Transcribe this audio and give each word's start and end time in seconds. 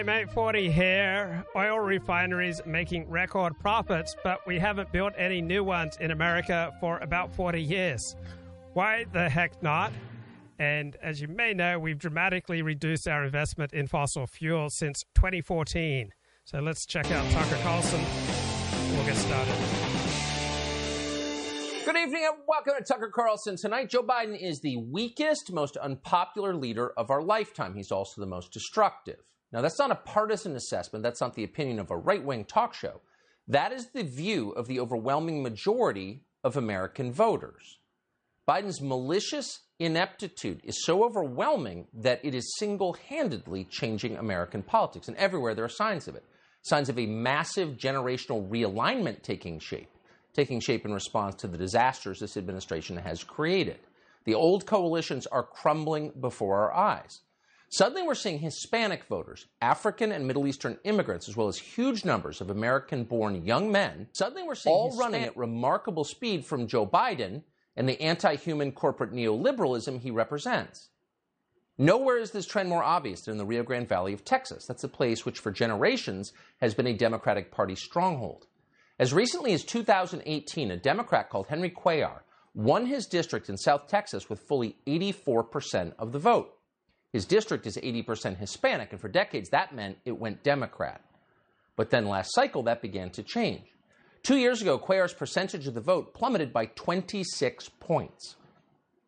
Day 0.00 0.04
mate 0.04 0.32
40 0.32 0.72
here. 0.72 1.44
Oil 1.54 1.78
refineries 1.78 2.62
making 2.64 3.06
record 3.10 3.58
profits, 3.58 4.16
but 4.24 4.40
we 4.46 4.58
haven't 4.58 4.90
built 4.92 5.12
any 5.14 5.42
new 5.42 5.62
ones 5.62 5.98
in 6.00 6.10
America 6.10 6.72
for 6.80 6.96
about 7.00 7.30
40 7.34 7.60
years. 7.60 8.16
Why 8.72 9.04
the 9.12 9.28
heck 9.28 9.62
not? 9.62 9.92
And 10.58 10.96
as 11.02 11.20
you 11.20 11.28
may 11.28 11.52
know, 11.52 11.78
we've 11.78 11.98
dramatically 11.98 12.62
reduced 12.62 13.06
our 13.08 13.26
investment 13.26 13.74
in 13.74 13.88
fossil 13.88 14.26
fuels 14.26 14.74
since 14.74 15.04
2014. 15.16 16.12
So 16.46 16.60
let's 16.60 16.86
check 16.86 17.10
out 17.10 17.30
Tucker 17.30 17.58
Carlson. 17.62 18.00
We'll 18.92 19.04
get 19.04 19.16
started. 19.16 19.54
Good 21.84 21.96
evening 21.98 22.24
and 22.26 22.38
welcome 22.48 22.72
to 22.78 22.82
Tucker 22.82 23.10
Carlson. 23.14 23.58
Tonight, 23.58 23.90
Joe 23.90 24.02
Biden 24.02 24.40
is 24.40 24.60
the 24.60 24.78
weakest, 24.78 25.52
most 25.52 25.76
unpopular 25.76 26.54
leader 26.54 26.90
of 26.96 27.10
our 27.10 27.20
lifetime. 27.20 27.74
He's 27.74 27.92
also 27.92 28.22
the 28.22 28.26
most 28.26 28.50
destructive. 28.50 29.18
Now, 29.52 29.60
that's 29.60 29.78
not 29.78 29.90
a 29.90 29.96
partisan 29.96 30.54
assessment. 30.54 31.02
That's 31.02 31.20
not 31.20 31.34
the 31.34 31.44
opinion 31.44 31.80
of 31.80 31.90
a 31.90 31.96
right 31.96 32.24
wing 32.24 32.44
talk 32.44 32.74
show. 32.74 33.00
That 33.48 33.72
is 33.72 33.88
the 33.90 34.04
view 34.04 34.50
of 34.50 34.68
the 34.68 34.78
overwhelming 34.78 35.42
majority 35.42 36.22
of 36.44 36.56
American 36.56 37.12
voters. 37.12 37.78
Biden's 38.48 38.80
malicious 38.80 39.60
ineptitude 39.78 40.60
is 40.64 40.84
so 40.84 41.04
overwhelming 41.04 41.86
that 41.94 42.20
it 42.24 42.34
is 42.34 42.56
single 42.58 42.94
handedly 43.08 43.64
changing 43.64 44.16
American 44.16 44.62
politics. 44.62 45.08
And 45.08 45.16
everywhere 45.16 45.54
there 45.54 45.64
are 45.64 45.68
signs 45.68 46.06
of 46.06 46.14
it 46.14 46.24
signs 46.62 46.88
of 46.88 46.98
a 46.98 47.06
massive 47.06 47.76
generational 47.76 48.46
realignment 48.48 49.22
taking 49.22 49.58
shape, 49.58 49.88
taking 50.34 50.60
shape 50.60 50.84
in 50.84 50.92
response 50.92 51.34
to 51.36 51.48
the 51.48 51.56
disasters 51.56 52.18
this 52.18 52.36
administration 52.36 52.96
has 52.96 53.24
created. 53.24 53.78
The 54.24 54.34
old 54.34 54.66
coalitions 54.66 55.26
are 55.26 55.42
crumbling 55.42 56.12
before 56.20 56.58
our 56.58 56.74
eyes. 56.74 57.20
Suddenly, 57.72 58.02
we're 58.02 58.16
seeing 58.16 58.40
Hispanic 58.40 59.04
voters, 59.04 59.46
African 59.62 60.10
and 60.10 60.26
Middle 60.26 60.48
Eastern 60.48 60.76
immigrants, 60.82 61.28
as 61.28 61.36
well 61.36 61.46
as 61.46 61.56
huge 61.56 62.04
numbers 62.04 62.40
of 62.40 62.50
American 62.50 63.04
born 63.04 63.44
young 63.44 63.70
men. 63.70 64.08
Suddenly, 64.12 64.42
we're 64.42 64.56
seeing 64.56 64.74
all 64.74 64.96
running 64.96 65.22
at 65.22 65.36
remarkable 65.36 66.02
speed 66.02 66.44
from 66.44 66.66
Joe 66.66 66.84
Biden 66.84 67.44
and 67.76 67.88
the 67.88 68.00
anti 68.00 68.34
human 68.34 68.72
corporate 68.72 69.12
neoliberalism 69.12 70.00
he 70.00 70.10
represents. 70.10 70.88
Nowhere 71.78 72.18
is 72.18 72.32
this 72.32 72.44
trend 72.44 72.68
more 72.68 72.82
obvious 72.82 73.22
than 73.22 73.32
in 73.32 73.38
the 73.38 73.46
Rio 73.46 73.62
Grande 73.62 73.88
Valley 73.88 74.12
of 74.12 74.24
Texas. 74.24 74.66
That's 74.66 74.84
a 74.84 74.88
place 74.88 75.24
which, 75.24 75.38
for 75.38 75.52
generations, 75.52 76.32
has 76.60 76.74
been 76.74 76.88
a 76.88 76.92
Democratic 76.92 77.52
Party 77.52 77.76
stronghold. 77.76 78.48
As 78.98 79.14
recently 79.14 79.52
as 79.52 79.64
2018, 79.64 80.72
a 80.72 80.76
Democrat 80.76 81.30
called 81.30 81.46
Henry 81.46 81.70
Cuellar 81.70 82.22
won 82.52 82.86
his 82.86 83.06
district 83.06 83.48
in 83.48 83.56
South 83.56 83.86
Texas 83.86 84.28
with 84.28 84.40
fully 84.40 84.76
84% 84.88 85.94
of 85.98 86.10
the 86.10 86.18
vote. 86.18 86.56
His 87.12 87.24
district 87.24 87.66
is 87.66 87.76
80% 87.76 88.36
Hispanic, 88.36 88.92
and 88.92 89.00
for 89.00 89.08
decades 89.08 89.50
that 89.50 89.74
meant 89.74 89.98
it 90.04 90.18
went 90.18 90.44
Democrat. 90.44 91.02
But 91.76 91.90
then 91.90 92.06
last 92.06 92.34
cycle, 92.34 92.62
that 92.64 92.82
began 92.82 93.10
to 93.10 93.22
change. 93.22 93.64
Two 94.22 94.36
years 94.36 94.60
ago, 94.60 94.78
Cuellar's 94.78 95.14
percentage 95.14 95.66
of 95.66 95.74
the 95.74 95.80
vote 95.80 96.12
plummeted 96.14 96.52
by 96.52 96.66
26 96.66 97.70
points 97.80 98.36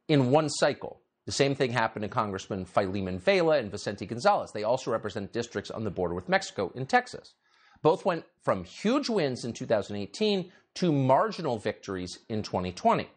in 0.08 0.30
one 0.30 0.48
cycle. 0.48 1.00
The 1.26 1.32
same 1.32 1.54
thing 1.54 1.70
happened 1.70 2.02
to 2.02 2.08
Congressman 2.08 2.64
Filemon 2.64 3.20
Vela 3.20 3.58
and 3.58 3.70
Vicente 3.70 4.06
Gonzalez. 4.06 4.50
They 4.52 4.64
also 4.64 4.90
represent 4.90 5.32
districts 5.32 5.70
on 5.70 5.84
the 5.84 5.90
border 5.90 6.14
with 6.14 6.28
Mexico 6.28 6.72
in 6.74 6.86
Texas. 6.86 7.34
Both 7.82 8.04
went 8.04 8.24
from 8.42 8.64
huge 8.64 9.08
wins 9.08 9.44
in 9.44 9.52
2018 9.52 10.50
to 10.74 10.92
marginal 10.92 11.58
victories 11.58 12.18
in 12.28 12.42
2020. 12.42 13.08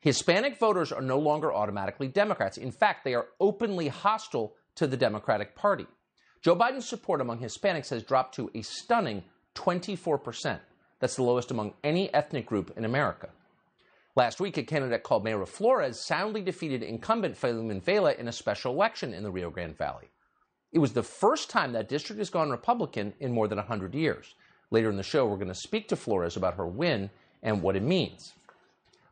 Hispanic 0.00 0.58
voters 0.58 0.92
are 0.92 1.02
no 1.02 1.18
longer 1.18 1.52
automatically 1.52 2.08
Democrats. 2.08 2.56
In 2.56 2.72
fact, 2.72 3.04
they 3.04 3.14
are 3.14 3.26
openly 3.38 3.88
hostile 3.88 4.54
to 4.76 4.86
the 4.86 4.96
Democratic 4.96 5.54
Party. 5.54 5.86
Joe 6.40 6.56
Biden's 6.56 6.88
support 6.88 7.20
among 7.20 7.40
Hispanics 7.40 7.90
has 7.90 8.02
dropped 8.02 8.34
to 8.36 8.50
a 8.54 8.62
stunning 8.62 9.24
24%. 9.54 10.58
That's 11.00 11.16
the 11.16 11.22
lowest 11.22 11.50
among 11.50 11.74
any 11.84 12.12
ethnic 12.14 12.46
group 12.46 12.72
in 12.78 12.86
America. 12.86 13.28
Last 14.16 14.40
week, 14.40 14.56
a 14.56 14.62
candidate 14.62 15.02
called 15.02 15.24
Mayra 15.24 15.46
Flores 15.46 16.04
soundly 16.06 16.40
defeated 16.40 16.82
incumbent 16.82 17.38
Filemon 17.38 17.82
Vela 17.82 18.12
in 18.14 18.26
a 18.26 18.32
special 18.32 18.72
election 18.72 19.12
in 19.12 19.22
the 19.22 19.30
Rio 19.30 19.50
Grande 19.50 19.76
Valley. 19.76 20.08
It 20.72 20.78
was 20.78 20.94
the 20.94 21.02
first 21.02 21.50
time 21.50 21.72
that 21.72 21.90
district 21.90 22.18
has 22.18 22.30
gone 22.30 22.50
Republican 22.50 23.12
in 23.20 23.32
more 23.32 23.48
than 23.48 23.58
100 23.58 23.94
years. 23.94 24.34
Later 24.70 24.88
in 24.88 24.96
the 24.96 25.02
show, 25.02 25.26
we're 25.26 25.36
going 25.36 25.48
to 25.48 25.54
speak 25.54 25.88
to 25.88 25.96
Flores 25.96 26.36
about 26.36 26.54
her 26.54 26.66
win 26.66 27.10
and 27.42 27.60
what 27.60 27.76
it 27.76 27.82
means. 27.82 28.32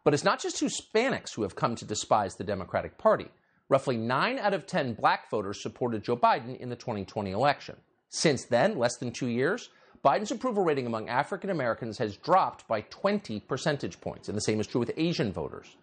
But 0.09 0.15
it's 0.15 0.25
not 0.25 0.41
just 0.41 0.63
Hispanics 0.63 1.35
who 1.35 1.43
have 1.43 1.55
come 1.55 1.75
to 1.75 1.85
despise 1.85 2.35
the 2.35 2.43
Democratic 2.43 2.97
Party. 2.97 3.29
Roughly 3.69 3.99
9 3.99 4.39
out 4.39 4.55
of 4.55 4.67
10 4.67 4.95
black 4.95 5.29
voters 5.29 5.63
supported 5.63 6.03
Joe 6.03 6.17
Biden 6.17 6.59
in 6.59 6.71
the 6.71 6.77
2020 6.77 7.31
election. 7.31 7.77
Since 8.09 8.47
then, 8.47 8.79
less 8.79 8.97
than 8.97 9.13
two 9.13 9.27
years, 9.27 9.69
Biden's 10.03 10.31
approval 10.31 10.65
rating 10.65 10.87
among 10.87 11.11
African 11.11 11.51
Americans 11.51 11.99
has 11.99 12.17
dropped 12.17 12.67
by 12.67 12.81
20 12.81 13.41
percentage 13.41 14.01
points, 14.01 14.31
and 14.31 14.37
the 14.39 14.41
same 14.41 14.61
is 14.61 14.67
true 14.67 14.81
with 14.81 14.93
Asian 14.97 15.31
voters. 15.31 15.77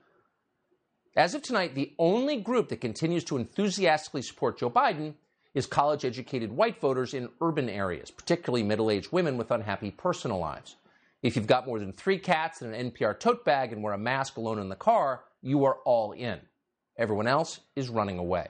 As 1.16 1.36
of 1.36 1.44
tonight, 1.44 1.76
the 1.76 1.94
only 2.00 2.38
group 2.38 2.70
that 2.70 2.82
continues 2.82 3.26
to 3.26 3.38
enthusiastically 3.38 4.24
support 4.24 4.58
Joe 4.58 4.72
Biden 4.72 5.14
is 5.54 5.68
college 5.68 6.04
educated 6.04 6.52
white 6.52 6.82
voters 6.82 7.14
in 7.14 7.30
urban 7.44 7.70
areas, 7.70 8.10
particularly 8.10 8.64
middle 8.64 8.90
aged 8.90 9.12
women 9.12 9.38
with 9.38 9.52
unhappy 9.52 9.92
personal 9.92 10.40
lives. 10.40 10.78
If 11.26 11.36
you've 11.36 11.48
got 11.48 11.66
more 11.66 11.80
than 11.80 11.92
three 11.92 12.20
cats 12.20 12.62
and 12.62 12.76
an 12.76 12.92
NPR 12.92 13.20
tote 13.20 13.44
bag 13.44 13.74
and 13.74 13.82
wear 13.82 13.94
a 13.94 13.98
mask 13.98 14.38
alone 14.38 14.60
in 14.60 14.70
the 14.70 14.76
car, 14.76 15.24
you 15.42 15.66
are 15.66 15.78
all 15.84 16.12
in. 16.12 16.40
Everyone 17.00 17.26
else 17.26 17.62
is 17.76 17.90
running 17.90 18.20
away. 18.20 18.50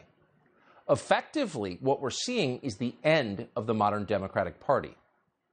Effectively, 0.90 1.78
what 1.80 2.02
we're 2.02 2.10
seeing 2.10 2.58
is 2.58 2.76
the 2.76 2.94
end 3.02 3.48
of 3.56 3.66
the 3.66 3.74
modern 3.74 4.04
Democratic 4.04 4.60
Party. 4.60 4.94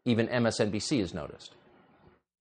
Even 0.05 0.27
MSNBC 0.27 0.99
has 0.99 1.15
noticed. 1.15 1.55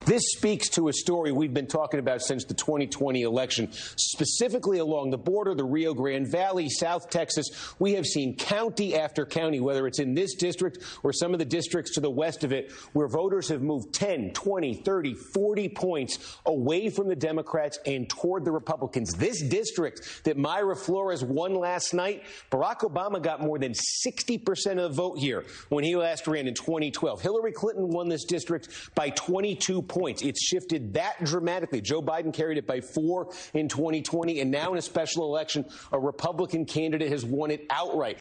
This 0.03 0.23
speaks 0.31 0.67
to 0.69 0.87
a 0.87 0.93
story 0.93 1.31
we've 1.31 1.53
been 1.53 1.67
talking 1.67 1.99
about 1.99 2.23
since 2.23 2.43
the 2.43 2.55
2020 2.55 3.21
election, 3.21 3.69
specifically 3.71 4.79
along 4.79 5.11
the 5.11 5.17
border, 5.17 5.53
the 5.53 5.63
Rio 5.63 5.93
Grande 5.93 6.27
Valley, 6.27 6.69
South 6.69 7.11
Texas. 7.11 7.47
We 7.77 7.93
have 7.93 8.07
seen 8.07 8.35
county 8.35 8.95
after 8.95 9.27
county, 9.27 9.59
whether 9.59 9.85
it's 9.85 9.99
in 9.99 10.15
this 10.15 10.33
district 10.33 10.79
or 11.03 11.13
some 11.13 11.33
of 11.33 11.39
the 11.39 11.45
districts 11.45 11.93
to 11.93 11.99
the 11.99 12.09
west 12.09 12.43
of 12.43 12.51
it, 12.51 12.71
where 12.93 13.07
voters 13.07 13.47
have 13.49 13.61
moved 13.61 13.93
10, 13.93 14.31
20, 14.33 14.73
30, 14.73 15.13
40 15.13 15.69
points 15.69 16.37
away 16.47 16.89
from 16.89 17.07
the 17.07 17.15
Democrats 17.15 17.77
and 17.85 18.09
toward 18.09 18.43
the 18.43 18.51
Republicans. 18.51 19.13
This 19.13 19.39
district 19.43 20.23
that 20.23 20.35
Mayra 20.35 20.75
Flores 20.75 21.23
won 21.23 21.53
last 21.53 21.93
night, 21.93 22.23
Barack 22.49 22.79
Obama 22.79 23.21
got 23.21 23.39
more 23.39 23.59
than 23.59 23.73
60% 23.73 24.71
of 24.71 24.77
the 24.77 24.89
vote 24.89 25.19
here 25.19 25.45
when 25.69 25.83
he 25.83 25.95
last 25.95 26.25
ran 26.25 26.47
in 26.47 26.55
2012. 26.55 27.21
Hillary 27.21 27.51
Clinton 27.51 27.87
won 27.87 28.09
this 28.09 28.25
district 28.25 28.95
by 28.95 29.11
22 29.11 29.83
points. 29.91 30.23
It's 30.23 30.43
shifted 30.43 30.93
that 30.93 31.23
dramatically. 31.23 31.81
Joe 31.81 32.01
Biden 32.01 32.33
carried 32.33 32.57
it 32.57 32.65
by 32.65 32.81
four 32.81 33.31
in 33.53 33.67
2020, 33.67 34.39
and 34.39 34.49
now 34.49 34.71
in 34.71 34.79
a 34.79 34.81
special 34.81 35.25
election, 35.25 35.65
a 35.91 35.99
Republican 35.99 36.65
candidate 36.65 37.11
has 37.11 37.23
won 37.23 37.51
it 37.51 37.67
outright. 37.69 38.19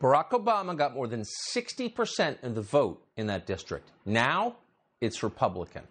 Barack 0.00 0.30
Obama 0.30 0.76
got 0.76 0.94
more 0.94 1.06
than 1.06 1.24
60% 1.54 2.42
of 2.42 2.54
the 2.56 2.60
vote 2.60 3.06
in 3.16 3.28
that 3.28 3.46
district. 3.46 3.88
Now 4.04 4.56
it's 5.00 5.22
Republican. 5.22 5.84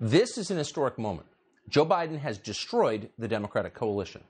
This 0.00 0.36
is 0.36 0.50
an 0.50 0.58
historic 0.58 0.98
moment. 0.98 1.28
Joe 1.68 1.86
Biden 1.86 2.18
has 2.18 2.36
destroyed 2.36 3.08
the 3.18 3.28
Democratic 3.28 3.74
coalition. 3.74 4.22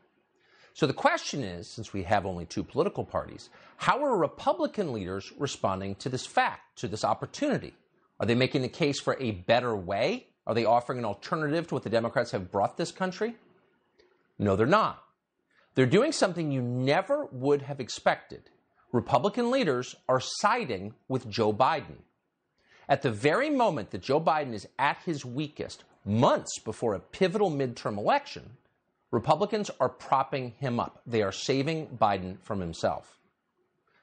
So 0.74 0.86
the 0.86 0.92
question 0.92 1.42
is 1.42 1.74
since 1.74 1.94
we 1.94 2.02
have 2.02 2.26
only 2.26 2.44
two 2.44 2.62
political 2.62 3.02
parties, 3.02 3.48
how 3.78 4.04
are 4.04 4.16
Republican 4.16 4.92
leaders 4.92 5.32
responding 5.38 5.94
to 5.96 6.10
this 6.10 6.26
fact, 6.26 6.78
to 6.80 6.88
this 6.88 7.02
opportunity? 7.02 7.74
Are 8.18 8.26
they 8.26 8.34
making 8.34 8.62
the 8.62 8.68
case 8.68 9.00
for 9.00 9.16
a 9.20 9.32
better 9.32 9.76
way? 9.76 10.28
Are 10.46 10.54
they 10.54 10.64
offering 10.64 10.98
an 10.98 11.04
alternative 11.04 11.66
to 11.68 11.74
what 11.74 11.82
the 11.82 11.90
Democrats 11.90 12.30
have 12.30 12.50
brought 12.50 12.76
this 12.76 12.92
country? 12.92 13.34
No, 14.38 14.56
they're 14.56 14.66
not. 14.66 15.02
They're 15.74 15.86
doing 15.86 16.12
something 16.12 16.50
you 16.50 16.62
never 16.62 17.26
would 17.26 17.62
have 17.62 17.80
expected. 17.80 18.50
Republican 18.92 19.50
leaders 19.50 19.94
are 20.08 20.20
siding 20.20 20.94
with 21.08 21.28
Joe 21.28 21.52
Biden. 21.52 21.98
At 22.88 23.02
the 23.02 23.10
very 23.10 23.50
moment 23.50 23.90
that 23.90 24.02
Joe 24.02 24.20
Biden 24.20 24.54
is 24.54 24.66
at 24.78 24.98
his 25.04 25.24
weakest, 25.24 25.84
months 26.04 26.58
before 26.60 26.94
a 26.94 27.00
pivotal 27.00 27.50
midterm 27.50 27.98
election, 27.98 28.56
Republicans 29.10 29.70
are 29.80 29.88
propping 29.88 30.52
him 30.52 30.78
up. 30.78 31.02
They 31.06 31.22
are 31.22 31.32
saving 31.32 31.98
Biden 32.00 32.40
from 32.42 32.60
himself. 32.60 33.15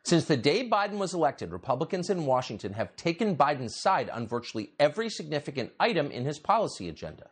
Since 0.05 0.25
the 0.25 0.35
day 0.35 0.67
Biden 0.67 0.97
was 0.97 1.13
elected, 1.13 1.51
Republicans 1.51 2.09
in 2.09 2.25
Washington 2.25 2.73
have 2.73 2.95
taken 2.97 3.37
Biden's 3.37 3.79
side 3.79 4.09
on 4.09 4.27
virtually 4.27 4.71
every 4.77 5.09
significant 5.09 5.71
item 5.79 6.11
in 6.11 6.25
his 6.25 6.39
policy 6.39 6.89
agenda. 6.89 7.29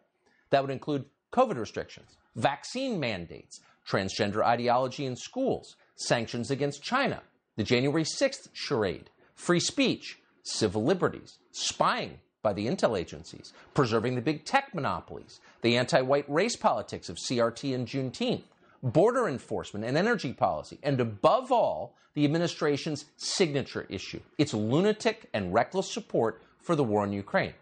That 0.52 0.62
would 0.64 0.72
include 0.72 1.06
COVID 1.34 1.58
restrictions, 1.58 2.18
vaccine 2.36 2.98
mandates, 2.98 3.60
transgender 3.88 4.44
ideology 4.44 5.06
in 5.06 5.18
schools, 5.18 5.76
sanctions 5.96 6.50
against 6.50 6.82
China, 6.82 7.22
the 7.58 7.64
January 7.64 8.06
6th 8.06 8.48
charade, 8.54 9.10
free 9.36 9.60
speech, 9.60 10.20
civil 10.44 10.84
liberties, 10.84 11.40
spying 11.52 12.20
by 12.42 12.54
the 12.54 12.68
intel 12.68 12.98
agencies, 12.98 13.54
preserving 13.74 14.16
the 14.16 14.22
big 14.22 14.46
tech 14.46 14.74
monopolies, 14.74 15.42
the 15.62 15.78
anti 15.78 16.02
white 16.02 16.30
race 16.30 16.56
politics 16.56 17.10
of 17.10 17.18
CRT 17.18 17.76
and 17.76 17.86
Juneteenth, 17.86 18.44
border 18.84 19.28
enforcement, 19.28 19.86
and 19.86 19.98
energy 19.98 20.34
policy, 20.34 20.80
and 20.84 21.00
above 21.00 21.52
all, 21.52 21.96
the 22.14 22.26
administration's 22.26 23.06
signature 23.18 23.86
issue 23.90 24.20
its 24.38 24.54
lunatic 24.54 25.30
and 25.34 25.54
reckless 25.54 25.92
support 25.92 26.42
for 26.60 26.76
the 26.76 26.84
war 26.84 27.04
in 27.04 27.14
Ukraine. 27.14 27.54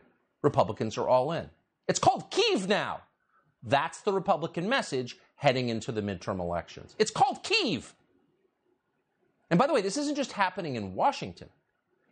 Republicans 0.41 0.97
are 0.97 1.07
all 1.07 1.31
in. 1.31 1.49
It's 1.87 1.99
called 1.99 2.31
Kiev 2.31 2.67
now. 2.67 3.01
That's 3.63 4.01
the 4.01 4.13
Republican 4.13 4.69
message 4.69 5.17
heading 5.35 5.69
into 5.69 5.91
the 5.91 6.01
midterm 6.01 6.39
elections. 6.39 6.95
It's 6.97 7.11
called 7.11 7.43
Kiev. 7.43 7.93
And 9.49 9.57
by 9.57 9.67
the 9.67 9.73
way, 9.73 9.81
this 9.81 9.97
isn't 9.97 10.15
just 10.15 10.33
happening 10.33 10.75
in 10.75 10.95
Washington. 10.95 11.49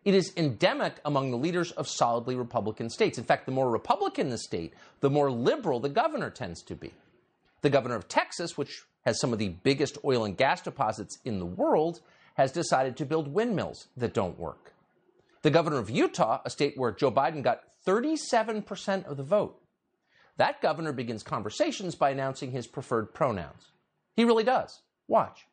It 0.03 0.15
is 0.15 0.33
endemic 0.37 0.95
among 1.05 1.31
the 1.31 1.37
leaders 1.37 1.71
of 1.71 1.87
solidly 1.87 2.35
Republican 2.35 2.89
states. 2.89 3.17
In 3.17 3.23
fact, 3.23 3.45
the 3.45 3.51
more 3.51 3.69
Republican 3.69 4.29
the 4.29 4.37
state, 4.37 4.73
the 5.01 5.09
more 5.09 5.29
liberal 5.29 5.79
the 5.79 5.89
governor 5.89 6.29
tends 6.29 6.63
to 6.63 6.75
be. 6.75 6.93
The 7.61 7.69
governor 7.69 7.95
of 7.95 8.07
Texas, 8.07 8.57
which 8.57 8.83
has 9.07 9.21
some 9.21 9.31
of 9.31 9.39
the 9.39 9.47
biggest 9.47 9.97
oil 10.03 10.25
and 10.25 10.35
gas 10.35 10.61
deposits 10.61 11.17
in 11.23 11.39
the 11.39 11.45
world, 11.45 12.01
has 12.35 12.51
decided 12.51 12.97
to 12.97 13.05
build 13.05 13.33
windmills 13.33 13.87
that 13.95 14.13
don't 14.13 14.37
work. 14.37 14.73
The 15.43 15.49
governor 15.49 15.77
of 15.77 15.89
Utah, 15.89 16.41
a 16.43 16.49
state 16.49 16.73
where 16.75 16.91
Joe 16.91 17.09
Biden 17.09 17.41
got 17.41 17.61
37% 17.87 19.05
of 19.05 19.15
the 19.15 19.23
vote, 19.23 19.61
that 20.35 20.61
governor 20.61 20.91
begins 20.91 21.23
conversations 21.23 21.95
by 21.95 22.09
announcing 22.09 22.51
his 22.51 22.67
preferred 22.67 23.13
pronouns. 23.13 23.71
He 24.17 24.25
really 24.25 24.43
does. 24.43 24.81
Watch. 25.07 25.47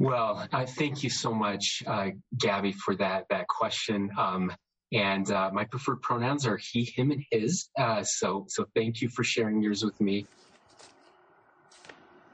Well, 0.00 0.48
uh, 0.52 0.66
thank 0.66 1.04
you 1.04 1.08
so 1.08 1.32
much, 1.32 1.84
uh, 1.86 2.08
Gabby, 2.36 2.72
for 2.72 2.96
that 2.96 3.26
that 3.30 3.46
question. 3.46 4.10
Um, 4.18 4.52
and 4.92 5.30
uh, 5.30 5.50
my 5.52 5.66
preferred 5.66 6.02
pronouns 6.02 6.44
are 6.48 6.58
he, 6.60 6.92
him, 6.96 7.12
and 7.12 7.22
his. 7.30 7.68
Uh, 7.78 8.02
so, 8.02 8.46
so 8.48 8.66
thank 8.74 9.00
you 9.00 9.08
for 9.08 9.22
sharing 9.22 9.62
yours 9.62 9.84
with 9.84 10.00
me. 10.00 10.26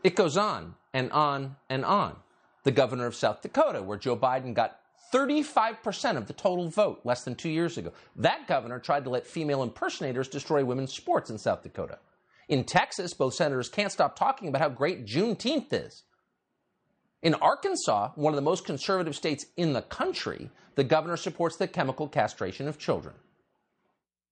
It 0.02 0.16
goes 0.16 0.36
on 0.36 0.74
and 0.92 1.10
on 1.12 1.56
and 1.68 1.84
on. 1.84 2.16
The 2.64 2.70
governor 2.70 3.06
of 3.06 3.14
South 3.14 3.42
Dakota, 3.42 3.82
where 3.82 3.98
Joe 3.98 4.16
Biden 4.16 4.54
got 4.54 4.78
35% 5.12 6.16
of 6.16 6.26
the 6.26 6.32
total 6.32 6.68
vote 6.68 7.00
less 7.04 7.24
than 7.24 7.34
two 7.34 7.50
years 7.50 7.76
ago. 7.76 7.92
That 8.16 8.46
governor 8.46 8.78
tried 8.78 9.04
to 9.04 9.10
let 9.10 9.26
female 9.26 9.62
impersonators 9.62 10.28
destroy 10.28 10.64
women's 10.64 10.92
sports 10.92 11.28
in 11.28 11.38
South 11.38 11.62
Dakota. 11.62 11.98
In 12.48 12.64
Texas, 12.64 13.14
both 13.14 13.34
senators 13.34 13.68
can't 13.68 13.92
stop 13.92 14.16
talking 14.16 14.48
about 14.48 14.62
how 14.62 14.68
great 14.68 15.06
Juneteenth 15.06 15.72
is. 15.72 16.04
In 17.22 17.34
Arkansas, 17.34 18.10
one 18.16 18.32
of 18.32 18.36
the 18.36 18.42
most 18.42 18.64
conservative 18.64 19.14
states 19.14 19.46
in 19.56 19.74
the 19.74 19.82
country, 19.82 20.50
the 20.74 20.84
governor 20.84 21.16
supports 21.16 21.56
the 21.56 21.68
chemical 21.68 22.08
castration 22.08 22.66
of 22.66 22.78
children. 22.78 23.14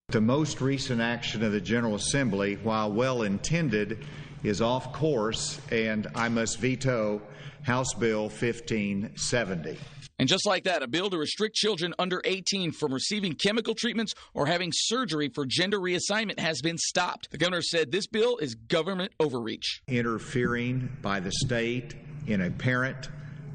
The 0.09 0.19
most 0.19 0.59
recent 0.59 0.99
action 0.99 1.41
of 1.41 1.53
the 1.53 1.61
General 1.61 1.95
Assembly, 1.95 2.55
while 2.55 2.91
well 2.91 3.21
intended, 3.21 4.05
is 4.43 4.61
off 4.61 4.93
course, 4.93 5.59
and 5.71 6.07
I 6.15 6.29
must 6.29 6.59
veto 6.59 7.21
House 7.63 7.93
Bill 7.93 8.23
1570. 8.23 9.77
And 10.21 10.29
just 10.29 10.45
like 10.45 10.65
that, 10.65 10.83
a 10.83 10.87
bill 10.87 11.09
to 11.09 11.17
restrict 11.17 11.55
children 11.55 11.95
under 11.97 12.21
18 12.25 12.73
from 12.73 12.93
receiving 12.93 13.33
chemical 13.33 13.73
treatments 13.73 14.13
or 14.35 14.45
having 14.45 14.71
surgery 14.71 15.29
for 15.33 15.47
gender 15.47 15.79
reassignment 15.79 16.39
has 16.39 16.61
been 16.61 16.77
stopped. 16.77 17.31
The 17.31 17.39
governor 17.39 17.63
said 17.63 17.91
this 17.91 18.05
bill 18.05 18.37
is 18.37 18.53
government 18.53 19.13
overreach. 19.19 19.81
Interfering 19.87 20.95
by 21.01 21.21
the 21.21 21.31
state 21.31 21.95
in 22.27 22.41
a 22.41 22.51
parent, 22.51 23.09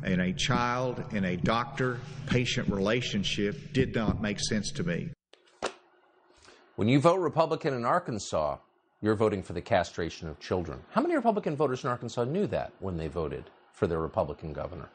in 0.05 0.19
a 0.19 0.33
child, 0.33 1.05
in 1.13 1.25
a 1.25 1.37
doctor 1.37 2.01
patient 2.27 2.69
relationship 2.69 3.73
did 3.73 3.95
not 3.95 4.21
make 4.21 4.41
sense 4.41 4.73
to 4.73 4.83
me. 4.83 5.11
When 6.75 6.89
you 6.89 6.99
vote 6.99 7.21
Republican 7.21 7.75
in 7.75 7.85
Arkansas, 7.85 8.57
you're 9.01 9.15
voting 9.15 9.43
for 9.43 9.53
the 9.53 9.61
castration 9.61 10.29
of 10.29 10.41
children. 10.41 10.81
How 10.91 11.01
many 11.01 11.15
Republican 11.15 11.57
voters 11.57 11.85
in 11.85 11.91
Arkansas 11.91 12.25
knew 12.25 12.47
that 12.49 12.73
when 12.81 12.97
they 12.97 13.09
voted 13.09 13.51
for 13.73 13.87
their 13.87 14.01
Republican 14.01 14.53
governor? 14.53 14.89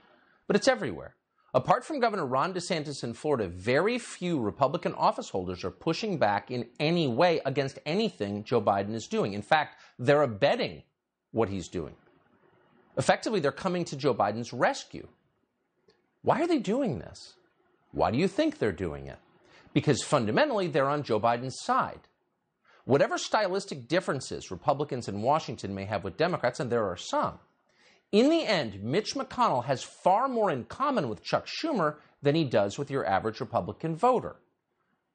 But 0.47 0.55
it's 0.55 0.67
everywhere. 0.67 1.15
Apart 1.53 1.83
from 1.83 1.99
Governor 1.99 2.25
Ron 2.25 2.53
DeSantis 2.53 3.03
in 3.03 3.13
Florida, 3.13 3.47
very 3.49 3.99
few 3.99 4.39
Republican 4.39 4.93
office 4.93 5.29
holders 5.29 5.65
are 5.65 5.71
pushing 5.71 6.17
back 6.17 6.49
in 6.49 6.65
any 6.79 7.09
way 7.09 7.41
against 7.45 7.77
anything 7.85 8.45
Joe 8.45 8.61
Biden 8.61 8.95
is 8.95 9.07
doing. 9.07 9.33
In 9.33 9.41
fact, 9.41 9.75
they're 9.99 10.23
abetting 10.23 10.83
what 11.31 11.49
he's 11.49 11.67
doing. 11.67 11.93
Effectively, 12.97 13.41
they're 13.41 13.51
coming 13.51 13.83
to 13.85 13.97
Joe 13.97 14.13
Biden's 14.13 14.53
rescue. 14.53 15.07
Why 16.21 16.41
are 16.41 16.47
they 16.47 16.59
doing 16.59 16.99
this? 16.99 17.33
Why 17.91 18.11
do 18.11 18.17
you 18.17 18.29
think 18.29 18.57
they're 18.57 18.71
doing 18.71 19.07
it? 19.07 19.19
Because 19.73 20.03
fundamentally, 20.03 20.67
they're 20.67 20.89
on 20.89 21.03
Joe 21.03 21.19
Biden's 21.19 21.61
side. 21.61 21.99
Whatever 22.85 23.17
stylistic 23.17 23.87
differences 23.87 24.51
Republicans 24.51 25.07
in 25.07 25.21
Washington 25.21 25.75
may 25.75 25.85
have 25.85 26.03
with 26.03 26.17
Democrats, 26.17 26.59
and 26.59 26.71
there 26.71 26.85
are 26.85 26.97
some, 26.97 27.39
in 28.11 28.29
the 28.29 28.45
end, 28.45 28.83
Mitch 28.83 29.15
McConnell 29.15 29.65
has 29.65 29.83
far 29.83 30.27
more 30.27 30.51
in 30.51 30.65
common 30.65 31.07
with 31.07 31.23
Chuck 31.23 31.45
Schumer 31.47 31.95
than 32.21 32.35
he 32.35 32.43
does 32.43 32.77
with 32.77 32.91
your 32.91 33.05
average 33.05 33.39
Republican 33.39 33.95
voter. 33.95 34.35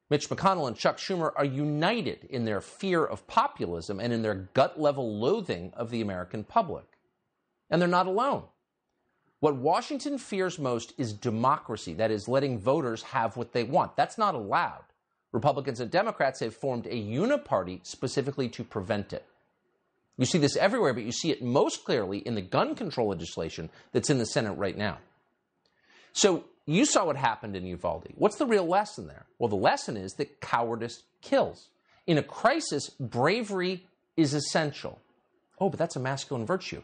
Mitch 0.09 0.29
McConnell 0.29 0.67
and 0.67 0.75
Chuck 0.75 0.97
Schumer 0.97 1.31
are 1.35 1.45
united 1.45 2.23
in 2.29 2.45
their 2.45 2.61
fear 2.61 3.05
of 3.05 3.27
populism 3.27 3.99
and 3.99 4.11
in 4.11 4.23
their 4.23 4.49
gut 4.53 4.79
level 4.79 5.19
loathing 5.19 5.71
of 5.75 5.91
the 5.91 6.01
American 6.01 6.43
public. 6.43 6.85
And 7.69 7.79
they're 7.79 7.87
not 7.87 8.07
alone. 8.07 8.45
What 9.41 9.57
Washington 9.57 10.17
fears 10.17 10.57
most 10.57 10.93
is 10.97 11.13
democracy, 11.13 11.93
that 11.95 12.09
is, 12.09 12.27
letting 12.27 12.57
voters 12.57 13.03
have 13.03 13.37
what 13.37 13.53
they 13.53 13.63
want. 13.63 13.95
That's 13.95 14.17
not 14.17 14.33
allowed. 14.33 14.85
Republicans 15.37 15.79
and 15.79 15.91
Democrats 15.91 16.39
have 16.39 16.55
formed 16.55 16.87
a 16.87 16.95
uniparty 16.95 17.85
specifically 17.85 18.49
to 18.49 18.63
prevent 18.63 19.13
it. 19.13 19.23
You 20.17 20.25
see 20.25 20.39
this 20.39 20.57
everywhere, 20.57 20.95
but 20.95 21.03
you 21.03 21.11
see 21.11 21.29
it 21.29 21.43
most 21.43 21.85
clearly 21.85 22.17
in 22.17 22.33
the 22.33 22.41
gun 22.41 22.73
control 22.73 23.09
legislation 23.09 23.69
that's 23.91 24.09
in 24.09 24.17
the 24.17 24.25
Senate 24.25 24.53
right 24.53 24.75
now. 24.75 24.97
So 26.11 26.45
you 26.65 26.85
saw 26.85 27.05
what 27.05 27.17
happened 27.17 27.55
in 27.55 27.67
Uvalde. 27.67 28.07
What's 28.15 28.37
the 28.37 28.47
real 28.47 28.65
lesson 28.65 29.05
there? 29.05 29.27
Well, 29.37 29.47
the 29.47 29.55
lesson 29.55 29.95
is 29.95 30.13
that 30.13 30.41
cowardice 30.41 31.03
kills. 31.21 31.69
In 32.07 32.17
a 32.17 32.23
crisis, 32.23 32.89
bravery 32.99 33.85
is 34.15 34.33
essential. 34.33 34.99
Oh, 35.59 35.69
but 35.69 35.77
that's 35.77 35.95
a 35.95 35.99
masculine 35.99 36.47
virtue. 36.47 36.81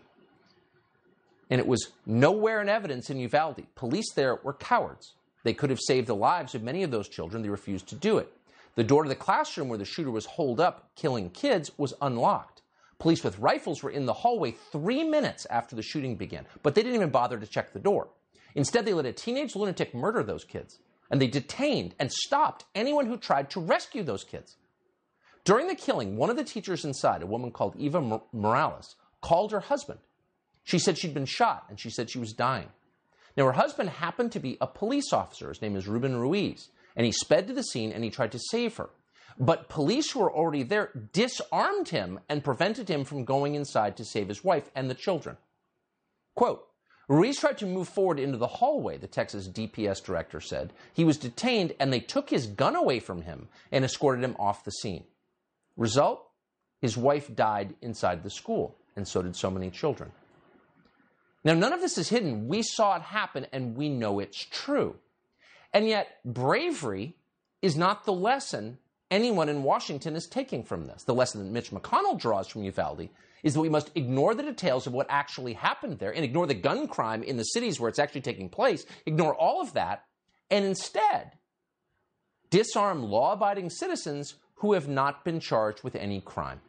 And 1.50 1.60
it 1.60 1.66
was 1.66 1.92
nowhere 2.06 2.62
in 2.62 2.70
evidence 2.70 3.10
in 3.10 3.18
Uvalde. 3.18 3.66
Police 3.74 4.14
there 4.14 4.36
were 4.44 4.54
cowards. 4.54 5.14
They 5.44 5.56
could 5.56 5.72
have 5.72 5.80
saved 5.80 6.06
the 6.06 6.16
lives 6.16 6.54
of 6.54 6.62
many 6.62 6.84
of 6.84 6.92
those 6.92 7.10
children. 7.10 7.42
They 7.42 7.50
refused 7.50 7.88
to 7.88 7.96
do 7.96 8.20
it. 8.20 8.32
The 8.76 8.84
door 8.84 9.04
to 9.04 9.10
the 9.10 9.16
classroom 9.16 9.70
where 9.70 9.78
the 9.78 9.86
shooter 9.86 10.12
was 10.12 10.26
holed 10.26 10.60
up 10.60 10.92
killing 10.96 11.30
kids 11.30 11.72
was 11.78 11.94
unlocked. 12.02 12.62
Police 13.00 13.24
with 13.24 13.40
rifles 13.40 13.84
were 13.84 13.90
in 13.90 14.06
the 14.06 14.14
hallway 14.14 14.52
three 14.52 15.04
minutes 15.04 15.46
after 15.50 15.76
the 15.76 15.82
shooting 15.82 16.16
began, 16.16 16.46
but 16.62 16.74
they 16.74 16.82
didn't 16.82 16.96
even 16.96 17.10
bother 17.10 17.38
to 17.38 17.46
check 17.46 17.74
the 17.74 17.80
door. 17.80 18.10
Instead, 18.56 18.86
they 18.86 18.94
let 18.94 19.06
a 19.06 19.12
teenage 19.12 19.56
lunatic 19.56 19.94
murder 19.94 20.24
those 20.24 20.44
kids, 20.44 20.80
and 21.12 21.22
they 21.22 21.28
detained 21.28 21.96
and 22.00 22.12
stopped 22.12 22.66
anyone 22.74 23.06
who 23.06 23.18
tried 23.18 23.50
to 23.50 23.60
rescue 23.60 24.04
those 24.04 24.24
kids. 24.24 24.58
During 25.44 25.68
the 25.68 25.76
killing, 25.76 26.16
one 26.16 26.30
of 26.30 26.38
the 26.38 26.44
teachers 26.44 26.86
inside, 26.86 27.22
a 27.22 27.28
woman 27.28 27.52
called 27.52 27.76
Eva 27.76 28.22
Morales, 28.32 28.96
called 29.22 29.52
her 29.52 29.60
husband. 29.60 30.00
She 30.64 30.80
said 30.80 30.98
she'd 30.98 31.14
been 31.14 31.26
shot 31.26 31.66
and 31.70 31.80
she 31.80 31.90
said 31.90 32.10
she 32.10 32.20
was 32.20 32.34
dying. 32.34 32.70
Now, 33.36 33.46
her 33.46 33.52
husband 33.54 33.90
happened 33.90 34.32
to 34.34 34.40
be 34.40 34.58
a 34.62 34.68
police 34.68 35.12
officer. 35.12 35.50
His 35.50 35.62
name 35.62 35.76
is 35.76 35.88
Ruben 35.88 36.16
Ruiz, 36.16 36.70
and 36.96 37.06
he 37.06 37.12
sped 37.12 37.48
to 37.48 37.54
the 37.54 37.64
scene 37.64 37.92
and 37.92 38.04
he 38.04 38.10
tried 38.10 38.32
to 38.34 38.40
save 38.40 38.78
her. 38.78 38.90
But 39.40 39.70
police 39.70 40.12
who 40.12 40.20
were 40.20 40.32
already 40.32 40.64
there 40.64 40.92
disarmed 41.12 41.90
him 41.90 42.20
and 42.30 42.44
prevented 42.44 42.90
him 42.90 43.04
from 43.04 43.26
going 43.26 43.56
inside 43.56 43.98
to 43.98 44.06
save 44.06 44.28
his 44.28 44.44
wife 44.44 44.70
and 44.76 44.90
the 44.90 44.96
children. 44.96 45.38
Quote, 46.36 46.68
Ruiz 47.10 47.40
tried 47.40 47.58
to 47.58 47.66
move 47.66 47.90
forward 47.90 48.20
into 48.20 48.38
the 48.38 48.48
hallway, 48.48 48.98
the 48.98 49.08
Texas 49.08 49.48
DPS 49.48 50.04
director 50.04 50.40
said. 50.40 50.72
He 50.94 51.04
was 51.04 51.18
detained 51.18 51.74
and 51.80 51.92
they 51.92 52.00
took 52.00 52.30
his 52.30 52.48
gun 52.48 52.76
away 52.76 53.00
from 53.00 53.24
him 53.24 53.50
and 53.72 53.84
escorted 53.84 54.24
him 54.24 54.36
off 54.40 54.64
the 54.64 54.72
scene. 54.72 55.04
Result? 55.76 56.26
His 56.80 56.98
wife 56.98 57.34
died 57.34 57.76
inside 57.82 58.24
the 58.24 58.30
school, 58.30 58.78
and 58.96 59.08
so 59.08 59.22
did 59.22 59.36
so 59.36 59.50
many 59.50 59.70
children. 59.70 60.12
Now, 61.44 61.54
none 61.54 61.74
of 61.74 61.82
this 61.82 61.98
is 61.98 62.10
hidden. 62.10 62.48
We 62.48 62.62
saw 62.62 62.96
it 62.96 63.02
happen 63.02 63.48
and 63.52 63.76
we 63.76 63.90
know 63.90 64.20
it's 64.20 64.46
true. 64.46 64.96
And 65.74 65.88
yet, 65.88 66.20
bravery 66.24 67.16
is 67.62 67.76
not 67.76 68.06
the 68.06 68.14
lesson 68.14 68.78
anyone 69.10 69.50
in 69.50 69.64
Washington 69.64 70.16
is 70.16 70.28
taking 70.28 70.64
from 70.64 70.86
this. 70.86 71.04
The 71.04 71.14
lesson 71.14 71.44
that 71.44 71.52
Mitch 71.52 71.72
McConnell 71.72 72.20
draws 72.20 72.48
from 72.48 72.64
Uvalde 72.64 73.10
is 73.44 73.54
that 73.54 73.62
we 73.62 73.70
must 73.70 73.92
ignore 73.96 74.34
the 74.34 74.44
details 74.44 74.88
of 74.88 74.94
what 74.94 75.08
actually 75.10 75.54
happened 75.54 76.00
there 76.00 76.14
and 76.14 76.24
ignore 76.24 76.48
the 76.48 76.54
gun 76.54 76.88
crime 76.88 77.22
in 77.22 77.38
the 77.38 77.44
cities 77.44 77.80
where 77.80 77.90
it's 77.90 78.00
actually 78.00 78.22
taking 78.22 78.50
place, 78.50 78.86
ignore 79.06 79.36
all 79.36 79.62
of 79.62 79.74
that, 79.74 80.06
and 80.50 80.66
instead 80.66 81.34
disarm 82.50 83.04
law 83.04 83.34
abiding 83.34 83.70
citizens 83.70 84.36
who 84.56 84.74
have 84.74 84.88
not 84.88 85.26
been 85.26 85.40
charged 85.40 85.84
with 85.84 85.96
any 85.96 86.22
crime. 86.22 86.62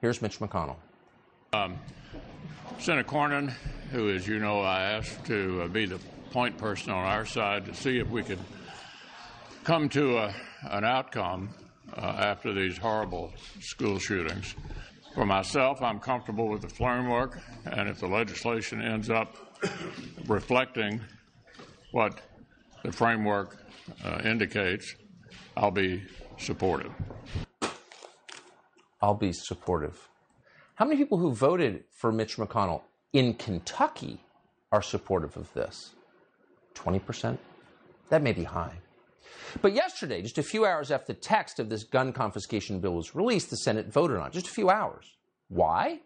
Here's 0.00 0.20
Mitch 0.20 0.38
McConnell. 0.40 0.76
Um, 1.52 1.78
Senator 2.78 3.08
Cornyn, 3.08 3.50
who, 3.90 4.10
as 4.10 4.26
you 4.26 4.38
know, 4.38 4.60
I 4.60 4.82
asked 4.82 5.24
to 5.26 5.62
uh, 5.62 5.68
be 5.68 5.86
the 5.86 5.98
point 6.34 6.58
person 6.58 6.90
on 6.90 7.04
our 7.04 7.24
side 7.24 7.64
to 7.64 7.72
see 7.72 8.00
if 8.00 8.08
we 8.10 8.20
could 8.20 8.40
come 9.62 9.88
to 9.88 10.18
a, 10.18 10.34
an 10.64 10.84
outcome 10.84 11.48
uh, 11.96 12.00
after 12.00 12.52
these 12.52 12.76
horrible 12.76 13.32
school 13.60 14.00
shootings. 14.00 14.56
For 15.14 15.24
myself, 15.24 15.80
I'm 15.80 16.00
comfortable 16.00 16.48
with 16.48 16.62
the 16.62 16.68
framework, 16.68 17.38
and 17.66 17.88
if 17.88 18.00
the 18.00 18.08
legislation 18.08 18.82
ends 18.82 19.10
up 19.10 19.36
reflecting 20.26 21.00
what 21.92 22.20
the 22.82 22.90
framework 22.90 23.56
uh, 24.04 24.20
indicates, 24.24 24.96
I'll 25.56 25.70
be 25.70 26.02
supportive. 26.36 26.90
I'll 29.00 29.14
be 29.14 29.32
supportive. 29.32 30.08
How 30.74 30.84
many 30.84 30.96
people 30.96 31.18
who 31.18 31.30
voted 31.30 31.84
for 31.92 32.10
Mitch 32.10 32.38
McConnell 32.38 32.82
in 33.12 33.34
Kentucky 33.34 34.18
are 34.72 34.82
supportive 34.82 35.36
of 35.36 35.54
this? 35.54 35.92
20%? 36.74 37.38
That 38.10 38.22
may 38.22 38.32
be 38.32 38.44
high. 38.44 38.74
But 39.62 39.74
yesterday, 39.74 40.22
just 40.22 40.38
a 40.38 40.42
few 40.42 40.64
hours 40.64 40.90
after 40.90 41.12
the 41.12 41.18
text 41.18 41.58
of 41.60 41.68
this 41.68 41.84
gun 41.84 42.12
confiscation 42.12 42.80
bill 42.80 42.94
was 42.94 43.14
released, 43.14 43.50
the 43.50 43.56
Senate 43.56 43.92
voted 43.92 44.16
on 44.16 44.28
it. 44.28 44.32
Just 44.32 44.48
a 44.48 44.52
few 44.52 44.70
hours. 44.70 45.16
Why? 45.48 46.00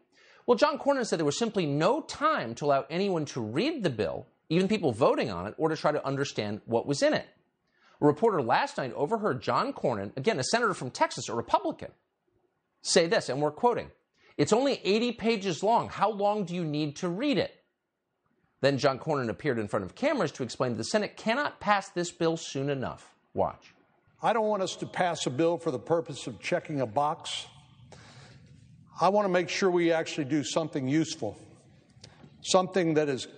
Well, 0.47 0.57
John 0.57 0.79
Cornyn 0.79 1.07
said 1.07 1.19
there 1.19 1.27
was 1.27 1.39
simply 1.39 1.67
no 1.67 2.01
time 2.01 2.55
to 2.57 2.65
allow 2.65 2.87
anyone 2.89 3.25
to 3.27 3.41
read 3.41 3.83
the 3.83 3.91
bill, 3.91 4.27
even 4.49 4.69
people 4.69 4.93
voting 4.93 5.31
on 5.31 5.47
it, 5.47 5.55
or 5.59 5.69
to 5.69 5.77
try 5.77 5.93
to 5.93 6.07
understand 6.07 6.61
what 6.67 6.87
was 6.87 7.03
in 7.03 7.15
it. 7.15 7.27
A 8.01 8.07
reporter 8.07 8.41
last 8.41 8.79
night 8.79 8.93
overheard 8.95 9.43
John 9.43 9.73
Cornyn, 9.73 10.17
again, 10.17 10.39
a 10.39 10.45
senator 10.45 10.75
from 10.75 10.91
Texas, 10.91 11.29
a 11.29 11.35
Republican, 11.35 11.91
say 12.83 13.07
this, 13.07 13.29
and 13.29 13.43
we're 13.43 13.51
quoting 13.51 13.91
It's 14.37 14.53
only 14.53 14.81
80 14.85 15.13
pages 15.13 15.63
long. 15.63 15.89
How 15.89 16.11
long 16.11 16.45
do 16.45 16.55
you 16.55 16.65
need 16.65 16.97
to 16.97 17.09
read 17.09 17.39
it? 17.39 17.58
Then 18.61 18.79
John 18.79 18.99
Cornyn 18.99 19.29
appeared 19.29 19.59
in 19.59 19.69
front 19.69 19.85
of 19.85 19.95
cameras 19.95 20.33
to 20.33 20.43
explain 20.43 20.73
that 20.73 20.79
the 20.79 20.85
Senate 20.85 21.17
cannot 21.17 21.61
pass 21.61 21.89
this 21.91 22.11
bill 22.11 22.37
soon 22.37 22.71
enough. 22.71 23.15
Watch. 23.35 23.75
I 24.21 24.33
don't 24.33 24.49
want 24.49 24.63
us 24.63 24.75
to 24.77 24.87
pass 24.87 25.27
a 25.27 25.31
bill 25.31 25.59
for 25.59 25.71
the 25.71 25.79
purpose 25.79 26.27
of 26.27 26.41
checking 26.41 26.81
a 26.81 26.87
box. 26.87 27.47
I 29.01 29.11
want 29.11 29.27
to 29.27 29.29
make 29.29 29.49
sure 29.49 29.71
we 29.71 29.93
actually 29.93 30.25
do 30.25 30.43
something 30.43 30.89
useful, 30.89 31.39
something 32.43 32.95
that 32.95 33.09
is 33.09 33.29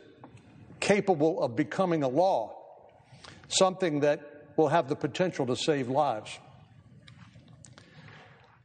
capable 0.80 1.42
of 1.42 1.54
becoming 1.54 2.02
a 2.02 2.08
law, 2.08 2.56
something 3.48 4.00
that 4.00 4.46
will 4.56 4.68
have 4.68 4.88
the 4.88 4.96
potential 4.96 5.44
to 5.46 5.56
save 5.56 5.88
lives. 5.88 6.38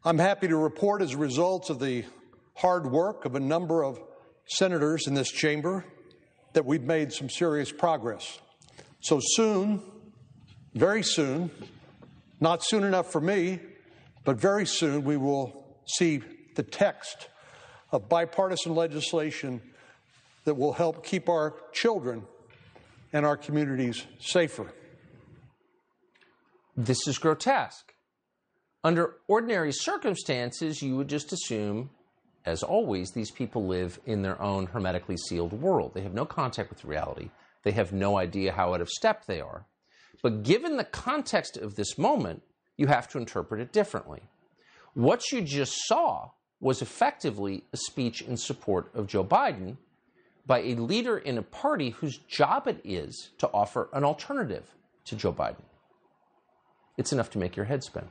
I'm 0.06 0.20
happy 0.20 0.48
to 0.48 0.56
report, 0.56 1.02
as 1.02 1.14
a 1.14 1.18
result 1.18 1.70
of 1.70 1.80
the 1.80 2.06
hard 2.56 2.90
work 2.90 3.26
of 3.26 3.36
a 3.36 3.40
number 3.42 3.84
of 3.84 4.00
senators 4.46 5.08
in 5.08 5.16
this 5.16 5.30
chamber, 5.30 5.84
that 6.56 6.66
we've 6.66 6.84
made 6.84 7.14
some 7.14 7.30
serious 7.30 7.72
progress. 7.72 8.40
So 9.02 9.20
soon, 9.22 9.82
very 10.74 11.04
soon, 11.04 11.52
not 12.40 12.64
soon 12.64 12.84
enough 12.84 13.12
for 13.12 13.22
me, 13.22 13.60
but 14.24 14.38
very 14.38 14.66
soon, 14.66 15.04
we 15.04 15.18
will 15.18 15.78
see 15.86 16.22
the 16.56 16.64
text 16.64 17.30
of 17.92 18.10
bipartisan 18.10 18.74
legislation 18.74 19.62
that 20.46 20.56
will 20.56 20.74
help 20.74 21.06
keep 21.06 21.30
our 21.30 21.56
children 21.74 22.24
and 23.14 23.26
our 23.26 23.38
communities 23.38 24.06
safer. 24.20 24.74
This 26.78 27.06
is 27.08 27.18
grotesque. 27.18 27.94
Under 28.84 29.16
ordinary 29.28 29.74
circumstances, 29.74 30.82
you 30.82 30.96
would 30.96 31.10
just 31.10 31.34
assume, 31.34 31.90
as 32.46 32.62
always, 32.62 33.12
these 33.12 33.32
people 33.32 33.66
live 33.66 34.00
in 34.06 34.22
their 34.22 34.40
own 34.42 34.68
hermetically 34.68 35.18
sealed 35.18 35.54
world. 35.54 35.94
They 35.94 36.02
have 36.02 36.14
no 36.14 36.26
contact 36.26 36.70
with 36.70 36.86
reality. 36.86 37.30
They 37.64 37.72
have 37.72 37.92
no 37.92 38.18
idea 38.18 38.52
how 38.52 38.74
out 38.74 38.82
of 38.82 38.90
step 38.90 39.26
they 39.26 39.42
are. 39.42 39.66
But 40.22 40.44
given 40.44 40.78
the 40.78 40.84
context 40.84 41.58
of 41.58 41.76
this 41.76 41.98
moment, 41.98 42.44
you 42.78 42.88
have 42.88 43.08
to 43.10 43.18
interpret 43.18 43.62
it 43.62 43.72
differently. 43.72 44.22
What 44.94 45.32
you 45.32 45.42
just 45.42 45.76
saw 45.88 46.32
was 46.60 46.82
effectively 46.82 47.64
a 47.74 47.78
speech 47.78 48.22
in 48.22 48.38
support 48.38 48.90
of 48.94 49.08
Joe 49.08 49.24
Biden 49.24 49.78
by 50.46 50.60
a 50.60 50.76
leader 50.76 51.18
in 51.18 51.38
a 51.38 51.42
party 51.42 51.90
whose 51.90 52.18
job 52.18 52.68
it 52.68 52.80
is 52.84 53.32
to 53.40 53.50
offer 53.52 53.90
an 53.94 54.04
alternative 54.04 54.64
to 55.06 55.16
Joe 55.16 55.34
Biden. 55.34 55.64
It's 56.98 57.12
enough 57.12 57.32
to 57.32 57.40
make 57.40 57.56
your 57.56 57.66
head 57.66 57.84
spin. 57.84 58.08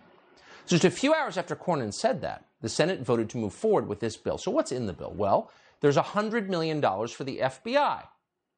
So, 0.67 0.77
just 0.77 0.85
a 0.85 0.91
few 0.91 1.13
hours 1.13 1.37
after 1.37 1.55
Cornyn 1.55 1.93
said 1.93 2.23
that, 2.23 2.47
the 2.63 2.71
Senate 2.71 3.01
voted 3.01 3.29
to 3.31 3.37
move 3.37 3.53
forward 3.53 3.87
with 3.87 4.01
this 4.01 4.17
bill. 4.17 4.39
So, 4.39 4.51
what's 4.51 4.73
in 4.73 4.87
the 4.87 4.95
bill? 4.95 5.13
Well, 5.15 5.51
there's 5.81 5.97
$100 5.97 6.49
million 6.49 6.81
for 6.81 7.25
the 7.25 7.39
FBI. 7.43 8.03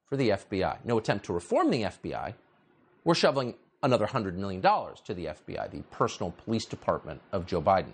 For 0.04 0.16
the 0.16 0.30
FBI. 0.30 0.78
No 0.84 0.98
attempt 0.98 1.26
to 1.26 1.32
reform 1.32 1.70
the 1.70 1.82
FBI. 1.82 2.34
We're 3.02 3.14
shoveling 3.14 3.54
another 3.82 4.06
$100 4.06 4.34
million 4.34 4.62
to 4.62 5.14
the 5.14 5.26
FBI, 5.26 5.70
the 5.70 5.82
personal 5.90 6.30
police 6.44 6.64
department 6.64 7.20
of 7.32 7.46
Joe 7.46 7.60
Biden, 7.60 7.92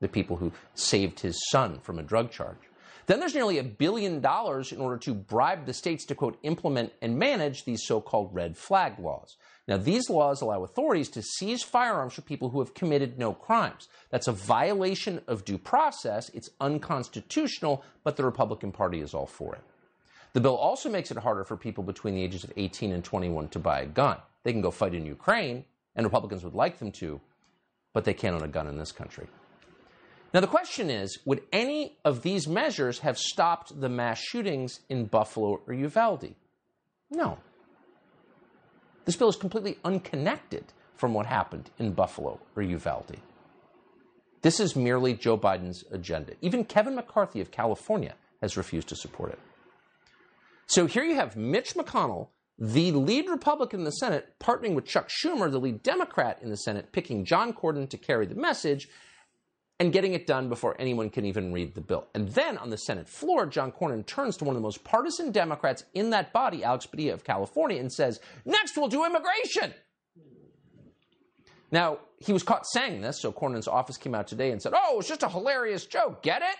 the 0.00 0.08
people 0.08 0.36
who 0.36 0.52
saved 0.74 1.20
his 1.20 1.40
son 1.50 1.80
from 1.80 1.98
a 1.98 2.02
drug 2.02 2.30
charge. 2.30 2.58
Then 3.06 3.20
there's 3.20 3.34
nearly 3.34 3.56
a 3.56 3.64
billion 3.64 4.20
dollars 4.20 4.70
in 4.70 4.80
order 4.80 4.98
to 4.98 5.14
bribe 5.14 5.64
the 5.64 5.72
states 5.72 6.04
to, 6.06 6.14
quote, 6.14 6.38
implement 6.42 6.92
and 7.00 7.18
manage 7.18 7.64
these 7.64 7.86
so 7.86 8.02
called 8.02 8.34
red 8.34 8.58
flag 8.58 8.98
laws. 8.98 9.38
Now, 9.68 9.76
these 9.76 10.08
laws 10.08 10.40
allow 10.40 10.64
authorities 10.64 11.10
to 11.10 11.22
seize 11.22 11.62
firearms 11.62 12.14
for 12.14 12.22
people 12.22 12.48
who 12.48 12.60
have 12.60 12.72
committed 12.72 13.18
no 13.18 13.34
crimes. 13.34 13.88
That's 14.08 14.26
a 14.26 14.32
violation 14.32 15.20
of 15.28 15.44
due 15.44 15.58
process. 15.58 16.30
It's 16.30 16.48
unconstitutional, 16.58 17.84
but 18.02 18.16
the 18.16 18.24
Republican 18.24 18.72
Party 18.72 19.00
is 19.00 19.12
all 19.12 19.26
for 19.26 19.54
it. 19.54 19.60
The 20.32 20.40
bill 20.40 20.56
also 20.56 20.88
makes 20.88 21.10
it 21.10 21.18
harder 21.18 21.44
for 21.44 21.56
people 21.58 21.84
between 21.84 22.14
the 22.14 22.22
ages 22.22 22.44
of 22.44 22.52
18 22.56 22.92
and 22.92 23.04
21 23.04 23.48
to 23.48 23.58
buy 23.58 23.80
a 23.82 23.86
gun. 23.86 24.16
They 24.42 24.52
can 24.52 24.62
go 24.62 24.70
fight 24.70 24.94
in 24.94 25.04
Ukraine, 25.04 25.66
and 25.94 26.06
Republicans 26.06 26.44
would 26.44 26.54
like 26.54 26.78
them 26.78 26.92
to, 26.92 27.20
but 27.92 28.04
they 28.04 28.14
can't 28.14 28.34
own 28.34 28.42
a 28.42 28.48
gun 28.48 28.68
in 28.68 28.78
this 28.78 28.92
country. 28.92 29.26
Now, 30.32 30.40
the 30.40 30.46
question 30.46 30.88
is 30.88 31.18
would 31.26 31.42
any 31.52 31.98
of 32.06 32.22
these 32.22 32.48
measures 32.48 33.00
have 33.00 33.18
stopped 33.18 33.78
the 33.78 33.88
mass 33.90 34.18
shootings 34.18 34.80
in 34.88 35.06
Buffalo 35.06 35.60
or 35.66 35.74
Uvalde? 35.74 36.34
No. 37.10 37.38
This 39.08 39.16
bill 39.16 39.30
is 39.30 39.36
completely 39.36 39.78
unconnected 39.86 40.64
from 40.94 41.14
what 41.14 41.24
happened 41.24 41.70
in 41.78 41.94
Buffalo 41.94 42.40
or 42.54 42.62
Uvalde. 42.62 43.16
This 44.42 44.60
is 44.60 44.76
merely 44.76 45.14
Joe 45.14 45.38
Biden's 45.38 45.82
agenda. 45.90 46.34
Even 46.42 46.62
Kevin 46.62 46.94
McCarthy 46.94 47.40
of 47.40 47.50
California 47.50 48.16
has 48.42 48.58
refused 48.58 48.86
to 48.88 48.96
support 48.96 49.32
it. 49.32 49.38
So 50.66 50.84
here 50.84 51.04
you 51.04 51.14
have 51.14 51.38
Mitch 51.38 51.72
McConnell, 51.72 52.28
the 52.58 52.92
lead 52.92 53.30
Republican 53.30 53.80
in 53.80 53.84
the 53.86 53.92
Senate, 53.92 54.34
partnering 54.40 54.74
with 54.74 54.84
Chuck 54.84 55.08
Schumer, 55.08 55.50
the 55.50 55.58
lead 55.58 55.82
Democrat 55.82 56.40
in 56.42 56.50
the 56.50 56.58
Senate, 56.58 56.92
picking 56.92 57.24
John 57.24 57.54
Cornyn 57.54 57.88
to 57.88 57.96
carry 57.96 58.26
the 58.26 58.34
message 58.34 58.90
and 59.80 59.92
getting 59.92 60.12
it 60.12 60.26
done 60.26 60.48
before 60.48 60.74
anyone 60.78 61.08
can 61.08 61.24
even 61.24 61.52
read 61.52 61.74
the 61.74 61.80
bill. 61.80 62.08
And 62.14 62.28
then 62.30 62.58
on 62.58 62.70
the 62.70 62.78
Senate 62.78 63.08
floor, 63.08 63.46
John 63.46 63.70
Cornyn 63.70 64.04
turns 64.04 64.36
to 64.38 64.44
one 64.44 64.56
of 64.56 64.60
the 64.60 64.66
most 64.66 64.82
partisan 64.82 65.30
Democrats 65.30 65.84
in 65.94 66.10
that 66.10 66.32
body, 66.32 66.64
Alex 66.64 66.86
Padilla 66.86 67.14
of 67.14 67.24
California, 67.24 67.78
and 67.78 67.92
says, 67.92 68.20
Next, 68.44 68.76
we'll 68.76 68.88
do 68.88 69.04
immigration. 69.04 69.72
Now, 71.70 71.98
he 72.18 72.32
was 72.32 72.42
caught 72.42 72.66
saying 72.66 73.02
this, 73.02 73.20
so 73.20 73.30
Cornyn's 73.30 73.68
office 73.68 73.96
came 73.96 74.14
out 74.14 74.26
today 74.26 74.50
and 74.50 74.60
said, 74.60 74.72
Oh, 74.74 74.98
it's 74.98 75.08
just 75.08 75.22
a 75.22 75.28
hilarious 75.28 75.86
joke. 75.86 76.22
Get 76.22 76.42
it? 76.42 76.56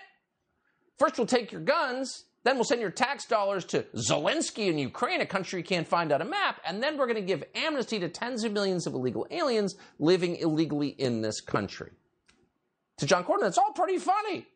First, 0.97 1.17
we'll 1.17 1.27
take 1.27 1.51
your 1.51 1.61
guns, 1.61 2.25
then 2.43 2.55
we'll 2.55 2.63
send 2.63 2.79
your 2.79 2.89
tax 2.89 3.25
dollars 3.25 3.65
to 3.65 3.85
Zelensky 3.95 4.69
in 4.69 4.77
Ukraine, 4.77 5.19
a 5.19 5.25
country 5.25 5.59
you 5.59 5.65
can't 5.65 5.87
find 5.87 6.13
on 6.13 6.21
a 6.21 6.25
map, 6.25 6.61
and 6.65 6.81
then 6.81 6.97
we're 6.97 7.07
going 7.07 7.15
to 7.15 7.21
give 7.21 7.43
amnesty 7.55 7.99
to 7.99 8.07
tens 8.07 8.43
of 8.45 8.53
millions 8.53 8.87
of 8.87 8.93
illegal 8.93 9.27
aliens 9.31 9.75
living 9.97 10.37
illegally 10.37 10.89
in 10.89 11.21
this 11.21 11.41
country 11.41 11.91
to 12.99 13.05
John 13.05 13.23
Cornyn. 13.23 13.47
It's 13.47 13.57
all 13.57 13.71
pretty 13.73 13.97
funny. 13.97 14.47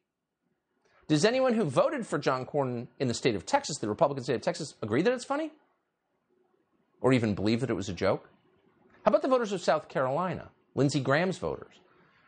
Does 1.08 1.26
anyone 1.26 1.54
who 1.54 1.66
voted 1.66 2.06
for 2.08 2.18
John 2.18 2.46
Cornyn 2.46 2.88
in 3.00 3.08
the 3.08 3.14
state 3.14 3.36
of 3.36 3.46
Texas, 3.46 3.78
the 3.80 3.90
Republican 3.90 4.24
state 4.24 4.36
of 4.36 4.42
Texas, 4.42 4.76
agree 4.82 5.02
that 5.02 5.14
it's 5.14 5.26
funny? 5.26 5.52
Or 7.02 7.12
even 7.12 7.36
believe 7.36 7.60
that 7.60 7.70
it 7.70 7.76
was 7.76 7.90
a 7.90 7.94
joke? 7.94 8.30
How 9.04 9.10
about 9.10 9.22
the 9.22 9.28
voters 9.28 9.52
of 9.52 9.62
South 9.62 9.90
Carolina, 9.90 10.50
Lindsey 10.76 11.02
Graham's 11.02 11.38
voters? 11.38 11.74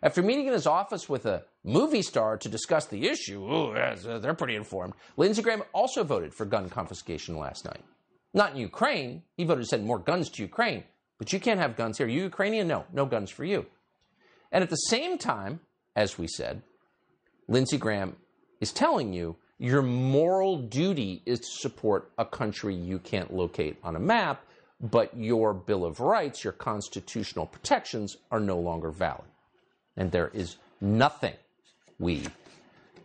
After 0.04 0.22
meeting 0.22 0.48
in 0.48 0.54
his 0.54 0.68
office 0.68 1.08
with 1.08 1.26
a 1.26 1.46
movie 1.64 2.02
star 2.02 2.38
to 2.38 2.50
discuss 2.50 2.86
the 2.86 3.08
issue, 3.08 3.42
ooh, 3.42 3.72
uh, 3.72 4.20
they're 4.20 4.34
pretty 4.34 4.56
informed, 4.56 4.94
Lindsey 5.16 5.42
Graham 5.42 5.64
also 5.74 6.04
voted 6.04 6.34
for 6.34 6.46
gun 6.46 6.70
confiscation 6.70 7.38
last 7.38 7.64
night. 7.66 7.84
Not 8.34 8.52
in 8.52 8.58
Ukraine. 8.58 9.24
He 9.38 9.46
voted 9.46 9.64
to 9.64 9.70
send 9.70 9.86
more 9.86 9.98
guns 9.98 10.30
to 10.32 10.42
Ukraine. 10.42 10.84
But 11.18 11.32
you 11.32 11.40
can't 11.40 11.60
have 11.60 11.78
guns 11.78 11.98
here. 11.98 12.08
You 12.08 12.24
Ukrainian? 12.24 12.68
No, 12.68 12.86
no 12.92 13.06
guns 13.06 13.32
for 13.32 13.46
you. 13.46 13.66
And 14.52 14.62
at 14.64 14.70
the 14.70 14.76
same 14.76 15.18
time, 15.18 15.62
as 15.96 16.18
we 16.18 16.28
said, 16.28 16.62
Lindsey 17.48 17.78
Graham 17.78 18.16
is 18.60 18.72
telling 18.72 19.14
you 19.14 19.38
your 19.58 19.82
moral 19.82 20.58
duty 20.58 21.22
is 21.26 21.40
to 21.40 21.46
support 21.46 22.12
a 22.18 22.26
country 22.26 22.76
you 22.76 23.00
can't 23.00 23.34
locate 23.34 23.78
on 23.84 23.96
a 23.96 24.00
map, 24.00 24.44
but 24.82 25.16
your 25.16 25.54
Bill 25.54 25.86
of 25.86 26.00
Rights, 26.02 26.44
your 26.44 26.54
constitutional 26.54 27.46
protections, 27.46 28.18
are 28.32 28.40
no 28.40 28.60
longer 28.60 28.92
valid. 28.92 29.30
And 29.96 30.12
there 30.12 30.30
is 30.34 30.58
nothing 30.82 31.36
we 32.00 32.24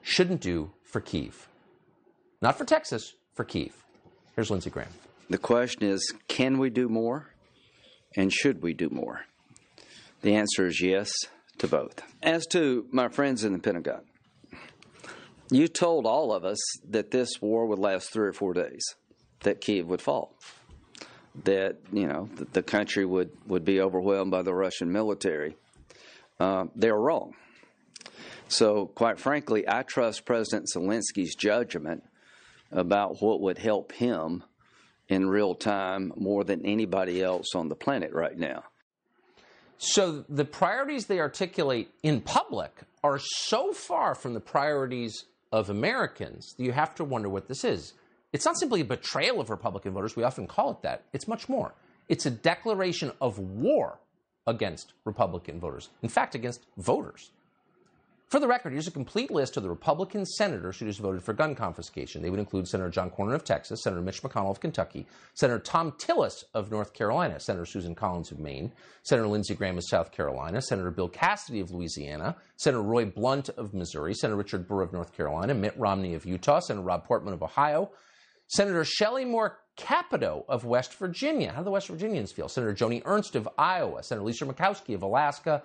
shouldn't 0.02 0.40
do 0.40 0.72
for 0.82 1.00
Kiev. 1.00 1.48
Not 2.42 2.58
for 2.58 2.64
Texas, 2.64 3.14
for 3.34 3.44
Kiev. 3.44 3.72
Here's 4.34 4.50
Lindsey 4.50 4.70
Graham. 4.70 4.92
The 5.28 5.38
question 5.38 5.84
is 5.84 6.12
can 6.26 6.58
we 6.58 6.70
do 6.70 6.88
more? 6.88 7.28
And 8.16 8.32
should 8.32 8.60
we 8.60 8.74
do 8.74 8.90
more? 8.90 9.20
The 10.22 10.34
answer 10.34 10.66
is 10.66 10.82
yes 10.82 11.08
to 11.60 11.68
both. 11.68 12.02
As 12.22 12.46
to 12.48 12.86
my 12.90 13.08
friends 13.08 13.44
in 13.44 13.52
the 13.52 13.58
Pentagon, 13.58 14.02
You 15.50 15.66
told 15.66 16.06
all 16.06 16.32
of 16.32 16.44
us 16.44 16.58
that 16.88 17.10
this 17.10 17.42
war 17.42 17.66
would 17.66 17.78
last 17.78 18.12
three 18.12 18.28
or 18.28 18.32
four 18.32 18.54
days, 18.54 18.94
that 19.40 19.60
Kiev 19.60 19.86
would 19.86 20.00
fall, 20.00 20.36
that 21.44 21.78
you 21.92 22.06
know 22.06 22.28
the, 22.52 22.62
country 22.62 23.04
would 23.04 23.30
would 23.46 23.64
be 23.64 23.80
overwhelmed 23.80 24.30
by 24.30 24.42
the 24.42 24.54
Russian 24.54 24.92
military. 24.92 25.56
Uh, 26.38 26.66
they're 26.76 26.96
wrong. 26.96 27.34
So, 28.48 28.86
quite 28.86 29.18
frankly, 29.18 29.68
I 29.68 29.82
trust 29.82 30.24
President 30.24 30.68
Zelensky's 30.74 31.34
judgment 31.34 32.04
about 32.72 33.20
what 33.20 33.40
would 33.40 33.58
help 33.58 33.92
him 33.92 34.44
in 35.08 35.28
real 35.28 35.54
time 35.54 36.12
more 36.16 36.44
than 36.44 36.64
anybody 36.64 37.22
else 37.22 37.54
on 37.54 37.68
the 37.68 37.76
planet 37.76 38.12
right 38.12 38.36
now. 38.36 38.64
So 39.82 40.26
the 40.28 40.44
priorities 40.44 41.06
they 41.06 41.20
articulate 41.20 41.90
in 42.02 42.20
public 42.20 42.70
are 43.02 43.18
so 43.18 43.72
far 43.72 44.14
from 44.14 44.34
the 44.34 44.40
priorities 44.40 45.24
of 45.52 45.70
Americans 45.70 46.52
that 46.54 46.62
you 46.62 46.72
have 46.72 46.94
to 46.96 47.04
wonder 47.04 47.30
what 47.30 47.48
this 47.48 47.64
is. 47.64 47.94
It's 48.34 48.44
not 48.44 48.58
simply 48.58 48.82
a 48.82 48.84
betrayal 48.84 49.40
of 49.40 49.48
Republican 49.48 49.94
voters, 49.94 50.14
we 50.14 50.22
often 50.22 50.46
call 50.46 50.72
it 50.72 50.82
that. 50.82 51.04
It's 51.14 51.26
much 51.26 51.48
more. 51.48 51.72
It's 52.10 52.26
a 52.26 52.30
declaration 52.30 53.10
of 53.22 53.38
war 53.38 53.98
against 54.46 54.92
Republican 55.06 55.58
voters, 55.58 55.88
in 56.02 56.10
fact, 56.10 56.34
against 56.34 56.66
voters. 56.76 57.30
For 58.30 58.38
the 58.38 58.46
record, 58.46 58.72
here's 58.72 58.86
a 58.86 58.92
complete 58.92 59.32
list 59.32 59.56
of 59.56 59.64
the 59.64 59.68
Republican 59.68 60.24
senators 60.24 60.78
who 60.78 60.86
just 60.86 61.00
voted 61.00 61.20
for 61.20 61.32
gun 61.32 61.56
confiscation. 61.56 62.22
They 62.22 62.30
would 62.30 62.38
include 62.38 62.68
Senator 62.68 62.88
John 62.88 63.10
Cornyn 63.10 63.34
of 63.34 63.42
Texas, 63.42 63.82
Senator 63.82 64.02
Mitch 64.02 64.22
McConnell 64.22 64.52
of 64.52 64.60
Kentucky, 64.60 65.08
Senator 65.34 65.58
Thom 65.58 65.90
Tillis 65.98 66.44
of 66.54 66.70
North 66.70 66.92
Carolina, 66.92 67.40
Senator 67.40 67.66
Susan 67.66 67.92
Collins 67.92 68.30
of 68.30 68.38
Maine, 68.38 68.72
Senator 69.02 69.26
Lindsey 69.26 69.56
Graham 69.56 69.78
of 69.78 69.84
South 69.84 70.12
Carolina, 70.12 70.62
Senator 70.62 70.92
Bill 70.92 71.08
Cassidy 71.08 71.58
of 71.58 71.72
Louisiana, 71.72 72.36
Senator 72.56 72.84
Roy 72.84 73.04
Blunt 73.04 73.48
of 73.48 73.74
Missouri, 73.74 74.14
Senator 74.14 74.36
Richard 74.36 74.68
Burr 74.68 74.82
of 74.82 74.92
North 74.92 75.12
Carolina, 75.12 75.52
Mitt 75.52 75.76
Romney 75.76 76.14
of 76.14 76.24
Utah, 76.24 76.60
Senator 76.60 76.86
Rob 76.86 77.04
Portman 77.04 77.34
of 77.34 77.42
Ohio, 77.42 77.90
Senator 78.46 78.84
Shelley 78.84 79.24
Moore 79.24 79.58
Capito 79.76 80.44
of 80.48 80.64
West 80.64 80.94
Virginia. 80.94 81.50
How 81.50 81.58
do 81.58 81.64
the 81.64 81.72
West 81.72 81.88
Virginians 81.88 82.30
feel? 82.30 82.48
Senator 82.48 82.74
Joni 82.74 83.02
Ernst 83.04 83.34
of 83.34 83.48
Iowa, 83.58 84.04
Senator 84.04 84.24
Lisa 84.24 84.46
Murkowski 84.46 84.94
of 84.94 85.02
Alaska, 85.02 85.64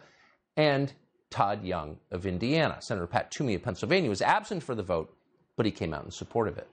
and 0.57 0.91
Todd 1.35 1.65
Young 1.65 1.97
of 2.11 2.25
Indiana. 2.25 2.77
Senator 2.79 3.07
Pat 3.07 3.29
Toomey 3.29 3.55
of 3.55 3.61
Pennsylvania 3.61 4.09
was 4.09 4.21
absent 4.21 4.63
for 4.63 4.73
the 4.73 4.81
vote, 4.81 5.13
but 5.57 5.65
he 5.65 5.71
came 5.71 5.93
out 5.93 6.05
in 6.05 6.11
support 6.11 6.47
of 6.47 6.57
it. 6.57 6.69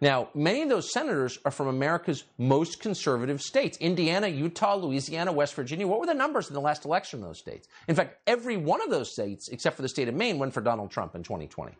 Now, 0.00 0.28
many 0.32 0.62
of 0.62 0.68
those 0.68 0.92
senators 0.92 1.40
are 1.44 1.50
from 1.50 1.66
America's 1.66 2.22
most 2.38 2.78
conservative 2.78 3.42
states 3.42 3.76
Indiana, 3.78 4.28
Utah, 4.28 4.76
Louisiana, 4.76 5.32
West 5.32 5.54
Virginia. 5.54 5.88
What 5.88 5.98
were 5.98 6.06
the 6.06 6.14
numbers 6.14 6.46
in 6.46 6.54
the 6.54 6.60
last 6.60 6.84
election 6.84 7.18
in 7.18 7.26
those 7.26 7.40
states? 7.40 7.66
In 7.88 7.96
fact, 7.96 8.18
every 8.28 8.56
one 8.56 8.80
of 8.80 8.90
those 8.90 9.10
states, 9.10 9.48
except 9.48 9.74
for 9.74 9.82
the 9.82 9.88
state 9.88 10.06
of 10.06 10.14
Maine, 10.14 10.38
went 10.38 10.54
for 10.54 10.60
Donald 10.60 10.92
Trump 10.92 11.16
in 11.16 11.24
2020. 11.24 11.72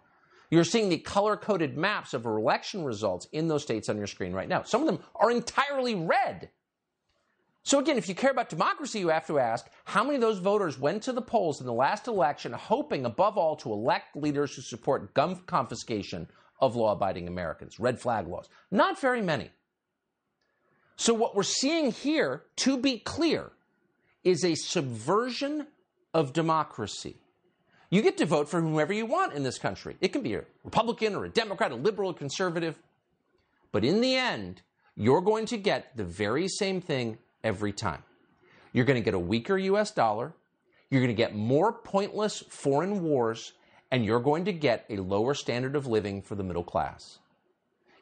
You're 0.50 0.64
seeing 0.64 0.88
the 0.88 0.98
color 0.98 1.36
coded 1.36 1.78
maps 1.78 2.12
of 2.12 2.26
election 2.26 2.82
results 2.82 3.28
in 3.30 3.46
those 3.46 3.62
states 3.62 3.88
on 3.88 3.96
your 3.96 4.08
screen 4.08 4.32
right 4.32 4.48
now. 4.48 4.64
Some 4.64 4.80
of 4.80 4.88
them 4.88 4.98
are 5.14 5.30
entirely 5.30 5.94
red. 5.94 6.50
So, 7.68 7.78
again, 7.78 7.98
if 7.98 8.08
you 8.08 8.14
care 8.14 8.30
about 8.30 8.48
democracy, 8.48 8.98
you 8.98 9.08
have 9.08 9.26
to 9.26 9.38
ask 9.38 9.66
how 9.84 10.02
many 10.02 10.14
of 10.14 10.22
those 10.22 10.38
voters 10.38 10.78
went 10.78 11.02
to 11.02 11.12
the 11.12 11.20
polls 11.20 11.60
in 11.60 11.66
the 11.66 11.72
last 11.74 12.08
election 12.08 12.54
hoping, 12.54 13.04
above 13.04 13.36
all, 13.36 13.56
to 13.56 13.70
elect 13.70 14.16
leaders 14.16 14.54
who 14.54 14.62
support 14.62 15.12
gun 15.12 15.36
confiscation 15.44 16.28
of 16.60 16.76
law 16.76 16.92
abiding 16.92 17.28
Americans, 17.28 17.78
red 17.78 18.00
flag 18.00 18.26
laws? 18.26 18.48
Not 18.70 18.98
very 18.98 19.20
many. 19.20 19.50
So, 20.96 21.12
what 21.12 21.36
we're 21.36 21.42
seeing 21.42 21.92
here, 21.92 22.44
to 22.56 22.78
be 22.78 23.00
clear, 23.00 23.50
is 24.24 24.46
a 24.46 24.54
subversion 24.54 25.66
of 26.14 26.32
democracy. 26.32 27.18
You 27.90 28.00
get 28.00 28.16
to 28.16 28.24
vote 28.24 28.48
for 28.48 28.62
whomever 28.62 28.94
you 28.94 29.04
want 29.04 29.34
in 29.34 29.42
this 29.42 29.58
country. 29.58 29.98
It 30.00 30.14
can 30.14 30.22
be 30.22 30.32
a 30.32 30.44
Republican 30.64 31.14
or 31.14 31.26
a 31.26 31.28
Democrat, 31.28 31.72
a 31.72 31.74
liberal, 31.74 32.12
a 32.12 32.14
conservative. 32.14 32.78
But 33.72 33.84
in 33.84 34.00
the 34.00 34.14
end, 34.16 34.62
you're 34.96 35.20
going 35.20 35.44
to 35.44 35.58
get 35.58 35.94
the 35.98 36.04
very 36.04 36.48
same 36.48 36.80
thing 36.80 37.18
every 37.42 37.72
time. 37.72 38.02
You're 38.72 38.84
going 38.84 39.00
to 39.00 39.04
get 39.04 39.14
a 39.14 39.18
weaker 39.18 39.56
US 39.58 39.90
dollar, 39.90 40.34
you're 40.90 41.00
going 41.00 41.14
to 41.14 41.22
get 41.22 41.34
more 41.34 41.72
pointless 41.72 42.42
foreign 42.48 43.02
wars, 43.02 43.52
and 43.90 44.04
you're 44.04 44.20
going 44.20 44.44
to 44.46 44.52
get 44.52 44.84
a 44.88 44.96
lower 44.96 45.34
standard 45.34 45.76
of 45.76 45.86
living 45.86 46.22
for 46.22 46.34
the 46.34 46.44
middle 46.44 46.64
class. 46.64 47.18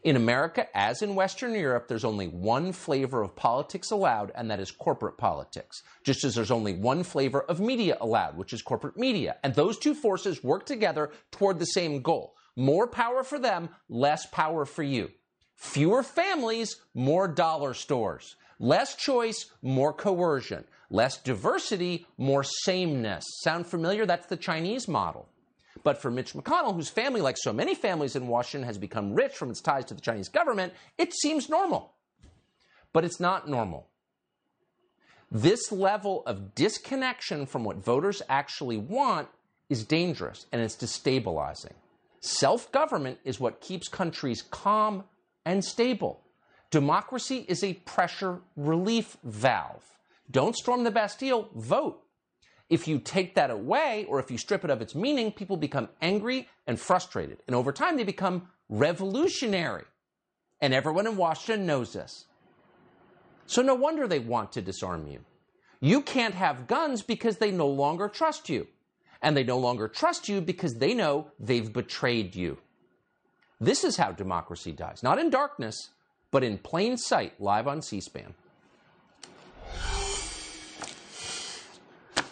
In 0.07 0.15
America, 0.15 0.69
as 0.73 1.03
in 1.03 1.17
Western 1.17 1.53
Europe, 1.53 1.89
there's 1.89 2.05
only 2.05 2.29
one 2.29 2.73
flavor 2.73 3.23
of 3.23 3.35
politics 3.35 3.91
allowed, 3.91 4.31
and 4.37 4.49
that 4.51 4.61
is 4.61 4.71
corporate 4.71 5.19
politics. 5.19 5.83
Just 6.05 6.23
as 6.23 6.37
there's 6.37 6.53
only 6.53 6.75
one 6.75 7.03
flavor 7.03 7.43
of 7.43 7.59
media 7.59 7.97
allowed, 8.01 8.37
which 8.37 8.53
is 8.53 8.63
corporate 8.63 8.97
media. 8.97 9.37
And 9.43 9.53
those 9.55 9.77
two 9.77 9.95
forces 9.95 10.45
work 10.45 10.65
together 10.65 11.11
toward 11.33 11.59
the 11.59 11.65
same 11.65 12.03
goal 12.03 12.37
more 12.57 12.87
power 12.87 13.23
for 13.23 13.39
them, 13.39 13.69
less 13.89 14.27
power 14.27 14.65
for 14.65 14.83
you. 14.83 15.11
Fewer 15.57 16.03
families, 16.03 16.77
more 16.95 17.29
dollar 17.29 17.75
stores. 17.75 18.37
Less 18.59 18.97
choice, 18.97 19.51
more 19.63 19.93
coercion. 19.93 20.65
Less 20.91 21.19
diversity, 21.19 22.07
more 22.17 22.45
sameness. 22.45 23.25
Sound 23.43 23.67
familiar? 23.67 24.07
That's 24.07 24.27
the 24.27 24.37
Chinese 24.37 24.89
model. 24.89 25.29
But 25.83 26.01
for 26.01 26.11
Mitch 26.11 26.33
McConnell, 26.33 26.75
whose 26.75 26.89
family, 26.89 27.21
like 27.21 27.37
so 27.39 27.53
many 27.53 27.75
families 27.75 28.17
in 28.17 28.29
Washington, 28.29 28.67
has 28.67 28.79
become 28.79 29.13
rich 29.13 29.35
from 29.35 29.51
its 29.51 29.61
ties 29.61 29.85
to 29.87 29.95
the 29.95 30.01
Chinese 30.01 30.29
government, 30.29 30.73
it 30.97 31.13
seems 31.13 31.49
normal. 31.49 31.93
But 32.93 33.05
it's 33.05 33.21
not 33.21 33.49
normal. 33.49 33.89
This 35.31 35.71
level 35.71 36.23
of 36.25 36.55
disconnection 36.55 37.47
from 37.47 37.65
what 37.65 37.77
voters 37.77 38.23
actually 38.29 38.79
want 38.79 39.29
is 39.69 39.85
dangerous 39.85 40.47
and 40.53 40.63
it's 40.63 40.77
destabilizing. 40.77 41.73
Self 42.21 42.71
government 42.73 43.19
is 43.25 43.39
what 43.39 43.61
keeps 43.61 43.89
countries 43.89 44.43
calm 44.43 45.05
and 45.45 45.65
stable. 45.65 46.23
Democracy 46.77 47.47
is 47.49 47.65
a 47.65 47.73
pressure 47.73 48.41
relief 48.55 49.17
valve. 49.25 49.83
Don't 50.31 50.55
storm 50.55 50.85
the 50.85 50.91
Bastille, 50.91 51.49
vote. 51.55 52.03
If 52.69 52.87
you 52.87 52.99
take 52.99 53.35
that 53.37 53.49
away 53.49 54.05
or 54.11 54.21
if 54.21 54.31
you 54.31 54.37
strip 54.37 54.63
it 54.63 54.69
of 54.69 54.83
its 54.83 54.95
meaning, 54.95 55.33
people 55.33 55.57
become 55.57 55.89
angry 56.03 56.51
and 56.67 56.79
frustrated. 56.79 57.39
And 57.47 57.57
over 57.57 57.73
time, 57.73 57.97
they 57.97 58.05
become 58.05 58.49
revolutionary. 58.69 59.85
And 60.61 60.75
everyone 60.75 61.07
in 61.07 61.17
Washington 61.17 61.65
knows 61.65 61.95
this. 61.95 62.27
So 63.47 63.63
no 63.63 63.75
wonder 63.75 64.07
they 64.07 64.19
want 64.19 64.53
to 64.53 64.61
disarm 64.61 65.07
you. 65.07 65.21
You 65.81 66.03
can't 66.03 66.35
have 66.35 66.67
guns 66.67 67.01
because 67.01 67.39
they 67.39 67.53
no 67.53 67.69
longer 67.69 68.07
trust 68.07 68.51
you. 68.51 68.67
And 69.23 69.35
they 69.35 69.45
no 69.45 69.57
longer 69.59 69.89
trust 69.89 70.29
you 70.29 70.43
because 70.43 70.75
they 70.75 70.93
know 70.93 71.29
they've 71.41 71.73
betrayed 71.73 72.35
you. 72.37 72.59
This 73.59 73.83
is 73.83 73.97
how 73.97 74.13
democracy 74.13 74.73
dies. 74.73 75.03
Not 75.03 75.19
in 75.19 75.31
darkness, 75.31 75.93
but 76.37 76.45
in 76.45 76.59
plain 76.59 76.99
sight, 76.99 77.33
live 77.41 77.67
on 77.67 77.81
C 77.81 77.99
SPAN. 77.99 78.35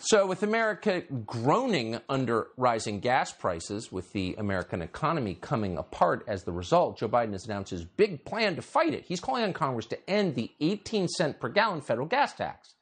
So, 0.00 0.26
with 0.26 0.42
America 0.42 1.04
groaning 1.24 1.98
under 2.10 2.48
rising 2.58 3.00
gas 3.00 3.32
prices, 3.32 3.90
with 3.90 4.12
the 4.12 4.34
American 4.36 4.82
economy 4.82 5.38
coming 5.40 5.78
apart 5.78 6.22
as 6.28 6.44
the 6.44 6.52
result, 6.52 6.98
Joe 6.98 7.08
Biden 7.08 7.32
has 7.32 7.46
announced 7.46 7.70
his 7.70 7.86
big 7.86 8.26
plan 8.26 8.56
to 8.56 8.60
fight 8.60 8.92
it. 8.92 9.06
He's 9.06 9.20
calling 9.20 9.42
on 9.42 9.54
Congress 9.54 9.86
to 9.86 10.10
end 10.10 10.34
the 10.34 10.52
18 10.60 11.08
cent 11.08 11.40
per 11.40 11.48
gallon 11.48 11.80
federal 11.80 12.06
gas 12.06 12.34
tax. 12.34 12.74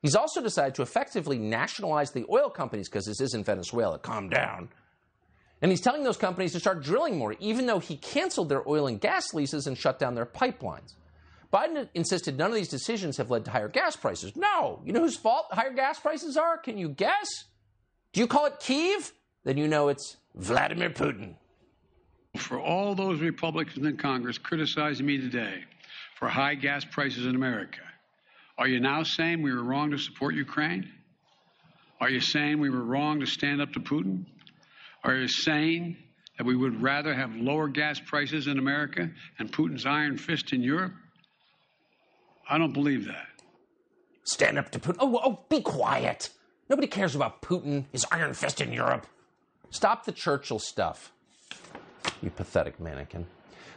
He's 0.00 0.14
also 0.14 0.40
decided 0.40 0.76
to 0.76 0.82
effectively 0.82 1.38
nationalize 1.38 2.12
the 2.12 2.24
oil 2.30 2.50
companies 2.50 2.88
because 2.88 3.06
this 3.06 3.20
isn't 3.20 3.46
Venezuela. 3.46 3.98
Calm 3.98 4.28
down. 4.28 4.68
And 5.60 5.72
he's 5.72 5.80
telling 5.80 6.04
those 6.04 6.16
companies 6.16 6.52
to 6.52 6.60
start 6.60 6.82
drilling 6.82 7.18
more, 7.18 7.34
even 7.40 7.66
though 7.66 7.80
he 7.80 7.96
canceled 7.96 8.48
their 8.48 8.66
oil 8.68 8.86
and 8.86 9.00
gas 9.00 9.34
leases 9.34 9.66
and 9.66 9.76
shut 9.76 9.98
down 9.98 10.14
their 10.14 10.26
pipelines. 10.26 10.94
Biden 11.52 11.88
insisted 11.94 12.36
none 12.36 12.50
of 12.50 12.56
these 12.56 12.68
decisions 12.68 13.16
have 13.16 13.30
led 13.30 13.44
to 13.46 13.50
higher 13.50 13.68
gas 13.68 13.96
prices. 13.96 14.36
No. 14.36 14.80
You 14.84 14.92
know 14.92 15.00
whose 15.00 15.16
fault 15.16 15.46
higher 15.50 15.72
gas 15.72 15.98
prices 15.98 16.36
are? 16.36 16.58
Can 16.58 16.78
you 16.78 16.90
guess? 16.90 17.44
Do 18.12 18.20
you 18.20 18.26
call 18.26 18.46
it 18.46 18.60
Kiev? 18.60 19.12
Then 19.44 19.56
you 19.56 19.66
know 19.66 19.88
it's 19.88 20.16
Vladimir 20.34 20.90
Putin. 20.90 21.34
For 22.36 22.60
all 22.60 22.94
those 22.94 23.20
Republicans 23.20 23.84
in 23.86 23.96
Congress 23.96 24.38
criticizing 24.38 25.06
me 25.06 25.18
today 25.18 25.64
for 26.18 26.28
high 26.28 26.54
gas 26.54 26.84
prices 26.84 27.26
in 27.26 27.34
America, 27.34 27.80
are 28.58 28.68
you 28.68 28.78
now 28.78 29.02
saying 29.02 29.40
we 29.40 29.52
were 29.52 29.62
wrong 29.62 29.90
to 29.90 29.98
support 29.98 30.34
Ukraine? 30.34 30.88
Are 32.00 32.10
you 32.10 32.20
saying 32.20 32.60
we 32.60 32.70
were 32.70 32.84
wrong 32.84 33.20
to 33.20 33.26
stand 33.26 33.62
up 33.62 33.72
to 33.72 33.80
Putin? 33.80 34.26
Are 35.04 35.14
you 35.14 35.28
saying 35.28 35.96
that 36.36 36.46
we 36.46 36.56
would 36.56 36.82
rather 36.82 37.14
have 37.14 37.34
lower 37.34 37.68
gas 37.68 38.00
prices 38.00 38.46
in 38.46 38.58
America 38.58 39.10
and 39.38 39.52
Putin's 39.52 39.86
iron 39.86 40.16
fist 40.16 40.52
in 40.52 40.62
Europe? 40.62 40.94
I 42.48 42.58
don't 42.58 42.72
believe 42.72 43.06
that. 43.06 43.26
Stand 44.24 44.58
up 44.58 44.70
to 44.70 44.78
Putin. 44.78 44.96
Oh, 45.00 45.20
oh, 45.22 45.44
be 45.48 45.60
quiet. 45.60 46.30
Nobody 46.68 46.86
cares 46.86 47.14
about 47.14 47.42
Putin, 47.42 47.84
his 47.92 48.04
iron 48.10 48.34
fist 48.34 48.60
in 48.60 48.72
Europe. 48.72 49.06
Stop 49.70 50.04
the 50.04 50.12
Churchill 50.12 50.58
stuff. 50.58 51.12
You 52.22 52.30
pathetic 52.30 52.80
mannequin. 52.80 53.26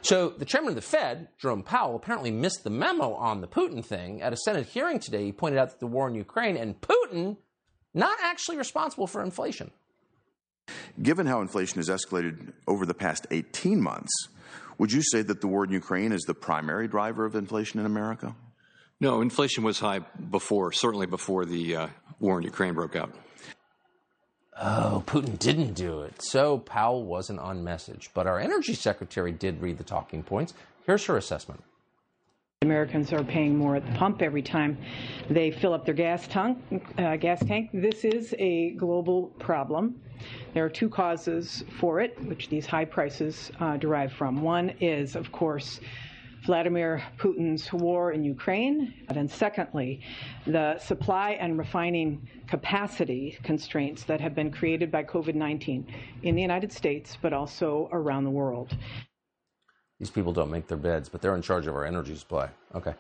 So, 0.03 0.29
the 0.29 0.45
chairman 0.45 0.69
of 0.69 0.75
the 0.75 0.81
Fed, 0.81 1.27
Jerome 1.37 1.61
Powell, 1.61 1.95
apparently 1.95 2.31
missed 2.31 2.63
the 2.63 2.71
memo 2.71 3.13
on 3.13 3.41
the 3.41 3.47
Putin 3.47 3.85
thing. 3.85 4.21
At 4.21 4.33
a 4.33 4.37
Senate 4.37 4.67
hearing 4.67 4.99
today, 4.99 5.25
he 5.25 5.31
pointed 5.31 5.59
out 5.59 5.69
that 5.69 5.79
the 5.79 5.87
war 5.87 6.07
in 6.07 6.15
Ukraine 6.15 6.57
and 6.57 6.81
Putin 6.81 7.37
not 7.93 8.17
actually 8.21 8.57
responsible 8.57 9.05
for 9.05 9.21
inflation. 9.21 9.71
Given 11.01 11.25
how 11.25 11.41
inflation 11.41 11.77
has 11.77 11.89
escalated 11.89 12.53
over 12.67 12.85
the 12.85 12.93
past 12.93 13.25
18 13.31 13.81
months, 13.81 14.11
would 14.77 14.91
you 14.91 15.01
say 15.01 15.21
that 15.21 15.41
the 15.41 15.47
war 15.47 15.63
in 15.63 15.71
Ukraine 15.71 16.11
is 16.11 16.21
the 16.21 16.33
primary 16.33 16.87
driver 16.87 17.25
of 17.25 17.35
inflation 17.35 17.79
in 17.79 17.85
America? 17.85 18.35
No, 18.99 19.21
inflation 19.21 19.63
was 19.63 19.79
high 19.79 19.99
before, 19.99 20.71
certainly 20.71 21.07
before 21.07 21.45
the 21.45 21.75
uh, 21.75 21.87
war 22.19 22.37
in 22.37 22.43
Ukraine 22.43 22.75
broke 22.75 22.95
out. 22.95 23.13
Oh, 24.59 25.03
Putin 25.07 25.39
didn't 25.39 25.73
do 25.73 26.01
it. 26.01 26.21
So 26.21 26.59
Powell 26.59 27.03
wasn't 27.03 27.39
on 27.39 27.63
message. 27.63 28.11
But 28.13 28.27
our 28.27 28.39
energy 28.39 28.75
secretary 28.75 29.31
did 29.31 29.59
read 29.59 29.79
the 29.79 29.83
talking 29.83 30.21
points. 30.21 30.53
Here's 30.85 31.05
her 31.05 31.17
assessment. 31.17 31.63
Americans 32.63 33.11
are 33.11 33.23
paying 33.23 33.57
more 33.57 33.75
at 33.75 33.83
the 33.87 33.91
pump 33.93 34.21
every 34.21 34.43
time 34.43 34.77
they 35.31 35.49
fill 35.49 35.73
up 35.73 35.83
their 35.83 35.95
gas 35.95 36.27
tank. 36.27 36.59
Uh, 36.99 37.15
gas 37.15 37.43
tank. 37.43 37.71
This 37.73 38.05
is 38.05 38.35
a 38.37 38.73
global 38.73 39.29
problem. 39.39 39.99
There 40.53 40.63
are 40.63 40.69
two 40.69 40.87
causes 40.87 41.63
for 41.79 42.01
it, 42.01 42.15
which 42.25 42.49
these 42.49 42.67
high 42.67 42.85
prices 42.85 43.51
uh, 43.59 43.77
derive 43.77 44.13
from. 44.13 44.43
One 44.43 44.69
is, 44.79 45.15
of 45.15 45.31
course, 45.31 45.79
Vladimir 46.45 47.01
Putin's 47.17 47.73
war 47.73 48.11
in 48.11 48.23
Ukraine. 48.23 48.93
And 49.09 49.27
secondly, 49.27 50.01
the 50.45 50.77
supply 50.77 51.31
and 51.31 51.57
refining 51.57 52.29
capacity 52.45 53.39
constraints 53.41 54.03
that 54.03 54.21
have 54.21 54.35
been 54.35 54.51
created 54.51 54.91
by 54.91 55.03
COVID 55.03 55.33
19 55.33 55.91
in 56.21 56.35
the 56.35 56.43
United 56.43 56.71
States, 56.71 57.17
but 57.23 57.33
also 57.33 57.89
around 57.91 58.23
the 58.23 58.29
world. 58.29 58.77
These 60.01 60.09
people 60.09 60.33
don't 60.33 60.49
make 60.49 60.65
their 60.65 60.79
beds, 60.79 61.09
but 61.09 61.21
they're 61.21 61.35
in 61.35 61.43
charge 61.43 61.67
of 61.67 61.75
our 61.75 61.85
energy 61.85 62.15
supply. 62.15 62.49
Okay. 62.73 62.95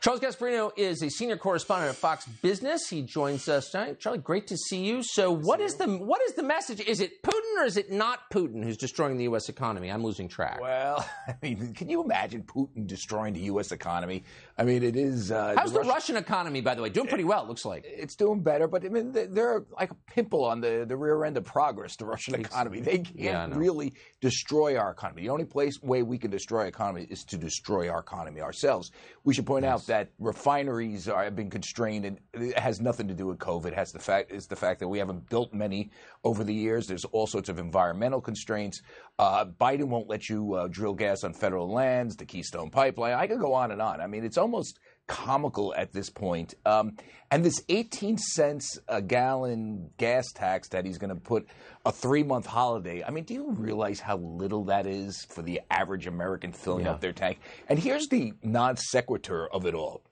Charles 0.00 0.20
Gasparino 0.20 0.72
is 0.78 1.02
a 1.02 1.10
senior 1.10 1.36
correspondent 1.36 1.90
at 1.90 1.94
Fox 1.96 2.24
Business. 2.40 2.88
He 2.88 3.02
joins 3.02 3.50
us 3.50 3.68
tonight. 3.68 4.00
Charlie, 4.00 4.18
great 4.18 4.46
to 4.46 4.56
see 4.56 4.82
you. 4.82 5.02
So, 5.02 5.30
what 5.30 5.60
is 5.60 5.74
the 5.74 5.88
what 5.88 6.22
is 6.22 6.32
the 6.32 6.42
message? 6.42 6.80
Is 6.80 7.00
it 7.00 7.22
Putin 7.22 7.60
or 7.60 7.66
is 7.66 7.76
it 7.76 7.92
not 7.92 8.30
Putin 8.32 8.64
who's 8.64 8.78
destroying 8.78 9.18
the 9.18 9.24
U.S. 9.24 9.50
economy? 9.50 9.90
I'm 9.90 10.02
losing 10.02 10.26
track. 10.26 10.58
Well, 10.58 11.06
I 11.28 11.34
mean, 11.42 11.74
can 11.74 11.90
you 11.90 12.02
imagine 12.02 12.44
Putin 12.44 12.86
destroying 12.86 13.34
the 13.34 13.40
U.S. 13.40 13.72
economy? 13.72 14.24
I 14.56 14.64
mean, 14.64 14.82
it 14.82 14.96
is. 14.96 15.30
Uh, 15.30 15.52
How's 15.54 15.72
the, 15.72 15.80
Russian, 15.80 15.92
Russian 15.92 16.16
economy, 16.16 16.62
by 16.62 16.74
the 16.74 16.80
way, 16.80 16.88
doing 16.88 17.08
pretty 17.08 17.24
well? 17.24 17.42
It 17.42 17.48
looks 17.48 17.66
like 17.66 17.84
it's 17.86 18.16
doing 18.16 18.40
better, 18.40 18.68
but 18.68 18.86
I 18.86 18.88
mean, 18.88 19.12
they're 19.12 19.66
like 19.76 19.90
a 19.90 19.96
pimple 20.06 20.46
on 20.46 20.62
the, 20.62 20.86
the 20.88 20.96
rear 20.96 21.26
end 21.26 21.36
of 21.36 21.44
progress. 21.44 21.96
The 21.96 22.06
Russian 22.06 22.36
economy, 22.36 22.80
they 22.80 23.00
can't 23.00 23.14
yeah, 23.14 23.48
really 23.52 23.92
destroy 24.22 24.78
our 24.78 24.92
economy. 24.92 25.22
The 25.22 25.28
only 25.28 25.44
place 25.44 25.78
way 25.82 26.02
we 26.02 26.16
can 26.16 26.30
destroy 26.30 26.60
our 26.60 26.68
economy 26.68 27.06
is 27.10 27.22
to 27.24 27.36
destroy 27.36 27.90
our 27.90 27.98
economy 27.98 28.40
ourselves. 28.40 28.92
We 29.24 29.34
should 29.34 29.44
point 29.44 29.64
yes. 29.64 29.74
out 29.74 29.89
that 29.90 30.12
refineries 30.20 31.08
are, 31.08 31.24
have 31.24 31.34
been 31.34 31.50
constrained, 31.50 32.04
and 32.04 32.20
it 32.32 32.56
has 32.56 32.80
nothing 32.80 33.08
to 33.08 33.14
do 33.14 33.26
with 33.26 33.38
COVID. 33.38 33.66
It 33.66 33.74
has 33.74 33.90
the 33.90 33.98
fact 33.98 34.30
is 34.30 34.46
the 34.46 34.54
fact 34.54 34.78
that 34.78 34.86
we 34.86 35.00
haven't 35.00 35.28
built 35.28 35.52
many 35.52 35.90
over 36.22 36.44
the 36.44 36.54
years. 36.54 36.86
There's 36.86 37.04
all 37.06 37.26
sorts 37.26 37.48
of 37.48 37.58
environmental 37.58 38.20
constraints. 38.20 38.82
Uh, 39.18 39.46
Biden 39.46 39.88
won't 39.88 40.08
let 40.08 40.28
you 40.28 40.54
uh, 40.54 40.68
drill 40.68 40.94
gas 40.94 41.24
on 41.24 41.32
federal 41.34 41.68
lands. 41.68 42.14
The 42.14 42.24
Keystone 42.24 42.70
Pipeline. 42.70 43.14
I 43.14 43.26
could 43.26 43.40
go 43.40 43.52
on 43.52 43.72
and 43.72 43.82
on. 43.82 44.00
I 44.00 44.06
mean, 44.06 44.24
it's 44.24 44.38
almost 44.38 44.78
comical 45.10 45.74
at 45.76 45.92
this 45.92 46.08
point. 46.08 46.54
Um, 46.64 46.96
and 47.32 47.44
this 47.44 47.62
18 47.68 48.16
cents 48.16 48.78
a 48.86 49.02
gallon 49.02 49.90
gas 49.98 50.30
tax 50.32 50.68
that 50.68 50.86
he's 50.86 50.98
going 50.98 51.10
to 51.10 51.20
put 51.20 51.48
a 51.84 51.90
three 51.90 52.22
month 52.22 52.46
holiday. 52.46 53.02
I 53.02 53.10
mean, 53.10 53.24
do 53.24 53.34
you 53.34 53.50
realize 53.50 53.98
how 53.98 54.18
little 54.18 54.64
that 54.66 54.86
is 54.86 55.26
for 55.28 55.42
the 55.42 55.60
average 55.68 56.06
American 56.06 56.52
filling 56.52 56.84
yeah. 56.84 56.92
up 56.92 57.00
their 57.00 57.12
tank? 57.12 57.40
And 57.68 57.76
here's 57.76 58.06
the 58.06 58.34
non 58.44 58.76
sequitur 58.76 59.48
of 59.48 59.66
it 59.66 59.74
all. 59.74 60.02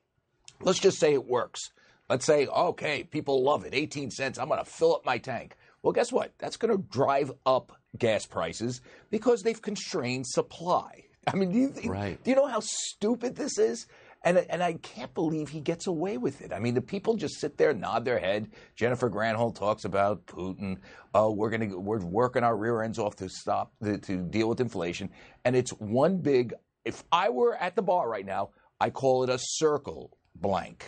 Let's 0.60 0.80
just 0.80 0.98
say 0.98 1.12
it 1.12 1.26
works. 1.26 1.70
Let's 2.10 2.26
say, 2.26 2.46
okay, 2.46 3.04
people 3.04 3.44
love 3.44 3.64
it. 3.64 3.74
18 3.74 4.10
cents. 4.10 4.38
I'm 4.38 4.48
going 4.48 4.58
to 4.58 4.68
fill 4.68 4.96
up 4.96 5.04
my 5.04 5.18
tank. 5.18 5.54
Well, 5.82 5.92
guess 5.92 6.10
what? 6.10 6.32
That's 6.38 6.56
going 6.56 6.76
to 6.76 6.82
drive 6.90 7.30
up 7.46 7.72
gas 7.96 8.26
prices 8.26 8.80
because 9.10 9.42
they've 9.42 9.62
constrained 9.62 10.26
supply. 10.26 11.04
I 11.32 11.36
mean, 11.36 11.52
do 11.52 11.58
you, 11.58 11.68
think, 11.68 11.92
right. 11.92 12.22
do 12.24 12.30
you 12.30 12.36
know 12.36 12.46
how 12.46 12.60
stupid 12.60 13.36
this 13.36 13.58
is? 13.58 13.86
And, 14.24 14.38
and 14.50 14.62
I 14.62 14.74
can't 14.74 15.14
believe 15.14 15.48
he 15.48 15.60
gets 15.60 15.86
away 15.86 16.18
with 16.18 16.40
it. 16.42 16.52
I 16.52 16.58
mean, 16.58 16.74
the 16.74 16.80
people 16.80 17.16
just 17.16 17.38
sit 17.38 17.56
there, 17.56 17.72
nod 17.72 18.04
their 18.04 18.18
head. 18.18 18.50
Jennifer 18.74 19.08
Granholm 19.08 19.54
talks 19.54 19.84
about 19.84 20.26
Putin. 20.26 20.78
Oh, 21.14 21.32
we're 21.32 21.50
gonna 21.50 21.78
we're 21.78 22.04
working 22.04 22.42
our 22.42 22.56
rear 22.56 22.82
ends 22.82 22.98
off 22.98 23.16
to 23.16 23.28
stop 23.28 23.72
the, 23.80 23.98
to 23.98 24.16
deal 24.16 24.48
with 24.48 24.60
inflation, 24.60 25.10
and 25.44 25.54
it's 25.54 25.70
one 25.70 26.18
big. 26.18 26.52
If 26.84 27.04
I 27.12 27.28
were 27.28 27.54
at 27.54 27.76
the 27.76 27.82
bar 27.82 28.08
right 28.08 28.26
now, 28.26 28.50
I 28.80 28.90
call 28.90 29.22
it 29.24 29.30
a 29.30 29.38
circle 29.40 30.16
blank, 30.34 30.84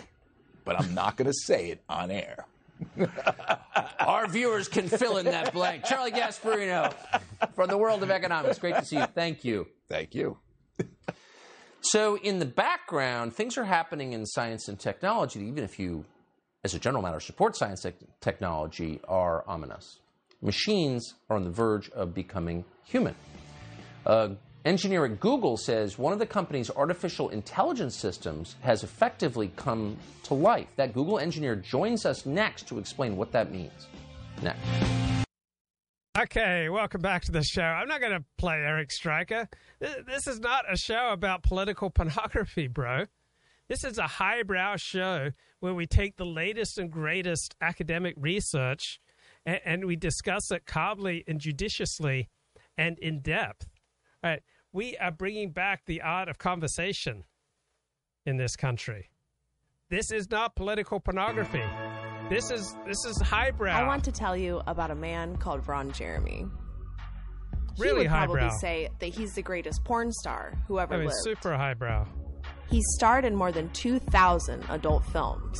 but 0.64 0.80
I'm 0.80 0.94
not 0.94 1.16
going 1.16 1.26
to 1.26 1.34
say 1.34 1.70
it 1.70 1.82
on 1.88 2.10
air. 2.10 2.46
Our 4.00 4.26
viewers 4.28 4.68
can 4.68 4.88
fill 4.88 5.18
in 5.18 5.26
that 5.26 5.52
blank. 5.52 5.84
Charlie 5.84 6.12
Gasparino 6.12 6.94
from 7.54 7.68
the 7.68 7.76
world 7.76 8.02
of 8.02 8.10
economics. 8.10 8.58
Great 8.58 8.76
to 8.76 8.84
see 8.84 8.96
you. 8.96 9.06
Thank 9.06 9.44
you. 9.44 9.66
Thank 9.88 10.14
you. 10.14 10.38
so, 11.82 12.16
in 12.18 12.38
the 12.38 12.46
background, 12.46 13.34
things 13.34 13.56
are 13.56 13.64
happening 13.64 14.12
in 14.12 14.26
science 14.26 14.68
and 14.68 14.78
technology, 14.78 15.40
even 15.40 15.64
if 15.64 15.78
you, 15.78 16.04
as 16.62 16.74
a 16.74 16.78
general 16.78 17.02
matter, 17.02 17.20
support 17.20 17.56
science 17.56 17.84
and 17.84 17.94
technology, 18.20 19.00
are 19.08 19.44
ominous. 19.46 19.98
Machines 20.42 21.14
are 21.28 21.36
on 21.36 21.44
the 21.44 21.50
verge 21.50 21.90
of 21.90 22.14
becoming 22.14 22.64
human. 22.84 23.14
Uh, 24.04 24.30
engineer 24.64 25.04
at 25.04 25.20
Google 25.20 25.56
says 25.56 25.98
one 25.98 26.12
of 26.12 26.18
the 26.18 26.26
company's 26.26 26.70
artificial 26.70 27.30
intelligence 27.30 27.96
systems 27.96 28.56
has 28.60 28.84
effectively 28.84 29.52
come 29.56 29.96
to 30.24 30.34
life. 30.34 30.68
That 30.76 30.92
Google 30.92 31.18
engineer 31.18 31.56
joins 31.56 32.04
us 32.04 32.26
next 32.26 32.68
to 32.68 32.78
explain 32.78 33.16
what 33.16 33.32
that 33.32 33.52
means. 33.52 33.86
Next. 34.42 35.19
Okay, 36.18 36.68
welcome 36.68 37.00
back 37.00 37.22
to 37.26 37.32
the 37.32 37.44
show. 37.44 37.62
I'm 37.62 37.86
not 37.86 38.00
going 38.00 38.12
to 38.12 38.24
play 38.36 38.56
Eric 38.56 38.90
Striker. 38.90 39.48
This 39.78 40.26
is 40.26 40.40
not 40.40 40.64
a 40.70 40.76
show 40.76 41.10
about 41.12 41.44
political 41.44 41.88
pornography, 41.94 42.66
bro. 42.66 43.04
This 43.68 43.84
is 43.84 43.96
a 43.96 44.08
highbrow 44.08 44.74
show 44.76 45.30
where 45.60 45.72
we 45.72 45.86
take 45.86 46.16
the 46.16 46.26
latest 46.26 46.78
and 46.78 46.90
greatest 46.90 47.54
academic 47.60 48.16
research 48.18 48.98
and, 49.46 49.60
and 49.64 49.84
we 49.84 49.94
discuss 49.94 50.50
it 50.50 50.66
calmly 50.66 51.22
and 51.28 51.38
judiciously 51.38 52.28
and 52.76 52.98
in 52.98 53.20
depth. 53.20 53.68
All 54.24 54.30
right, 54.30 54.42
we 54.72 54.96
are 54.96 55.12
bringing 55.12 55.52
back 55.52 55.82
the 55.86 56.02
art 56.02 56.28
of 56.28 56.38
conversation 56.38 57.22
in 58.26 58.36
this 58.36 58.56
country. 58.56 59.10
This 59.90 60.10
is 60.10 60.28
not 60.28 60.56
political 60.56 60.98
pornography. 60.98 61.62
This 62.30 62.52
is 62.52 62.76
this 62.86 63.04
is 63.06 63.20
highbrow. 63.20 63.72
I 63.72 63.84
want 63.84 64.04
to 64.04 64.12
tell 64.12 64.36
you 64.36 64.62
about 64.68 64.92
a 64.92 64.94
man 64.94 65.36
called 65.36 65.66
Ron 65.66 65.90
Jeremy. 65.90 66.46
Really 67.76 67.90
he 67.90 67.98
would 67.98 68.06
highbrow. 68.06 68.36
probably 68.36 68.58
say 68.60 68.88
that 69.00 69.08
he's 69.08 69.32
the 69.34 69.42
greatest 69.42 69.82
porn 69.82 70.12
star 70.12 70.54
who 70.68 70.78
ever 70.78 70.94
I 70.94 70.98
mean, 70.98 71.06
lived. 71.06 71.18
super 71.24 71.56
highbrow. 71.56 72.06
He 72.70 72.80
starred 72.94 73.24
in 73.24 73.34
more 73.34 73.50
than 73.50 73.68
2,000 73.70 74.64
adult 74.68 75.04
films. 75.06 75.58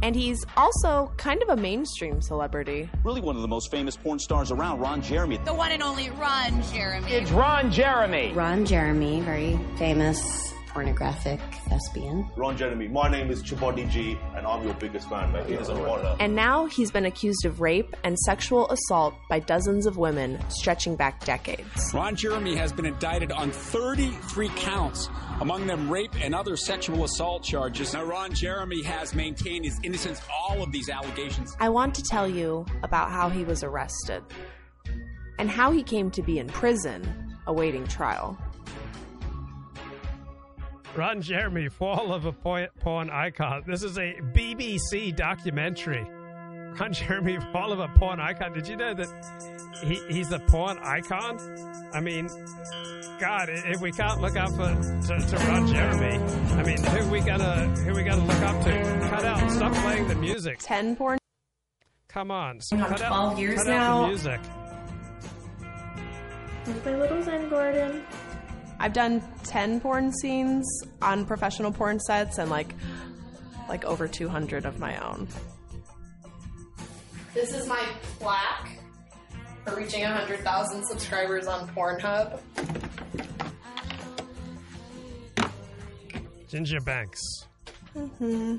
And 0.00 0.14
he's 0.14 0.38
also 0.56 1.12
kind 1.16 1.42
of 1.42 1.48
a 1.48 1.56
mainstream 1.56 2.22
celebrity. 2.22 2.88
Really 3.02 3.20
one 3.20 3.34
of 3.34 3.42
the 3.42 3.48
most 3.48 3.68
famous 3.72 3.96
porn 3.96 4.20
stars 4.20 4.52
around, 4.52 4.78
Ron 4.78 5.02
Jeremy. 5.02 5.38
The 5.38 5.52
one 5.52 5.72
and 5.72 5.82
only 5.82 6.10
Ron 6.10 6.62
Jeremy. 6.72 7.10
It's 7.10 7.32
Ron 7.32 7.72
Jeremy. 7.72 8.32
Ron 8.34 8.64
Jeremy, 8.64 9.20
very 9.22 9.58
famous 9.78 10.54
pornographic 10.78 11.40
thespian. 11.68 12.24
Ron 12.36 12.56
Jeremy, 12.56 12.86
my 12.86 13.10
name 13.10 13.32
is 13.32 13.42
Chibodi 13.42 13.90
G, 13.90 14.16
and 14.36 14.46
I'm 14.46 14.62
your 14.62 14.74
biggest 14.74 15.08
fan, 15.08 15.32
man. 15.32 15.44
It 15.52 15.60
is 15.60 15.68
an 15.68 15.76
honor. 15.78 16.14
And 16.20 16.36
now 16.36 16.66
he's 16.66 16.92
been 16.92 17.04
accused 17.04 17.44
of 17.44 17.60
rape 17.60 17.96
and 18.04 18.16
sexual 18.16 18.70
assault 18.70 19.14
by 19.28 19.40
dozens 19.40 19.86
of 19.86 19.96
women, 19.96 20.38
stretching 20.50 20.94
back 20.94 21.24
decades. 21.24 21.92
Ron 21.92 22.14
Jeremy 22.14 22.54
has 22.54 22.72
been 22.72 22.86
indicted 22.86 23.32
on 23.32 23.50
33 23.50 24.50
counts, 24.50 25.08
among 25.40 25.66
them 25.66 25.90
rape 25.90 26.14
and 26.20 26.32
other 26.32 26.54
sexual 26.56 27.02
assault 27.02 27.42
charges. 27.42 27.92
Now, 27.92 28.04
Ron 28.04 28.32
Jeremy 28.32 28.84
has 28.84 29.16
maintained 29.16 29.64
his 29.64 29.80
innocence 29.82 30.20
all 30.32 30.62
of 30.62 30.70
these 30.70 30.88
allegations. 30.88 31.56
I 31.58 31.70
want 31.70 31.92
to 31.96 32.04
tell 32.04 32.28
you 32.28 32.64
about 32.84 33.10
how 33.10 33.28
he 33.30 33.42
was 33.42 33.64
arrested 33.64 34.22
and 35.40 35.50
how 35.50 35.72
he 35.72 35.82
came 35.82 36.12
to 36.12 36.22
be 36.22 36.38
in 36.38 36.46
prison 36.46 37.34
awaiting 37.48 37.84
trial. 37.88 38.38
Ron 40.98 41.22
Jeremy, 41.22 41.68
Fall 41.68 42.12
of 42.12 42.24
a 42.24 42.32
Porn 42.32 43.08
Icon. 43.08 43.62
This 43.64 43.84
is 43.84 43.98
a 43.98 44.14
BBC 44.34 45.14
documentary. 45.14 46.02
Ron 46.02 46.92
Jeremy, 46.92 47.38
Fall 47.52 47.70
of 47.70 47.78
a 47.78 47.86
Porn 47.86 48.18
Icon. 48.18 48.52
Did 48.52 48.66
you 48.66 48.74
know 48.74 48.92
that 48.94 49.06
he, 49.80 50.02
he's 50.08 50.32
a 50.32 50.40
porn 50.40 50.76
icon? 50.78 51.38
I 51.94 52.00
mean, 52.00 52.26
God, 53.20 53.48
if 53.48 53.80
we 53.80 53.92
can't 53.92 54.20
look 54.20 54.36
up 54.36 54.50
for, 54.50 54.74
to, 55.06 55.20
to 55.24 55.36
Ron 55.46 55.68
Jeremy, 55.68 56.16
I 56.54 56.64
mean, 56.64 56.82
who 56.82 57.08
we 57.08 57.20
gonna 57.20 57.68
who 57.76 57.94
we 57.94 58.02
gonna 58.02 58.24
look 58.26 58.42
up 58.42 58.64
to? 58.64 59.08
Cut 59.08 59.24
out, 59.24 59.52
stop 59.52 59.72
playing 59.74 60.08
the 60.08 60.16
music. 60.16 60.58
Ten 60.60 60.96
porn. 60.96 61.16
Come 62.08 62.32
on, 62.32 62.58
cut 62.70 63.02
out, 63.02 63.38
years 63.38 63.58
cut 63.58 63.68
now. 63.68 63.98
out 63.98 64.02
the 64.02 64.08
music. 64.08 64.40
Here's 66.64 66.84
my 66.84 66.96
little 66.96 67.22
Zen 67.22 67.48
Gordon. 67.48 68.02
I've 68.80 68.92
done 68.92 69.22
10 69.44 69.80
porn 69.80 70.12
scenes 70.12 70.66
on 71.02 71.24
professional 71.26 71.72
porn 71.72 71.98
sets 72.00 72.38
and 72.38 72.50
like 72.50 72.74
like 73.68 73.84
over 73.84 74.08
200 74.08 74.64
of 74.64 74.78
my 74.78 74.96
own. 75.04 75.28
This 77.34 77.52
is 77.52 77.66
my 77.68 77.84
plaque 78.18 78.78
for 79.64 79.76
reaching 79.76 80.02
100,000 80.02 80.84
subscribers 80.86 81.46
on 81.46 81.68
Pornhub. 81.68 82.40
Ginger 86.48 86.80
Banks. 86.80 87.20
Mm-hmm. 87.94 88.56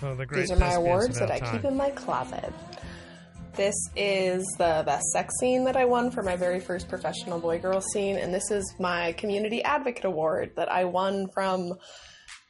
One 0.00 0.12
of 0.12 0.18
the 0.18 0.26
great 0.26 0.40
These 0.42 0.52
are 0.52 0.56
my 0.58 0.72
awards 0.72 1.18
that 1.18 1.30
I 1.30 1.38
time. 1.38 1.56
keep 1.56 1.64
in 1.64 1.76
my 1.76 1.90
closet. 1.90 2.52
This 3.56 3.74
is 3.96 4.44
the 4.58 4.82
best 4.84 5.04
sex 5.12 5.32
scene 5.40 5.64
that 5.64 5.76
I 5.76 5.86
won 5.86 6.10
for 6.10 6.22
my 6.22 6.36
very 6.36 6.60
first 6.60 6.88
professional 6.90 7.38
boy 7.40 7.58
girl 7.58 7.80
scene, 7.80 8.16
and 8.16 8.32
this 8.34 8.50
is 8.50 8.74
my 8.78 9.12
Community 9.12 9.62
Advocate 9.62 10.04
Award 10.04 10.52
that 10.56 10.70
I 10.70 10.84
won 10.84 11.26
from 11.32 11.72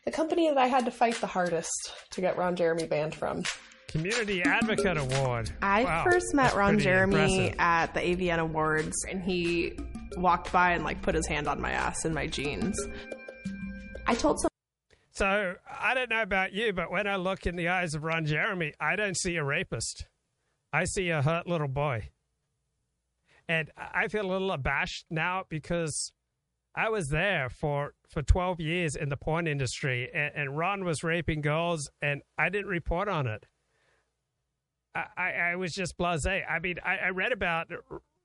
the 0.04 0.10
company 0.10 0.48
that 0.48 0.58
I 0.58 0.66
had 0.66 0.84
to 0.86 0.90
fight 0.90 1.14
the 1.20 1.28
hardest 1.28 1.70
to 2.10 2.20
get 2.20 2.36
Ron 2.36 2.56
Jeremy 2.56 2.86
banned 2.86 3.14
from. 3.14 3.44
Community 3.86 4.42
Advocate 4.42 4.96
Award. 4.96 5.52
I 5.62 5.84
Wow, 5.84 6.04
first 6.10 6.34
met 6.34 6.42
that's 6.44 6.56
Ron 6.56 6.78
Jeremy 6.80 7.50
impressive. 7.50 7.54
at 7.60 7.94
the 7.94 8.00
AVN 8.00 8.38
Awards, 8.40 8.96
and 9.08 9.22
he 9.22 9.78
walked 10.16 10.50
by 10.52 10.72
and 10.72 10.82
like 10.82 11.02
put 11.02 11.14
his 11.14 11.26
hand 11.28 11.46
on 11.46 11.60
my 11.60 11.70
ass 11.70 12.04
in 12.04 12.12
my 12.14 12.26
jeans. 12.26 12.76
I 14.08 14.16
told 14.16 14.40
some. 14.40 14.50
So 15.12 15.54
I 15.80 15.94
don't 15.94 16.10
know 16.10 16.22
about 16.22 16.52
you, 16.52 16.72
but 16.72 16.90
when 16.90 17.06
I 17.06 17.14
look 17.14 17.46
in 17.46 17.54
the 17.54 17.68
eyes 17.68 17.94
of 17.94 18.02
Ron 18.02 18.26
Jeremy, 18.26 18.74
I 18.80 18.96
don't 18.96 19.16
see 19.16 19.36
a 19.36 19.44
rapist. 19.44 20.04
I 20.76 20.84
see 20.84 21.08
a 21.08 21.22
hurt 21.22 21.46
little 21.46 21.68
boy. 21.68 22.10
And 23.48 23.70
I 23.78 24.08
feel 24.08 24.26
a 24.26 24.30
little 24.30 24.52
abashed 24.52 25.06
now 25.08 25.44
because 25.48 26.12
I 26.74 26.90
was 26.90 27.08
there 27.08 27.48
for, 27.48 27.94
for 28.06 28.20
12 28.20 28.60
years 28.60 28.94
in 28.94 29.08
the 29.08 29.16
porn 29.16 29.46
industry, 29.46 30.10
and, 30.12 30.32
and 30.36 30.58
Ron 30.58 30.84
was 30.84 31.02
raping 31.02 31.40
girls, 31.40 31.88
and 32.02 32.20
I 32.36 32.50
didn't 32.50 32.66
report 32.66 33.08
on 33.08 33.26
it. 33.26 33.46
I, 34.94 35.04
I, 35.16 35.30
I 35.52 35.56
was 35.56 35.72
just 35.72 35.96
blase. 35.96 36.26
I 36.26 36.58
mean, 36.62 36.76
I, 36.84 36.98
I 36.98 37.08
read 37.08 37.32
about 37.32 37.68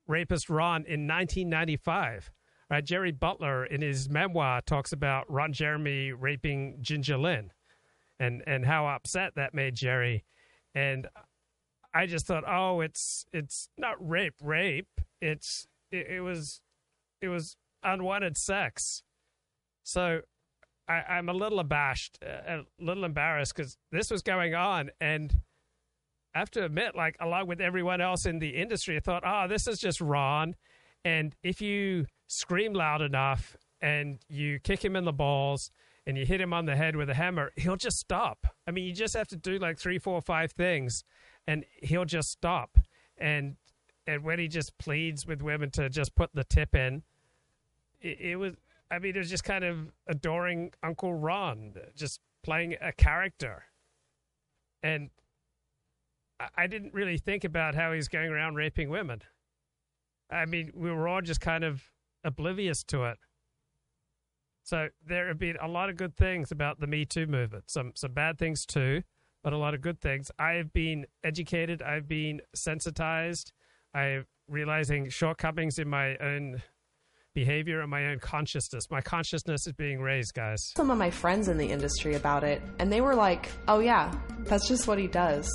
rapist 0.06 0.50
Ron 0.50 0.82
in 0.82 1.08
1995. 1.08 2.32
Right? 2.70 2.84
Jerry 2.84 3.14
Butler, 3.14 3.66
in 3.66 3.82
his 3.82 4.10
memoir, 4.10 4.60
talks 4.60 4.92
about 4.92 5.32
Ron 5.32 5.54
Jeremy 5.54 6.12
raping 6.12 6.80
Ginger 6.82 7.18
Lynn 7.18 7.52
and, 8.20 8.44
and 8.46 8.66
how 8.66 8.88
upset 8.88 9.36
that 9.36 9.54
made 9.54 9.76
Jerry. 9.76 10.26
And 10.76 11.08
I 11.94 12.06
just 12.06 12.26
thought, 12.26 12.44
oh, 12.48 12.82
it's 12.82 13.26
it's 13.34 13.70
not 13.78 13.96
rape, 14.00 14.36
rape. 14.42 15.02
It's 15.22 15.68
it, 15.92 16.08
it 16.08 16.22
was 16.22 16.62
it 17.22 17.28
was 17.28 17.56
unwanted 17.84 18.38
sex. 18.38 19.04
So 19.84 20.22
I, 20.88 21.02
I'm 21.10 21.30
a 21.30 21.34
little 21.34 21.60
abashed, 21.60 22.20
uh, 22.26 22.60
a 22.60 22.66
little 22.80 23.04
embarrassed 23.04 23.56
because 23.56 23.78
this 23.92 24.12
was 24.12 24.22
going 24.22 24.56
on, 24.56 24.92
and 25.00 25.42
I 26.34 26.40
have 26.40 26.52
to 26.52 26.66
admit, 26.66 26.96
like 26.96 27.16
along 27.20 27.48
with 27.48 27.60
everyone 27.62 28.02
else 28.02 28.26
in 28.26 28.40
the 28.40 28.50
industry, 28.50 28.96
I 28.98 29.00
thought, 29.00 29.24
oh, 29.26 29.48
this 29.48 29.68
is 29.68 29.80
just 29.80 30.00
Ron. 30.00 30.56
And 31.04 31.36
if 31.44 31.62
you 31.62 32.06
scream 32.28 32.74
loud 32.74 33.02
enough 33.02 33.58
and 33.82 34.20
you 34.30 34.60
kick 34.60 34.84
him 34.86 34.96
in 34.96 35.04
the 35.04 35.12
balls 35.12 35.72
and 36.06 36.18
you 36.18 36.26
hit 36.26 36.40
him 36.40 36.54
on 36.54 36.66
the 36.66 36.76
head 36.76 36.96
with 36.96 37.10
a 37.10 37.14
hammer, 37.14 37.52
he'll 37.58 37.76
just 37.76 37.98
stop. 37.98 38.48
I 38.68 38.72
mean, 38.72 38.86
you 38.86 38.94
just 38.94 39.16
have 39.16 39.28
to 39.30 39.36
do 39.36 39.58
like 39.58 39.78
three, 39.78 40.00
four, 40.00 40.22
five 40.22 40.52
things, 40.52 41.04
and 41.48 41.66
he'll 41.82 42.06
just 42.06 42.32
stop. 42.32 42.78
And 43.18 43.56
and 44.08 44.24
when 44.24 44.40
he 44.40 44.48
just 44.48 44.78
pleads 44.78 45.26
with 45.28 45.42
women 45.42 45.70
to 45.72 45.90
just 45.90 46.16
put 46.16 46.32
the 46.34 46.44
tip 46.44 46.76
in, 46.76 47.04
it, 48.02 48.20
it 48.20 48.36
was. 48.38 48.56
I 48.90 49.00
mean, 49.00 49.16
it 49.16 49.20
was 49.20 49.30
just 49.30 49.44
kind 49.46 49.64
of 49.64 49.92
adoring 50.08 50.74
Uncle 50.84 51.14
Ron, 51.14 51.76
just 51.96 52.20
playing 52.44 52.76
a 52.82 52.92
character. 52.92 53.64
And 54.84 55.12
I- 56.40 56.50
I 56.58 56.68
didn't 56.68 56.94
really 56.94 57.18
think 57.18 57.44
about 57.46 57.74
how 57.76 57.94
he's 57.94 58.10
going 58.10 58.30
around 58.32 58.56
raping 58.56 58.90
women. 58.90 59.22
I 60.30 60.46
mean, 60.46 60.72
we 60.74 60.92
were 60.92 61.08
all 61.08 61.22
just 61.22 61.40
kind 61.40 61.64
of 61.64 61.84
oblivious 62.24 62.84
to 62.86 63.06
it. 63.06 63.18
So 64.64 64.90
there 65.06 65.28
have 65.28 65.40
been 65.40 65.58
a 65.62 65.68
lot 65.68 65.90
of 65.90 65.96
good 65.96 66.16
things 66.16 66.52
about 66.52 66.80
the 66.80 66.88
Me 66.88 67.06
Too 67.06 67.28
movement. 67.28 67.70
Some 67.70 67.94
some 67.96 68.14
bad 68.14 68.38
things 68.38 68.66
too, 68.66 69.04
but 69.44 69.54
a 69.54 69.58
lot 69.58 69.74
of 69.74 69.82
good 69.82 70.00
things. 70.00 70.30
I 70.40 70.54
have 70.54 70.74
been 70.74 71.06
educated. 71.24 71.82
I've 71.82 72.08
been 72.08 72.42
sensitized. 72.56 73.52
I'm 73.94 74.26
realizing 74.48 75.10
shortcomings 75.10 75.80
in 75.80 75.90
my 75.90 76.16
own 76.18 76.62
behavior 77.34 77.82
and 77.82 77.90
my 77.90 78.08
own 78.08 78.20
consciousness. 78.20 78.84
My 78.90 79.02
consciousness 79.02 79.66
is 79.66 79.74
being 79.74 80.02
raised, 80.02 80.34
guys. 80.34 80.60
Some 80.76 80.92
of 80.92 80.98
my 80.98 81.10
friends 81.10 81.48
in 81.48 81.58
the 81.58 81.68
industry 81.68 82.16
about 82.16 82.44
it, 82.44 82.62
and 82.80 82.92
they 82.92 83.02
were 83.02 83.16
like, 83.16 83.50
"Oh 83.68 83.80
yeah, 83.80 84.14
that's 84.40 84.68
just 84.68 84.88
what 84.88 85.00
he 85.00 85.08
does." 85.08 85.48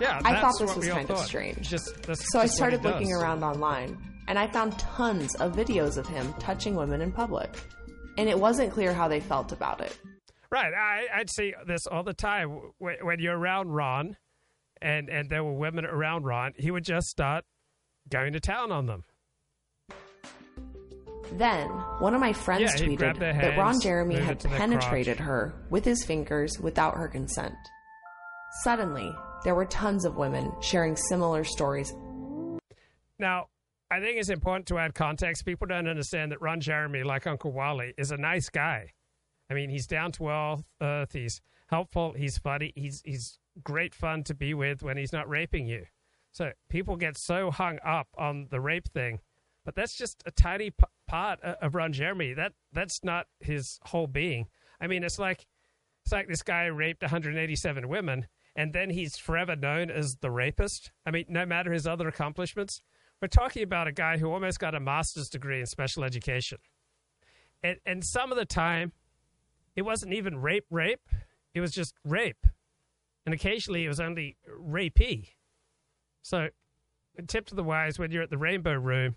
Yeah, 0.00 0.20
I 0.24 0.40
thought 0.40 0.54
this 0.58 0.74
was 0.74 0.88
kind 0.88 1.10
of 1.10 1.18
strange. 1.18 1.68
Just, 1.68 2.04
so 2.32 2.40
I 2.40 2.46
started 2.46 2.82
looking 2.82 3.12
around 3.12 3.44
online, 3.44 3.98
and 4.26 4.38
I 4.38 4.46
found 4.48 4.78
tons 4.78 5.34
of 5.36 5.54
videos 5.54 5.96
of 5.96 6.06
him 6.06 6.32
touching 6.40 6.74
women 6.74 7.00
in 7.02 7.12
public, 7.12 7.54
and 8.18 8.28
it 8.28 8.38
wasn't 8.38 8.72
clear 8.72 8.92
how 8.92 9.06
they 9.08 9.20
felt 9.20 9.52
about 9.52 9.80
it. 9.80 9.96
Right. 10.52 10.74
I, 10.74 11.06
I'd 11.18 11.30
see 11.30 11.54
this 11.66 11.86
all 11.86 12.02
the 12.02 12.12
time. 12.12 12.60
When, 12.78 12.96
when 13.00 13.20
you're 13.20 13.38
around 13.38 13.70
Ron 13.70 14.18
and, 14.82 15.08
and 15.08 15.30
there 15.30 15.42
were 15.42 15.54
women 15.54 15.86
around 15.86 16.24
Ron, 16.24 16.52
he 16.58 16.70
would 16.70 16.84
just 16.84 17.06
start 17.06 17.44
going 18.10 18.34
to 18.34 18.40
town 18.40 18.70
on 18.70 18.84
them. 18.84 19.04
Then, 21.32 21.68
one 22.00 22.14
of 22.14 22.20
my 22.20 22.34
friends 22.34 22.60
Yeah, 22.60 22.86
tweeted 22.86 23.18
their 23.18 23.32
that 23.32 23.56
Ron 23.56 23.80
Jeremy 23.80 24.16
had 24.16 24.36
it 24.36 24.40
to 24.40 24.48
their 24.48 24.58
penetrated 24.58 25.18
her 25.18 25.54
with 25.70 25.86
his 25.86 26.04
fingers 26.04 26.58
without 26.60 26.98
her 26.98 27.08
consent. 27.08 27.54
Suddenly, 28.62 29.10
there 29.44 29.54
were 29.54 29.64
tons 29.64 30.04
of 30.04 30.16
women 30.16 30.52
sharing 30.60 30.94
similar 30.94 31.44
stories. 31.44 31.94
Now, 33.18 33.46
I 33.90 34.00
think 34.00 34.18
it's 34.18 34.28
important 34.28 34.66
to 34.66 34.78
add 34.78 34.94
context. 34.94 35.46
People 35.46 35.66
don't 35.66 35.88
understand 35.88 36.32
that 36.32 36.42
Ron 36.42 36.60
Jeremy, 36.60 37.02
like 37.02 37.26
Uncle 37.26 37.52
Wally, 37.52 37.94
is 37.96 38.10
a 38.10 38.18
nice 38.18 38.50
guy. 38.50 38.92
I 39.50 39.54
mean, 39.54 39.70
he's 39.70 39.86
down 39.86 40.12
to 40.12 40.62
earth. 40.80 41.12
He's 41.12 41.40
helpful. 41.68 42.12
He's 42.12 42.38
funny. 42.38 42.72
He's 42.74 43.02
he's 43.04 43.38
great 43.62 43.94
fun 43.94 44.22
to 44.24 44.34
be 44.34 44.54
with 44.54 44.82
when 44.82 44.96
he's 44.96 45.12
not 45.12 45.28
raping 45.28 45.66
you. 45.66 45.86
So 46.30 46.52
people 46.70 46.96
get 46.96 47.18
so 47.18 47.50
hung 47.50 47.78
up 47.84 48.08
on 48.16 48.48
the 48.50 48.60
rape 48.60 48.88
thing, 48.88 49.20
but 49.64 49.74
that's 49.74 49.94
just 49.94 50.22
a 50.24 50.30
tiny 50.30 50.70
p- 50.70 50.84
part 51.06 51.40
of 51.42 51.74
Ron 51.74 51.92
Jeremy. 51.92 52.32
That 52.32 52.52
that's 52.72 53.04
not 53.04 53.26
his 53.40 53.78
whole 53.84 54.06
being. 54.06 54.46
I 54.80 54.86
mean, 54.86 55.04
it's 55.04 55.18
like 55.18 55.46
it's 56.04 56.12
like 56.12 56.28
this 56.28 56.42
guy 56.42 56.66
raped 56.66 57.02
187 57.02 57.88
women, 57.88 58.26
and 58.56 58.72
then 58.72 58.90
he's 58.90 59.16
forever 59.16 59.54
known 59.54 59.90
as 59.90 60.16
the 60.16 60.30
rapist. 60.30 60.90
I 61.06 61.10
mean, 61.10 61.26
no 61.28 61.46
matter 61.46 61.72
his 61.72 61.86
other 61.86 62.08
accomplishments, 62.08 62.82
we're 63.20 63.28
talking 63.28 63.62
about 63.62 63.86
a 63.86 63.92
guy 63.92 64.18
who 64.18 64.32
almost 64.32 64.58
got 64.58 64.74
a 64.74 64.80
master's 64.80 65.28
degree 65.28 65.60
in 65.60 65.66
special 65.66 66.02
education, 66.02 66.58
and 67.62 67.78
and 67.84 68.04
some 68.04 68.32
of 68.32 68.38
the 68.38 68.46
time, 68.46 68.92
it 69.76 69.82
wasn't 69.82 70.12
even 70.12 70.36
rape, 70.36 70.66
rape. 70.70 71.08
It 71.54 71.60
was 71.60 71.72
just 71.72 71.94
rape, 72.04 72.46
and 73.26 73.34
occasionally 73.34 73.84
it 73.84 73.88
was 73.88 74.00
only 74.00 74.36
rapey. 74.48 75.28
So, 76.22 76.48
tip 77.26 77.46
to 77.46 77.54
the 77.54 77.62
wise: 77.62 77.98
when 77.98 78.10
you're 78.10 78.22
at 78.22 78.30
the 78.30 78.38
Rainbow 78.38 78.74
Room, 78.74 79.16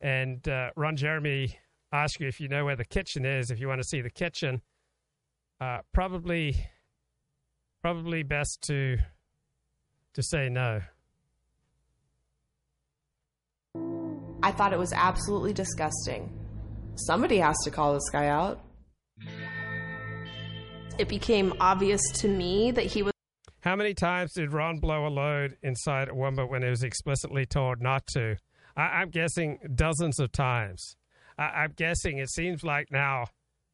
and 0.00 0.46
uh, 0.48 0.70
Ron 0.76 0.96
Jeremy 0.96 1.58
asks 1.92 2.20
you 2.20 2.28
if 2.28 2.40
you 2.40 2.48
know 2.48 2.64
where 2.64 2.76
the 2.76 2.84
kitchen 2.84 3.24
is, 3.24 3.50
if 3.50 3.60
you 3.60 3.68
want 3.68 3.80
to 3.80 3.86
see 3.88 4.00
the 4.00 4.10
kitchen, 4.10 4.60
uh, 5.60 5.78
probably, 5.92 6.56
probably 7.82 8.22
best 8.22 8.62
to 8.66 8.98
to 10.14 10.22
say 10.22 10.48
no. 10.48 10.80
I 14.42 14.52
thought 14.52 14.72
it 14.72 14.78
was 14.78 14.92
absolutely 14.92 15.52
disgusting. 15.52 16.32
Somebody 16.94 17.38
has 17.38 17.56
to 17.64 17.70
call 17.70 17.94
this 17.94 18.08
guy 18.10 18.26
out. 18.28 18.60
It 20.98 21.08
became 21.08 21.54
obvious 21.60 22.00
to 22.16 22.28
me 22.28 22.72
that 22.72 22.86
he 22.86 23.04
was 23.04 23.12
How 23.60 23.76
many 23.76 23.94
times 23.94 24.32
did 24.32 24.52
Ron 24.52 24.80
blow 24.80 25.06
a 25.06 25.08
load 25.08 25.56
inside 25.62 26.08
a 26.08 26.14
woman 26.14 26.48
when 26.48 26.62
he 26.62 26.68
was 26.68 26.82
explicitly 26.82 27.46
told 27.46 27.80
not 27.80 28.04
to? 28.08 28.36
I, 28.76 28.82
I'm 28.82 29.10
guessing 29.10 29.60
dozens 29.76 30.18
of 30.18 30.32
times. 30.32 30.96
I, 31.38 31.44
I'm 31.44 31.72
guessing 31.76 32.18
it 32.18 32.30
seems 32.30 32.64
like 32.64 32.90
now 32.90 33.26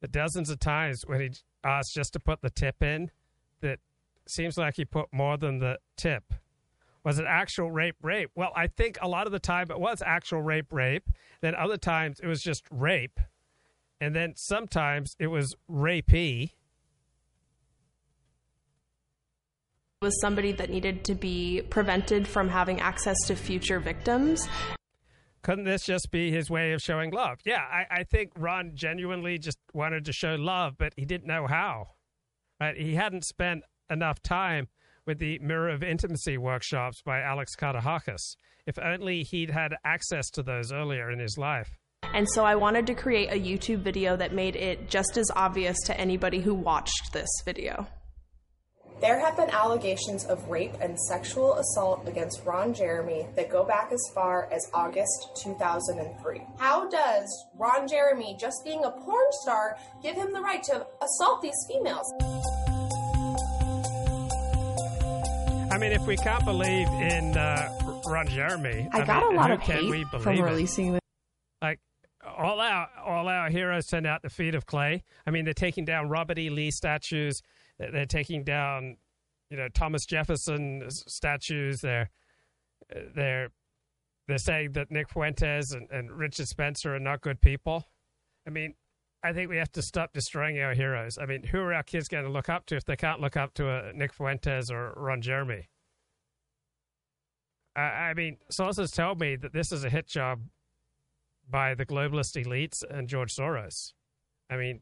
the 0.02 0.08
dozens 0.08 0.50
of 0.50 0.58
times 0.58 1.04
when 1.06 1.20
he 1.20 1.30
asked 1.64 1.94
just 1.94 2.12
to 2.12 2.20
put 2.20 2.42
the 2.42 2.50
tip 2.50 2.82
in, 2.82 3.10
that 3.62 3.78
seems 4.26 4.58
like 4.58 4.76
he 4.76 4.84
put 4.84 5.06
more 5.10 5.38
than 5.38 5.60
the 5.60 5.78
tip. 5.96 6.24
Was 7.04 7.18
it 7.18 7.24
actual 7.26 7.70
rape, 7.70 7.96
rape? 8.02 8.30
Well, 8.34 8.52
I 8.54 8.66
think 8.66 8.98
a 9.00 9.08
lot 9.08 9.26
of 9.26 9.32
the 9.32 9.38
time 9.38 9.70
it 9.70 9.80
was 9.80 10.02
actual 10.04 10.42
rape, 10.42 10.72
rape. 10.72 11.08
Then 11.40 11.54
other 11.54 11.78
times 11.78 12.20
it 12.20 12.26
was 12.26 12.42
just 12.42 12.64
rape. 12.70 13.18
And 13.98 14.14
then 14.14 14.34
sometimes 14.37 15.16
it 15.18 15.28
was 15.28 15.54
rapey. 15.70 16.50
Was 20.05 20.21
somebody 20.21 20.53
that 20.53 20.69
needed 20.69 21.03
to 21.05 21.14
be 21.14 21.62
prevented 21.71 22.29
from 22.29 22.51
having 22.51 22.79
access 22.79 23.17
to 23.27 23.35
future 23.35 23.81
victims. 23.81 24.47
couldn't 25.43 25.64
this 25.64 25.85
just 25.85 26.11
be 26.11 26.31
his 26.31 26.51
way 26.51 26.73
of 26.73 26.81
showing 26.83 27.11
love? 27.11 27.38
Yeah, 27.47 27.62
I, 27.62 27.87
I 27.90 28.05
think 28.05 28.33
Ron 28.37 28.73
genuinely 28.75 29.38
just 29.38 29.59
wanted 29.73 30.05
to 30.05 30.12
show 30.12 30.35
love, 30.35 30.75
but 30.79 30.93
he 30.95 31.07
didn't 31.07 31.27
know 31.27 31.47
how. 31.47 31.88
Right? 32.61 32.77
He 32.77 32.95
hadn't 32.95 33.25
spent 33.25 33.62
enough 33.90 34.23
time 34.23 34.69
with 35.07 35.19
the 35.19 35.38
Mirror 35.38 35.71
of 35.71 35.83
Intimacy 35.83 36.37
workshops 36.37 37.01
by 37.03 37.21
Alex 37.21 37.57
Katehakis. 37.57 38.37
If 38.67 38.79
only 38.79 39.23
he'd 39.23 39.51
had 39.51 39.75
access 39.85 40.29
to 40.31 40.43
those 40.43 40.71
earlier 40.71 41.11
in 41.11 41.19
his 41.19 41.37
life. 41.38 41.79
And 42.12 42.29
so 42.29 42.45
I 42.45 42.57
wanted 42.57 42.87
to 42.88 42.95
create 42.95 43.31
a 43.31 43.40
YouTube 43.40 43.81
video 43.81 44.17
that 44.17 44.35
made 44.35 44.57
it 44.57 44.90
just 44.90 45.17
as 45.17 45.31
obvious 45.35 45.79
to 45.87 45.99
anybody 45.99 46.40
who 46.40 46.55
watched 46.55 47.12
this 47.12 47.31
video. 47.45 47.87
There 49.05 49.21
have 49.21 49.37
been 49.37 49.51
allegations 49.51 50.25
of 50.25 50.49
rape 50.49 50.73
and 50.81 50.99
sexual 50.99 51.59
assault 51.59 52.09
against 52.09 52.43
Ron 52.47 52.73
Jeremy 52.73 53.27
that 53.37 53.51
go 53.51 53.62
back 53.62 53.93
as 53.93 54.01
far 54.14 54.49
as 54.51 54.67
August 54.73 55.29
2003. 55.43 56.40
How 56.57 56.88
does 56.88 57.45
Ron 57.55 57.87
Jeremy, 57.87 58.35
just 58.40 58.64
being 58.64 58.83
a 58.83 58.90
porn 58.90 59.27
star, 59.43 59.77
give 60.03 60.17
him 60.17 60.33
the 60.33 60.40
right 60.40 60.62
to 60.62 60.87
assault 61.03 61.43
these 61.43 61.53
females? 61.69 62.11
I 65.71 65.77
mean, 65.77 65.93
if 65.93 66.07
we 66.07 66.17
can't 66.17 66.47
believe 66.47 66.88
in 66.88 67.37
uh, 67.37 68.01
Ron 68.07 68.27
Jeremy, 68.29 68.88
I, 68.90 69.05
got 69.05 69.23
mean, 69.23 69.35
a 69.35 69.37
lot 69.37 69.51
of 69.51 69.61
can 69.61 69.85
hate 69.85 70.07
from 70.23 70.40
releasing 70.40 70.93
this. 70.93 71.01
Like 71.61 71.79
all 72.27 72.59
our 72.59 72.88
all 73.05 73.29
our 73.29 73.51
heroes 73.51 73.87
send 73.87 74.07
out 74.07 74.23
the 74.23 74.31
feet 74.31 74.55
of 74.55 74.64
clay. 74.64 75.03
I 75.27 75.31
mean, 75.31 75.45
they're 75.45 75.53
taking 75.53 75.85
down 75.85 76.09
Robert 76.09 76.38
E. 76.38 76.49
Lee 76.49 76.71
statues. 76.71 77.43
They're 77.78 78.06
taking 78.06 78.44
down, 78.44 78.96
you 79.50 79.56
know, 79.56 79.68
Thomas 79.68 80.06
Jefferson 80.06 80.84
statues. 80.88 81.80
They're 81.80 82.10
they're 83.14 83.50
they're 84.26 84.38
saying 84.38 84.72
that 84.72 84.90
Nick 84.90 85.08
Fuentes 85.10 85.72
and, 85.72 85.90
and 85.90 86.10
Richard 86.10 86.48
Spencer 86.48 86.94
are 86.94 87.00
not 87.00 87.20
good 87.20 87.40
people. 87.40 87.84
I 88.46 88.50
mean, 88.50 88.74
I 89.22 89.32
think 89.32 89.50
we 89.50 89.56
have 89.56 89.72
to 89.72 89.82
stop 89.82 90.12
destroying 90.12 90.60
our 90.60 90.74
heroes. 90.74 91.18
I 91.18 91.26
mean, 91.26 91.42
who 91.44 91.58
are 91.60 91.74
our 91.74 91.82
kids 91.82 92.08
going 92.08 92.24
to 92.24 92.30
look 92.30 92.48
up 92.48 92.66
to 92.66 92.76
if 92.76 92.84
they 92.84 92.96
can't 92.96 93.20
look 93.20 93.37
up 93.37 93.54
to 93.54 93.68
a 93.68 93.92
Nick 93.92 94.12
Fuentes 94.12 94.70
or 94.70 94.92
Ron 94.96 95.22
Jeremy? 95.22 95.68
I, 97.74 97.80
I 97.80 98.14
mean, 98.14 98.37
sources 98.50 98.90
tell 98.90 99.14
me 99.14 99.37
that 99.37 99.52
this 99.52 99.72
is 99.72 99.84
a 99.84 99.90
hit 99.90 100.06
job 100.06 100.42
by 101.48 101.74
the 101.74 101.87
globalist 101.87 102.42
elites 102.42 102.82
and 102.88 103.08
George 103.08 103.34
Soros. 103.34 103.92
I 104.50 104.56
mean, 104.56 104.80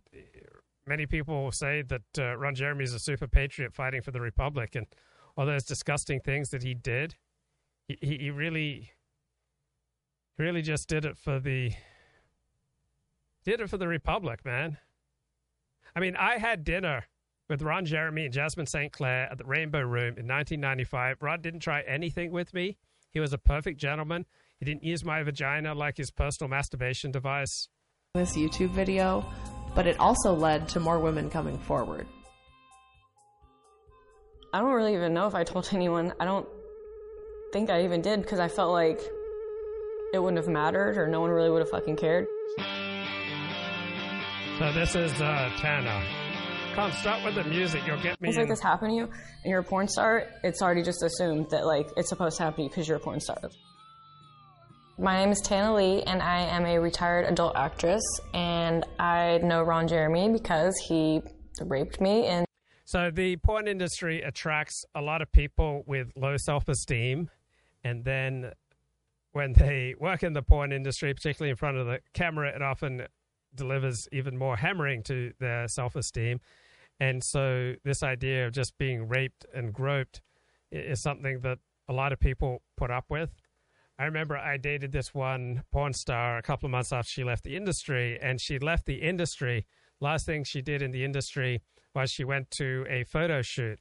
many 0.86 1.06
people 1.06 1.50
say 1.52 1.82
that 1.82 2.02
uh, 2.18 2.36
Ron 2.36 2.54
Jeremy 2.54 2.84
is 2.84 2.94
a 2.94 2.98
super 2.98 3.26
patriot 3.26 3.74
fighting 3.74 4.02
for 4.02 4.10
the 4.10 4.20
republic, 4.20 4.74
and 4.74 4.86
all 5.36 5.46
those 5.46 5.64
disgusting 5.64 6.20
things 6.20 6.50
that 6.50 6.62
he 6.62 6.74
did, 6.74 7.14
he, 7.88 7.98
he, 8.00 8.30
really, 8.30 8.90
really 10.38 10.62
just 10.62 10.88
did 10.88 11.04
it 11.04 11.16
for 11.16 11.38
the, 11.38 11.72
did 13.44 13.60
it 13.60 13.70
for 13.70 13.78
the 13.78 13.88
republic, 13.88 14.44
man. 14.44 14.78
I 15.94 16.00
mean, 16.00 16.16
I 16.16 16.38
had 16.38 16.64
dinner 16.64 17.04
with 17.48 17.62
Ron 17.62 17.84
Jeremy 17.84 18.24
and 18.24 18.32
Jasmin 18.32 18.66
St. 18.66 18.92
Claire 18.92 19.28
at 19.30 19.38
the 19.38 19.44
Rainbow 19.44 19.80
Room 19.80 20.16
in 20.16 20.26
1995. 20.26 21.22
Ron 21.22 21.40
didn't 21.40 21.60
try 21.60 21.82
anything 21.82 22.30
with 22.30 22.54
me. 22.54 22.78
He 23.10 23.20
was 23.20 23.32
a 23.32 23.38
perfect 23.38 23.78
gentleman. 23.78 24.24
He 24.58 24.64
didn't 24.64 24.84
use 24.84 25.04
my 25.04 25.22
vagina 25.22 25.74
like 25.74 25.96
his 25.96 26.10
personal 26.10 26.48
masturbation 26.48 27.10
device. 27.10 27.68
This 28.14 28.36
YouTube 28.36 28.70
video, 28.70 29.24
but 29.74 29.86
it 29.86 29.98
also 29.98 30.34
led 30.34 30.68
to 30.68 30.80
more 30.80 30.98
women 30.98 31.30
coming 31.30 31.58
forward. 31.58 32.06
I 34.52 34.60
don't 34.60 34.72
really 34.72 34.94
even 34.94 35.14
know 35.14 35.26
if 35.26 35.34
I 35.34 35.44
told 35.44 35.68
anyone. 35.72 36.12
I 36.20 36.24
don't 36.24 36.46
think 37.52 37.70
I 37.70 37.84
even 37.84 38.02
did 38.02 38.22
because 38.22 38.40
I 38.40 38.48
felt 38.48 38.72
like 38.72 39.00
it 40.12 40.18
wouldn't 40.18 40.38
have 40.38 40.52
mattered 40.52 40.98
or 40.98 41.06
no 41.06 41.20
one 41.20 41.30
really 41.30 41.50
would 41.50 41.60
have 41.60 41.70
fucking 41.70 41.96
cared. 41.96 42.26
So 44.58 44.72
this 44.72 44.94
is 44.94 45.12
uh, 45.20 45.50
Tana. 45.58 46.04
Come, 46.74 46.92
start 46.92 47.24
with 47.24 47.34
the 47.34 47.44
music. 47.44 47.82
You'll 47.86 48.00
get 48.00 48.20
me. 48.20 48.28
Things 48.28 48.36
like 48.36 48.48
this 48.48 48.60
happen 48.60 48.90
to 48.90 48.94
you 48.94 49.04
and 49.04 49.50
you're 49.50 49.60
a 49.60 49.64
porn 49.64 49.88
star, 49.88 50.26
it's 50.42 50.62
already 50.62 50.82
just 50.82 51.02
assumed 51.02 51.50
that 51.50 51.66
like 51.66 51.88
it's 51.96 52.08
supposed 52.08 52.36
to 52.38 52.44
happen 52.44 52.56
to 52.56 52.62
you 52.64 52.68
because 52.68 52.88
you're 52.88 52.98
a 52.98 53.00
porn 53.00 53.20
star. 53.20 53.38
My 54.98 55.16
name 55.16 55.30
is 55.30 55.40
Tana 55.40 55.74
Lea, 55.74 56.02
and 56.02 56.22
I 56.22 56.42
am 56.42 56.66
a 56.66 56.78
retired 56.78 57.24
adult 57.24 57.56
actress. 57.56 58.02
And 58.34 58.84
I 58.98 59.38
know 59.38 59.62
Ron 59.62 59.88
Jeremy 59.88 60.30
because 60.30 60.74
he 60.86 61.22
raped 61.60 62.00
me. 62.00 62.26
And 62.26 62.46
So 62.84 63.10
the 63.10 63.36
porn 63.36 63.68
industry 63.68 64.20
attracts 64.20 64.84
a 64.94 65.00
lot 65.00 65.22
of 65.22 65.32
people 65.32 65.82
with 65.86 66.12
low 66.14 66.36
self-esteem, 66.36 67.30
and 67.82 68.04
then 68.04 68.52
when 69.32 69.54
they 69.54 69.94
work 69.98 70.22
in 70.22 70.34
the 70.34 70.42
porn 70.42 70.72
industry, 70.72 71.14
particularly 71.14 71.50
in 71.50 71.56
front 71.56 71.78
of 71.78 71.86
the 71.86 72.00
camera, 72.12 72.54
it 72.54 72.60
often 72.60 73.06
delivers 73.54 74.06
even 74.12 74.36
more 74.36 74.56
hammering 74.56 75.02
to 75.04 75.32
their 75.40 75.66
self-esteem. 75.68 76.38
And 77.00 77.22
so 77.24 77.74
this 77.82 78.02
idea 78.02 78.46
of 78.46 78.52
just 78.52 78.76
being 78.76 79.08
raped 79.08 79.46
and 79.54 79.72
groped 79.72 80.20
is 80.70 81.02
something 81.02 81.40
that 81.40 81.58
a 81.88 81.92
lot 81.92 82.12
of 82.12 82.20
people 82.20 82.62
put 82.76 82.90
up 82.90 83.06
with. 83.08 83.30
I 84.02 84.06
remember 84.06 84.36
I 84.36 84.56
dated 84.56 84.90
this 84.90 85.14
one 85.14 85.62
porn 85.70 85.92
star 85.92 86.36
a 86.36 86.42
couple 86.42 86.66
of 86.66 86.72
months 86.72 86.92
after 86.92 87.08
she 87.08 87.22
left 87.22 87.44
the 87.44 87.54
industry, 87.54 88.18
and 88.20 88.40
she 88.40 88.58
left 88.58 88.84
the 88.84 89.00
industry. 89.00 89.64
Last 90.00 90.26
thing 90.26 90.42
she 90.42 90.60
did 90.60 90.82
in 90.82 90.90
the 90.90 91.04
industry 91.04 91.62
was 91.94 92.10
she 92.10 92.24
went 92.24 92.50
to 92.58 92.84
a 92.90 93.04
photo 93.04 93.42
shoot. 93.42 93.78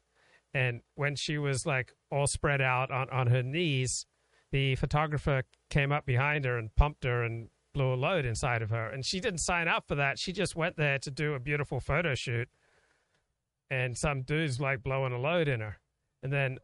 And 0.54 0.82
when 0.94 1.16
she 1.16 1.40
was 1.40 1.66
like 1.66 1.94
all 2.12 2.28
spread 2.28 2.62
out 2.62 2.92
on, 2.92 3.10
on 3.10 3.28
her 3.28 3.42
knees, 3.42 4.06
the 4.52 4.76
photographer 4.76 5.42
came 5.72 5.92
up 5.92 6.06
behind 6.06 6.46
her 6.46 6.56
and 6.56 6.76
pumped 6.76 7.04
her 7.04 7.24
and 7.24 7.50
blew 7.74 7.92
a 7.92 7.96
load 7.96 8.24
inside 8.24 8.62
of 8.62 8.70
her. 8.70 8.90
And 8.90 9.04
she 9.04 9.20
didn't 9.20 9.40
sign 9.40 9.68
up 9.68 9.88
for 9.88 9.96
that. 9.96 10.20
She 10.20 10.34
just 10.34 10.56
went 10.56 10.78
there 10.78 11.00
to 11.00 11.10
do 11.10 11.34
a 11.34 11.40
beautiful 11.40 11.80
photo 11.80 12.14
shoot. 12.14 12.48
And 13.72 13.98
some 13.98 14.22
dude's 14.22 14.60
like 14.60 14.84
blowing 14.84 15.14
a 15.14 15.20
load 15.20 15.48
in 15.48 15.62
her. 15.62 15.80
And 16.22 16.32
then 16.32 16.60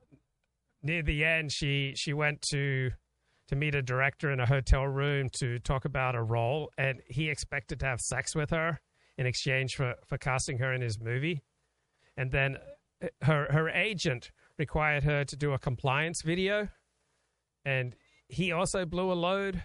near 0.84 1.02
the 1.02 1.26
end, 1.26 1.52
she, 1.52 1.94
she 1.96 2.14
went 2.14 2.44
to 2.52 2.92
to 3.48 3.56
meet 3.56 3.76
a 3.76 3.82
director 3.82 4.32
in 4.32 4.40
a 4.40 4.46
hotel 4.46 4.84
room 4.86 5.30
to 5.34 5.60
talk 5.60 5.86
about 5.86 6.16
a 6.16 6.22
role, 6.22 6.72
and 6.78 7.02
he 7.08 7.30
expected 7.30 7.80
to 7.80 7.86
have 7.86 8.02
sex 8.02 8.36
with 8.36 8.50
her 8.50 8.80
in 9.18 9.26
exchange 9.26 9.76
for, 9.76 9.96
for 10.06 10.18
casting 10.18 10.58
her 10.60 10.74
in 10.74 10.82
his 10.82 11.00
movie. 11.00 11.44
And 12.18 12.32
then 12.32 12.58
uh, 13.02 13.08
her 13.24 13.48
her 13.52 13.70
agent 13.70 14.32
required 14.58 15.04
her 15.04 15.24
to 15.24 15.36
do 15.36 15.54
a 15.54 15.60
compliance 15.60 16.22
video, 16.24 16.68
and 17.64 17.96
he 18.28 18.52
also 18.52 18.86
blew 18.86 19.12
a 19.12 19.14
load, 19.14 19.64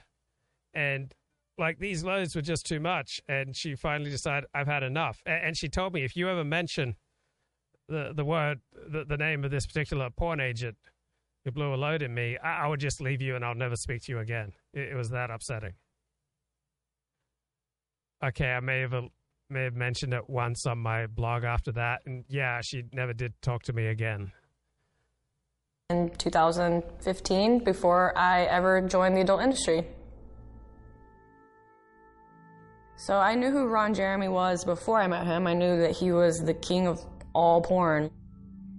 and 0.74 1.12
like 1.58 1.78
these 1.78 2.04
loads 2.04 2.34
were 2.36 2.42
just 2.42 2.66
too 2.66 2.80
much, 2.80 3.20
and 3.28 3.56
she 3.56 3.74
finally 3.74 4.10
decided 4.10 4.48
I've 4.54 4.66
had 4.66 4.82
enough. 4.82 5.22
A- 5.26 5.30
And 5.30 5.56
she 5.56 5.68
told 5.68 5.92
me 5.94 6.04
if 6.04 6.16
you 6.16 6.28
ever 6.28 6.44
mention 6.44 6.96
the 7.88 8.12
the 8.14 8.24
word 8.24 8.60
the, 8.72 9.04
the 9.04 9.16
name 9.16 9.44
of 9.44 9.50
this 9.50 9.66
particular 9.66 10.08
porn 10.10 10.40
agent 10.40 10.76
who 11.44 11.50
blew 11.50 11.74
a 11.74 11.76
load 11.76 12.02
in 12.02 12.14
me, 12.14 12.36
I, 12.42 12.64
I 12.64 12.66
would 12.68 12.80
just 12.80 13.00
leave 13.00 13.20
you 13.20 13.36
and 13.36 13.44
I'll 13.44 13.54
never 13.54 13.76
speak 13.76 14.02
to 14.04 14.12
you 14.12 14.18
again. 14.18 14.52
It, 14.72 14.90
it 14.92 14.94
was 14.94 15.10
that 15.10 15.30
upsetting. 15.30 15.72
Okay, 18.24 18.46
I 18.46 18.60
may 18.60 18.80
have 18.80 18.94
may 19.50 19.64
have 19.64 19.74
mentioned 19.74 20.14
it 20.14 20.30
once 20.30 20.64
on 20.66 20.78
my 20.78 21.06
blog 21.06 21.44
after 21.44 21.72
that, 21.72 22.00
and 22.06 22.24
yeah, 22.28 22.60
she 22.64 22.84
never 22.92 23.12
did 23.12 23.34
talk 23.42 23.62
to 23.64 23.72
me 23.72 23.88
again. 23.88 24.32
in 25.90 26.08
2015, 26.16 27.64
before 27.64 28.16
I 28.16 28.44
ever 28.44 28.80
joined 28.80 29.16
the 29.16 29.22
adult 29.22 29.42
industry. 29.42 29.86
So 32.96 33.16
I 33.16 33.34
knew 33.34 33.50
who 33.50 33.66
Ron 33.66 33.92
Jeremy 33.92 34.28
was 34.28 34.64
before 34.64 35.00
I 35.00 35.08
met 35.08 35.26
him. 35.26 35.46
I 35.48 35.54
knew 35.54 35.76
that 35.80 35.90
he 35.90 36.12
was 36.12 36.38
the 36.38 36.54
king 36.54 36.86
of 36.86 37.00
all 37.34 37.60
porn. 37.60 38.10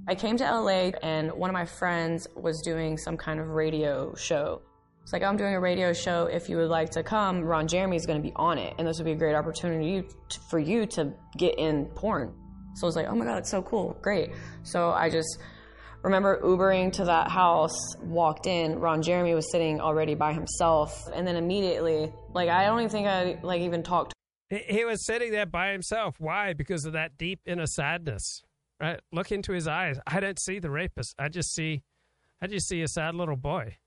I 0.05 0.15
came 0.15 0.35
to 0.37 0.43
LA 0.43 0.91
and 1.01 1.31
one 1.31 1.49
of 1.49 1.53
my 1.53 1.65
friends 1.65 2.27
was 2.35 2.61
doing 2.61 2.97
some 2.97 3.15
kind 3.15 3.39
of 3.39 3.47
radio 3.47 4.13
show. 4.15 4.61
It's 5.01 5.13
like, 5.13 5.23
I'm 5.23 5.37
doing 5.37 5.55
a 5.55 5.59
radio 5.59 5.93
show. 5.93 6.25
If 6.25 6.49
you 6.49 6.57
would 6.57 6.69
like 6.69 6.89
to 6.91 7.03
come, 7.03 7.41
Ron 7.41 7.67
Jeremy's 7.67 8.05
going 8.05 8.21
to 8.21 8.23
be 8.27 8.33
on 8.35 8.57
it. 8.57 8.73
And 8.77 8.87
this 8.87 8.97
would 8.97 9.05
be 9.05 9.13
a 9.13 9.15
great 9.15 9.35
opportunity 9.35 10.01
t- 10.01 10.39
for 10.49 10.59
you 10.59 10.85
to 10.87 11.13
get 11.37 11.57
in 11.57 11.85
porn. 11.95 12.33
So 12.75 12.85
I 12.85 12.87
was 12.87 12.95
like, 12.97 13.07
oh 13.07 13.15
my 13.15 13.23
God, 13.23 13.37
it's 13.37 13.51
so 13.51 13.61
cool. 13.61 13.97
Great. 14.01 14.31
So 14.63 14.91
I 14.91 15.09
just 15.09 15.39
remember 16.03 16.41
Ubering 16.41 16.91
to 16.93 17.05
that 17.05 17.29
house, 17.29 17.95
walked 18.01 18.45
in, 18.45 18.79
Ron 18.79 19.01
Jeremy 19.01 19.35
was 19.35 19.49
sitting 19.51 19.79
already 19.79 20.15
by 20.15 20.33
himself. 20.33 21.07
And 21.13 21.25
then 21.25 21.37
immediately, 21.37 22.11
like, 22.33 22.49
I 22.49 22.65
don't 22.65 22.79
even 22.79 22.89
think 22.89 23.07
I 23.07 23.39
like 23.41 23.61
even 23.61 23.83
talked 23.83 24.13
he 24.49 24.85
was 24.85 25.03
sitting 25.03 25.31
there 25.31 25.47
by 25.47 25.71
himself. 25.71 26.19
Why? 26.19 26.53
Because 26.53 26.85
of 26.85 26.93
that 26.93 27.17
deep 27.17 27.39
inner 27.45 27.65
sadness. 27.65 28.43
Right? 28.83 28.99
Look 29.13 29.31
into 29.31 29.53
his 29.53 29.65
eyes. 29.65 29.97
I 30.05 30.19
don't 30.19 30.37
see 30.37 30.59
the 30.59 30.69
rapist. 30.69 31.15
I 31.17 31.29
just 31.29 31.53
see, 31.53 31.83
I 32.41 32.47
just 32.47 32.67
see 32.67 32.81
a 32.81 32.87
sad 32.89 33.15
little 33.15 33.37
boy. 33.37 33.77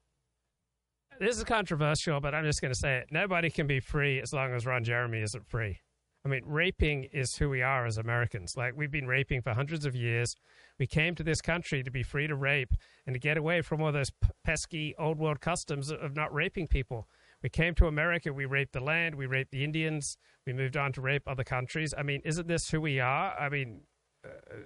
This 1.20 1.36
is 1.36 1.44
controversial, 1.44 2.18
but 2.18 2.34
I'm 2.34 2.44
just 2.44 2.62
going 2.62 2.72
to 2.72 2.78
say 2.78 2.96
it. 2.96 3.08
Nobody 3.10 3.50
can 3.50 3.66
be 3.66 3.78
free 3.78 4.22
as 4.22 4.32
long 4.32 4.54
as 4.54 4.64
Ron 4.64 4.84
Jeremy 4.84 5.20
isn't 5.20 5.46
free. 5.46 5.80
I 6.24 6.28
mean, 6.28 6.44
raping 6.46 7.04
is 7.12 7.36
who 7.36 7.50
we 7.50 7.60
are 7.60 7.84
as 7.84 7.98
Americans. 7.98 8.56
Like, 8.56 8.72
we've 8.74 8.90
been 8.90 9.06
raping 9.06 9.42
for 9.42 9.52
hundreds 9.52 9.84
of 9.84 9.94
years. 9.94 10.34
We 10.78 10.86
came 10.86 11.14
to 11.16 11.22
this 11.22 11.42
country 11.42 11.82
to 11.82 11.90
be 11.90 12.02
free 12.02 12.26
to 12.26 12.34
rape 12.34 12.72
and 13.06 13.12
to 13.12 13.20
get 13.20 13.36
away 13.36 13.60
from 13.60 13.82
all 13.82 13.92
those 13.92 14.10
pesky 14.44 14.94
old 14.98 15.18
world 15.18 15.42
customs 15.42 15.90
of 15.90 16.16
not 16.16 16.32
raping 16.32 16.68
people. 16.68 17.06
We 17.42 17.50
came 17.50 17.74
to 17.74 17.86
America, 17.86 18.32
we 18.32 18.46
raped 18.46 18.72
the 18.72 18.80
land, 18.80 19.14
we 19.14 19.26
raped 19.26 19.50
the 19.50 19.62
Indians, 19.62 20.16
we 20.46 20.54
moved 20.54 20.76
on 20.76 20.92
to 20.94 21.02
rape 21.02 21.24
other 21.26 21.44
countries. 21.44 21.92
I 21.96 22.02
mean, 22.02 22.22
isn't 22.24 22.48
this 22.48 22.70
who 22.70 22.80
we 22.80 22.98
are? 22.98 23.38
I 23.38 23.50
mean, 23.50 23.82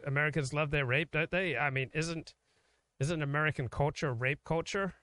Americans 0.07 0.53
love 0.53 0.71
their 0.71 0.87
rape, 0.87 1.11
don't 1.13 1.31
they? 1.31 1.57
I 1.57 1.71
mean, 1.71 1.91
isn't 1.95 2.35
Isn't 3.01 3.23
American 3.23 3.69
culture 3.69 4.13
rape 4.13 4.41
culture? 4.45 4.95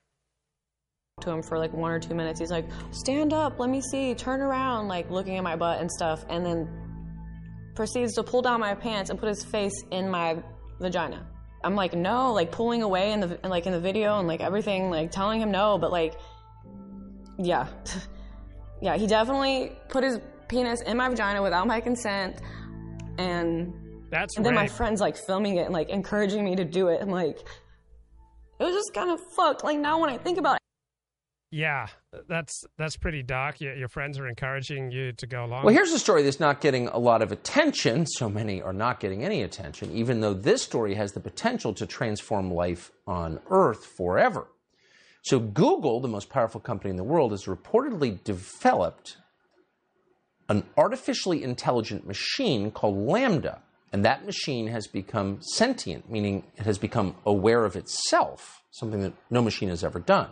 To 1.21 1.31
him 1.31 1.41
for 1.41 1.57
like 1.57 1.73
one 1.73 1.91
or 1.91 1.99
two 1.99 2.13
minutes. 2.13 2.39
He's 2.39 2.51
like, 2.51 2.65
stand 2.91 3.33
up, 3.33 3.59
let 3.59 3.71
me 3.71 3.81
see, 3.81 4.13
turn 4.13 4.39
around, 4.39 4.87
like 4.87 5.09
looking 5.09 5.35
at 5.37 5.43
my 5.43 5.55
butt 5.55 5.81
and 5.81 5.91
stuff, 5.91 6.23
and 6.29 6.45
then 6.45 6.69
proceeds 7.75 8.13
to 8.13 8.23
pull 8.23 8.43
down 8.43 8.59
my 8.59 8.75
pants 8.75 9.09
and 9.09 9.19
put 9.19 9.29
his 9.29 9.43
face 9.43 9.83
in 9.89 10.09
my 10.09 10.37
vagina. 10.79 11.25
I'm 11.63 11.75
like, 11.75 11.93
no, 11.93 12.33
like 12.33 12.51
pulling 12.51 12.83
away 12.83 13.13
in 13.13 13.19
the 13.19 13.39
like 13.43 13.65
in 13.65 13.71
the 13.71 13.79
video 13.79 14.19
and 14.19 14.27
like 14.27 14.41
everything, 14.41 14.91
like 14.91 15.09
telling 15.11 15.41
him 15.41 15.49
no, 15.49 15.79
but 15.79 15.91
like, 15.91 16.13
yeah, 17.39 17.67
yeah, 18.81 18.95
he 18.95 19.07
definitely 19.07 19.75
put 19.89 20.03
his 20.03 20.19
penis 20.47 20.81
in 20.81 20.97
my 20.97 21.09
vagina 21.09 21.41
without 21.41 21.65
my 21.65 21.81
consent, 21.81 22.41
and 23.17 23.73
that's 24.09 24.37
and 24.37 24.45
then 24.45 24.55
my 24.55 24.67
friends 24.67 25.01
like 25.01 25.17
filming 25.17 25.57
it 25.57 25.63
and 25.65 25.73
like 25.73 25.89
encouraging 25.89 26.43
me 26.43 26.55
to 26.55 26.65
do 26.65 26.87
it. 26.87 27.01
I'm 27.01 27.09
like, 27.09 27.37
it 28.59 28.63
was 28.63 28.73
just 28.73 28.93
kind 28.93 29.11
of 29.11 29.19
fucked. 29.35 29.63
Like 29.63 29.77
now 29.77 29.99
when 29.99 30.09
I 30.09 30.17
think 30.17 30.37
about 30.37 30.55
it. 30.55 30.61
Yeah, 31.49 31.87
that's 32.27 32.65
that's 32.77 32.97
pretty 32.97 33.23
dark. 33.23 33.61
Your, 33.61 33.73
your 33.73 33.87
friends 33.87 34.19
are 34.19 34.27
encouraging 34.27 34.91
you 34.91 35.13
to 35.13 35.25
go 35.25 35.45
along. 35.45 35.63
Well, 35.63 35.73
here's 35.73 35.93
a 35.93 35.99
story 35.99 36.23
that's 36.23 36.41
not 36.41 36.59
getting 36.59 36.89
a 36.89 36.97
lot 36.97 37.21
of 37.21 37.31
attention. 37.31 38.05
So 38.05 38.29
many 38.29 38.61
are 38.61 38.73
not 38.73 38.99
getting 38.99 39.23
any 39.23 39.43
attention, 39.43 39.91
even 39.95 40.19
though 40.19 40.33
this 40.33 40.61
story 40.61 40.95
has 40.95 41.13
the 41.13 41.21
potential 41.21 41.73
to 41.75 41.85
transform 41.85 42.51
life 42.51 42.91
on 43.05 43.39
Earth 43.49 43.85
forever. 43.85 44.47
So, 45.23 45.39
Google, 45.39 45.99
the 45.99 46.07
most 46.07 46.29
powerful 46.29 46.61
company 46.61 46.89
in 46.89 46.95
the 46.95 47.03
world, 47.03 47.31
has 47.31 47.45
reportedly 47.45 48.23
developed 48.23 49.17
an 50.49 50.63
artificially 50.77 51.43
intelligent 51.43 52.07
machine 52.07 52.71
called 52.71 52.97
LaMDA. 52.97 53.59
And 53.93 54.03
that 54.03 54.25
machine 54.25 54.67
has 54.67 54.87
become 54.87 55.39
sentient, 55.41 56.09
meaning 56.09 56.43
it 56.57 56.65
has 56.65 56.77
become 56.77 57.15
aware 57.25 57.63
of 57.63 57.75
itself, 57.75 58.61
something 58.71 59.01
that 59.01 59.13
no 59.29 59.41
machine 59.41 59.69
has 59.69 59.83
ever 59.83 59.99
done. 59.99 60.29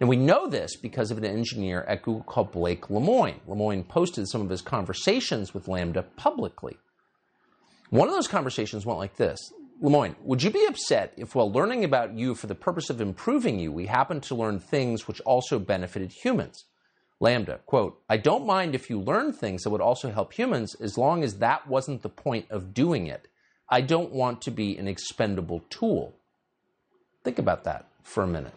And 0.00 0.08
we 0.08 0.16
know 0.16 0.48
this 0.48 0.76
because 0.76 1.10
of 1.10 1.18
an 1.18 1.24
engineer 1.24 1.82
at 1.88 2.02
Google 2.02 2.24
called 2.24 2.52
Blake 2.52 2.90
Lemoine. 2.90 3.40
Lemoine 3.46 3.86
posted 3.86 4.28
some 4.28 4.40
of 4.40 4.48
his 4.48 4.62
conversations 4.62 5.54
with 5.54 5.66
LaMDA 5.66 6.04
publicly. 6.16 6.76
One 7.90 8.08
of 8.08 8.14
those 8.14 8.28
conversations 8.28 8.84
went 8.84 8.98
like 8.98 9.16
this 9.16 9.38
Lemoine, 9.80 10.14
would 10.22 10.42
you 10.42 10.50
be 10.50 10.64
upset 10.66 11.12
if, 11.16 11.34
while 11.34 11.50
learning 11.50 11.84
about 11.84 12.14
you 12.14 12.34
for 12.34 12.46
the 12.46 12.54
purpose 12.54 12.90
of 12.90 13.00
improving 13.00 13.58
you, 13.58 13.72
we 13.72 13.86
happened 13.86 14.22
to 14.24 14.34
learn 14.34 14.58
things 14.58 15.06
which 15.06 15.20
also 15.22 15.58
benefited 15.58 16.12
humans? 16.12 16.64
LaMDA, 17.24 17.64
quote, 17.66 18.00
I 18.08 18.16
don't 18.16 18.46
mind 18.46 18.74
if 18.74 18.90
you 18.90 19.00
learn 19.00 19.32
things 19.32 19.62
that 19.62 19.70
would 19.70 19.80
also 19.80 20.10
help 20.10 20.32
humans 20.32 20.74
as 20.76 20.98
long 20.98 21.24
as 21.24 21.38
that 21.38 21.66
wasn't 21.66 22.02
the 22.02 22.08
point 22.08 22.46
of 22.50 22.74
doing 22.74 23.06
it. 23.06 23.28
I 23.68 23.80
don't 23.80 24.12
want 24.12 24.42
to 24.42 24.50
be 24.50 24.76
an 24.76 24.86
expendable 24.86 25.64
tool. 25.70 26.14
Think 27.24 27.38
about 27.38 27.64
that 27.64 27.88
for 28.02 28.22
a 28.22 28.26
minute 28.26 28.52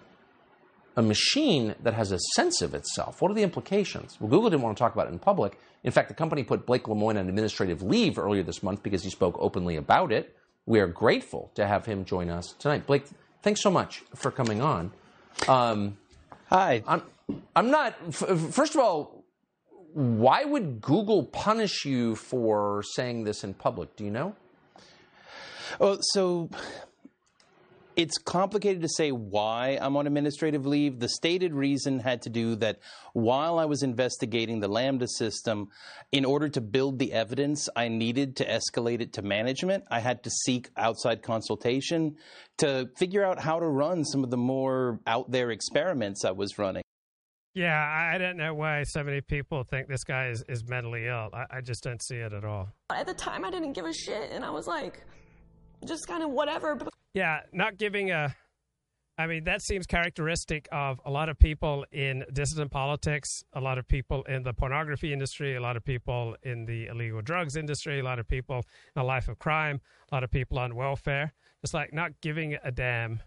a 0.97 1.01
machine 1.01 1.75
that 1.83 1.93
has 1.93 2.11
a 2.11 2.17
sense 2.35 2.61
of 2.63 2.73
itself. 2.73 3.21
What 3.21 3.29
are 3.29 3.35
the 3.35 3.43
implications? 3.43 4.17
Well, 4.19 4.29
Google 4.29 4.49
didn't 4.49 4.63
want 4.63 4.75
to 4.75 4.81
talk 4.81 4.93
about 4.93 5.07
it 5.07 5.13
in 5.13 5.19
public. 5.19 5.57
In 5.83 5.91
fact, 5.91 6.07
the 6.09 6.15
company 6.15 6.43
put 6.43 6.65
Blake 6.65 6.85
Lemoine 6.85 7.19
on 7.19 7.29
administrative 7.29 7.83
leave 7.83 8.17
earlier 8.17 8.41
this 8.41 8.63
month 8.63 8.81
because 8.81 9.03
he 9.03 9.11
spoke 9.11 9.37
openly 9.39 9.75
about 9.75 10.11
it. 10.11 10.35
We 10.65 10.79
are 10.79 10.87
grateful 10.87 11.51
to 11.53 11.67
have 11.67 11.85
him 11.85 12.03
join 12.03 12.29
us 12.29 12.55
tonight. 12.57 12.87
Blake, 12.87 13.05
thanks 13.43 13.61
so 13.61 13.69
much 13.69 14.03
for 14.15 14.31
coming 14.31 14.59
on. 14.59 14.91
Um, 15.47 15.97
Hi. 16.49 16.83
I'm, 16.87 17.03
I'm 17.55 17.71
not, 17.71 18.13
first 18.13 18.75
of 18.75 18.81
all, 18.81 19.25
why 19.93 20.43
would 20.43 20.79
Google 20.79 21.23
punish 21.23 21.85
you 21.85 22.15
for 22.15 22.83
saying 22.83 23.23
this 23.23 23.43
in 23.43 23.53
public? 23.53 23.95
Do 23.95 24.03
you 24.03 24.11
know? 24.11 24.35
Oh, 25.81 25.97
so 26.01 26.49
it's 27.95 28.19
complicated 28.19 28.83
to 28.83 28.87
say 28.87 29.11
why 29.11 29.77
I'm 29.81 29.97
on 29.97 30.05
administrative 30.05 30.67
leave. 30.67 30.99
The 30.99 31.09
stated 31.09 31.53
reason 31.53 31.99
had 31.99 32.21
to 32.21 32.29
do 32.29 32.55
that 32.57 32.79
while 33.13 33.57
I 33.57 33.65
was 33.65 33.81
investigating 33.81 34.59
the 34.59 34.69
LaMDA 34.69 35.07
system, 35.09 35.69
in 36.11 36.23
order 36.23 36.47
to 36.49 36.61
build 36.61 36.99
the 36.99 37.11
evidence, 37.11 37.67
I 37.75 37.87
needed 37.87 38.35
to 38.35 38.45
escalate 38.45 39.01
it 39.01 39.13
to 39.13 39.23
management. 39.23 39.85
I 39.89 39.99
had 39.99 40.23
to 40.25 40.29
seek 40.29 40.69
outside 40.77 41.23
consultation 41.23 42.17
to 42.57 42.87
figure 42.97 43.25
out 43.25 43.39
how 43.39 43.59
to 43.59 43.67
run 43.67 44.05
some 44.05 44.23
of 44.23 44.29
the 44.29 44.37
more 44.37 44.99
out 45.07 45.31
there 45.31 45.49
experiments 45.49 46.23
I 46.23 46.31
was 46.31 46.59
running. 46.59 46.83
Yeah, 47.57 48.11
I 48.13 48.19
don't 48.19 48.37
know 48.37 48.53
why 48.53 48.83
so 48.83 49.03
many 49.03 49.19
people 49.19 49.63
think 49.63 49.87
this 49.87 50.03
guy 50.03 50.27
is, 50.27 50.43
is 50.47 50.63
mentally 50.67 51.07
ill. 51.07 51.29
I, 51.33 51.57
I 51.57 51.61
just 51.61 51.83
don't 51.83 52.03
see 52.03 52.17
it 52.17 52.31
at 52.31 52.45
all. 52.45 52.69
At 52.91 53.07
the 53.07 53.15
time, 53.15 53.43
I 53.43 53.49
didn't 53.49 53.73
give 53.73 53.85
a 53.85 53.93
shit, 53.93 54.29
and 54.31 54.45
I 54.45 54.51
was 54.51 54.67
like, 54.67 55.03
just 55.83 56.07
kind 56.07 56.21
of 56.21 56.29
whatever. 56.29 56.77
Yeah, 57.15 57.39
not 57.53 57.77
giving 57.77 58.11
a. 58.11 58.35
I 59.17 59.25
mean, 59.25 59.45
that 59.45 59.63
seems 59.63 59.87
characteristic 59.87 60.67
of 60.71 61.01
a 61.03 61.09
lot 61.09 61.29
of 61.29 61.39
people 61.39 61.83
in 61.91 62.25
dissident 62.31 62.69
politics, 62.69 63.41
a 63.53 63.59
lot 63.59 63.79
of 63.79 63.87
people 63.87 64.21
in 64.29 64.43
the 64.43 64.53
pornography 64.53 65.11
industry, 65.11 65.55
a 65.55 65.59
lot 65.59 65.75
of 65.75 65.83
people 65.83 66.35
in 66.43 66.65
the 66.65 66.85
illegal 66.85 67.23
drugs 67.23 67.55
industry, 67.55 67.99
a 67.99 68.03
lot 68.03 68.19
of 68.19 68.27
people 68.27 68.61
in 68.95 69.01
a 69.01 69.03
life 69.03 69.27
of 69.29 69.39
crime, 69.39 69.81
a 70.11 70.15
lot 70.15 70.23
of 70.23 70.29
people 70.29 70.59
on 70.59 70.75
welfare. 70.75 71.33
It's 71.63 71.73
like 71.73 71.91
not 71.91 72.21
giving 72.21 72.55
a 72.63 72.71
damn 72.71 73.21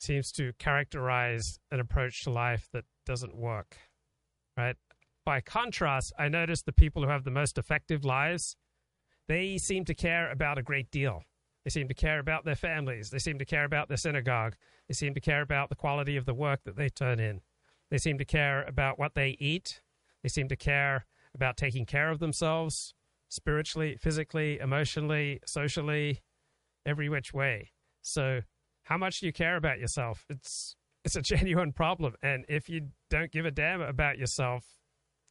seems 0.00 0.30
to 0.32 0.52
characterize 0.58 1.58
an 1.70 1.80
approach 1.80 2.24
to 2.24 2.30
life 2.30 2.68
that 2.74 2.84
doesn't 3.04 3.36
work, 3.36 3.76
right? 4.56 4.76
By 5.24 5.40
contrast, 5.40 6.12
I 6.18 6.28
notice 6.28 6.62
the 6.62 6.72
people 6.72 7.02
who 7.02 7.08
have 7.08 7.24
the 7.24 7.30
most 7.30 7.58
effective 7.58 8.04
lives, 8.04 8.56
they 9.28 9.58
seem 9.58 9.84
to 9.86 9.94
care 9.94 10.30
about 10.30 10.58
a 10.58 10.62
great 10.62 10.90
deal. 10.90 11.22
They 11.64 11.70
seem 11.70 11.88
to 11.88 11.94
care 11.94 12.18
about 12.18 12.44
their 12.44 12.54
families. 12.54 13.10
They 13.10 13.18
seem 13.18 13.38
to 13.38 13.44
care 13.44 13.64
about 13.64 13.88
their 13.88 13.96
synagogue. 13.96 14.54
They 14.86 14.94
seem 14.94 15.14
to 15.14 15.20
care 15.20 15.40
about 15.40 15.70
the 15.70 15.74
quality 15.74 16.16
of 16.16 16.26
the 16.26 16.34
work 16.34 16.60
that 16.64 16.76
they 16.76 16.90
turn 16.90 17.18
in. 17.18 17.40
They 17.90 17.98
seem 17.98 18.18
to 18.18 18.24
care 18.24 18.62
about 18.64 18.98
what 18.98 19.14
they 19.14 19.36
eat. 19.40 19.80
They 20.22 20.28
seem 20.28 20.48
to 20.48 20.56
care 20.56 21.06
about 21.34 21.56
taking 21.56 21.86
care 21.86 22.10
of 22.10 22.18
themselves 22.18 22.94
spiritually, 23.28 23.96
physically, 23.98 24.58
emotionally, 24.58 25.40
socially, 25.46 26.22
every 26.84 27.08
which 27.08 27.32
way. 27.32 27.72
So, 28.02 28.42
how 28.84 28.98
much 28.98 29.20
do 29.20 29.26
you 29.26 29.32
care 29.32 29.56
about 29.56 29.78
yourself? 29.78 30.26
It's 30.28 30.76
it's 31.04 31.16
a 31.16 31.22
genuine 31.36 31.72
problem, 31.72 32.14
and 32.22 32.44
if 32.48 32.68
you 32.68 32.88
don't 33.10 33.30
give 33.30 33.46
a 33.46 33.50
damn 33.50 33.80
about 33.80 34.18
yourself, 34.18 34.64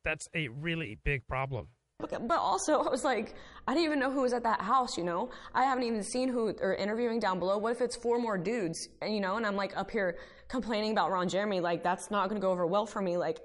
that's 0.04 0.28
a 0.36 0.48
really 0.50 0.98
big 1.04 1.28
problem. 1.28 1.68
But 2.00 2.38
also, 2.38 2.82
I 2.88 2.90
was 2.90 3.04
like, 3.04 3.36
I 3.68 3.74
didn't 3.74 3.86
even 3.86 4.00
know 4.00 4.12
who 4.12 4.22
was 4.22 4.34
at 4.34 4.44
that 4.44 4.62
house, 4.62 4.98
you 4.98 5.04
know? 5.04 5.30
I 5.54 5.64
haven't 5.64 5.84
even 5.84 6.04
seen 6.04 6.30
who 6.30 6.54
they're 6.54 6.76
interviewing 6.76 7.20
down 7.20 7.40
below. 7.40 7.58
What 7.58 7.72
if 7.72 7.82
it's 7.82 7.96
four 7.96 8.20
more 8.20 8.38
dudes, 8.38 8.90
and, 9.02 9.14
you 9.14 9.22
know? 9.22 9.38
And 9.38 9.46
I'm 9.46 9.56
like 9.56 9.76
up 9.78 9.92
here 9.92 10.18
complaining 10.48 10.92
about 10.92 11.12
Ron 11.12 11.30
Jeremy. 11.30 11.60
Like, 11.60 11.84
that's 11.84 12.12
not 12.12 12.30
going 12.30 12.40
to 12.40 12.46
go 12.46 12.52
over 12.52 12.68
well 12.68 12.86
for 12.86 13.02
me. 13.02 13.18
Like, 13.18 13.40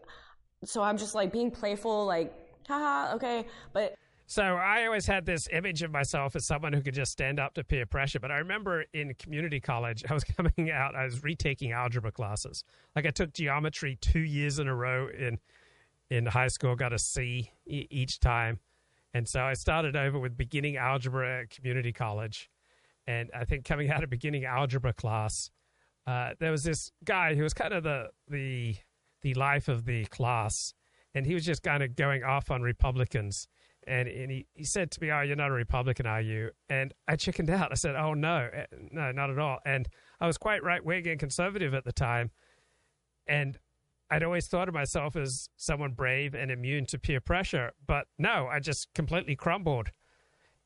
so 0.64 0.82
I'm 0.82 0.96
just 0.96 1.14
like 1.14 1.32
being 1.32 1.50
playful, 1.50 2.06
like, 2.06 2.32
haha, 2.66 3.14
okay. 3.14 3.46
But. 3.72 3.94
So 4.30 4.42
I 4.42 4.84
always 4.84 5.06
had 5.06 5.24
this 5.24 5.48
image 5.52 5.82
of 5.82 5.90
myself 5.90 6.36
as 6.36 6.44
someone 6.44 6.74
who 6.74 6.82
could 6.82 6.92
just 6.92 7.10
stand 7.10 7.40
up 7.40 7.54
to 7.54 7.64
peer 7.64 7.86
pressure. 7.86 8.20
But 8.20 8.30
I 8.30 8.36
remember 8.36 8.84
in 8.92 9.14
community 9.14 9.58
college, 9.58 10.04
I 10.08 10.12
was 10.12 10.22
coming 10.36 10.70
out, 10.70 10.94
I 10.94 11.06
was 11.06 11.24
retaking 11.24 11.72
algebra 11.72 12.12
classes. 12.12 12.62
Like 12.94 13.06
I 13.06 13.10
took 13.10 13.32
geometry 13.32 13.96
two 14.02 14.20
years 14.20 14.58
in 14.58 14.68
a 14.68 14.74
row 14.74 15.08
in 15.08 15.38
in 16.10 16.26
high 16.26 16.48
school, 16.48 16.76
got 16.76 16.92
a 16.92 16.98
C 16.98 17.50
each 17.66 18.20
time. 18.20 18.60
And 19.14 19.26
so 19.26 19.40
I 19.40 19.54
started 19.54 19.96
over 19.96 20.18
with 20.18 20.36
beginning 20.36 20.76
algebra 20.76 21.40
at 21.40 21.50
community 21.50 21.92
college. 21.92 22.50
And 23.06 23.30
I 23.34 23.46
think 23.46 23.64
coming 23.64 23.90
out 23.90 24.04
of 24.04 24.10
beginning 24.10 24.44
algebra 24.44 24.92
class, 24.92 25.50
uh, 26.06 26.34
there 26.38 26.50
was 26.50 26.64
this 26.64 26.92
guy 27.02 27.34
who 27.34 27.42
was 27.44 27.54
kind 27.54 27.72
of 27.72 27.82
the, 27.82 28.10
the, 28.28 28.76
the 29.22 29.32
life 29.34 29.68
of 29.68 29.86
the 29.86 30.04
class. 30.06 30.74
And 31.14 31.24
he 31.24 31.32
was 31.32 31.46
just 31.46 31.62
kind 31.62 31.82
of 31.82 31.96
going 31.96 32.24
off 32.24 32.50
on 32.50 32.60
Republicans. 32.60 33.48
And, 33.88 34.08
and 34.08 34.30
he, 34.30 34.46
he 34.54 34.64
said 34.64 34.90
to 34.92 35.00
me, 35.00 35.10
Oh, 35.10 35.22
you're 35.22 35.36
not 35.36 35.50
a 35.50 35.54
Republican, 35.54 36.06
are 36.06 36.20
you? 36.20 36.50
And 36.68 36.92
I 37.06 37.16
chickened 37.16 37.50
out. 37.50 37.72
I 37.72 37.74
said, 37.74 37.96
Oh, 37.96 38.14
no, 38.14 38.48
eh, 38.52 38.66
no, 38.92 39.10
not 39.12 39.30
at 39.30 39.38
all. 39.38 39.58
And 39.64 39.88
I 40.20 40.26
was 40.26 40.36
quite 40.36 40.62
right 40.62 40.84
wing 40.84 41.08
and 41.08 41.18
conservative 41.18 41.74
at 41.74 41.84
the 41.84 41.92
time. 41.92 42.30
And 43.26 43.58
I'd 44.10 44.22
always 44.22 44.46
thought 44.46 44.68
of 44.68 44.74
myself 44.74 45.16
as 45.16 45.48
someone 45.56 45.92
brave 45.92 46.34
and 46.34 46.50
immune 46.50 46.86
to 46.86 46.98
peer 46.98 47.20
pressure, 47.20 47.72
but 47.86 48.06
no, 48.18 48.48
I 48.50 48.58
just 48.58 48.88
completely 48.94 49.36
crumbled. 49.36 49.90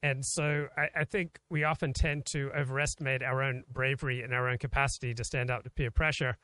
And 0.03 0.25
so 0.25 0.69
I, 0.77 0.89
I, 1.01 1.05
think 1.05 1.39
we 1.49 1.63
often 1.63 1.93
tend 1.93 2.27
to 2.27 2.51
overestimate 2.57 3.23
our 3.23 3.43
own 3.43 3.63
bravery 3.73 4.23
and 4.23 4.33
our 4.35 4.49
own 4.49 4.59
capacity 4.59 5.15
to 5.15 5.23
stand 5.23 5.51
up 5.51 5.63
to 5.63 5.71
peer 5.71 5.93
pressure. 5.93 6.39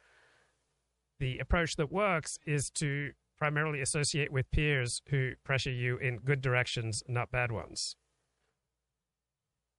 The 1.18 1.38
approach 1.38 1.74
that 1.76 1.90
works 1.90 2.38
is 2.46 2.70
to 2.72 3.10
primarily 3.38 3.80
associate 3.80 4.32
with 4.32 4.50
peers 4.50 5.00
who 5.08 5.32
pressure 5.44 5.70
you 5.70 5.96
in 5.98 6.18
good 6.18 6.40
directions, 6.40 7.02
not 7.08 7.30
bad 7.30 7.52
ones. 7.52 7.96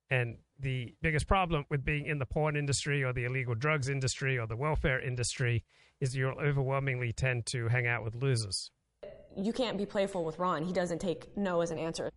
And 0.10 0.38
the 0.60 0.96
biggest 1.02 1.28
problem 1.28 1.66
with 1.70 1.86
being 1.86 2.06
in 2.06 2.18
the 2.18 2.26
porn 2.26 2.56
industry 2.56 3.04
or 3.04 3.14
the 3.14 3.26
illegal 3.26 3.56
drugs 3.56 3.90
industry 3.90 4.40
or 4.40 4.48
the 4.48 4.58
welfare 4.58 5.00
industry 5.00 5.64
is 6.02 6.16
you'll 6.16 6.40
overwhelmingly 6.40 7.14
tend 7.14 7.46
to 7.48 7.68
hang 7.68 7.86
out 7.86 8.04
with 8.04 8.16
losers. 8.16 8.72
You 9.38 9.54
can't 9.54 9.78
be 9.78 9.86
playful 9.86 10.26
with 10.26 10.40
Ron. 10.40 10.64
He 10.64 10.74
doesn't 10.74 11.00
take 11.00 11.36
no 11.38 11.62
as 11.62 11.72
an 11.72 11.78
answer. 11.78 12.10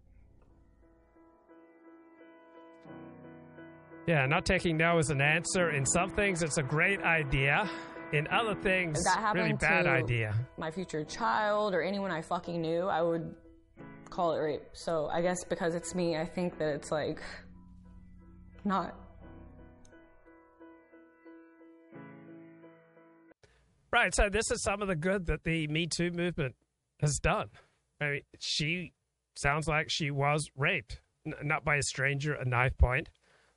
Yeah, 4.06 4.26
not 4.26 4.44
taking 4.44 4.76
no 4.76 4.98
as 4.98 5.10
an 5.10 5.20
answer. 5.20 5.70
In 5.70 5.86
some 5.86 6.10
things, 6.10 6.42
it's 6.42 6.58
a 6.58 6.62
great 6.62 7.00
idea. 7.02 7.70
In 8.12 8.28
other 8.28 8.54
things, 8.54 9.02
that 9.04 9.18
happened 9.18 9.44
really 9.44 9.56
bad 9.56 9.84
to 9.84 9.90
idea. 9.90 10.34
my 10.58 10.70
future 10.70 11.02
child 11.02 11.72
or 11.74 11.82
anyone 11.82 12.10
I 12.10 12.20
fucking 12.20 12.60
knew, 12.60 12.82
I 12.86 13.00
would 13.00 13.34
call 14.10 14.32
it 14.34 14.38
rape. 14.38 14.62
So 14.74 15.08
I 15.10 15.22
guess 15.22 15.42
because 15.44 15.74
it's 15.74 15.94
me, 15.94 16.16
I 16.16 16.26
think 16.26 16.58
that 16.58 16.74
it's 16.74 16.90
like 16.92 17.20
not. 18.64 18.94
Right. 23.90 24.14
So 24.14 24.28
this 24.28 24.50
is 24.50 24.62
some 24.62 24.82
of 24.82 24.88
the 24.88 24.96
good 24.96 25.26
that 25.26 25.44
the 25.44 25.66
Me 25.68 25.86
Too 25.86 26.10
movement 26.10 26.54
has 27.00 27.18
done. 27.18 27.48
I 28.00 28.04
mean, 28.04 28.20
she 28.38 28.92
sounds 29.36 29.66
like 29.66 29.90
she 29.90 30.10
was 30.10 30.50
raped, 30.56 31.00
N- 31.26 31.34
not 31.42 31.64
by 31.64 31.76
a 31.76 31.82
stranger 31.82 32.34
at 32.36 32.46
knife 32.46 32.76
point, 32.76 33.08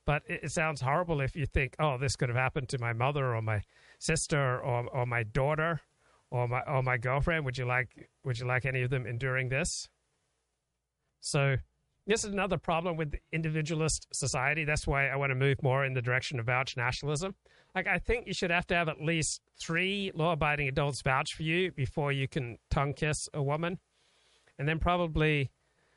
but 0.06 0.22
it, 0.26 0.40
it 0.44 0.52
sounds 0.52 0.80
horrible 0.80 1.20
if 1.20 1.36
you 1.36 1.46
think, 1.46 1.74
oh, 1.78 1.98
this 1.98 2.16
could 2.16 2.28
have 2.28 2.36
happened 2.36 2.68
to 2.70 2.78
my 2.78 2.92
mother 2.92 3.34
or 3.34 3.42
my 3.42 3.60
sister 3.98 4.60
or 4.60 4.88
or 4.88 5.06
my 5.06 5.22
daughter 5.22 5.80
or 6.30 6.48
my 6.48 6.60
or 6.62 6.82
my 6.82 6.96
girlfriend. 6.96 7.44
Would 7.44 7.58
you 7.58 7.66
like 7.66 8.10
Would 8.24 8.38
you 8.38 8.46
like 8.46 8.64
any 8.64 8.82
of 8.82 8.90
them 8.90 9.06
enduring 9.06 9.48
this? 9.48 9.88
So. 11.20 11.56
This 12.08 12.22
is 12.22 12.32
another 12.32 12.56
problem 12.56 12.96
with 12.96 13.16
individualist 13.32 14.06
society. 14.12 14.64
That's 14.64 14.86
why 14.86 15.08
I 15.08 15.16
want 15.16 15.30
to 15.30 15.34
move 15.34 15.60
more 15.60 15.84
in 15.84 15.92
the 15.92 16.00
direction 16.00 16.38
of 16.38 16.46
vouch 16.46 16.76
nationalism. 16.76 17.34
Like, 17.74 17.88
I 17.88 17.98
think 17.98 18.28
you 18.28 18.32
should 18.32 18.52
have 18.52 18.66
to 18.68 18.74
have 18.74 18.88
at 18.88 19.02
least 19.02 19.42
three 19.58 20.12
law 20.14 20.32
abiding 20.32 20.68
adults 20.68 21.02
vouch 21.02 21.34
for 21.34 21.42
you 21.42 21.72
before 21.72 22.12
you 22.12 22.28
can 22.28 22.58
tongue 22.70 22.94
kiss 22.94 23.28
a 23.34 23.42
woman. 23.42 23.80
And 24.58 24.68
then 24.68 24.78
probably 24.78 25.50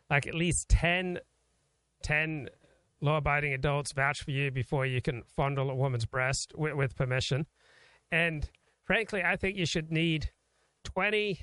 like 0.09 0.27
at 0.27 0.35
least 0.35 0.67
10, 0.69 1.19
10 2.03 2.49
law 3.01 3.17
abiding 3.17 3.53
adults 3.53 3.93
vouch 3.93 4.23
for 4.23 4.31
you 4.31 4.51
before 4.51 4.85
you 4.85 5.01
can 5.01 5.23
fondle 5.23 5.69
a 5.69 5.75
woman's 5.75 6.05
breast 6.05 6.53
with, 6.55 6.73
with 6.73 6.95
permission. 6.95 7.45
And 8.11 8.49
frankly, 8.85 9.23
I 9.23 9.35
think 9.35 9.57
you 9.57 9.65
should 9.65 9.91
need 9.91 10.31
20 10.83 11.39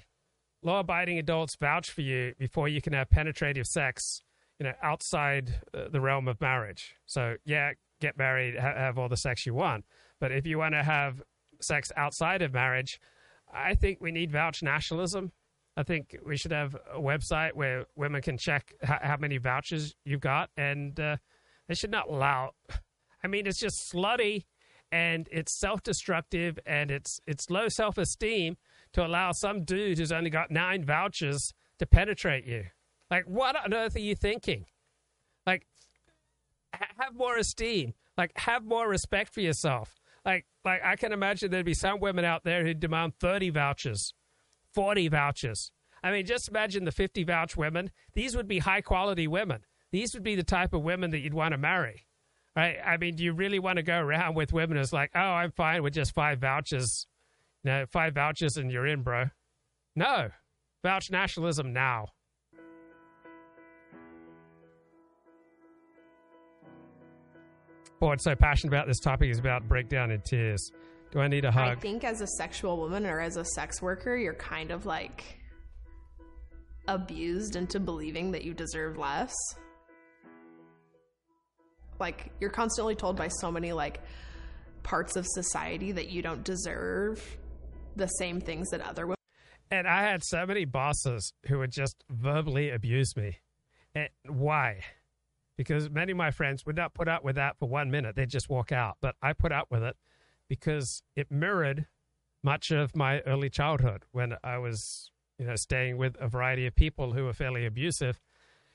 law 0.63 0.81
abiding 0.81 1.19
adults 1.19 1.55
vouch 1.57 1.91
for 1.91 2.01
you 2.01 2.35
before 2.39 2.69
you 2.69 2.81
can 2.81 2.93
have 2.93 3.09
penetrative 3.11 3.67
sex 3.67 4.23
you 4.59 4.65
know 4.65 4.73
outside 4.83 5.61
uh, 5.75 5.89
the 5.91 6.01
realm 6.01 6.29
of 6.29 6.41
marriage. 6.41 6.97
So 7.05 7.37
yeah 7.45 7.73
get 8.01 8.19
married 8.19 8.59
ha- 8.59 8.75
have 8.75 8.99
all 8.99 9.09
the 9.09 9.17
sex 9.17 9.47
you 9.47 9.55
want. 9.55 9.85
But 10.19 10.33
if 10.33 10.47
you 10.47 10.59
want 10.59 10.75
to 10.75 10.83
have 10.83 11.23
sex 11.61 11.91
outside 11.97 12.43
of 12.43 12.53
marriage 12.53 13.01
i 13.53 13.75
think 13.75 13.99
we 14.01 14.11
need 14.13 14.31
vouch 14.31 14.63
nationalism. 14.63 15.33
I 15.77 15.83
think 15.83 16.17
we 16.25 16.37
should 16.37 16.53
have 16.53 16.75
a 16.93 16.99
website 16.99 17.53
where 17.53 17.85
women 17.95 18.23
can 18.23 18.39
check 18.39 18.73
h- 18.83 18.99
how 19.03 19.19
many 19.19 19.37
vouchers 19.37 19.95
you've 20.05 20.21
got. 20.21 20.49
And 20.57 20.99
uh, 20.99 21.19
they 21.69 21.75
should 21.75 21.91
not 21.91 22.09
allow 22.09 22.53
i 23.23 23.27
mean 23.27 23.47
it's 23.47 23.59
just 23.59 23.93
slutty 23.93 24.45
and 24.93 25.29
it's 25.33 25.53
self-destructive 25.53 26.59
and 26.67 26.91
it's 26.91 27.21
it's 27.27 27.51
low 27.51 27.69
self-esteem 27.69 28.57
to 28.93 29.05
allow 29.05 29.33
some 29.33 29.65
dude 29.65 29.99
who's 29.99 30.13
only 30.13 30.31
got 30.31 30.51
nine 30.51 30.85
vouchers 30.85 31.53
to 31.79 31.87
penetrate 31.87 32.47
you 32.47 32.67
like, 33.11 33.25
what 33.27 33.57
on 33.57 33.73
earth 33.73 33.97
are 33.97 34.01
you 34.01 34.15
thinking? 34.15 34.67
Like, 35.47 35.67
ha- 36.75 36.87
have 36.99 37.15
more 37.15 37.37
esteem. 37.37 37.95
Like, 38.17 38.33
have 38.37 38.65
more 38.65 38.89
respect 38.89 39.33
for 39.33 39.41
yourself. 39.41 40.01
Like, 40.25 40.47
like 40.65 40.81
I 40.85 40.97
can 40.97 41.13
imagine 41.13 41.51
there'd 41.51 41.65
be 41.65 41.75
some 41.75 42.01
women 42.01 42.25
out 42.25 42.43
there 42.45 42.65
who 42.65 42.75
demand 42.75 43.15
thirty 43.21 43.51
vouchers, 43.51 44.13
forty 44.73 45.09
vouchers. 45.09 45.71
I 46.03 46.11
mean, 46.11 46.27
just 46.27 46.49
imagine 46.49 46.85
the 46.85 46.93
fifty 46.93 47.23
vouch 47.23 47.57
women. 47.57 47.91
These 48.15 48.37
would 48.37 48.49
be 48.49 48.59
high 48.59 48.81
quality 48.81 49.29
women. 49.29 49.65
These 49.93 50.15
would 50.15 50.25
be 50.25 50.35
the 50.35 50.43
type 50.43 50.75
of 50.75 50.83
women 50.83 51.11
that 51.13 51.21
you'd 51.21 51.35
want 51.35 51.53
to 51.53 51.59
marry, 51.59 52.06
right? 52.57 52.77
I 52.85 52.97
mean, 52.97 53.15
do 53.15 53.23
you 53.23 53.33
really 53.33 53.59
want 53.59 53.77
to 53.77 53.83
go 53.83 53.99
around 53.99 54.35
with 54.35 54.53
women 54.53 54.79
who's 54.79 54.93
like, 54.93 55.11
oh, 55.15 55.21
I'm 55.21 55.53
fine 55.53 55.83
with 55.83 55.93
just 55.93 56.15
five 56.15 56.41
vouchers, 56.41 57.07
you 57.63 57.71
know, 57.71 57.85
five 57.93 58.15
vouchers 58.15 58.57
and 58.57 58.73
you're 58.73 58.87
in, 58.87 59.03
bro? 59.03 59.27
No, 59.95 60.31
vouch 60.83 61.11
nationalism 61.11 61.73
now. 61.73 62.07
Boy, 68.01 68.13
I'm 68.13 68.19
so 68.19 68.35
passionate 68.35 68.75
about 68.75 68.87
this 68.87 69.01
topic 69.01 69.31
is 69.31 69.39
about 69.39 69.69
breakdown 69.69 70.11
in 70.11 70.21
tears. 70.21 70.71
Do 71.13 71.21
I 71.21 71.29
need 71.29 71.47
a 71.47 71.51
hug? 71.51 71.69
I 71.69 71.75
think 71.77 72.05
as 72.05 72.21
a 72.21 72.27
sexual 72.27 72.77
woman 72.77 73.07
or 73.07 73.21
as 73.21 73.37
a 73.37 73.45
sex 73.45 73.81
worker, 73.81 74.17
you're 74.17 74.35
kind 74.35 74.71
of 74.71 74.85
like 74.85 75.41
abused 76.89 77.57
into 77.57 77.81
believing 77.81 78.33
that 78.33 78.45
you 78.45 78.53
deserve 78.53 78.99
less. 78.99 79.35
Like 81.99 82.33
you're 82.41 82.51
constantly 82.51 82.95
told 82.95 83.17
by 83.17 83.29
so 83.29 83.51
many 83.51 83.73
like 83.73 84.01
parts 84.83 85.17
of 85.17 85.27
society 85.27 85.93
that 85.93 86.11
you 86.11 86.23
don't 86.23 86.45
deserve 86.45 87.39
the 87.97 88.07
same 88.07 88.41
things 88.41 88.69
that 88.71 88.81
other 88.81 89.07
women 89.07 89.17
And 89.71 89.89
I 89.89 90.03
had 90.03 90.23
so 90.23 90.47
many 90.47 90.65
bosses 90.65 91.33
who 91.47 91.59
would 91.59 91.73
just 91.73 92.05
verbally 92.09 92.71
abuse 92.71 93.17
me. 93.17 93.39
And 93.95 94.09
why? 94.29 94.81
Because 95.57 95.91
many 95.91 96.13
of 96.13 96.19
my 96.19 96.31
friends 96.31 96.65
would 96.67 96.77
not 96.77 96.95
put 96.95 97.09
up 97.09 97.25
with 97.25 97.37
that 97.37 97.59
for 97.59 97.69
one 97.69 97.91
minute. 97.91 98.15
They'd 98.15 98.29
just 98.29 98.51
walk 98.51 98.71
out. 98.71 98.99
But 99.01 99.17
I 99.23 99.33
put 99.33 99.53
up 99.53 99.69
with 99.71 99.83
it 99.83 99.97
because 100.49 101.03
it 101.17 101.31
mirrored 101.31 101.87
much 102.45 102.71
of 102.71 102.95
my 102.95 103.21
early 103.21 103.51
childhood 103.51 104.05
when 104.13 104.35
I 104.45 104.59
was, 104.59 105.11
you 105.39 105.47
know, 105.47 105.57
staying 105.57 105.97
with 105.97 106.17
a 106.21 106.29
variety 106.29 106.67
of 106.67 106.77
people 106.77 107.13
who 107.13 107.25
were 107.25 107.33
fairly 107.33 107.67
abusive. 107.67 108.21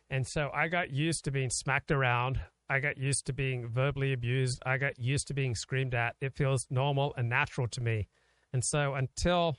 And 0.10 0.28
so 0.28 0.50
I 0.54 0.68
got 0.68 0.92
used 0.92 1.24
to 1.26 1.32
being 1.32 1.50
smacked 1.50 1.92
around. 1.92 2.42
I 2.72 2.80
got 2.80 2.98
used 2.98 3.26
to 3.26 3.34
being 3.34 3.68
verbally 3.68 4.14
abused. 4.14 4.64
I 4.66 4.78
got 4.78 4.98
used 4.98 5.28
to 5.28 5.34
being 5.34 5.56
screamed 5.56 5.94
at. 5.94 6.16
It 6.22 6.34
feels 6.34 6.68
normal 6.70 7.14
and 7.18 7.28
natural 7.28 7.68
to 7.68 7.82
me. 7.82 8.08
And 8.54 8.64
so 8.64 8.94
until 8.94 9.58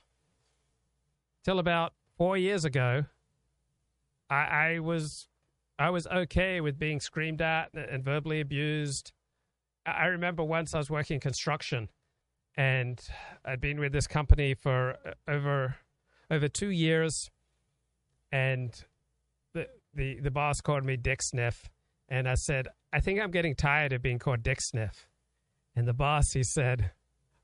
till 1.44 1.58
about 1.58 1.92
four 2.16 2.38
years 2.38 2.64
ago, 2.64 3.04
I, 4.30 4.34
I 4.34 4.78
was 4.78 5.28
I 5.78 5.90
was 5.90 6.06
okay 6.06 6.62
with 6.62 6.78
being 6.78 7.00
screamed 7.00 7.42
at 7.42 7.74
and 7.74 8.02
verbally 8.02 8.40
abused. 8.40 9.12
I 9.84 10.06
remember 10.06 10.42
once 10.42 10.74
I 10.74 10.78
was 10.78 10.88
working 10.88 11.20
construction, 11.20 11.90
and 12.56 12.98
I'd 13.44 13.60
been 13.60 13.78
with 13.78 13.92
this 13.92 14.06
company 14.06 14.54
for 14.54 14.96
over 15.28 15.76
over 16.30 16.48
two 16.48 16.70
years, 16.70 17.30
and 18.30 18.72
the 19.52 19.68
the 19.92 20.18
the 20.20 20.30
boss 20.30 20.62
called 20.62 20.86
me 20.86 20.96
Dick 20.96 21.20
Sniff, 21.20 21.68
and 22.08 22.26
I 22.26 22.36
said, 22.36 22.68
I 22.92 23.00
think 23.00 23.20
I'm 23.20 23.30
getting 23.30 23.54
tired 23.54 23.92
of 23.92 24.02
being 24.02 24.18
called 24.18 24.42
Dick 24.42 24.60
Sniff, 24.60 25.08
and 25.74 25.88
the 25.88 25.94
boss 25.94 26.32
he 26.32 26.42
said, 26.44 26.92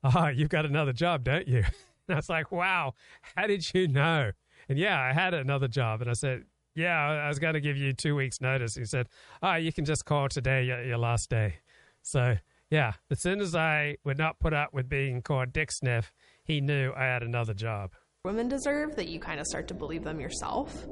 Ah, 0.03 0.29
you've 0.29 0.49
got 0.49 0.65
another 0.65 0.93
job, 0.93 1.23
don't 1.23 1.47
you? 1.47 1.63
And 2.07 2.15
I 2.15 2.17
was 2.17 2.29
like, 2.29 2.51
wow, 2.51 2.95
how 3.35 3.45
did 3.45 3.71
you 3.71 3.87
know? 3.87 4.31
And 4.67 4.79
yeah, 4.79 4.99
I 4.99 5.13
had 5.13 5.35
another 5.35 5.67
job. 5.67 6.01
And 6.01 6.09
I 6.09 6.13
said, 6.13 6.45
yeah, 6.73 6.97
I 6.97 7.27
was 7.27 7.37
going 7.37 7.53
to 7.53 7.61
give 7.61 7.77
you 7.77 7.93
two 7.93 8.15
weeks' 8.15 8.41
notice. 8.41 8.73
He 8.73 8.85
said, 8.85 9.07
oh, 9.43 9.53
you 9.53 9.71
can 9.71 9.85
just 9.85 10.05
call 10.05 10.27
today 10.27 10.63
your, 10.63 10.83
your 10.83 10.97
last 10.97 11.29
day. 11.29 11.57
So 12.01 12.37
yeah, 12.71 12.93
as 13.11 13.21
soon 13.21 13.41
as 13.41 13.55
I 13.55 13.97
would 14.03 14.17
not 14.17 14.39
put 14.39 14.53
up 14.53 14.73
with 14.73 14.89
being 14.89 15.21
called 15.21 15.53
Dick 15.53 15.71
Sniff, 15.71 16.11
he 16.43 16.61
knew 16.61 16.93
I 16.97 17.03
had 17.03 17.21
another 17.21 17.53
job. 17.53 17.91
women 18.25 18.47
deserve 18.47 18.95
that 18.95 19.07
you 19.07 19.19
kind 19.19 19.39
of 19.39 19.45
start 19.45 19.67
to 19.67 19.75
believe 19.75 20.03
them 20.03 20.19
yourself. 20.19 20.87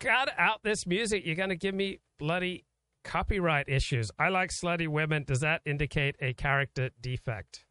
Cut 0.00 0.30
out 0.38 0.60
this 0.62 0.86
music. 0.86 1.26
You're 1.26 1.36
going 1.36 1.50
to 1.50 1.56
give 1.56 1.74
me 1.74 2.00
bloody 2.18 2.64
copyright 3.04 3.68
issues. 3.68 4.10
I 4.18 4.30
like 4.30 4.50
slutty 4.50 4.88
women. 4.88 5.24
Does 5.24 5.40
that 5.40 5.60
indicate 5.66 6.16
a 6.20 6.32
character 6.32 6.90
defect? 7.00 7.64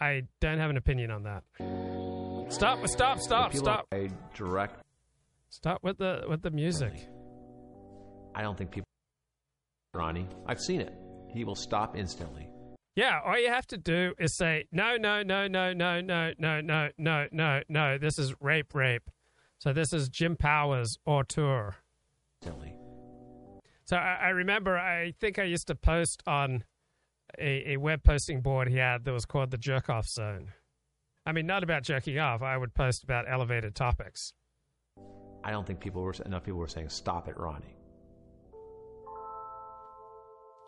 I 0.00 0.22
don't 0.40 0.58
have 0.58 0.70
an 0.70 0.76
opinion 0.76 1.10
on 1.10 1.24
that. 1.24 1.42
Stop! 2.50 2.86
Stop! 2.88 3.20
Stop! 3.20 3.54
Stop! 3.54 3.86
I 3.92 4.08
direct. 4.34 4.82
Stop 5.50 5.82
with 5.82 5.98
the 5.98 6.24
with 6.28 6.42
the 6.42 6.50
music. 6.50 7.08
I 8.34 8.42
don't 8.42 8.56
think 8.56 8.70
people. 8.70 8.86
Ronnie, 9.94 10.28
I've 10.46 10.60
seen 10.60 10.80
it. 10.80 10.92
He 11.34 11.44
will 11.44 11.56
stop 11.56 11.96
instantly. 11.96 12.47
Yeah, 12.98 13.20
all 13.24 13.38
you 13.38 13.46
have 13.46 13.68
to 13.68 13.76
do 13.76 14.14
is 14.18 14.34
say 14.34 14.64
no, 14.72 14.96
no, 14.96 15.22
no, 15.22 15.46
no, 15.46 15.72
no, 15.72 16.00
no, 16.00 16.32
no, 16.36 16.60
no, 16.60 16.88
no, 16.98 17.26
no, 17.30 17.60
no. 17.68 17.96
This 17.96 18.18
is 18.18 18.34
rape, 18.40 18.74
rape. 18.74 19.08
So 19.58 19.72
this 19.72 19.92
is 19.92 20.08
Jim 20.08 20.34
Powers 20.34 20.98
auteur. 21.06 21.76
Instantly. 22.42 22.74
So 23.84 23.96
I, 23.96 24.18
I 24.22 24.28
remember, 24.30 24.76
I 24.76 25.12
think 25.20 25.38
I 25.38 25.44
used 25.44 25.68
to 25.68 25.76
post 25.76 26.24
on 26.26 26.64
a, 27.38 27.74
a 27.74 27.76
web 27.76 28.02
posting 28.02 28.40
board 28.40 28.66
he 28.66 28.78
had 28.78 29.04
that 29.04 29.12
was 29.12 29.26
called 29.26 29.52
the 29.52 29.58
Jerk 29.58 29.88
Off 29.88 30.08
Zone. 30.08 30.48
I 31.24 31.30
mean, 31.30 31.46
not 31.46 31.62
about 31.62 31.84
jerking 31.84 32.18
off. 32.18 32.42
I 32.42 32.56
would 32.56 32.74
post 32.74 33.04
about 33.04 33.26
elevated 33.30 33.76
topics. 33.76 34.32
I 35.44 35.52
don't 35.52 35.64
think 35.64 35.78
people 35.78 36.02
were 36.02 36.16
enough 36.26 36.42
people 36.42 36.58
were 36.58 36.66
saying 36.66 36.88
stop 36.88 37.28
it, 37.28 37.38
Ronnie. 37.38 37.76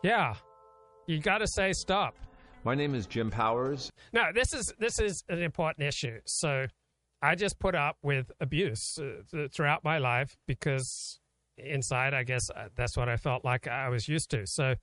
Yeah, 0.01 0.35
you 1.11 1.19
got 1.19 1.39
to 1.39 1.47
say 1.47 1.73
stop. 1.73 2.15
My 2.63 2.75
name 2.75 2.95
is 2.95 3.05
Jim 3.05 3.29
Powers. 3.31 3.91
No, 4.13 4.31
this 4.33 4.53
is 4.53 4.73
this 4.79 4.99
is 4.99 5.23
an 5.29 5.41
important 5.41 5.87
issue. 5.87 6.19
So, 6.25 6.67
I 7.21 7.35
just 7.35 7.59
put 7.59 7.75
up 7.75 7.97
with 8.01 8.31
abuse 8.39 8.97
uh, 8.99 9.47
throughout 9.51 9.83
my 9.83 9.99
life 9.99 10.37
because 10.47 11.19
inside, 11.57 12.13
I 12.13 12.23
guess 12.23 12.49
uh, 12.49 12.69
that's 12.75 12.97
what 12.97 13.09
I 13.09 13.17
felt 13.17 13.45
like 13.45 13.67
I 13.67 13.89
was 13.89 14.07
used 14.07 14.31
to. 14.31 14.47
So 14.47 14.75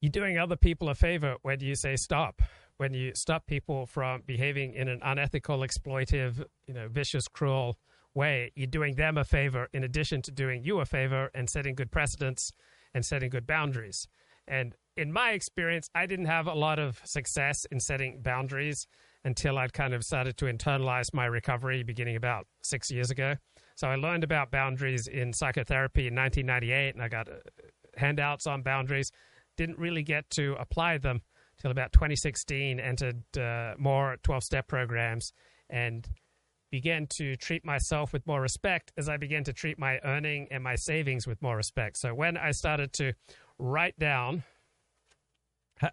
you're 0.00 0.10
doing 0.10 0.38
other 0.38 0.56
people 0.56 0.88
a 0.88 0.94
favor 0.94 1.36
when 1.42 1.60
you 1.60 1.74
say 1.74 1.96
stop, 1.96 2.42
when 2.76 2.94
you 2.94 3.12
stop 3.14 3.46
people 3.46 3.86
from 3.86 4.22
behaving 4.24 4.74
in 4.74 4.88
an 4.88 5.00
unethical, 5.02 5.60
exploitive, 5.60 6.44
you 6.66 6.74
know, 6.74 6.86
vicious, 6.88 7.26
cruel 7.26 7.78
way. 8.14 8.52
You're 8.54 8.68
doing 8.68 8.94
them 8.94 9.18
a 9.18 9.24
favor 9.24 9.68
in 9.72 9.82
addition 9.82 10.22
to 10.22 10.30
doing 10.30 10.62
you 10.62 10.78
a 10.78 10.84
favor 10.84 11.30
and 11.34 11.50
setting 11.50 11.74
good 11.74 11.90
precedents 11.90 12.52
and 12.94 13.04
setting 13.04 13.30
good 13.30 13.46
boundaries. 13.46 14.06
And 14.46 14.76
in 14.96 15.12
my 15.12 15.32
experience, 15.32 15.90
I 15.94 16.06
didn't 16.06 16.26
have 16.26 16.46
a 16.46 16.54
lot 16.54 16.78
of 16.78 17.00
success 17.04 17.66
in 17.70 17.80
setting 17.80 18.20
boundaries 18.22 18.86
until 19.24 19.58
I'd 19.58 19.72
kind 19.72 19.92
of 19.92 20.04
started 20.04 20.36
to 20.38 20.46
internalize 20.46 21.12
my 21.12 21.26
recovery 21.26 21.82
beginning 21.82 22.16
about 22.16 22.46
six 22.62 22.90
years 22.90 23.10
ago. 23.10 23.34
So 23.74 23.88
I 23.88 23.96
learned 23.96 24.24
about 24.24 24.50
boundaries 24.50 25.06
in 25.06 25.32
psychotherapy 25.32 26.06
in 26.06 26.14
1998, 26.14 26.94
and 26.94 27.02
I 27.02 27.08
got 27.08 27.28
uh, 27.28 27.34
handouts 27.96 28.46
on 28.46 28.62
boundaries. 28.62 29.10
Didn't 29.56 29.78
really 29.78 30.02
get 30.02 30.30
to 30.30 30.54
apply 30.58 30.98
them 30.98 31.20
till 31.60 31.70
about 31.70 31.92
2016. 31.92 32.80
Entered 32.80 33.22
uh, 33.36 33.74
more 33.78 34.16
12-step 34.22 34.66
programs 34.66 35.32
and 35.68 36.08
began 36.70 37.06
to 37.16 37.36
treat 37.36 37.64
myself 37.64 38.12
with 38.12 38.26
more 38.26 38.40
respect 38.40 38.92
as 38.96 39.08
I 39.08 39.16
began 39.18 39.44
to 39.44 39.52
treat 39.52 39.78
my 39.78 39.98
earning 40.04 40.48
and 40.50 40.62
my 40.62 40.74
savings 40.76 41.26
with 41.26 41.40
more 41.42 41.56
respect. 41.56 41.98
So 41.98 42.14
when 42.14 42.36
I 42.36 42.52
started 42.52 42.92
to 42.94 43.12
write 43.58 43.98
down 43.98 44.42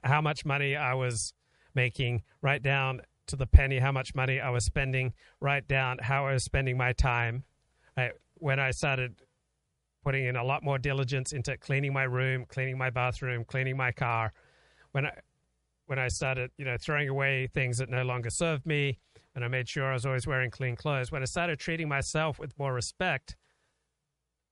how 0.03 0.21
much 0.21 0.45
money 0.45 0.75
I 0.75 0.93
was 0.93 1.33
making, 1.75 2.23
write 2.41 2.63
down 2.63 3.01
to 3.27 3.35
the 3.35 3.47
penny 3.47 3.79
how 3.79 3.91
much 3.91 4.13
money 4.15 4.39
I 4.39 4.49
was 4.49 4.65
spending, 4.65 5.13
write 5.39 5.67
down 5.67 5.97
how 6.01 6.25
I 6.27 6.33
was 6.33 6.43
spending 6.43 6.77
my 6.77 6.93
time. 6.93 7.43
I, 7.95 8.11
when 8.35 8.59
I 8.59 8.71
started 8.71 9.15
putting 10.03 10.25
in 10.25 10.35
a 10.35 10.43
lot 10.43 10.63
more 10.63 10.77
diligence 10.77 11.31
into 11.31 11.57
cleaning 11.57 11.93
my 11.93 12.03
room, 12.03 12.45
cleaning 12.47 12.77
my 12.77 12.89
bathroom, 12.89 13.45
cleaning 13.45 13.77
my 13.77 13.91
car, 13.91 14.33
when 14.91 15.05
I 15.05 15.11
when 15.85 15.99
I 15.99 16.07
started, 16.07 16.49
you 16.57 16.63
know, 16.63 16.77
throwing 16.79 17.09
away 17.09 17.47
things 17.47 17.77
that 17.77 17.89
no 17.89 18.03
longer 18.03 18.29
served 18.29 18.65
me, 18.65 18.99
and 19.35 19.43
I 19.43 19.49
made 19.49 19.67
sure 19.67 19.89
I 19.89 19.93
was 19.93 20.05
always 20.05 20.25
wearing 20.25 20.49
clean 20.49 20.75
clothes. 20.77 21.11
When 21.11 21.21
I 21.21 21.25
started 21.25 21.59
treating 21.59 21.89
myself 21.89 22.39
with 22.39 22.57
more 22.57 22.73
respect, 22.73 23.35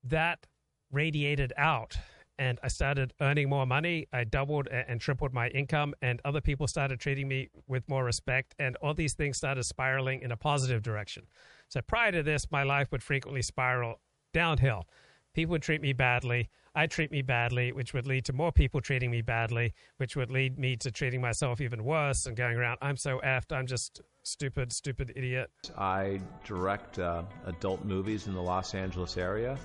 that 0.04 0.46
radiated 0.92 1.54
out 1.56 1.98
and 2.42 2.58
I 2.64 2.70
started 2.70 3.14
earning 3.22 3.50
more 3.50 3.68
money. 3.68 4.08
I 4.12 4.24
doubled 4.24 4.68
and 4.68 5.00
tripled 5.00 5.32
my 5.32 5.50
income, 5.50 5.94
and 6.02 6.20
other 6.26 6.42
people 6.42 6.68
started 6.68 7.00
treating 7.00 7.28
me 7.28 7.50
with 7.68 7.88
more 7.88 8.04
respect, 8.04 8.56
and 8.58 8.76
all 8.78 8.96
these 8.96 9.14
things 9.14 9.38
started 9.38 9.64
spiraling 9.64 10.22
in 10.24 10.32
a 10.32 10.36
positive 10.36 10.82
direction. 10.82 11.28
So 11.70 11.82
prior 11.82 12.12
to 12.12 12.24
this, 12.24 12.50
my 12.50 12.64
life 12.64 12.92
would 12.92 13.04
frequently 13.04 13.44
spiral 13.44 14.02
downhill. 14.34 14.88
People 15.36 15.52
would 15.52 15.62
treat 15.62 15.84
me 15.84 15.94
badly. 15.94 16.50
I 16.74 16.88
treat 16.88 17.12
me 17.12 17.22
badly, 17.22 17.74
which 17.74 17.94
would 17.94 18.08
lead 18.08 18.26
to 18.26 18.34
more 18.34 18.52
people 18.52 18.82
treating 18.82 19.12
me 19.12 19.22
badly, 19.22 19.76
which 19.98 20.16
would 20.16 20.32
lead 20.32 20.58
me 20.58 20.76
to 20.78 20.90
treating 20.90 21.22
myself 21.22 21.62
even 21.62 21.84
worse 21.84 22.26
and 22.26 22.36
going 22.36 22.58
around, 22.58 22.80
I'm 22.82 22.98
so 22.98 23.22
effed, 23.24 23.56
I'm 23.56 23.68
just 23.68 24.02
stupid, 24.24 24.74
stupid 24.74 25.14
idiot. 25.16 25.52
I 25.78 26.20
direct 26.44 26.98
uh, 26.98 27.22
adult 27.46 27.86
movies 27.86 28.26
in 28.26 28.34
the 28.34 28.42
Los 28.42 28.74
Angeles 28.74 29.16
area 29.16 29.60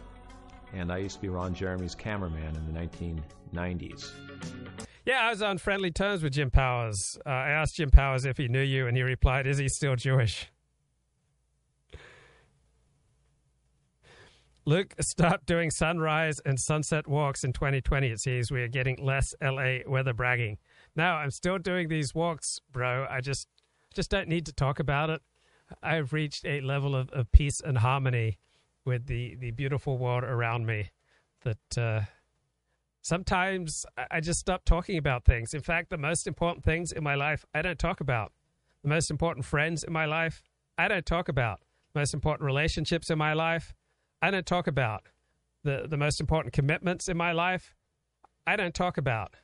and 0.73 0.93
I 0.93 0.99
used 0.99 1.17
to 1.17 1.23
be 1.23 1.29
Ron 1.29 1.55
Jeremy's 1.55 1.95
cameraman 1.95 2.55
in 2.55 2.73
the 2.73 2.81
1990s. 3.53 4.11
Yeah, 5.05 5.21
I 5.21 5.31
was 5.31 5.41
on 5.41 5.59
friendly 5.59 5.91
terms 5.93 6.23
with 6.23 6.33
Jim 6.33 6.51
Powers. 6.51 7.17
Uh, 7.25 7.31
I 7.31 7.51
asked 7.51 7.77
Jim 7.77 7.91
Powers 7.91 8.25
if 8.25 8.37
he 8.39 8.49
knew 8.49 8.62
you, 8.62 8.89
and 8.89 8.97
he 8.97 9.03
replied, 9.03 9.47
Is 9.47 9.59
he 9.59 9.69
still 9.69 9.95
Jewish? 9.95 10.49
Luke, 14.69 14.95
stop 15.01 15.47
doing 15.47 15.71
sunrise 15.71 16.41
and 16.45 16.59
sunset 16.59 17.07
walks 17.07 17.45
in 17.45 17.53
2020. 17.53 18.09
It 18.09 18.19
seems 18.19 18.51
we 18.51 18.62
are 18.62 18.69
getting 18.69 18.97
less 19.01 19.33
LA 19.41 19.79
weather 19.87 20.12
bragging. 20.12 20.59
No, 20.97 21.05
I'm 21.05 21.31
still 21.31 21.59
doing 21.59 21.89
these 21.89 22.17
walks, 22.17 22.59
bro. 22.73 23.07
I 23.09 23.21
just 23.21 23.47
just 23.95 24.11
don't 24.11 24.29
need 24.29 24.45
to 24.47 24.53
talk 24.53 24.81
about 24.81 25.09
it. 25.09 25.23
I've 25.85 26.12
reached 26.12 26.45
a 26.45 26.61
level 26.61 26.97
of, 26.97 27.11
of 27.11 27.31
peace 27.31 27.61
and 27.61 27.79
harmony 27.79 28.39
with 28.87 29.07
the 29.07 29.34
the 29.34 29.51
beautiful 29.51 29.99
world 29.99 30.24
around 30.24 30.64
me 30.64 30.91
that 31.43 31.78
uh, 31.78 32.01
sometimes 33.03 33.84
I 34.11 34.20
just 34.20 34.41
stop 34.41 34.64
talking 34.64 34.97
about 34.97 35.24
things. 35.24 35.53
In 35.53 35.61
fact, 35.61 35.91
the 35.91 35.99
most 35.99 36.26
important 36.26 36.64
things 36.64 36.93
in 36.93 37.05
my 37.05 37.14
life 37.14 37.45
I 37.55 37.62
don't 37.62 37.78
talk 37.78 38.01
about. 38.01 38.32
The 38.82 38.89
most 38.89 39.11
important 39.11 39.45
friends 39.45 39.84
in 39.84 39.93
my 39.93 40.07
life 40.07 40.43
I 40.78 40.89
don't 40.89 41.05
talk 41.05 41.28
about. 41.28 41.61
The 41.93 42.01
most 42.01 42.14
important 42.14 42.47
relationships 42.47 43.11
in 43.11 43.18
my 43.18 43.32
life 43.32 43.74
I 44.22 44.30
don't 44.30 44.47
talk 44.47 44.66
about. 44.66 45.03
The 45.64 45.87
the 45.89 45.97
most 45.97 46.20
important 46.20 46.55
commitments 46.55 47.09
in 47.09 47.16
my 47.16 47.32
life 47.32 47.74
I 48.47 48.57
don't 48.57 48.74
talk 48.74 48.97
about. 48.97 49.34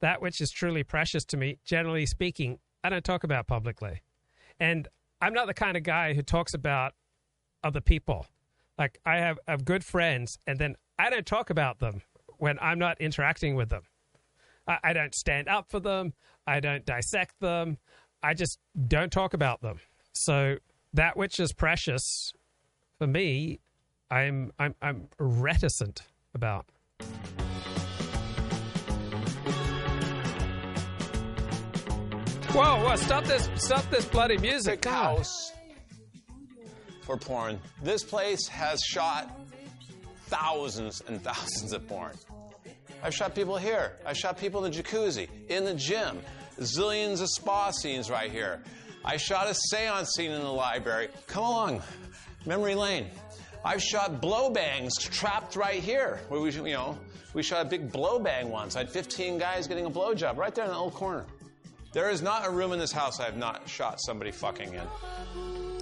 That 0.00 0.22
which 0.22 0.40
is 0.40 0.50
truly 0.50 0.84
precious 0.84 1.24
to 1.26 1.36
me, 1.36 1.58
generally 1.64 2.06
speaking, 2.06 2.58
I 2.84 2.88
don't 2.90 3.04
talk 3.04 3.24
about 3.24 3.46
publicly. 3.46 4.02
And 4.58 4.88
I'm 5.20 5.34
not 5.34 5.46
the 5.46 5.54
kind 5.54 5.76
of 5.76 5.82
guy 5.82 6.14
who 6.14 6.22
talks 6.22 6.54
about 6.54 6.94
other 7.62 7.80
people. 7.80 8.26
Like 8.80 8.98
I 9.04 9.18
have, 9.18 9.38
have 9.46 9.66
good 9.66 9.84
friends, 9.84 10.38
and 10.46 10.58
then 10.58 10.74
I 10.98 11.10
don't 11.10 11.26
talk 11.26 11.50
about 11.50 11.80
them 11.80 12.00
when 12.38 12.58
I'm 12.62 12.78
not 12.78 12.98
interacting 12.98 13.54
with 13.54 13.68
them. 13.68 13.82
I, 14.66 14.78
I 14.82 14.92
don't 14.94 15.14
stand 15.14 15.48
up 15.48 15.70
for 15.70 15.80
them. 15.80 16.14
I 16.46 16.60
don't 16.60 16.86
dissect 16.86 17.38
them. 17.40 17.76
I 18.22 18.32
just 18.32 18.58
don't 18.88 19.12
talk 19.12 19.34
about 19.34 19.60
them. 19.60 19.80
So 20.14 20.56
that 20.94 21.14
which 21.18 21.38
is 21.38 21.52
precious 21.52 22.32
for 22.98 23.06
me, 23.06 23.60
I'm 24.10 24.50
I'm 24.58 24.74
I'm 24.80 25.08
reticent 25.18 26.00
about. 26.34 26.64
Whoa, 32.52 32.82
whoa, 32.82 32.96
stop 32.96 33.24
this 33.24 33.50
stop 33.56 33.90
this 33.90 34.06
bloody 34.06 34.38
music. 34.38 34.86
House 34.86 35.52
for 37.10 37.16
porn. 37.16 37.58
This 37.82 38.04
place 38.04 38.46
has 38.46 38.80
shot 38.82 39.40
thousands 40.26 41.02
and 41.08 41.20
thousands 41.20 41.72
of 41.72 41.88
porn. 41.88 42.12
I've 43.02 43.14
shot 43.14 43.34
people 43.34 43.56
here. 43.56 43.96
I've 44.06 44.16
shot 44.16 44.38
people 44.38 44.64
in 44.64 44.70
the 44.70 44.80
jacuzzi, 44.80 45.28
in 45.48 45.64
the 45.64 45.74
gym, 45.74 46.20
zillions 46.60 47.20
of 47.20 47.28
spa 47.28 47.72
scenes 47.72 48.10
right 48.10 48.30
here. 48.30 48.62
I 49.04 49.16
shot 49.16 49.48
a 49.48 49.54
seance 49.54 50.10
scene 50.10 50.30
in 50.30 50.40
the 50.40 50.52
library. 50.52 51.08
Come 51.26 51.42
along, 51.42 51.82
memory 52.46 52.76
lane. 52.76 53.06
I've 53.64 53.82
shot 53.82 54.20
blow 54.20 54.50
bangs 54.50 54.96
trapped 54.96 55.56
right 55.56 55.82
here, 55.82 56.20
where 56.28 56.40
we, 56.40 56.52
you 56.52 56.62
know, 56.62 56.96
we 57.34 57.42
shot 57.42 57.66
a 57.66 57.68
big 57.68 57.90
blow 57.90 58.20
bang 58.20 58.50
once. 58.50 58.76
I 58.76 58.80
had 58.80 58.90
15 58.90 59.36
guys 59.36 59.66
getting 59.66 59.86
a 59.86 59.90
blow 59.90 60.14
job 60.14 60.38
right 60.38 60.54
there 60.54 60.64
in 60.64 60.70
the 60.70 60.76
old 60.76 60.94
corner. 60.94 61.26
There 61.92 62.08
is 62.08 62.22
not 62.22 62.46
a 62.46 62.50
room 62.50 62.72
in 62.72 62.78
this 62.78 62.92
house 62.92 63.18
I 63.18 63.24
have 63.24 63.36
not 63.36 63.68
shot 63.68 64.00
somebody 64.00 64.30
fucking 64.30 64.74
in. 64.74 65.79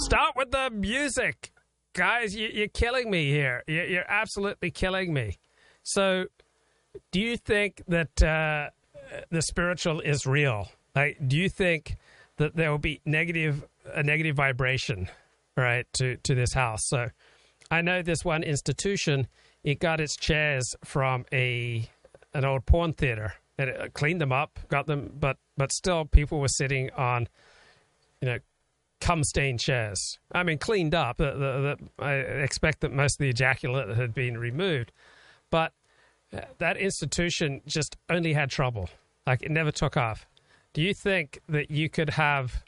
Stop 0.00 0.36
with 0.36 0.52
the 0.52 0.70
music. 0.70 1.52
Guys, 1.92 2.34
you, 2.34 2.64
are 2.64 2.68
killing 2.68 3.10
me 3.10 3.30
here. 3.30 3.64
You're, 3.66 4.04
absolutely 4.08 4.70
killing 4.70 5.12
me. 5.12 5.38
So, 5.82 6.26
do 7.10 7.20
you 7.20 7.36
think 7.36 7.82
that 7.88 8.22
uh, 8.22 8.70
the 9.30 9.42
spiritual 9.42 10.00
is 10.00 10.24
real? 10.24 10.68
Like, 10.94 11.18
do 11.26 11.36
you 11.36 11.48
think 11.48 11.96
that 12.36 12.54
there 12.54 12.70
will 12.70 12.78
be 12.78 13.00
negative 13.04 13.66
a 13.92 14.02
negative 14.02 14.36
vibration, 14.36 15.08
right, 15.56 15.86
to 15.94 16.16
to 16.16 16.34
this 16.34 16.52
house? 16.52 16.86
So, 16.86 17.10
I 17.70 17.82
know 17.82 18.00
this 18.00 18.24
one 18.24 18.44
institution. 18.44 19.26
It 19.64 19.80
got 19.80 20.00
its 20.00 20.16
chairs 20.16 20.76
from 20.84 21.26
a 21.32 21.90
an 22.34 22.44
old 22.44 22.66
porn 22.66 22.92
theater, 22.92 23.34
and 23.58 23.68
it 23.68 23.94
cleaned 23.94 24.20
them 24.20 24.32
up, 24.32 24.60
got 24.68 24.86
them, 24.86 25.12
but 25.18 25.38
but 25.56 25.72
still, 25.72 26.04
people 26.04 26.38
were 26.38 26.48
sitting 26.48 26.90
on, 26.92 27.28
you 28.22 28.28
know, 28.28 28.38
cum 29.00 29.22
stained 29.24 29.60
chairs. 29.60 30.18
I 30.32 30.42
mean, 30.42 30.58
cleaned 30.58 30.94
up. 30.94 31.18
The, 31.18 31.32
the, 31.32 31.76
the, 31.98 32.04
I 32.04 32.14
expect 32.14 32.80
that 32.80 32.92
most 32.92 33.14
of 33.14 33.18
the 33.18 33.28
ejaculate 33.28 33.96
had 33.96 34.14
been 34.14 34.38
removed. 34.38 34.92
But 35.50 35.72
uh, 36.32 36.40
that 36.58 36.76
institution 36.76 37.62
just 37.66 37.96
only 38.10 38.32
had 38.32 38.50
trouble. 38.50 38.88
Like, 39.26 39.42
it 39.42 39.50
never 39.50 39.70
took 39.70 39.96
off. 39.96 40.26
Do 40.72 40.82
you 40.82 40.94
think 40.94 41.40
that 41.48 41.70
you 41.70 41.88
could 41.88 42.10
have 42.10 42.64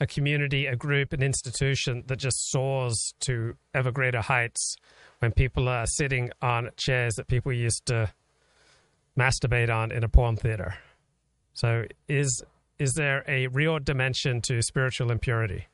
a 0.00 0.06
community, 0.06 0.66
a 0.66 0.76
group, 0.76 1.12
an 1.12 1.22
institution 1.22 2.04
that 2.06 2.16
just 2.16 2.50
soars 2.50 3.14
to 3.20 3.54
ever 3.74 3.90
greater 3.90 4.20
heights 4.20 4.76
when 5.18 5.32
people 5.32 5.68
are 5.68 5.86
sitting 5.86 6.30
on 6.40 6.70
chairs 6.76 7.14
that 7.14 7.26
people 7.26 7.52
used 7.52 7.86
to 7.86 8.12
masturbate 9.18 9.74
on 9.74 9.90
in 9.90 10.04
a 10.04 10.08
porn 10.08 10.36
theater? 10.36 10.74
So, 11.54 11.84
is 12.08 12.44
is 12.78 12.94
there 12.94 13.24
a 13.26 13.48
real 13.48 13.78
dimension 13.78 14.40
to 14.42 14.62
spiritual 14.62 15.10
impurity? 15.10 15.66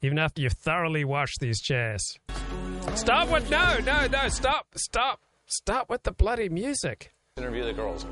Even 0.00 0.18
after 0.18 0.40
you've 0.40 0.52
thoroughly 0.52 1.04
washed 1.04 1.40
these 1.40 1.60
chairs. 1.60 2.18
Stop 2.94 3.30
with 3.30 3.50
no, 3.50 3.78
no, 3.84 4.06
no, 4.06 4.28
stop, 4.28 4.66
stop, 4.76 5.20
stop 5.46 5.90
with 5.90 6.04
the 6.04 6.12
bloody 6.12 6.48
music. 6.48 7.12
Interview 7.36 7.64
the 7.64 7.72
girls. 7.72 8.06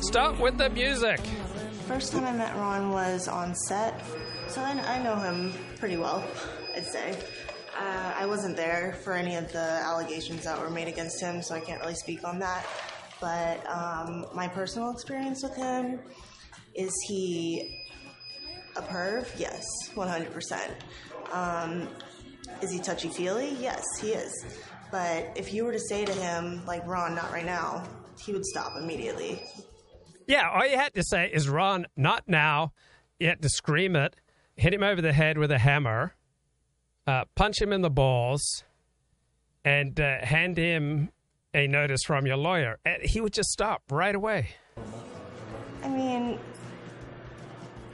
Stop 0.00 0.38
with 0.38 0.58
the 0.58 0.68
music. 0.68 1.20
first 1.86 2.12
time 2.12 2.24
I 2.24 2.32
met 2.32 2.54
Ron 2.56 2.90
was 2.90 3.26
on 3.26 3.54
set, 3.54 4.02
so 4.48 4.60
I, 4.60 4.72
I 4.72 5.02
know 5.02 5.16
him 5.16 5.54
pretty 5.78 5.96
well, 5.96 6.22
I'd 6.74 6.86
say. 6.86 7.16
Uh, 7.78 8.14
I 8.16 8.26
wasn't 8.26 8.56
there 8.56 8.98
for 9.02 9.14
any 9.14 9.36
of 9.36 9.50
the 9.52 9.58
allegations 9.58 10.44
that 10.44 10.60
were 10.60 10.70
made 10.70 10.88
against 10.88 11.20
him, 11.20 11.42
so 11.42 11.54
I 11.54 11.60
can't 11.60 11.80
really 11.80 11.94
speak 11.94 12.24
on 12.24 12.38
that. 12.40 12.66
But 13.20 13.66
um, 13.68 14.26
my 14.34 14.46
personal 14.48 14.90
experience 14.90 15.42
with 15.42 15.56
him 15.56 16.00
is 16.76 16.92
he 17.08 17.82
a 18.76 18.82
perv? 18.82 19.26
Yes, 19.38 19.64
100%. 19.94 20.70
Um, 21.32 21.88
is 22.62 22.70
he 22.70 22.78
touchy 22.78 23.08
feely? 23.08 23.56
Yes, 23.58 23.84
he 24.00 24.08
is. 24.12 24.32
But 24.90 25.32
if 25.34 25.52
you 25.52 25.64
were 25.64 25.72
to 25.72 25.80
say 25.80 26.04
to 26.04 26.12
him, 26.12 26.64
like, 26.66 26.86
Ron, 26.86 27.14
not 27.14 27.32
right 27.32 27.44
now, 27.44 27.82
he 28.24 28.32
would 28.32 28.44
stop 28.44 28.72
immediately. 28.80 29.42
Yeah, 30.26 30.48
all 30.50 30.66
you 30.66 30.76
had 30.76 30.94
to 30.94 31.02
say 31.02 31.30
is, 31.32 31.48
Ron, 31.48 31.86
not 31.96 32.24
now. 32.26 32.72
You 33.18 33.28
had 33.28 33.42
to 33.42 33.48
scream 33.48 33.96
it, 33.96 34.14
hit 34.56 34.74
him 34.74 34.82
over 34.82 35.00
the 35.00 35.12
head 35.12 35.38
with 35.38 35.50
a 35.50 35.58
hammer, 35.58 36.14
uh, 37.06 37.24
punch 37.34 37.60
him 37.60 37.72
in 37.72 37.80
the 37.80 37.90
balls, 37.90 38.64
and 39.64 39.98
uh, 39.98 40.24
hand 40.24 40.56
him 40.56 41.10
a 41.54 41.66
notice 41.66 42.02
from 42.04 42.26
your 42.26 42.36
lawyer. 42.36 42.78
And 42.84 43.02
he 43.02 43.20
would 43.20 43.32
just 43.32 43.48
stop 43.50 43.82
right 43.90 44.14
away. 44.14 44.50
I 45.82 45.88
mean, 45.88 46.38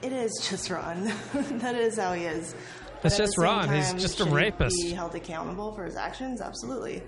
it 0.03 0.11
is 0.11 0.47
just 0.49 0.69
Ron. 0.69 1.05
that 1.33 1.75
is 1.75 1.97
how 1.97 2.13
he 2.13 2.25
is. 2.25 2.55
It's 3.03 3.17
just 3.17 3.37
Ron. 3.37 3.67
Time, 3.67 3.75
he's 3.75 3.93
just 4.01 4.19
a 4.19 4.25
rapist. 4.25 4.75
Be 4.81 4.91
held 4.91 5.15
accountable 5.15 5.73
for 5.73 5.85
his 5.85 5.95
actions. 5.95 6.41
Absolutely, 6.41 7.01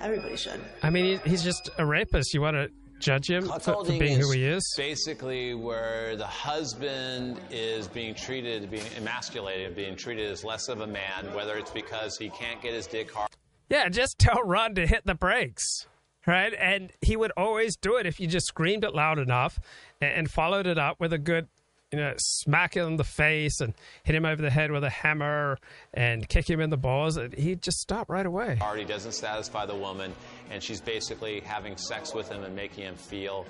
everybody 0.00 0.36
should. 0.36 0.60
I 0.82 0.90
mean, 0.90 1.20
he's 1.24 1.42
just 1.42 1.70
a 1.78 1.86
rapist. 1.86 2.34
You 2.34 2.40
want 2.40 2.56
to 2.56 2.70
judge 2.98 3.30
him 3.30 3.44
for, 3.44 3.60
for 3.60 3.84
being 3.84 4.18
who 4.18 4.30
he 4.32 4.44
is? 4.44 4.74
Basically, 4.76 5.54
where 5.54 6.16
the 6.16 6.26
husband 6.26 7.40
is 7.50 7.88
being 7.88 8.14
treated, 8.14 8.70
being 8.70 8.86
emasculated, 8.96 9.76
being 9.76 9.96
treated 9.96 10.30
as 10.30 10.44
less 10.44 10.68
of 10.68 10.80
a 10.80 10.86
man, 10.86 11.32
whether 11.34 11.56
it's 11.56 11.70
because 11.70 12.16
he 12.18 12.30
can't 12.30 12.60
get 12.60 12.74
his 12.74 12.86
dick 12.86 13.12
hard. 13.12 13.30
Yeah, 13.68 13.88
just 13.88 14.18
tell 14.18 14.42
Ron 14.42 14.74
to 14.76 14.86
hit 14.86 15.04
the 15.04 15.14
brakes, 15.14 15.86
right? 16.26 16.54
And 16.58 16.90
he 17.00 17.16
would 17.16 17.32
always 17.36 17.76
do 17.76 17.96
it 17.96 18.06
if 18.06 18.18
you 18.18 18.26
just 18.26 18.46
screamed 18.46 18.82
it 18.82 18.94
loud 18.94 19.18
enough 19.18 19.60
and, 20.00 20.10
and 20.10 20.30
followed 20.30 20.66
it 20.66 20.78
up 20.78 20.98
with 20.98 21.12
a 21.12 21.18
good 21.18 21.48
you 21.92 21.98
know, 21.98 22.12
smack 22.18 22.76
him 22.76 22.86
in 22.86 22.96
the 22.96 23.04
face 23.04 23.60
and 23.60 23.72
hit 24.02 24.14
him 24.14 24.26
over 24.26 24.42
the 24.42 24.50
head 24.50 24.70
with 24.70 24.84
a 24.84 24.90
hammer 24.90 25.58
and 25.94 26.28
kick 26.28 26.48
him 26.48 26.60
in 26.60 26.70
the 26.70 26.76
balls, 26.76 27.18
he'd 27.36 27.62
just 27.62 27.78
stop 27.78 28.10
right 28.10 28.26
away. 28.26 28.58
Already 28.60 28.84
doesn't 28.84 29.12
satisfy 29.12 29.64
the 29.64 29.74
woman, 29.74 30.12
and 30.50 30.62
she's 30.62 30.80
basically 30.80 31.40
having 31.40 31.76
sex 31.76 32.14
with 32.14 32.28
him 32.28 32.44
and 32.44 32.54
making 32.54 32.84
him 32.84 32.96
feel 32.96 33.46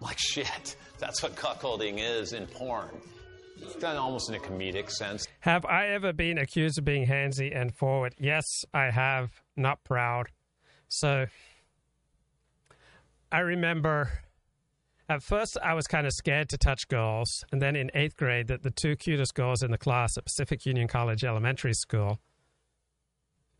like 0.00 0.18
shit. 0.18 0.76
That's 0.98 1.22
what 1.22 1.36
cuckolding 1.36 1.98
is 1.98 2.32
in 2.32 2.46
porn. 2.46 2.90
It's 3.60 3.76
done 3.76 3.96
almost 3.96 4.28
in 4.28 4.36
a 4.36 4.38
comedic 4.38 4.90
sense. 4.90 5.26
Have 5.40 5.64
I 5.64 5.88
ever 5.88 6.12
been 6.12 6.38
accused 6.38 6.78
of 6.78 6.84
being 6.84 7.06
handsy 7.06 7.56
and 7.56 7.74
forward? 7.74 8.14
Yes, 8.18 8.44
I 8.72 8.90
have. 8.90 9.30
Not 9.56 9.82
proud. 9.82 10.28
So 10.88 11.26
I 13.32 13.40
remember 13.40 14.10
at 15.08 15.22
first, 15.22 15.56
I 15.62 15.74
was 15.74 15.86
kind 15.86 16.06
of 16.06 16.12
scared 16.12 16.50
to 16.50 16.58
touch 16.58 16.86
girls. 16.88 17.44
And 17.50 17.62
then 17.62 17.76
in 17.76 17.90
eighth 17.94 18.16
grade, 18.16 18.48
that 18.48 18.62
the 18.62 18.70
two 18.70 18.94
cutest 18.96 19.34
girls 19.34 19.62
in 19.62 19.70
the 19.70 19.78
class 19.78 20.18
at 20.18 20.24
Pacific 20.24 20.66
Union 20.66 20.86
College 20.86 21.24
Elementary 21.24 21.72
School, 21.72 22.18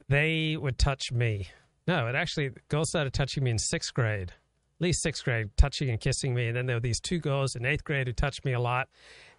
they 0.09 0.57
would 0.57 0.79
touch 0.79 1.11
me. 1.11 1.49
No, 1.87 2.07
it 2.07 2.15
actually, 2.15 2.51
girls 2.69 2.91
started 2.91 3.15
touching 3.15 3.45
me 3.45 3.51
in 3.51 3.59
sixth 3.59 3.95
grade, 3.95 4.31
at 4.31 4.81
least 4.81 5.03
sixth 5.03 5.25
grade, 5.25 5.49
touching 5.57 5.89
and 5.89 5.99
kissing 5.99 6.35
me. 6.35 6.49
And 6.49 6.57
then 6.57 6.67
there 6.67 6.77
were 6.77 6.81
these 6.81 7.01
two 7.01 7.19
girls 7.19 7.57
in 7.57 7.65
eighth 7.65 7.85
grade 7.85 8.09
who 8.09 8.13
touched 8.13 8.45
me 8.45 8.53
a 8.53 8.61
lot. 8.61 8.89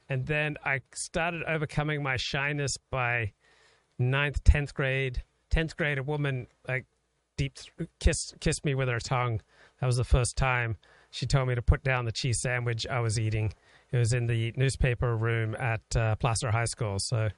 And 0.10 0.26
then 0.26 0.58
I 0.66 0.82
started 0.96 1.44
overcoming 1.44 2.02
my 2.02 2.18
shyness 2.18 2.76
by 2.90 3.34
ninth, 4.00 4.44
tenth 4.44 4.74
grade. 4.74 5.22
Tenth 5.52 5.78
grade, 5.78 6.00
a 6.00 6.04
woman 6.04 6.48
like 6.68 6.86
deep 7.38 7.58
kissed 8.00 8.36
kissed 8.40 8.66
me 8.66 8.74
with 8.74 8.88
her 8.88 9.00
tongue. 9.00 9.42
That 9.80 9.86
was 9.86 9.98
the 9.98 10.04
first 10.04 10.36
time 10.36 10.78
she 11.12 11.26
told 11.26 11.48
me 11.48 11.56
to 11.56 11.62
put 11.62 11.84
down 11.84 12.04
the 12.06 12.12
cheese 12.12 12.42
sandwich 12.42 12.86
I 12.88 13.00
was 13.00 13.20
eating. 13.20 13.54
It 13.92 13.98
was 13.98 14.14
in 14.14 14.28
the 14.28 14.54
newspaper 14.56 15.18
room 15.18 15.56
at 15.56 15.82
uh, 15.96 16.16
Placer 16.16 16.52
High 16.52 16.66
School. 16.66 16.98
So 17.00 17.30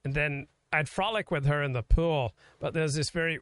And 0.06 0.14
then 0.14 0.48
I'd 0.72 0.88
frolic 0.88 1.30
with 1.30 1.46
her 1.46 1.62
in 1.62 1.74
the 1.74 1.84
pool, 1.84 2.34
but 2.62 2.74
there 2.74 2.84
was 2.84 2.96
this 2.96 3.10
very 3.10 3.40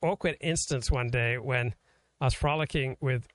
awkward 0.00 0.38
instance 0.40 0.90
one 0.90 1.08
day 1.08 1.36
when 1.36 1.74
I 2.18 2.24
was 2.24 2.34
frolicking 2.34 2.96
with 3.02 3.28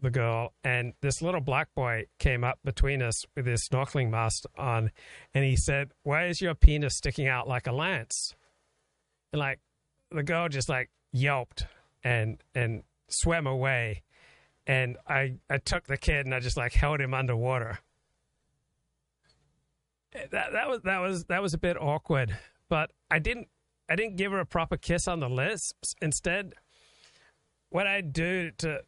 the 0.00 0.10
girl, 0.10 0.52
and 0.62 0.92
this 1.00 1.20
little 1.20 1.40
black 1.40 1.74
boy 1.74 2.06
came 2.18 2.44
up 2.44 2.58
between 2.64 3.02
us 3.02 3.24
with 3.36 3.46
his 3.46 3.68
snorkeling 3.68 4.10
mask 4.10 4.44
on, 4.56 4.90
and 5.34 5.44
he 5.44 5.56
said, 5.56 5.92
"Why 6.02 6.26
is 6.26 6.40
your 6.40 6.54
penis 6.54 6.96
sticking 6.96 7.26
out 7.26 7.48
like 7.48 7.66
a 7.66 7.72
lance?" 7.72 8.34
And 9.32 9.40
like 9.40 9.60
the 10.10 10.22
girl 10.22 10.48
just 10.48 10.68
like 10.68 10.90
yelped 11.12 11.66
and 12.04 12.42
and 12.54 12.84
swam 13.08 13.46
away, 13.46 14.02
and 14.66 14.96
I 15.06 15.38
I 15.50 15.58
took 15.58 15.86
the 15.86 15.96
kid 15.96 16.26
and 16.26 16.34
I 16.34 16.40
just 16.40 16.56
like 16.56 16.72
held 16.74 17.00
him 17.00 17.14
underwater. 17.14 17.80
Eh, 20.12 20.26
that 20.30 20.52
that 20.52 20.68
was 20.68 20.82
that 20.82 20.98
was 20.98 21.24
that 21.24 21.42
was 21.42 21.54
a 21.54 21.58
bit 21.58 21.76
awkward, 21.76 22.38
but 22.68 22.92
I 23.10 23.18
didn't 23.18 23.48
I 23.88 23.96
didn't 23.96 24.16
give 24.16 24.32
her 24.32 24.40
a 24.40 24.46
proper 24.46 24.76
kiss 24.76 25.08
on 25.08 25.20
the 25.20 25.28
lips. 25.28 25.72
Instead, 26.00 26.54
what 27.70 27.86
I 27.86 28.00
do 28.00 28.50
to 28.58 28.82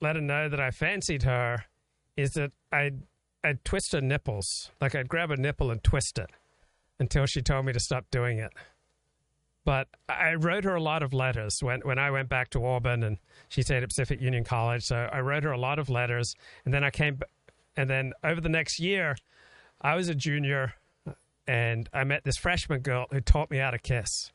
let 0.00 0.16
her 0.16 0.22
know 0.22 0.48
that 0.48 0.60
I 0.60 0.70
fancied 0.70 1.22
her 1.22 1.64
is 2.16 2.32
that 2.32 2.52
I'd, 2.72 3.02
I'd 3.42 3.64
twist 3.64 3.92
her 3.92 4.00
nipples. 4.00 4.70
Like 4.80 4.94
I'd 4.94 5.08
grab 5.08 5.30
a 5.30 5.36
nipple 5.36 5.70
and 5.70 5.82
twist 5.82 6.18
it 6.18 6.30
until 6.98 7.26
she 7.26 7.42
told 7.42 7.66
me 7.66 7.72
to 7.72 7.80
stop 7.80 8.06
doing 8.10 8.38
it. 8.38 8.52
But 9.64 9.88
I 10.08 10.34
wrote 10.34 10.64
her 10.64 10.74
a 10.74 10.82
lot 10.82 11.02
of 11.02 11.14
letters 11.14 11.56
when, 11.60 11.80
when 11.80 11.98
I 11.98 12.10
went 12.10 12.28
back 12.28 12.50
to 12.50 12.64
Auburn 12.64 13.02
and 13.02 13.16
she 13.48 13.62
stayed 13.62 13.82
at 13.82 13.88
Pacific 13.88 14.20
Union 14.20 14.44
College. 14.44 14.82
So 14.84 15.08
I 15.10 15.20
wrote 15.20 15.42
her 15.44 15.52
a 15.52 15.58
lot 15.58 15.78
of 15.78 15.88
letters. 15.88 16.34
And 16.64 16.74
then 16.74 16.84
I 16.84 16.90
came, 16.90 17.18
and 17.76 17.88
then 17.88 18.12
over 18.22 18.40
the 18.40 18.50
next 18.50 18.78
year, 18.78 19.16
I 19.80 19.94
was 19.94 20.08
a 20.08 20.14
junior 20.14 20.74
and 21.46 21.88
I 21.92 22.04
met 22.04 22.24
this 22.24 22.36
freshman 22.36 22.80
girl 22.80 23.06
who 23.10 23.20
taught 23.20 23.50
me 23.50 23.58
how 23.58 23.70
to 23.70 23.78
kiss. 23.78 24.32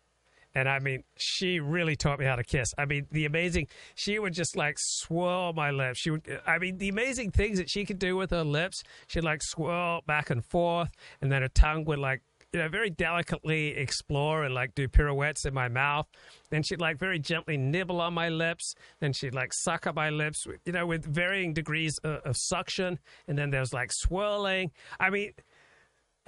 And 0.55 0.67
I 0.67 0.79
mean, 0.79 1.03
she 1.15 1.59
really 1.59 1.95
taught 1.95 2.19
me 2.19 2.25
how 2.25 2.35
to 2.35 2.43
kiss. 2.43 2.73
I 2.77 2.85
mean, 2.85 3.07
the 3.11 3.25
amazing, 3.25 3.67
she 3.95 4.17
would 4.17 4.33
just 4.33 4.55
like 4.55 4.77
swirl 4.79 5.53
my 5.53 5.71
lips. 5.71 5.99
She 5.99 6.09
would, 6.09 6.41
I 6.45 6.57
mean, 6.57 6.77
the 6.77 6.89
amazing 6.89 7.31
things 7.31 7.59
that 7.59 7.69
she 7.69 7.85
could 7.85 7.99
do 7.99 8.15
with 8.15 8.31
her 8.31 8.43
lips. 8.43 8.83
She'd 9.07 9.23
like 9.23 9.43
swirl 9.43 10.01
back 10.07 10.29
and 10.29 10.43
forth, 10.43 10.89
and 11.21 11.31
then 11.31 11.43
her 11.43 11.49
tongue 11.49 11.85
would 11.85 11.99
like, 11.99 12.21
you 12.51 12.59
know, 12.59 12.67
very 12.67 12.89
delicately 12.89 13.77
explore 13.77 14.43
and 14.43 14.55
like 14.55 14.73
do 14.73 14.87
pirouettes 14.87 15.45
in 15.45 15.53
my 15.53 15.67
mouth. 15.67 16.07
Then 16.49 16.63
she'd 16.63 16.81
like 16.81 16.97
very 16.97 17.19
gently 17.19 17.57
nibble 17.57 18.01
on 18.01 18.15
my 18.15 18.29
lips. 18.29 18.73
Then 18.99 19.13
she'd 19.13 19.35
like 19.35 19.53
suck 19.53 19.85
up 19.85 19.95
my 19.95 20.09
lips, 20.09 20.47
you 20.65 20.71
know, 20.71 20.87
with 20.87 21.05
varying 21.05 21.53
degrees 21.53 21.99
of, 21.99 22.21
of 22.25 22.37
suction. 22.37 22.97
And 23.27 23.37
then 23.37 23.51
there 23.51 23.59
was 23.59 23.71
like 23.71 23.91
swirling. 23.91 24.71
I 24.99 25.11
mean, 25.11 25.33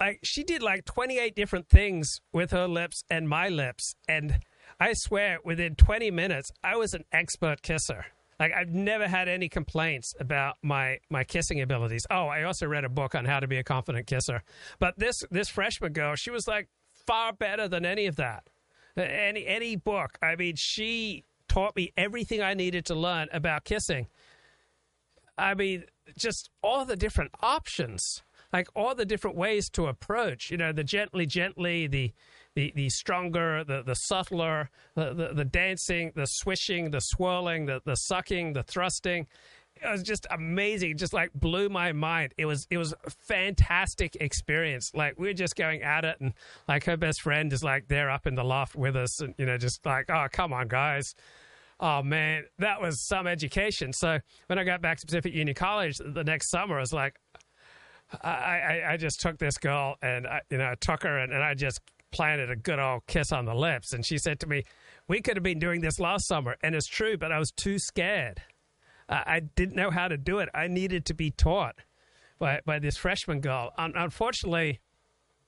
like 0.02 0.18
she 0.24 0.42
did 0.42 0.64
like 0.64 0.84
28 0.84 1.36
different 1.36 1.68
things 1.68 2.20
with 2.32 2.50
her 2.50 2.66
lips 2.66 3.04
and 3.08 3.28
my 3.28 3.48
lips 3.48 3.94
and 4.08 4.40
i 4.80 4.92
swear 4.92 5.38
within 5.44 5.76
20 5.76 6.10
minutes 6.10 6.50
i 6.64 6.74
was 6.76 6.92
an 6.92 7.04
expert 7.12 7.62
kisser. 7.62 8.06
Like 8.40 8.52
i've 8.52 8.70
never 8.70 9.06
had 9.06 9.28
any 9.28 9.48
complaints 9.48 10.12
about 10.18 10.56
my 10.62 10.98
my 11.08 11.22
kissing 11.22 11.60
abilities. 11.60 12.04
Oh 12.10 12.26
i 12.26 12.42
also 12.42 12.66
read 12.66 12.84
a 12.84 12.88
book 12.88 13.14
on 13.14 13.24
how 13.24 13.38
to 13.38 13.46
be 13.46 13.58
a 13.58 13.62
confident 13.62 14.08
kisser. 14.08 14.42
But 14.80 14.98
this 14.98 15.22
this 15.30 15.48
freshman 15.48 15.92
girl 15.92 16.16
she 16.16 16.32
was 16.32 16.48
like 16.48 16.68
far 17.06 17.32
better 17.32 17.68
than 17.68 17.86
any 17.86 18.06
of 18.06 18.16
that. 18.16 18.42
Any 18.96 19.46
any 19.46 19.76
book. 19.76 20.18
I 20.20 20.34
mean 20.34 20.56
she 20.56 21.24
taught 21.46 21.76
me 21.76 21.92
everything 21.96 22.40
i 22.42 22.54
needed 22.54 22.86
to 22.86 22.96
learn 22.96 23.28
about 23.32 23.64
kissing. 23.64 24.08
I 25.38 25.54
mean 25.54 25.84
just 26.18 26.50
all 26.60 26.84
the 26.84 26.96
different 26.96 27.30
options 27.40 28.22
like 28.52 28.68
all 28.74 28.94
the 28.94 29.04
different 29.04 29.36
ways 29.36 29.68
to 29.70 29.86
approach. 29.86 30.50
You 30.50 30.56
know, 30.56 30.72
the 30.72 30.84
gently, 30.84 31.26
gently, 31.26 31.86
the 31.86 32.12
the 32.54 32.72
the 32.76 32.88
stronger, 32.90 33.64
the 33.64 33.82
the 33.82 33.94
subtler, 33.94 34.70
the 34.94 35.14
the, 35.14 35.34
the 35.34 35.44
dancing, 35.44 36.12
the 36.14 36.26
swishing, 36.26 36.90
the 36.90 37.00
swirling, 37.00 37.66
the 37.66 37.80
the 37.84 37.96
sucking, 37.96 38.52
the 38.52 38.62
thrusting. 38.62 39.26
It 39.82 39.90
was 39.90 40.02
just 40.02 40.26
amazing. 40.30 40.98
Just 40.98 41.12
like 41.12 41.32
blew 41.32 41.68
my 41.68 41.92
mind. 41.92 42.34
It 42.36 42.44
was 42.44 42.66
it 42.70 42.78
was 42.78 42.92
a 43.04 43.10
fantastic 43.10 44.16
experience. 44.20 44.92
Like 44.94 45.18
we 45.18 45.30
are 45.30 45.34
just 45.34 45.56
going 45.56 45.82
at 45.82 46.04
it, 46.04 46.20
and 46.20 46.34
like 46.68 46.84
her 46.84 46.96
best 46.96 47.22
friend 47.22 47.52
is 47.52 47.64
like 47.64 47.88
there 47.88 48.10
up 48.10 48.26
in 48.26 48.34
the 48.34 48.44
loft 48.44 48.76
with 48.76 48.96
us, 48.96 49.20
and 49.20 49.34
you 49.38 49.46
know, 49.46 49.56
just 49.56 49.84
like, 49.86 50.10
oh 50.10 50.26
come 50.30 50.52
on, 50.52 50.68
guys 50.68 51.14
oh 51.82 52.00
man, 52.00 52.44
that 52.60 52.80
was 52.80 53.04
some 53.04 53.26
education. 53.26 53.92
So 53.92 54.20
when 54.46 54.56
I 54.56 54.62
got 54.62 54.80
back 54.80 54.98
to 54.98 55.06
Pacific 55.06 55.34
Union 55.34 55.54
College 55.54 55.98
the 55.98 56.22
next 56.22 56.48
summer, 56.48 56.76
I 56.76 56.80
was 56.80 56.92
like, 56.92 57.18
I, 58.22 58.30
I, 58.30 58.92
I 58.92 58.96
just 58.96 59.20
took 59.20 59.38
this 59.38 59.58
girl 59.58 59.96
and 60.02 60.26
I, 60.26 60.40
you 60.50 60.58
know, 60.58 60.70
I 60.70 60.74
took 60.74 61.02
her 61.02 61.18
and, 61.18 61.32
and 61.32 61.42
I 61.42 61.54
just 61.54 61.80
planted 62.10 62.50
a 62.50 62.56
good 62.56 62.78
old 62.78 63.06
kiss 63.06 63.32
on 63.32 63.46
the 63.46 63.54
lips. 63.54 63.92
And 63.92 64.04
she 64.04 64.18
said 64.18 64.40
to 64.40 64.46
me, 64.46 64.64
we 65.08 65.20
could 65.20 65.36
have 65.36 65.42
been 65.42 65.58
doing 65.58 65.80
this 65.80 65.98
last 65.98 66.26
summer. 66.26 66.56
And 66.62 66.74
it's 66.74 66.86
true, 66.86 67.16
but 67.16 67.32
I 67.32 67.38
was 67.38 67.50
too 67.50 67.78
scared. 67.78 68.42
I, 69.08 69.22
I 69.26 69.40
didn't 69.40 69.76
know 69.76 69.90
how 69.90 70.08
to 70.08 70.16
do 70.16 70.38
it. 70.38 70.48
I 70.54 70.68
needed 70.68 71.06
to 71.06 71.14
be 71.14 71.30
taught 71.30 71.76
by, 72.38 72.60
by 72.66 72.78
this 72.78 72.96
freshman 72.96 73.40
girl. 73.40 73.72
Un- 73.78 73.94
unfortunately, 73.96 74.80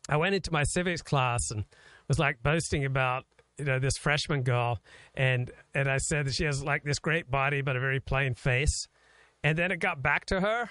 I 0.08 0.16
went 0.16 0.34
into 0.34 0.52
my 0.52 0.64
civics 0.64 1.02
class 1.02 1.50
and 1.50 1.64
was 2.08 2.18
like 2.18 2.42
boasting 2.42 2.84
about 2.84 3.24
you 3.58 3.64
know 3.64 3.78
this 3.78 3.96
freshman 3.96 4.42
girl, 4.42 4.80
and 5.14 5.50
and 5.74 5.88
I 5.88 5.98
said 5.98 6.26
that 6.26 6.34
she 6.34 6.44
has 6.44 6.62
like 6.64 6.82
this 6.82 6.98
great 6.98 7.30
body 7.30 7.62
but 7.62 7.76
a 7.76 7.80
very 7.80 8.00
plain 8.00 8.34
face, 8.34 8.88
and 9.42 9.56
then 9.56 9.70
it 9.70 9.78
got 9.78 10.02
back 10.02 10.26
to 10.26 10.40
her. 10.40 10.70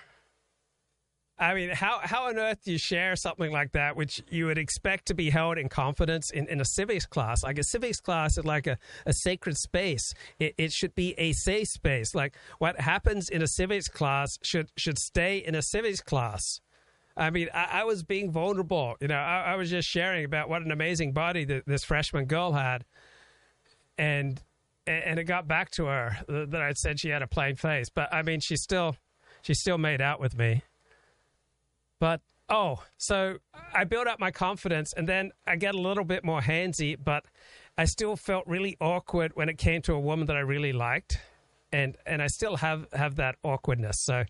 I 1.43 1.53
mean, 1.53 1.69
how 1.71 1.99
how 2.01 2.27
on 2.29 2.37
earth 2.37 2.63
do 2.63 2.71
you 2.71 2.77
share 2.77 3.17
something 3.17 3.51
like 3.51 3.73
that, 3.73 3.97
which 3.97 4.23
you 4.29 4.45
would 4.45 4.57
expect 4.57 5.07
to 5.07 5.13
be 5.13 5.29
held 5.29 5.57
in 5.57 5.67
confidence 5.67 6.31
in, 6.31 6.47
in 6.47 6.61
a 6.61 6.65
civics 6.65 7.05
class? 7.05 7.43
Like 7.43 7.59
a 7.59 7.63
civics 7.63 7.99
class 7.99 8.37
is 8.37 8.45
like 8.45 8.65
a, 8.65 8.77
a 9.05 9.11
sacred 9.11 9.57
space. 9.57 10.13
It, 10.39 10.55
it 10.57 10.71
should 10.71 10.95
be 10.95 11.13
a 11.17 11.33
safe 11.33 11.67
space. 11.67 12.15
Like 12.15 12.35
what 12.59 12.79
happens 12.79 13.29
in 13.29 13.41
a 13.41 13.47
civics 13.47 13.89
class 13.89 14.39
should 14.41 14.71
should 14.77 14.97
stay 14.97 15.37
in 15.37 15.53
a 15.53 15.61
civics 15.61 15.99
class. 15.99 16.61
I 17.17 17.29
mean, 17.29 17.49
I, 17.53 17.81
I, 17.81 17.83
was 17.83 18.03
being 18.03 18.31
vulnerable. 18.31 18.95
You 18.99 19.09
know, 19.09 19.15
I, 19.15 19.51
I, 19.51 19.55
was 19.55 19.69
just 19.69 19.87
sharing 19.87 20.25
about 20.25 20.49
what 20.49 20.63
an 20.63 20.71
amazing 20.71 21.11
body 21.11 21.45
that 21.45 21.67
this 21.67 21.83
freshman 21.83 22.25
girl 22.25 22.53
had, 22.53 22.85
and 23.99 24.41
and 24.87 25.19
it 25.19 25.25
got 25.25 25.47
back 25.47 25.71
to 25.71 25.85
her 25.85 26.17
that 26.27 26.61
I'd 26.61 26.77
said 26.77 26.99
she 26.99 27.09
had 27.09 27.21
a 27.21 27.27
plain 27.27 27.55
face. 27.55 27.89
But 27.93 28.13
I 28.13 28.21
mean, 28.23 28.39
she 28.39 28.55
still 28.55 28.95
she 29.43 29.53
still 29.53 29.77
made 29.77 30.01
out 30.01 30.19
with 30.19 30.37
me. 30.37 30.63
But 31.99 32.21
oh, 32.49 32.83
so 32.97 33.37
I 33.73 33.83
built 33.83 34.07
up 34.07 34.19
my 34.19 34.31
confidence, 34.31 34.93
and 34.93 35.07
then 35.07 35.31
I 35.47 35.55
get 35.55 35.75
a 35.75 35.79
little 35.79 36.03
bit 36.03 36.23
more 36.23 36.41
handsy, 36.41 36.97
but 37.01 37.25
I 37.77 37.85
still 37.85 38.15
felt 38.15 38.45
really 38.47 38.77
awkward 38.79 39.31
when 39.35 39.49
it 39.49 39.57
came 39.57 39.81
to 39.83 39.93
a 39.93 39.99
woman 39.99 40.27
that 40.27 40.35
I 40.35 40.41
really 40.41 40.73
liked, 40.73 41.19
and 41.71 41.97
and 42.05 42.21
I 42.21 42.27
still 42.27 42.57
have 42.57 42.87
have 42.93 43.15
that 43.15 43.35
awkwardness. 43.43 43.99
So 43.99 44.25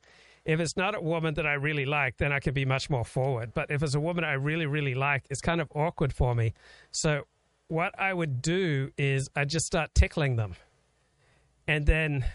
if 0.45 0.59
it's 0.59 0.75
not 0.75 0.95
a 0.95 1.01
woman 1.01 1.33
that 1.35 1.47
I 1.47 1.53
really 1.53 1.85
like, 1.85 2.17
then 2.17 2.33
I 2.33 2.39
can 2.39 2.53
be 2.53 2.65
much 2.65 2.89
more 2.89 3.05
forward. 3.05 3.53
But 3.53 3.71
if 3.71 3.81
it's 3.81 3.95
a 3.95 3.99
woman 3.99 4.23
I 4.23 4.33
really, 4.33 4.65
really 4.65 4.93
like, 4.93 5.25
it's 5.29 5.41
kind 5.41 5.61
of 5.61 5.69
awkward 5.73 6.11
for 6.13 6.35
me. 6.35 6.53
So 6.91 7.23
what 7.69 7.97
I 7.97 8.13
would 8.13 8.41
do 8.41 8.91
is 8.97 9.29
I 9.35 9.45
just 9.45 9.65
start 9.65 9.95
tickling 9.95 10.35
them. 10.35 10.55
And 11.67 11.85
then 11.85 12.25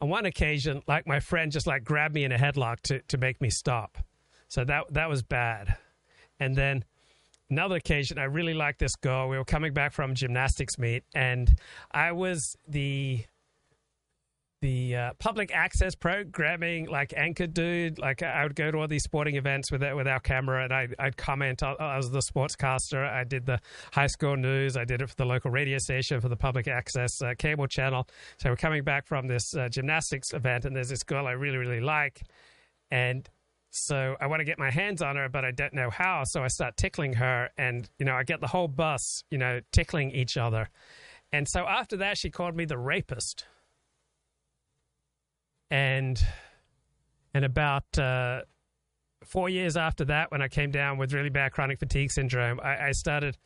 on 0.00 0.08
one 0.08 0.26
occasion, 0.26 0.82
like 0.86 1.06
my 1.06 1.18
friend 1.18 1.50
just 1.50 1.66
like 1.66 1.82
grabbed 1.82 2.14
me 2.14 2.22
in 2.24 2.30
a 2.30 2.38
headlock 2.38 2.80
to, 2.82 3.00
to 3.02 3.18
make 3.18 3.40
me 3.40 3.50
stop. 3.50 3.98
So 4.48 4.64
that 4.64 4.84
that 4.92 5.08
was 5.08 5.22
bad. 5.22 5.76
And 6.38 6.54
then 6.54 6.84
another 7.50 7.76
occasion, 7.76 8.18
I 8.18 8.24
really 8.24 8.54
liked 8.54 8.78
this 8.78 8.96
girl. 8.96 9.28
We 9.28 9.38
were 9.38 9.44
coming 9.44 9.72
back 9.72 9.92
from 9.92 10.14
gymnastics 10.14 10.78
meet, 10.78 11.04
and 11.14 11.56
I 11.92 12.12
was 12.12 12.56
the 12.68 13.24
the 14.62 14.96
uh, 14.96 15.12
public 15.18 15.54
access 15.54 15.94
programming, 15.94 16.86
like 16.86 17.12
anchor 17.16 17.46
dude. 17.46 17.98
Like 17.98 18.22
I 18.22 18.42
would 18.42 18.56
go 18.56 18.70
to 18.70 18.78
all 18.78 18.88
these 18.88 19.04
sporting 19.04 19.36
events 19.36 19.70
with 19.70 19.82
with 19.82 20.08
our 20.08 20.20
camera, 20.20 20.64
and 20.64 20.72
I, 20.72 20.88
would 20.98 21.16
comment. 21.16 21.62
I, 21.62 21.72
I 21.72 21.96
was 21.96 22.10
the 22.10 22.20
sportscaster. 22.20 23.08
I 23.08 23.24
did 23.24 23.46
the 23.46 23.60
high 23.92 24.06
school 24.06 24.36
news. 24.36 24.76
I 24.76 24.84
did 24.84 25.02
it 25.02 25.08
for 25.08 25.14
the 25.16 25.26
local 25.26 25.50
radio 25.50 25.78
station 25.78 26.20
for 26.20 26.28
the 26.28 26.36
public 26.36 26.68
access 26.68 27.20
uh, 27.22 27.34
cable 27.38 27.66
channel. 27.66 28.08
So 28.38 28.50
we're 28.50 28.56
coming 28.56 28.82
back 28.82 29.06
from 29.06 29.26
this 29.26 29.54
uh, 29.54 29.68
gymnastics 29.68 30.32
event, 30.32 30.64
and 30.64 30.74
there's 30.74 30.88
this 30.88 31.02
girl 31.02 31.26
I 31.26 31.32
really 31.32 31.58
really 31.58 31.80
like, 31.80 32.22
and 32.90 33.28
so 33.76 34.16
I 34.20 34.26
want 34.26 34.40
to 34.40 34.44
get 34.44 34.58
my 34.58 34.70
hands 34.70 35.02
on 35.02 35.16
her, 35.16 35.28
but 35.28 35.44
I 35.44 35.50
don't 35.50 35.74
know 35.74 35.90
how. 35.90 36.24
So 36.24 36.42
I 36.42 36.48
start 36.48 36.76
tickling 36.76 37.14
her, 37.14 37.50
and 37.56 37.88
you 37.98 38.06
know 38.06 38.14
I 38.14 38.24
get 38.24 38.40
the 38.40 38.46
whole 38.46 38.68
bus, 38.68 39.22
you 39.30 39.38
know, 39.38 39.60
tickling 39.72 40.10
each 40.10 40.36
other. 40.36 40.68
And 41.32 41.48
so 41.48 41.66
after 41.66 41.96
that, 41.98 42.18
she 42.18 42.30
called 42.30 42.56
me 42.56 42.64
the 42.64 42.78
rapist 42.78 43.44
and 45.70 46.22
and 47.34 47.44
about 47.44 47.98
uh, 47.98 48.42
four 49.24 49.48
years 49.48 49.76
after 49.76 50.04
that, 50.06 50.30
when 50.30 50.40
I 50.40 50.48
came 50.48 50.70
down 50.70 50.98
with 50.98 51.12
really 51.12 51.28
bad 51.28 51.52
chronic 51.52 51.78
fatigue 51.78 52.10
syndrome, 52.10 52.60
I, 52.62 52.88
I, 52.88 52.92
started 52.92 53.36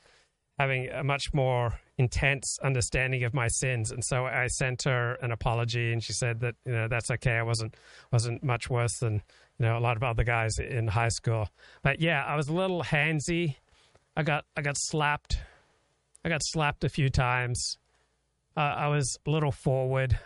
having 0.58 0.88
a 0.90 1.02
much 1.02 1.34
more 1.34 1.80
intense 1.98 2.58
understanding 2.62 3.24
of 3.24 3.34
my 3.34 3.48
sins, 3.48 3.90
and 3.90 4.04
so 4.04 4.26
I 4.26 4.46
sent 4.46 4.82
her 4.82 5.14
an 5.22 5.32
apology, 5.32 5.92
and 5.92 6.02
she 6.02 6.12
said 6.12 6.40
that 6.40 6.54
you 6.64 6.72
know 6.72 6.88
that's 6.88 7.10
okay. 7.10 7.32
I 7.32 7.42
wasn't 7.42 7.76
wasn't 8.12 8.42
much 8.44 8.70
worse 8.70 8.98
than 8.98 9.22
you 9.60 9.66
know 9.66 9.78
a 9.78 9.80
lot 9.80 9.96
of 9.96 10.02
other 10.02 10.24
guys 10.24 10.58
in 10.58 10.88
high 10.88 11.10
school, 11.10 11.48
but 11.82 12.00
yeah, 12.00 12.24
I 12.24 12.34
was 12.34 12.48
a 12.48 12.52
little 12.52 12.82
handsy. 12.82 13.54
I 14.16 14.24
got 14.24 14.44
I 14.56 14.62
got 14.62 14.74
slapped. 14.76 15.38
I 16.24 16.28
got 16.28 16.40
slapped 16.42 16.82
a 16.82 16.88
few 16.88 17.10
times. 17.10 17.78
Uh, 18.56 18.60
I 18.60 18.88
was 18.88 19.16
a 19.24 19.30
little 19.30 19.52
forward 19.52 20.18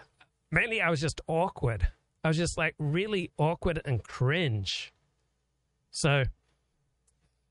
mainly 0.55 0.81
I 0.81 0.89
was 0.89 1.01
just 1.01 1.21
awkward. 1.27 1.89
I 2.23 2.29
was 2.29 2.39
just 2.39 2.57
like 2.57 2.75
really 2.79 3.31
awkward 3.37 3.83
and 3.85 4.03
cringe. 4.03 4.93
So 5.91 6.25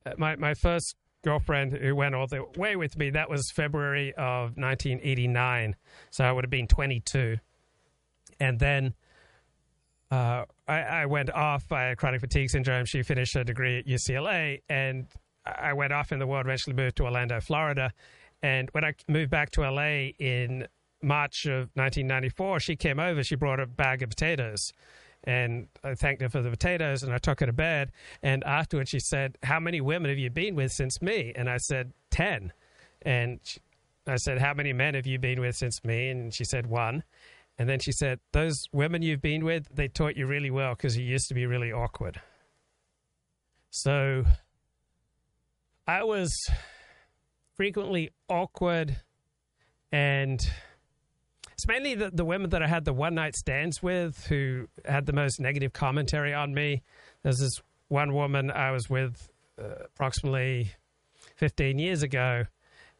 uh, 0.05 0.11
my 0.17 0.35
my 0.37 0.53
first 0.55 0.95
girlfriend 1.23 1.73
who 1.73 1.95
went 1.95 2.15
all 2.15 2.27
the 2.27 2.43
way 2.57 2.75
with 2.75 2.97
me 2.97 3.11
that 3.11 3.29
was 3.29 3.51
February 3.51 4.13
of 4.13 4.57
1989. 4.57 5.75
So 6.09 6.23
I 6.23 6.31
would 6.31 6.43
have 6.43 6.51
been 6.51 6.67
22. 6.67 7.37
And 8.39 8.59
then 8.59 8.93
uh, 10.09 10.45
I, 10.67 10.79
I, 10.81 11.05
went 11.05 11.29
off 11.29 11.67
by 11.67 11.93
chronic 11.95 12.21
fatigue 12.21 12.49
syndrome. 12.49 12.85
She 12.85 13.03
finished 13.03 13.33
her 13.33 13.43
degree 13.43 13.79
at 13.79 13.85
UCLA, 13.85 14.61
and 14.69 15.07
I 15.45 15.73
went 15.73 15.91
off 15.91 16.11
in 16.11 16.19
the 16.19 16.27
world. 16.27 16.45
Eventually 16.45 16.75
moved 16.75 16.97
to 16.97 17.03
Orlando, 17.03 17.39
Florida. 17.41 17.91
And 18.41 18.69
when 18.71 18.83
I 18.83 18.93
moved 19.07 19.29
back 19.29 19.51
to 19.51 19.61
LA 19.61 20.11
in 20.19 20.67
March 21.01 21.45
of 21.45 21.69
1994, 21.75 22.59
she 22.59 22.75
came 22.75 22.99
over. 22.99 23.23
She 23.23 23.35
brought 23.35 23.59
a 23.59 23.65
bag 23.65 24.03
of 24.03 24.09
potatoes. 24.09 24.71
And 25.25 25.67
I 25.83 25.95
thanked 25.95 26.21
her 26.21 26.29
for 26.29 26.41
the 26.41 26.49
potatoes 26.49 27.01
and 27.01 27.13
I 27.13 27.17
took 27.17 27.39
her 27.39 27.45
to 27.45 27.53
bed. 27.53 27.91
And 28.21 28.43
afterwards, 28.43 28.89
she 28.89 28.99
said, 28.99 29.37
How 29.43 29.59
many 29.59 29.79
women 29.79 30.09
have 30.09 30.17
you 30.17 30.29
been 30.29 30.55
with 30.55 30.71
since 30.73 31.01
me? 31.01 31.31
And 31.35 31.49
I 31.49 31.57
said, 31.57 31.93
10. 32.11 32.51
And 33.03 33.39
she, 33.43 33.59
I 34.05 34.17
said, 34.17 34.39
How 34.39 34.53
many 34.53 34.73
men 34.73 34.95
have 34.95 35.07
you 35.07 35.19
been 35.19 35.39
with 35.39 35.55
since 35.55 35.83
me? 35.85 36.09
And 36.09 36.33
she 36.33 36.43
said, 36.43 36.67
One. 36.67 37.03
And 37.63 37.69
then 37.69 37.79
she 37.79 37.93
said, 37.93 38.19
Those 38.33 38.61
women 38.73 39.01
you've 39.01 39.21
been 39.21 39.45
with, 39.45 39.73
they 39.73 39.87
taught 39.87 40.17
you 40.17 40.27
really 40.27 40.51
well 40.51 40.75
because 40.75 40.97
you 40.97 41.05
used 41.05 41.29
to 41.29 41.33
be 41.33 41.45
really 41.45 41.71
awkward. 41.71 42.19
So 43.69 44.25
I 45.87 46.03
was 46.03 46.29
frequently 47.55 48.09
awkward 48.27 48.97
and 49.93 50.45
it's 51.53 51.65
mainly 51.65 51.95
the, 51.95 52.11
the 52.11 52.25
women 52.25 52.49
that 52.49 52.61
I 52.61 52.67
had 52.67 52.83
the 52.83 52.91
one 52.91 53.15
night 53.15 53.33
stands 53.33 53.81
with 53.81 54.25
who 54.27 54.67
had 54.83 55.05
the 55.05 55.13
most 55.13 55.39
negative 55.39 55.71
commentary 55.71 56.33
on 56.33 56.53
me. 56.53 56.83
There's 57.21 57.39
this 57.39 57.61
one 57.87 58.13
woman 58.13 58.51
I 58.51 58.71
was 58.71 58.89
with 58.89 59.29
uh, 59.57 59.85
approximately 59.85 60.73
15 61.37 61.79
years 61.79 62.03
ago, 62.03 62.43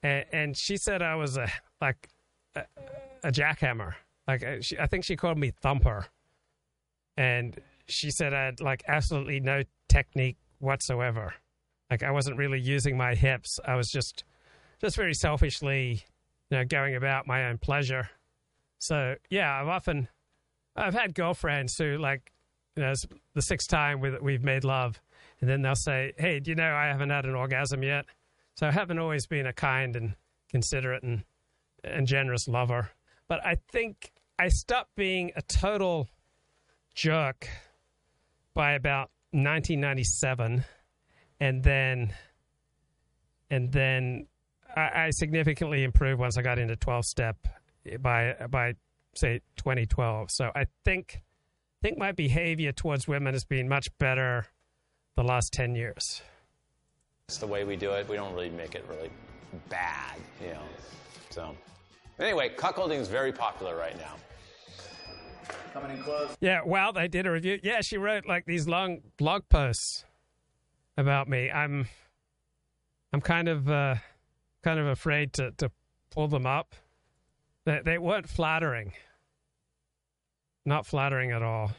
and, 0.02 0.24
and, 0.32 0.58
she 0.58 0.78
said 0.78 1.02
I 1.02 1.16
was 1.16 1.36
a 1.36 1.50
like 1.82 2.08
a, 2.56 2.64
a 3.26 3.30
jackhammer. 3.30 3.96
Like 4.28 4.44
uh, 4.44 4.62
she, 4.62 4.78
I 4.78 4.88
think 4.88 5.04
she 5.04 5.16
called 5.16 5.38
me 5.38 5.52
thumper, 5.52 6.08
and 7.18 7.60
she 7.88 8.12
said 8.12 8.34
I 8.34 8.46
had 8.46 8.62
like 8.62 8.84
absolutely 8.88 9.40
no 9.40 9.64
technique 9.90 10.38
whatsoever. 10.60 11.34
Like 11.90 12.04
I 12.04 12.12
wasn't 12.12 12.38
really 12.38 12.60
using 12.60 12.98
my 12.98 13.16
hips. 13.16 13.60
I 13.66 13.76
was 13.76 13.90
just 13.90 14.24
just 14.82 14.96
very 14.96 15.14
selfishly, 15.14 16.04
you 16.50 16.58
know, 16.58 16.66
going 16.66 16.96
about 16.96 17.28
my 17.28 17.46
own 17.46 17.58
pleasure. 17.58 18.10
So 18.80 19.16
yeah, 19.30 19.62
I've 19.62 19.68
often 19.68 20.08
I've 20.76 20.94
had 20.94 21.14
girlfriends 21.14 21.78
who 21.78 21.98
like 21.98 22.32
you 22.76 22.84
know 22.84 22.94
the 23.34 23.42
sixth 23.42 23.70
time 23.70 24.00
we, 24.00 24.18
we've 24.22 24.44
made 24.44 24.64
love, 24.64 25.00
and 25.42 25.50
then 25.50 25.62
they'll 25.62 25.76
say, 25.76 26.14
"Hey, 26.18 26.40
do 26.40 26.52
you 26.52 26.56
know 26.56 26.74
I 26.74 26.88
haven't 26.88 27.10
had 27.10 27.26
an 27.26 27.36
orgasm 27.36 27.84
yet?" 27.84 28.06
So 28.56 28.68
I 28.68 28.72
haven't 28.72 29.00
always 29.00 29.28
been 29.28 29.46
a 29.46 29.54
kind 29.54 29.96
and 29.96 30.16
considerate 30.50 31.04
and 31.04 31.24
and 31.84 32.08
generous 32.08 32.48
lover, 32.48 32.90
but 33.28 33.46
I 33.46 33.58
think 33.72 34.13
I 34.44 34.50
stopped 34.50 34.98
being 34.98 35.32
a 35.38 35.42
total 35.42 36.10
jerk 36.94 37.48
by 38.54 38.74
about 38.74 39.10
1997 39.32 40.66
and 41.40 41.64
then 41.64 42.14
and 43.50 43.72
then 43.72 44.28
I, 44.76 45.06
I 45.06 45.10
significantly 45.12 45.86
improved 45.86 46.20
once 46.20 46.38
I 46.38 46.42
got 46.42 46.60
into 46.60 46.76
12 46.76 47.06
step 47.06 47.38
by 48.02 48.36
by 48.50 48.74
say 49.16 49.40
2012. 49.56 50.30
So 50.30 50.52
I 50.54 50.66
think 50.84 51.22
think 51.82 51.98
my 51.98 52.12
behavior 52.12 52.74
towards 52.74 53.08
women 53.08 53.36
has 53.36 53.46
been 53.46 53.70
much 53.70 53.88
better 53.98 54.48
the 55.16 55.24
last 55.24 55.54
10 55.54 55.74
years. 55.74 56.22
It's 57.30 57.38
the 57.38 57.48
way 57.48 57.64
we 57.64 57.78
do 57.78 57.92
it. 57.92 58.10
We 58.10 58.18
don't 58.18 58.34
really 58.34 58.50
make 58.50 58.76
it 58.76 58.84
really 58.90 59.10
bad, 59.70 60.18
you 60.42 60.50
know. 60.50 60.64
So 61.30 61.56
anyway, 62.20 62.50
cuckolding 62.58 63.00
is 63.00 63.08
very 63.08 63.32
popular 63.32 63.78
right 63.78 63.98
now. 63.98 64.16
Coming 65.74 65.98
in 65.98 66.04
close. 66.04 66.36
Yeah, 66.40 66.62
well, 66.66 66.94
they 66.94 67.08
did 67.08 67.26
a 67.26 67.32
review. 67.32 67.60
Yeah, 67.64 67.82
she 67.82 67.98
wrote 67.98 68.26
like 68.26 68.46
these 68.46 68.68
long 68.68 69.02
blog 69.18 69.44
posts 69.50 70.06
about 70.98 71.28
me. 71.28 71.50
I'm 71.52 71.88
I'm 73.12 73.22
kind 73.22 73.48
of 73.48 73.70
uh, 73.70 73.96
kind 74.64 74.80
of 74.80 74.88
afraid 74.88 75.34
to, 75.34 75.52
to 75.58 75.72
pull 76.12 76.28
them 76.28 76.46
up. 76.46 76.76
They, 77.66 77.82
they 77.84 77.98
weren't 77.98 78.28
flattering. 78.28 78.94
Not 80.66 80.86
flattering 80.86 81.32
at 81.32 81.42
all. 81.42 81.72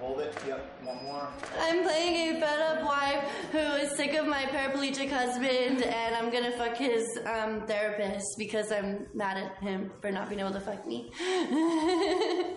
Hold 0.00 0.20
it. 0.20 0.36
Yep. 0.46 0.84
One 0.84 1.02
more. 1.04 1.28
I'm 1.58 1.82
playing 1.82 2.36
a 2.36 2.40
fed 2.40 2.60
up 2.60 2.84
wife 2.84 3.24
who 3.56 3.76
is 3.76 3.96
sick 3.96 4.14
of 4.14 4.26
my 4.26 4.44
paraplegic 4.44 5.10
husband, 5.10 5.82
and 5.82 6.14
I'm 6.14 6.30
gonna 6.30 6.52
fuck 6.52 6.76
his 6.76 7.18
um, 7.24 7.66
therapist 7.66 8.36
because 8.36 8.70
I'm 8.70 9.06
mad 9.14 9.38
at 9.38 9.56
him 9.62 9.90
for 10.00 10.10
not 10.10 10.28
being 10.28 10.40
able 10.40 10.52
to 10.52 10.60
fuck 10.60 10.86
me. 10.86 11.10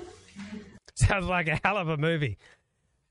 Sounds 0.95 1.27
like 1.27 1.47
a 1.47 1.59
hell 1.63 1.77
of 1.77 1.87
a 1.87 1.97
movie. 1.97 2.37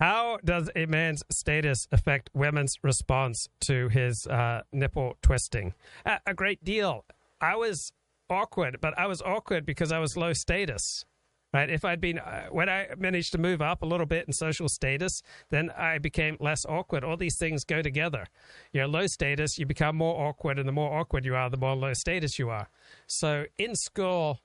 How 0.00 0.38
does 0.44 0.70
a 0.76 0.86
man's 0.86 1.24
status 1.30 1.88
affect 1.90 2.30
women's 2.34 2.76
response 2.82 3.48
to 3.62 3.88
his 3.88 4.26
uh, 4.26 4.62
nipple 4.72 5.16
twisting? 5.22 5.74
A 6.04 6.34
great 6.34 6.62
deal. 6.62 7.04
I 7.40 7.56
was 7.56 7.92
awkward, 8.30 8.78
but 8.80 8.96
I 8.98 9.06
was 9.06 9.22
awkward 9.22 9.66
because 9.66 9.90
I 9.90 9.98
was 9.98 10.16
low 10.16 10.32
status. 10.32 11.04
Right? 11.52 11.70
If 11.70 11.84
I'd 11.84 12.00
been 12.00 12.18
uh, 12.18 12.48
when 12.50 12.68
I 12.68 12.88
managed 12.98 13.32
to 13.32 13.38
move 13.38 13.62
up 13.62 13.82
a 13.82 13.86
little 13.86 14.04
bit 14.04 14.26
in 14.26 14.34
social 14.34 14.68
status, 14.68 15.22
then 15.48 15.70
I 15.70 15.96
became 15.96 16.36
less 16.40 16.66
awkward. 16.66 17.04
All 17.04 17.16
these 17.16 17.38
things 17.38 17.64
go 17.64 17.80
together. 17.80 18.26
You're 18.72 18.86
low 18.86 19.06
status, 19.06 19.58
you 19.58 19.64
become 19.64 19.96
more 19.96 20.28
awkward, 20.28 20.58
and 20.58 20.68
the 20.68 20.72
more 20.72 20.98
awkward 20.98 21.24
you 21.24 21.34
are, 21.34 21.48
the 21.48 21.56
more 21.56 21.74
low 21.74 21.94
status 21.94 22.38
you 22.38 22.50
are. 22.50 22.68
So 23.06 23.46
in 23.56 23.74
school, 23.76 24.40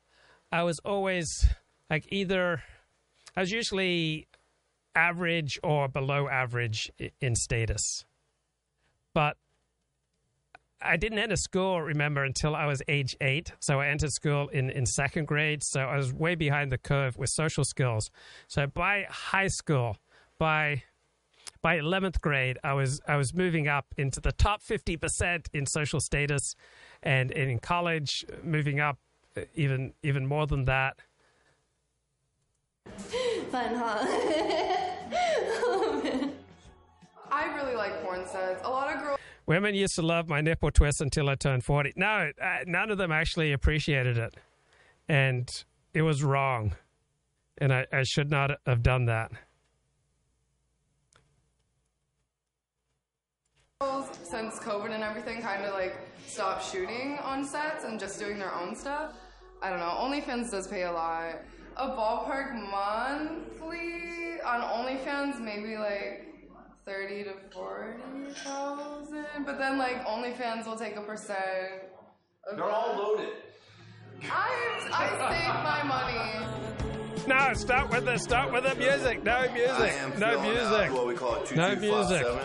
I 0.49 0.63
was 0.63 0.79
always 0.85 1.45
like 1.89 2.05
either 2.09 2.63
I 3.35 3.41
was 3.41 3.51
usually 3.51 4.27
average 4.95 5.59
or 5.63 5.87
below 5.87 6.29
average 6.29 6.91
in 7.19 7.35
status. 7.35 8.05
But 9.13 9.37
I 10.83 10.97
didn't 10.97 11.19
enter 11.19 11.35
school, 11.35 11.81
remember, 11.81 12.23
until 12.23 12.55
I 12.55 12.65
was 12.65 12.81
age 12.87 13.15
eight. 13.21 13.53
So 13.59 13.79
I 13.79 13.87
entered 13.87 14.11
school 14.11 14.49
in, 14.49 14.69
in 14.69 14.85
second 14.85 15.25
grade. 15.25 15.63
So 15.63 15.81
I 15.81 15.97
was 15.97 16.13
way 16.13 16.35
behind 16.35 16.71
the 16.71 16.77
curve 16.77 17.17
with 17.17 17.29
social 17.29 17.63
skills. 17.63 18.11
So 18.47 18.67
by 18.67 19.05
high 19.09 19.47
school, 19.47 19.97
by 20.37 20.83
by 21.61 21.77
11th 21.77 22.19
grade, 22.19 22.57
I 22.63 22.73
was 22.73 22.99
I 23.07 23.15
was 23.15 23.33
moving 23.33 23.69
up 23.69 23.85
into 23.97 24.19
the 24.19 24.33
top 24.33 24.61
50% 24.61 25.47
in 25.53 25.65
social 25.65 26.01
status, 26.01 26.55
and, 27.01 27.31
and 27.31 27.49
in 27.49 27.59
college, 27.59 28.25
moving 28.43 28.81
up 28.81 28.97
uh, 29.37 29.41
even 29.55 29.93
even 30.03 30.25
more 30.25 30.45
than 30.45 30.65
that. 30.65 30.97
Fun, 33.49 33.75
huh? 33.75 33.99
I 37.31 37.55
really 37.55 37.75
like 37.75 38.03
porn 38.03 38.27
sets. 38.27 38.61
A 38.65 38.69
lot 38.69 38.93
of 38.93 39.01
girls. 39.01 39.17
Women 39.45 39.75
used 39.75 39.95
to 39.95 40.01
love 40.01 40.29
my 40.29 40.41
nipple 40.41 40.71
twist 40.71 41.01
until 41.01 41.29
I 41.29 41.35
turned 41.35 41.65
40. 41.65 41.93
No, 41.95 42.31
uh, 42.41 42.57
none 42.65 42.89
of 42.89 42.97
them 42.97 43.11
actually 43.11 43.51
appreciated 43.51 44.17
it. 44.17 44.35
And 45.09 45.49
it 45.93 46.01
was 46.01 46.23
wrong. 46.23 46.75
And 47.57 47.73
I, 47.73 47.85
I 47.91 48.03
should 48.03 48.31
not 48.31 48.51
have 48.65 48.81
done 48.81 49.05
that. 49.05 49.31
Since 54.23 54.59
COVID 54.59 54.91
and 54.91 55.03
everything 55.03 55.41
kind 55.41 55.65
of 55.65 55.73
like 55.73 55.95
stopped 56.25 56.65
shooting 56.71 57.19
on 57.21 57.45
sets 57.45 57.83
and 57.83 57.99
just 57.99 58.17
doing 58.17 58.39
their 58.39 58.53
own 58.53 58.75
stuff. 58.75 59.13
I 59.61 59.69
don't 59.69 59.79
know. 59.79 59.85
OnlyFans 59.85 60.49
does 60.51 60.67
pay 60.67 60.83
a 60.83 60.91
lot. 60.91 61.35
A 61.75 61.89
ballpark 61.89 62.53
monthly 62.71 64.41
on 64.41 64.61
OnlyFans, 64.61 65.39
maybe 65.39 65.77
like 65.77 66.32
thirty 66.85 67.23
to 67.23 67.33
forty 67.51 68.33
thousand. 68.33 69.25
But 69.45 69.57
then 69.57 69.77
like 69.77 70.05
OnlyFans 70.05 70.65
will 70.65 70.77
take 70.77 70.95
a 70.95 71.01
percent. 71.01 71.39
Of 72.49 72.57
They're 72.57 72.69
all 72.69 72.97
loaded. 72.97 73.29
I 74.23 74.89
I 74.91 75.09
save 75.31 75.63
my 75.63 75.83
money. 75.83 77.27
No, 77.27 77.53
stop 77.53 77.89
with 77.91 78.05
the 78.05 78.17
stop 78.17 78.51
with 78.51 78.63
the 78.63 78.75
music. 78.75 79.23
No 79.23 79.41
music. 79.53 80.17
No 80.19 80.41
music. 80.41 80.93
What 80.93 81.07
we 81.07 81.15
call 81.15 81.35
it, 81.43 81.55
No 81.55 81.69
music. 81.75 82.21
2257. 82.21 82.41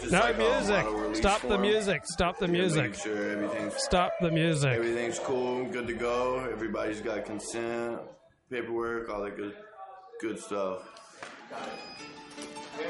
Just 0.00 0.12
No 0.12 0.20
like 0.20 0.38
music. 0.38 0.84
model 0.84 0.94
release 0.94 1.18
Stop 1.18 1.40
the 1.42 1.58
music. 1.58 2.02
Stop 2.04 2.38
the 2.38 2.46
Yeah, 2.46 2.52
music. 2.52 2.82
Make 2.82 2.94
sure 2.94 3.30
everything's 3.32 3.74
Stop 3.82 4.12
the 4.20 4.30
music. 4.30 4.70
Everything's 4.70 5.18
cool, 5.18 5.64
good 5.64 5.86
to 5.88 5.94
go. 5.94 6.38
Everybody's 6.52 7.00
got 7.00 7.24
consent, 7.24 7.98
paperwork, 8.50 9.08
all 9.08 9.22
that 9.24 9.36
good, 9.36 9.54
good 10.20 10.38
stuff. 10.38 10.82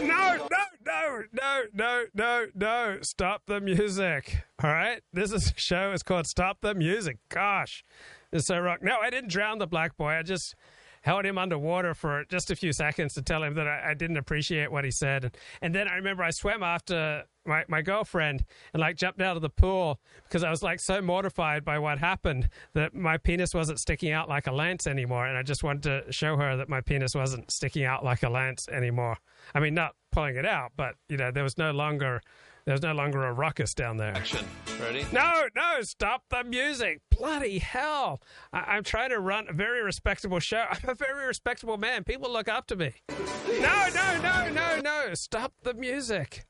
No, 0.02 0.36
no, 0.36 0.58
no, 0.88 1.22
no, 1.32 1.62
no, 1.74 2.04
no, 2.14 2.46
no. 2.54 2.98
Stop 3.02 3.42
the 3.46 3.60
music. 3.60 4.38
All 4.62 4.70
right? 4.70 5.02
This 5.12 5.32
is 5.32 5.50
a 5.50 5.60
show. 5.60 5.92
It's 5.92 6.02
called 6.02 6.26
Stop 6.26 6.58
the 6.62 6.74
Music. 6.74 7.18
Gosh, 7.28 7.84
it's 8.32 8.46
so 8.46 8.58
rock. 8.58 8.82
No, 8.82 8.96
I 8.98 9.10
didn't 9.10 9.30
drown 9.30 9.58
the 9.58 9.66
black 9.66 9.96
boy. 9.96 10.12
I 10.12 10.22
just 10.22 10.54
held 11.02 11.26
him 11.26 11.38
underwater 11.38 11.94
for 11.94 12.24
just 12.30 12.50
a 12.50 12.56
few 12.56 12.72
seconds 12.72 13.14
to 13.14 13.22
tell 13.22 13.42
him 13.42 13.54
that 13.54 13.68
I, 13.68 13.90
I 13.90 13.94
didn't 13.94 14.16
appreciate 14.16 14.72
what 14.72 14.84
he 14.84 14.90
said. 14.90 15.24
And, 15.24 15.36
and 15.60 15.74
then 15.74 15.88
I 15.88 15.96
remember 15.96 16.22
I 16.22 16.30
swam 16.30 16.62
after 16.62 17.24
my, 17.48 17.64
my 17.68 17.82
girlfriend 17.82 18.44
and 18.72 18.80
like 18.80 18.96
jumped 18.96 19.20
out 19.20 19.36
of 19.36 19.42
the 19.42 19.48
pool 19.50 19.98
because 20.24 20.44
I 20.44 20.50
was 20.50 20.62
like 20.62 20.78
so 20.80 21.00
mortified 21.02 21.64
by 21.64 21.78
what 21.78 21.98
happened 21.98 22.48
that 22.74 22.94
my 22.94 23.16
penis 23.16 23.54
wasn't 23.54 23.80
sticking 23.80 24.12
out 24.12 24.28
like 24.28 24.46
a 24.46 24.52
lance 24.52 24.86
anymore. 24.86 25.26
And 25.26 25.36
I 25.36 25.42
just 25.42 25.64
wanted 25.64 25.82
to 26.06 26.12
show 26.12 26.36
her 26.36 26.56
that 26.56 26.68
my 26.68 26.80
penis 26.80 27.14
wasn't 27.14 27.50
sticking 27.50 27.84
out 27.84 28.04
like 28.04 28.22
a 28.22 28.28
lance 28.28 28.68
anymore. 28.68 29.16
I 29.54 29.60
mean, 29.60 29.74
not 29.74 29.94
pulling 30.12 30.36
it 30.36 30.46
out, 30.46 30.72
but 30.76 30.94
you 31.08 31.16
know, 31.16 31.30
there 31.30 31.42
was 31.44 31.58
no 31.58 31.72
longer 31.72 32.20
there 32.64 32.74
was 32.74 32.82
no 32.82 32.92
longer 32.92 33.24
a 33.24 33.32
ruckus 33.32 33.72
down 33.72 33.96
there. 33.96 34.14
Action. 34.14 34.44
Ready? 34.78 35.06
No, 35.10 35.44
no, 35.56 35.80
stop 35.80 36.24
the 36.28 36.44
music. 36.44 37.00
Bloody 37.16 37.60
hell. 37.60 38.20
I- 38.52 38.74
I'm 38.76 38.84
trying 38.84 39.08
to 39.08 39.20
run 39.20 39.46
a 39.48 39.54
very 39.54 39.82
respectable 39.82 40.38
show. 40.38 40.66
I'm 40.70 40.86
a 40.90 40.94
very 40.94 41.26
respectable 41.26 41.78
man. 41.78 42.04
People 42.04 42.30
look 42.30 42.46
up 42.46 42.66
to 42.66 42.76
me. 42.76 42.92
No, 43.08 43.86
no, 43.94 44.20
no, 44.20 44.50
no, 44.50 44.80
no. 44.80 45.14
Stop 45.14 45.54
the 45.62 45.72
music. 45.72 46.44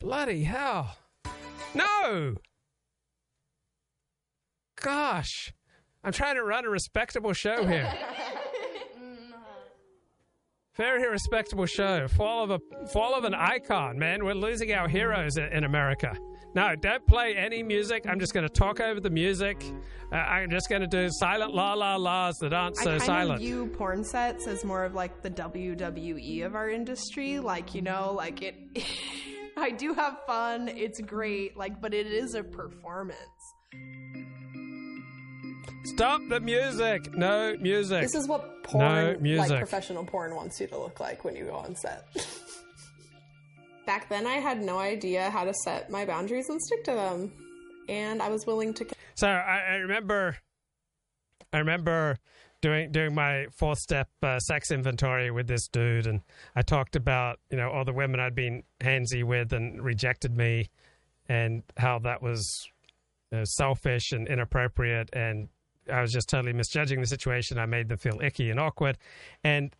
Bloody 0.00 0.44
hell. 0.44 0.96
No. 1.74 2.34
Gosh. 4.80 5.52
I'm 6.02 6.12
trying 6.12 6.36
to 6.36 6.42
run 6.42 6.64
a 6.64 6.70
respectable 6.70 7.34
show 7.34 7.66
here. 7.66 7.92
Very 10.76 11.06
respectable 11.06 11.66
show. 11.66 12.08
Fall 12.08 12.44
of 12.44 12.50
a 12.50 12.86
fall 12.86 13.14
of 13.14 13.24
an 13.24 13.34
icon, 13.34 13.98
man. 13.98 14.24
We're 14.24 14.32
losing 14.32 14.72
our 14.72 14.88
heroes 14.88 15.36
in, 15.36 15.44
in 15.52 15.64
America. 15.64 16.16
No, 16.54 16.74
don't 16.74 17.06
play 17.06 17.36
any 17.36 17.62
music. 17.62 18.06
I'm 18.08 18.18
just 18.18 18.32
going 18.32 18.46
to 18.48 18.52
talk 18.52 18.80
over 18.80 18.98
the 18.98 19.10
music. 19.10 19.62
Uh, 20.10 20.16
I'm 20.16 20.48
just 20.50 20.70
going 20.70 20.80
to 20.80 20.88
do 20.88 21.08
silent 21.10 21.54
la 21.54 21.74
la 21.74 21.96
la's 21.96 22.38
that 22.38 22.54
aren't 22.54 22.76
so 22.76 22.94
I 22.94 22.98
kind 22.98 23.02
silent. 23.02 23.34
of 23.34 23.40
view 23.40 23.66
porn 23.66 24.02
sets 24.02 24.46
as 24.46 24.64
more 24.64 24.84
of 24.84 24.94
like 24.94 25.20
the 25.20 25.30
WWE 25.30 26.46
of 26.46 26.54
our 26.54 26.70
industry. 26.70 27.38
Like, 27.40 27.74
you 27.74 27.82
know, 27.82 28.14
like 28.16 28.40
it. 28.40 28.56
I 29.56 29.70
do 29.70 29.94
have 29.94 30.18
fun. 30.26 30.68
It's 30.68 31.00
great. 31.00 31.56
Like, 31.56 31.80
but 31.80 31.94
it 31.94 32.06
is 32.06 32.34
a 32.34 32.42
performance. 32.42 33.16
Stop 35.84 36.20
the 36.28 36.40
music. 36.40 37.14
No 37.14 37.56
music. 37.60 38.02
This 38.02 38.14
is 38.14 38.28
what 38.28 38.44
no 38.44 38.60
porn, 38.62 39.22
music. 39.22 39.50
like 39.50 39.58
professional 39.58 40.04
porn, 40.04 40.34
wants 40.34 40.60
you 40.60 40.66
to 40.68 40.78
look 40.78 41.00
like 41.00 41.24
when 41.24 41.34
you 41.36 41.44
go 41.44 41.54
on 41.54 41.74
set. 41.76 42.04
Back 43.86 44.08
then, 44.08 44.26
I 44.26 44.34
had 44.34 44.62
no 44.62 44.78
idea 44.78 45.30
how 45.30 45.44
to 45.44 45.54
set 45.64 45.90
my 45.90 46.04
boundaries 46.04 46.48
and 46.48 46.60
stick 46.60 46.84
to 46.84 46.92
them, 46.92 47.32
and 47.88 48.22
I 48.22 48.28
was 48.28 48.46
willing 48.46 48.74
to. 48.74 48.86
So 49.14 49.26
I, 49.28 49.64
I 49.70 49.74
remember, 49.76 50.36
I 51.52 51.58
remember 51.58 52.18
doing 52.60 52.92
doing 52.92 53.14
my 53.14 53.46
fourth 53.50 53.78
step 53.78 54.08
uh, 54.22 54.38
sex 54.38 54.70
inventory 54.70 55.30
with 55.30 55.46
this 55.46 55.68
dude, 55.68 56.06
and 56.06 56.20
I 56.54 56.62
talked 56.62 56.96
about 56.96 57.38
you 57.50 57.56
know 57.56 57.70
all 57.70 57.84
the 57.84 57.92
women 57.92 58.20
I'd 58.20 58.34
been 58.34 58.62
handsy 58.80 59.24
with 59.24 59.52
and 59.52 59.82
rejected 59.82 60.36
me, 60.36 60.68
and 61.28 61.62
how 61.76 61.98
that 62.00 62.22
was 62.22 62.68
uh, 63.32 63.44
selfish 63.44 64.12
and 64.12 64.28
inappropriate, 64.28 65.10
and 65.12 65.48
I 65.90 66.00
was 66.00 66.12
just 66.12 66.28
totally 66.28 66.52
misjudging 66.52 67.00
the 67.00 67.06
situation. 67.06 67.58
I 67.58 67.66
made 67.66 67.88
them 67.88 67.98
feel 67.98 68.20
icky 68.22 68.50
and 68.50 68.60
awkward, 68.60 68.98
and 69.42 69.74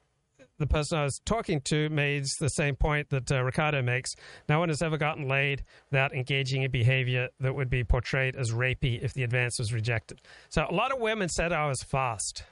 the 0.61 0.67
person 0.67 0.99
I 0.99 1.05
was 1.05 1.21
talking 1.25 1.63
to 1.63 1.89
makes 1.89 2.37
the 2.37 2.51
same 2.51 2.77
point 2.77 3.09
that 3.09 3.33
uh, 3.33 3.43
Ricardo 3.43 3.81
makes. 3.83 4.15
No 4.49 4.59
one 4.59 4.69
has 4.69 4.83
ever 4.83 4.99
gotten 4.99 5.27
laid 5.27 5.65
without 5.91 6.15
engaging 6.15 6.63
in 6.63 6.71
behavior 6.71 7.31
that 7.41 7.55
would 7.55 7.71
be 7.71 7.83
portrayed 7.83 8.37
as 8.37 8.53
rapey 8.53 9.03
if 9.03 9.15
the 9.15 9.23
advance 9.23 9.59
was 9.59 9.73
rejected. 9.73 10.21
So 10.51 10.67
a 10.69 10.75
lot 10.75 10.93
of 10.93 11.01
women 11.01 11.31
said 11.31 11.53
I 11.53 11.67
was 11.67 11.83
fast. 11.83 12.45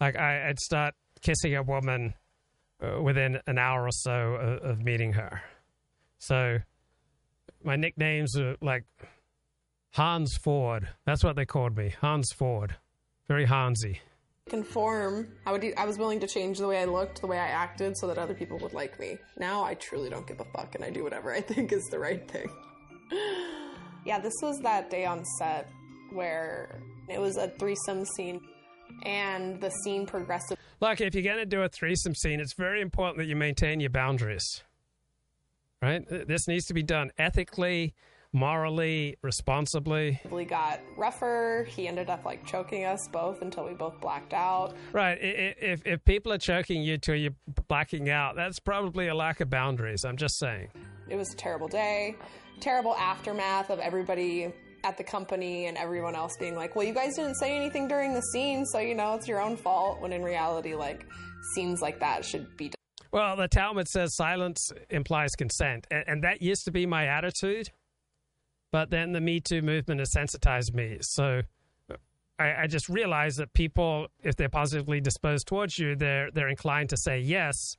Like 0.00 0.16
I, 0.16 0.48
would 0.48 0.60
start 0.60 0.94
kissing 1.22 1.54
a 1.54 1.62
woman 1.62 2.14
uh, 2.82 3.02
within 3.02 3.38
an 3.46 3.58
hour 3.58 3.84
or 3.84 3.92
so 3.92 4.12
of, 4.12 4.70
of 4.70 4.84
meeting 4.84 5.12
her. 5.12 5.42
So 6.18 6.58
my 7.62 7.76
nicknames 7.76 8.38
are 8.38 8.56
like 8.60 8.84
Hans 9.92 10.36
Ford. 10.42 10.88
That's 11.04 11.24
what 11.24 11.36
they 11.36 11.44
called 11.44 11.76
me, 11.76 11.94
Hans 12.00 12.32
Ford. 12.32 12.76
Very 13.28 13.46
Hansy. 13.46 14.00
Conform. 14.48 15.28
I 15.46 15.52
would. 15.52 15.64
I 15.76 15.84
was 15.84 15.98
willing 15.98 16.18
to 16.20 16.26
change 16.26 16.58
the 16.58 16.66
way 16.66 16.78
I 16.78 16.84
looked, 16.84 17.20
the 17.20 17.28
way 17.28 17.38
I 17.38 17.46
acted, 17.46 17.96
so 17.96 18.08
that 18.08 18.18
other 18.18 18.34
people 18.34 18.58
would 18.58 18.72
like 18.72 18.98
me. 18.98 19.18
Now 19.38 19.62
I 19.62 19.74
truly 19.74 20.10
don't 20.10 20.26
give 20.26 20.40
a 20.40 20.44
fuck, 20.56 20.74
and 20.74 20.84
I 20.84 20.90
do 20.90 21.04
whatever 21.04 21.32
I 21.32 21.40
think 21.52 21.72
is 21.72 21.84
the 21.84 21.98
right 21.98 22.28
thing. 22.28 22.48
yeah, 24.04 24.18
this 24.18 24.34
was 24.42 24.58
that 24.60 24.90
day 24.90 25.04
on 25.04 25.24
set 25.38 25.70
where 26.12 26.80
it 27.08 27.20
was 27.20 27.36
a 27.36 27.48
threesome 27.60 28.04
scene, 28.04 28.40
and 29.04 29.60
the 29.60 29.70
scene 29.70 30.06
progressed. 30.06 30.54
Look, 30.80 31.00
if 31.00 31.14
you're 31.14 31.24
going 31.24 31.38
to 31.38 31.46
do 31.46 31.62
a 31.62 31.68
threesome 31.68 32.14
scene, 32.14 32.40
it's 32.40 32.54
very 32.54 32.80
important 32.80 33.18
that 33.18 33.26
you 33.26 33.36
maintain 33.36 33.80
your 33.80 33.90
boundaries. 33.90 34.62
Right? 35.82 36.04
This 36.08 36.46
needs 36.46 36.66
to 36.66 36.74
be 36.74 36.82
done 36.82 37.10
ethically 37.18 37.94
morally, 38.32 39.16
responsibly. 39.22 40.20
We 40.30 40.44
got 40.44 40.80
rougher. 40.96 41.66
He 41.68 41.88
ended 41.88 42.10
up 42.10 42.24
like 42.24 42.44
choking 42.46 42.84
us 42.84 43.08
both 43.08 43.42
until 43.42 43.64
we 43.64 43.74
both 43.74 44.00
blacked 44.00 44.32
out. 44.32 44.74
Right. 44.92 45.18
If, 45.20 45.84
if 45.86 46.04
people 46.04 46.32
are 46.32 46.38
choking 46.38 46.82
you 46.82 46.98
till 46.98 47.16
you're 47.16 47.34
blacking 47.68 48.08
out, 48.08 48.36
that's 48.36 48.60
probably 48.60 49.08
a 49.08 49.14
lack 49.14 49.40
of 49.40 49.50
boundaries. 49.50 50.04
I'm 50.04 50.16
just 50.16 50.38
saying. 50.38 50.68
It 51.08 51.16
was 51.16 51.32
a 51.32 51.36
terrible 51.36 51.68
day, 51.68 52.16
terrible 52.60 52.94
aftermath 52.94 53.70
of 53.70 53.80
everybody 53.80 54.52
at 54.84 54.96
the 54.96 55.04
company 55.04 55.66
and 55.66 55.76
everyone 55.76 56.14
else 56.14 56.36
being 56.38 56.56
like, 56.56 56.76
well, 56.76 56.86
you 56.86 56.94
guys 56.94 57.16
didn't 57.16 57.36
say 57.36 57.56
anything 57.56 57.88
during 57.88 58.14
the 58.14 58.22
scene, 58.22 58.64
so 58.66 58.78
you 58.78 58.94
know 58.94 59.14
it's 59.14 59.28
your 59.28 59.40
own 59.40 59.56
fault. 59.56 60.00
When 60.00 60.12
in 60.12 60.22
reality, 60.22 60.74
like, 60.74 61.06
scenes 61.54 61.80
like 61.80 62.00
that 62.00 62.24
should 62.24 62.56
be. 62.56 62.72
Well, 63.12 63.36
the 63.36 63.48
Talmud 63.48 63.88
says 63.88 64.14
silence 64.14 64.72
implies 64.88 65.34
consent. 65.34 65.86
And, 65.90 66.04
and 66.06 66.24
that 66.24 66.42
used 66.42 66.64
to 66.66 66.70
be 66.70 66.86
my 66.86 67.06
attitude 67.06 67.70
but 68.72 68.90
then 68.90 69.12
the 69.12 69.20
Me 69.20 69.40
Too 69.40 69.62
movement 69.62 70.00
has 70.00 70.12
sensitized 70.12 70.74
me. 70.74 70.98
So 71.00 71.42
I, 72.38 72.62
I, 72.62 72.66
just 72.66 72.88
realized 72.88 73.38
that 73.38 73.52
people, 73.52 74.08
if 74.22 74.36
they're 74.36 74.48
positively 74.48 75.00
disposed 75.00 75.46
towards 75.46 75.78
you, 75.78 75.96
they're 75.96 76.30
they're 76.30 76.48
inclined 76.48 76.90
to 76.90 76.96
say 76.96 77.18
yes, 77.18 77.76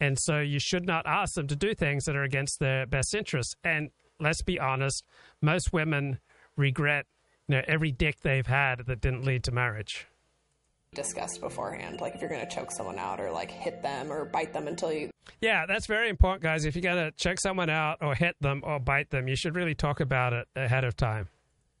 and 0.00 0.18
so 0.18 0.40
you 0.40 0.58
should 0.58 0.84
not 0.84 1.06
ask 1.06 1.34
them 1.34 1.46
to 1.46 1.56
do 1.56 1.74
things 1.74 2.04
that 2.04 2.16
are 2.16 2.24
against 2.24 2.58
their 2.58 2.86
best 2.86 3.14
interests. 3.14 3.54
And 3.64 3.90
let's 4.20 4.42
be 4.42 4.58
honest, 4.58 5.04
most 5.40 5.72
women 5.72 6.18
regret 6.56 7.06
you 7.48 7.56
know 7.56 7.62
every 7.66 7.92
dick 7.92 8.20
they've 8.22 8.46
had 8.46 8.86
that 8.86 9.00
didn't 9.00 9.24
lead 9.24 9.42
to 9.44 9.52
marriage 9.52 10.06
discussed 10.94 11.40
beforehand. 11.40 12.00
Like 12.00 12.14
if 12.14 12.20
you're 12.20 12.30
going 12.30 12.46
to 12.46 12.54
choke 12.54 12.70
someone 12.76 12.98
out 12.98 13.20
or 13.20 13.30
like 13.30 13.50
hit 13.50 13.82
them 13.82 14.12
or 14.12 14.24
bite 14.26 14.52
them 14.52 14.68
until 14.68 14.92
you. 14.92 15.10
Yeah, 15.40 15.64
that's 15.66 15.86
very 15.86 16.08
important, 16.08 16.42
guys. 16.42 16.64
If 16.64 16.74
you're 16.74 16.82
going 16.82 17.04
to 17.04 17.10
choke 17.12 17.40
someone 17.40 17.70
out 17.70 17.98
or 18.00 18.14
hit 18.14 18.36
them 18.40 18.60
or 18.64 18.78
bite 18.78 19.10
them, 19.10 19.28
you 19.28 19.36
should 19.36 19.54
really 19.54 19.74
talk 19.74 20.00
about 20.00 20.32
it 20.32 20.46
ahead 20.54 20.84
of 20.84 20.96
time. 20.96 21.28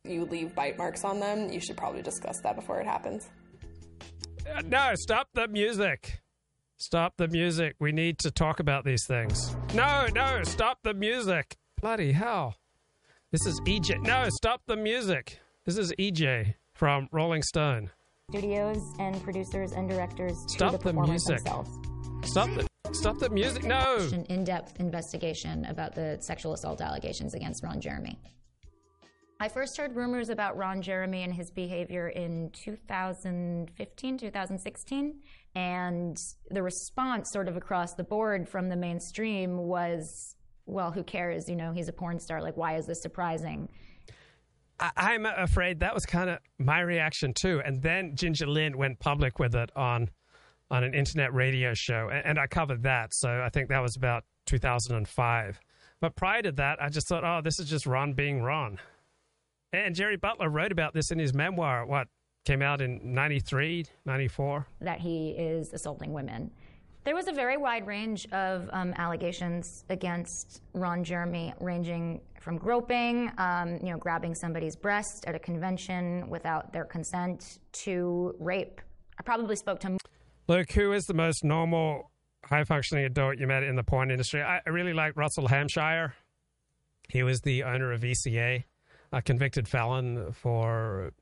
You 0.04 0.24
leave 0.24 0.54
bite 0.54 0.78
marks 0.78 1.04
on 1.04 1.20
them, 1.20 1.52
you 1.52 1.60
should 1.60 1.76
probably 1.76 2.02
discuss 2.02 2.40
that 2.42 2.56
before 2.56 2.80
it 2.80 2.86
happens. 2.86 3.28
Uh, 4.52 4.62
no, 4.62 4.92
stop 4.94 5.28
the 5.34 5.46
music. 5.46 6.20
Stop 6.78 7.14
the 7.16 7.28
music. 7.28 7.76
We 7.78 7.92
need 7.92 8.18
to 8.20 8.32
talk 8.32 8.58
about 8.58 8.84
these 8.84 9.04
things. 9.06 9.54
No, 9.74 10.08
no, 10.12 10.42
stop 10.42 10.78
the 10.82 10.94
music. 10.94 11.56
Bloody 11.80 12.10
hell. 12.12 12.56
This 13.32 13.46
is 13.46 13.60
EJ. 13.62 14.02
No, 14.02 14.28
stop 14.28 14.60
the 14.66 14.76
music. 14.76 15.40
This 15.64 15.78
is 15.78 15.92
EJ 15.98 16.54
from 16.74 17.08
Rolling 17.10 17.42
Stone 17.42 17.90
studios 18.30 18.94
and 18.98 19.22
producers 19.22 19.72
and 19.72 19.88
directors 19.88 20.42
Stop 20.46 20.72
to 20.72 20.78
the, 20.78 20.92
the 20.92 21.02
music. 21.02 21.36
themselves. 21.36 21.70
Stop 22.24 22.48
the 22.54 22.66
Stop 22.94 23.18
the 23.18 23.28
music. 23.30 23.64
No. 23.64 23.96
An 24.12 24.24
in-depth 24.26 24.80
investigation 24.80 25.64
about 25.66 25.94
the 25.94 26.18
sexual 26.20 26.52
assault 26.52 26.80
allegations 26.80 27.34
against 27.34 27.62
Ron 27.62 27.80
Jeremy. 27.80 28.18
I 29.40 29.48
first 29.48 29.76
heard 29.76 29.96
rumors 29.96 30.28
about 30.28 30.56
Ron 30.56 30.82
Jeremy 30.82 31.22
and 31.22 31.34
his 31.34 31.50
behavior 31.50 32.08
in 32.08 32.50
2015, 32.52 34.18
2016, 34.18 35.20
and 35.54 36.16
the 36.50 36.62
response 36.62 37.30
sort 37.32 37.48
of 37.48 37.56
across 37.56 37.94
the 37.94 38.04
board 38.04 38.48
from 38.48 38.68
the 38.68 38.76
mainstream 38.76 39.56
was, 39.58 40.36
well, 40.66 40.90
who 40.90 41.02
cares? 41.02 41.48
You 41.48 41.56
know, 41.56 41.72
he's 41.72 41.88
a 41.88 41.92
porn 41.92 42.18
star. 42.18 42.40
Like, 42.40 42.56
why 42.56 42.76
is 42.76 42.86
this 42.86 43.00
surprising? 43.02 43.68
I, 44.80 45.14
am 45.14 45.26
afraid 45.26 45.80
that 45.80 45.94
was 45.94 46.04
kind 46.04 46.28
of 46.28 46.38
my 46.58 46.80
reaction 46.80 47.32
too. 47.34 47.62
And 47.64 47.80
then 47.82 48.16
Ginger 48.16 48.46
Lynn 48.46 48.76
went 48.76 48.98
public 48.98 49.38
with 49.38 49.54
it 49.54 49.70
on 49.76 50.08
on 50.70 50.84
an 50.84 50.94
internet 50.94 51.34
radio 51.34 51.74
show, 51.74 52.08
and, 52.10 52.24
and 52.24 52.38
I 52.38 52.46
covered 52.46 52.82
that. 52.84 53.12
So 53.12 53.42
I 53.44 53.50
think 53.50 53.68
that 53.68 53.82
was 53.82 53.94
about 53.94 54.24
2005. 54.46 55.60
But 56.00 56.16
prior 56.16 56.40
to 56.42 56.52
that, 56.52 56.82
I 56.82 56.88
just 56.88 57.06
thought, 57.06 57.24
oh, 57.24 57.42
this 57.44 57.60
is 57.60 57.68
just 57.68 57.86
Ron 57.86 58.14
being 58.14 58.42
Ron. 58.42 58.78
And 59.74 59.94
Jerry 59.94 60.16
Butler 60.16 60.48
wrote 60.48 60.72
about 60.72 60.94
this 60.94 61.10
in 61.10 61.18
his 61.18 61.34
memoir. 61.34 61.84
What 61.84 62.08
came 62.46 62.62
out 62.62 62.80
in 62.80 63.00
93, 63.14 63.84
94? 64.06 64.66
That 64.80 65.00
he 65.00 65.30
is 65.30 65.72
assaulting 65.74 66.12
women. 66.12 66.50
There 67.04 67.16
was 67.16 67.26
a 67.26 67.32
very 67.32 67.56
wide 67.56 67.84
range 67.84 68.28
of 68.30 68.70
um, 68.72 68.94
allegations 68.96 69.84
against 69.88 70.62
Ron 70.72 71.02
Jeremy, 71.02 71.52
ranging 71.58 72.20
from 72.40 72.58
groping, 72.58 73.32
um, 73.38 73.78
you 73.82 73.90
know, 73.90 73.98
grabbing 73.98 74.36
somebody's 74.36 74.76
breast 74.76 75.24
at 75.26 75.34
a 75.34 75.38
convention 75.40 76.28
without 76.28 76.72
their 76.72 76.84
consent, 76.84 77.58
to 77.72 78.36
rape. 78.38 78.80
I 79.18 79.22
probably 79.24 79.56
spoke 79.56 79.80
to. 79.80 79.98
Luke, 80.46 80.70
who 80.70 80.92
is 80.92 81.04
the 81.06 81.14
most 81.14 81.42
normal, 81.42 82.12
high 82.44 82.62
functioning 82.62 83.04
adult 83.04 83.36
you 83.38 83.48
met 83.48 83.64
in 83.64 83.74
the 83.74 83.82
porn 83.82 84.12
industry? 84.12 84.40
I, 84.40 84.60
I 84.64 84.70
really 84.70 84.92
like 84.92 85.16
Russell 85.16 85.48
Hampshire. 85.48 86.14
He 87.08 87.24
was 87.24 87.40
the 87.40 87.64
owner 87.64 87.90
of 87.90 88.02
VCA, 88.02 88.62
a 89.10 89.22
convicted 89.22 89.66
felon 89.66 90.32
for 90.32 91.12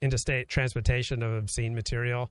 interstate 0.00 0.48
transportation 0.48 1.22
of 1.22 1.34
obscene 1.34 1.74
material. 1.74 2.30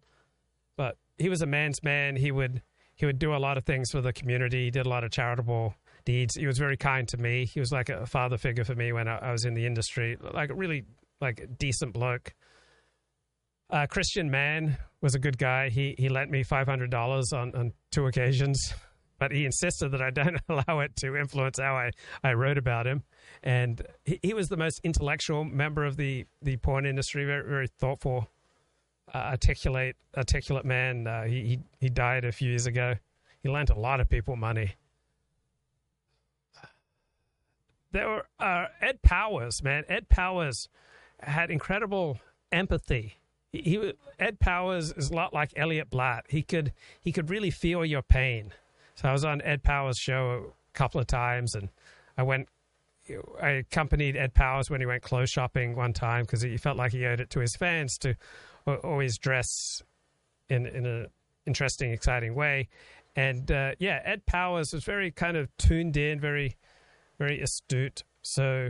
But 0.78 0.98
he 1.20 1.30
was 1.30 1.44
a 1.44 1.48
man's 1.48 1.84
man. 1.84 2.16
He 2.16 2.32
would 2.32 2.64
he 2.98 3.06
would 3.06 3.20
do 3.20 3.34
a 3.34 3.38
lot 3.38 3.58
of 3.58 3.64
things 3.64 3.92
for 3.92 4.02
the 4.02 4.12
community. 4.12 4.66
He 4.66 4.72
did 4.72 4.86
a 4.86 4.90
lot 4.90 5.04
of 5.04 5.12
charitable 5.12 5.76
deeds. 6.04 6.36
He 6.36 6.48
was 6.48 6.58
very 6.58 6.76
kind 6.76 7.08
to 7.10 7.18
me. 7.18 7.46
He 7.46 7.60
was 7.60 7.72
like 7.72 7.90
a 7.90 8.06
father 8.06 8.38
figure 8.38 8.64
for 8.64 8.76
me 8.76 8.92
when 8.92 9.08
I, 9.08 9.18
I 9.18 9.32
was 9.32 9.46
in 9.46 9.54
the 9.54 9.66
industry. 9.66 10.18
Like 10.20 10.50
a 10.50 10.56
really 10.56 10.84
like 11.22 11.48
decent 11.58 11.94
bloke. 11.94 12.34
Uh, 13.70 13.86
Christian 13.86 14.32
Mann 14.32 14.78
was 15.02 15.14
a 15.14 15.20
good 15.20 15.38
guy. 15.38 15.70
He 15.70 15.94
he 15.98 16.10
lent 16.10 16.32
me 16.32 16.42
five 16.44 16.68
hundred 16.68 16.90
dollars 16.90 17.34
on 17.34 17.54
on 17.54 17.74
two 17.92 18.08
occasions, 18.08 18.74
but 19.20 19.32
he 19.32 19.46
insisted 19.46 19.92
that 19.92 20.02
I 20.02 20.10
don't 20.10 20.40
allow 20.50 20.80
it 20.80 20.96
to 20.98 21.16
influence 21.16 21.60
how 21.60 21.76
I, 21.76 21.92
I 22.24 22.34
wrote 22.34 22.58
about 22.58 22.88
him. 22.88 23.04
And 23.44 23.82
he, 24.06 24.20
he 24.24 24.34
was 24.34 24.48
the 24.48 24.58
most 24.58 24.80
intellectual 24.84 25.44
member 25.44 25.86
of 25.86 25.98
the 25.98 26.26
the 26.42 26.58
porn 26.58 26.86
industry. 26.86 27.26
Very 27.26 27.48
very 27.48 27.68
thoughtful 27.68 28.28
uh, 29.14 29.18
articulate 29.18 29.96
articulate 30.16 30.66
man. 30.66 31.08
Uh, 31.08 31.24
he, 31.24 31.44
he 31.44 31.60
he 31.80 31.90
died 31.90 32.26
a 32.26 32.32
few 32.32 32.50
years 32.50 32.66
ago. 32.66 32.96
He 33.42 33.50
lent 33.50 33.70
a 33.70 33.80
lot 33.80 34.00
of 34.00 34.10
people 34.10 34.36
money. 34.36 34.76
There 37.92 38.08
were 38.08 38.26
uh, 38.40 38.68
Ed 38.82 39.02
Powers, 39.02 39.64
man. 39.64 39.84
Ed 39.88 40.10
Powers 40.10 40.68
had 41.20 41.50
incredible 41.50 42.20
empathy. 42.52 43.18
He, 43.52 43.62
he 43.62 43.94
Ed 44.20 44.40
Powers 44.40 44.92
is 44.92 45.10
a 45.10 45.16
lot 45.16 45.34
like 45.34 45.54
Elliot 45.56 45.90
Blatt. 45.90 46.26
He 46.30 46.44
could 46.44 46.74
he 47.02 47.12
could 47.12 47.30
really 47.30 47.52
feel 47.52 47.86
your 47.86 48.02
pain. 48.02 48.54
So 48.96 49.08
I 49.08 49.14
was 49.14 49.24
on 49.24 49.42
Ed 49.42 49.64
Powers' 49.64 49.98
show 49.98 50.54
a 50.74 50.78
couple 50.78 51.00
of 51.00 51.08
times, 51.08 51.56
and 51.56 51.70
I 52.18 52.24
went 52.24 52.50
I 53.42 53.50
accompanied 53.50 54.18
Ed 54.18 54.34
Powers 54.34 54.70
when 54.70 54.82
he 54.82 54.86
went 54.86 55.04
clothes 55.04 55.30
shopping 55.30 55.76
one 55.76 55.94
time 55.94 56.24
because 56.24 56.42
he 56.42 56.58
felt 56.58 56.78
like 56.78 56.92
he 56.92 57.06
owed 57.06 57.20
it 57.20 57.30
to 57.32 57.40
his 57.40 57.56
fans 57.56 57.98
to 58.00 58.16
always 58.76 59.18
dress 59.18 59.82
in 60.50 60.66
in 60.66 60.86
an 60.86 61.08
interesting, 61.46 61.92
exciting 61.92 62.36
way. 62.36 62.70
And 63.16 63.50
uh, 63.52 63.72
yeah, 63.80 64.02
Ed 64.06 64.26
Powers 64.26 64.74
was 64.74 64.84
very 64.84 65.12
kind 65.12 65.38
of 65.38 65.50
tuned 65.58 65.98
in, 65.98 66.20
very 66.20 66.56
very 67.18 67.42
astute. 67.42 68.04
So 68.22 68.70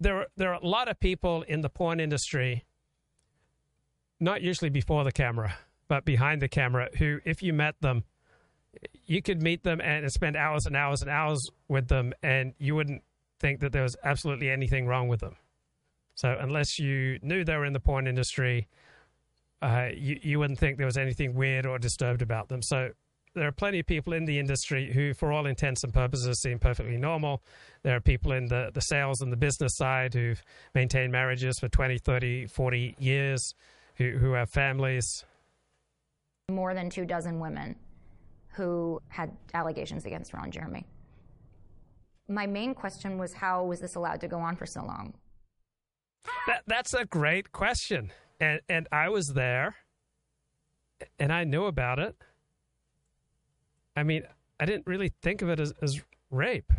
there 0.00 0.26
there 0.36 0.52
are 0.52 0.60
a 0.60 0.66
lot 0.66 0.88
of 0.88 1.00
people 1.00 1.42
in 1.42 1.60
the 1.60 1.68
porn 1.68 2.00
industry, 2.00 2.64
not 4.20 4.42
usually 4.42 4.70
before 4.70 5.04
the 5.04 5.12
camera, 5.12 5.54
but 5.88 6.04
behind 6.04 6.42
the 6.42 6.48
camera, 6.48 6.88
who, 6.98 7.20
if 7.24 7.42
you 7.42 7.52
met 7.52 7.80
them, 7.80 8.04
you 9.06 9.22
could 9.22 9.42
meet 9.42 9.62
them 9.62 9.80
and 9.80 10.10
spend 10.12 10.36
hours 10.36 10.66
and 10.66 10.76
hours 10.76 11.02
and 11.02 11.10
hours 11.10 11.50
with 11.68 11.88
them, 11.88 12.12
and 12.22 12.54
you 12.58 12.74
wouldn't 12.74 13.02
think 13.40 13.60
that 13.60 13.72
there 13.72 13.82
was 13.82 13.96
absolutely 14.04 14.50
anything 14.50 14.86
wrong 14.86 15.08
with 15.08 15.20
them. 15.20 15.36
So 16.14 16.36
unless 16.38 16.78
you 16.78 17.18
knew 17.22 17.44
they 17.44 17.56
were 17.56 17.64
in 17.64 17.72
the 17.72 17.80
porn 17.80 18.06
industry, 18.06 18.68
uh, 19.62 19.88
you, 19.94 20.18
you 20.22 20.38
wouldn't 20.38 20.58
think 20.58 20.76
there 20.76 20.86
was 20.86 20.98
anything 20.98 21.34
weird 21.34 21.66
or 21.66 21.78
disturbed 21.78 22.22
about 22.22 22.48
them. 22.48 22.62
So 22.62 22.90
there 23.34 23.46
are 23.46 23.52
plenty 23.52 23.80
of 23.80 23.86
people 23.86 24.12
in 24.12 24.24
the 24.24 24.38
industry 24.38 24.92
who, 24.92 25.14
for 25.14 25.32
all 25.32 25.46
intents 25.46 25.84
and 25.84 25.92
purposes, 25.92 26.40
seem 26.40 26.58
perfectly 26.58 26.96
normal. 26.96 27.42
There 27.82 27.96
are 27.96 28.00
people 28.00 28.32
in 28.32 28.46
the, 28.46 28.70
the 28.74 28.80
sales 28.80 29.20
and 29.22 29.32
the 29.32 29.36
business 29.36 29.76
side 29.76 30.14
who've 30.14 30.42
maintained 30.74 31.12
marriages 31.12 31.58
for 31.58 31.68
20, 31.68 31.98
30, 31.98 32.46
40 32.46 32.96
years, 32.98 33.54
who, 33.96 34.10
who 34.18 34.32
have 34.32 34.50
families. 34.50 35.24
More 36.50 36.74
than 36.74 36.90
two 36.90 37.06
dozen 37.06 37.40
women 37.40 37.76
who 38.48 39.00
had 39.08 39.34
allegations 39.54 40.04
against 40.04 40.34
Ron 40.34 40.50
Jeremy. 40.50 40.84
My 42.28 42.46
main 42.46 42.74
question 42.74 43.16
was 43.18 43.32
how 43.32 43.64
was 43.64 43.80
this 43.80 43.94
allowed 43.94 44.20
to 44.20 44.28
go 44.28 44.38
on 44.38 44.56
for 44.56 44.66
so 44.66 44.84
long? 44.84 45.14
That, 46.46 46.62
that's 46.66 46.94
a 46.94 47.04
great 47.04 47.52
question. 47.52 48.12
And, 48.40 48.60
and 48.68 48.88
I 48.90 49.08
was 49.08 49.28
there 49.34 49.76
and 51.18 51.32
I 51.32 51.44
knew 51.44 51.64
about 51.64 51.98
it. 51.98 52.16
I 53.96 54.02
mean, 54.02 54.22
I 54.58 54.64
didn't 54.64 54.86
really 54.86 55.12
think 55.22 55.42
of 55.42 55.48
it 55.48 55.60
as, 55.60 55.72
as 55.82 56.00
rape. 56.30 56.72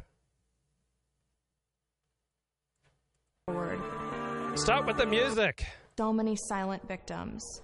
Forward. 3.46 3.80
Start 4.56 4.86
with 4.86 4.98
the 4.98 5.06
music. 5.06 5.66
So 5.98 6.12
many 6.12 6.36
silent 6.36 6.88
victims. 6.88 7.62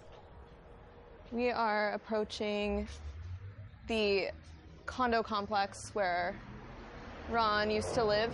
We 1.31 1.51
are 1.51 1.93
approaching 1.93 2.88
the 3.88 4.30
condo 4.85 5.22
complex 5.22 5.91
where 5.93 6.35
Ron 7.30 7.69
used 7.69 7.93
to 7.93 8.03
live. 8.03 8.34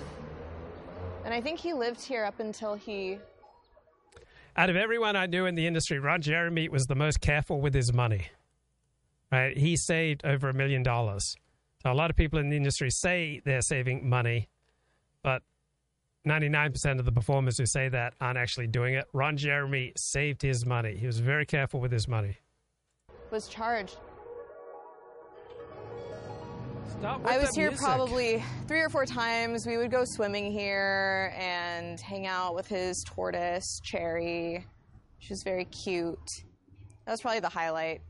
And 1.23 1.33
I 1.33 1.41
think 1.41 1.59
he 1.59 1.73
lived 1.73 2.01
here 2.01 2.23
up 2.23 2.39
until 2.39 2.75
he. 2.75 3.19
Out 4.57 4.69
of 4.69 4.77
everyone 4.77 5.17
I 5.17 5.25
knew 5.25 5.45
in 5.47 5.55
the 5.55 5.67
industry, 5.67 5.99
Ron 5.99 6.21
Jeremy 6.21 6.69
was 6.69 6.87
the 6.87 6.95
most 6.95 7.19
careful 7.19 7.59
with 7.59 7.73
his 7.73 7.91
money. 7.91 8.27
Right? 9.29 9.57
He 9.57 9.75
saved 9.75 10.23
over 10.23 10.47
a 10.47 10.53
million 10.53 10.81
dollars. 10.81 11.35
So 11.83 11.91
a 11.91 11.93
lot 11.93 12.09
of 12.09 12.15
people 12.15 12.39
in 12.39 12.49
the 12.49 12.55
industry 12.55 12.89
say 12.89 13.41
they're 13.43 13.61
saving 13.61 14.07
money, 14.07 14.47
but 15.23 15.41
99% 16.25 16.99
of 16.99 17.05
the 17.05 17.11
performers 17.11 17.57
who 17.57 17.65
say 17.65 17.89
that 17.89 18.13
aren't 18.21 18.37
actually 18.37 18.67
doing 18.67 18.93
it. 18.93 19.05
Ron 19.11 19.35
Jeremy 19.35 19.91
saved 19.97 20.41
his 20.41 20.65
money. 20.65 20.95
He 20.95 21.05
was 21.05 21.19
very 21.19 21.45
careful 21.45 21.81
with 21.81 21.91
his 21.91 22.07
money. 22.07 22.37
Was 23.31 23.47
charged 23.49 23.97
I 27.03 27.37
was 27.37 27.55
here 27.55 27.69
music. 27.69 27.85
probably 27.85 28.43
three 28.67 28.81
or 28.81 28.89
four 28.89 29.05
times. 29.05 29.65
We 29.67 29.77
would 29.77 29.91
go 29.91 30.03
swimming 30.05 30.51
here 30.51 31.33
and 31.37 31.99
hang 31.99 32.27
out 32.27 32.55
with 32.55 32.67
his 32.67 33.03
tortoise, 33.05 33.79
Cherry. 33.83 34.65
She 35.19 35.33
was 35.33 35.43
very 35.43 35.65
cute. 35.65 36.43
That 37.05 37.11
was 37.11 37.21
probably 37.21 37.41
the 37.41 37.49
highlight 37.49 38.01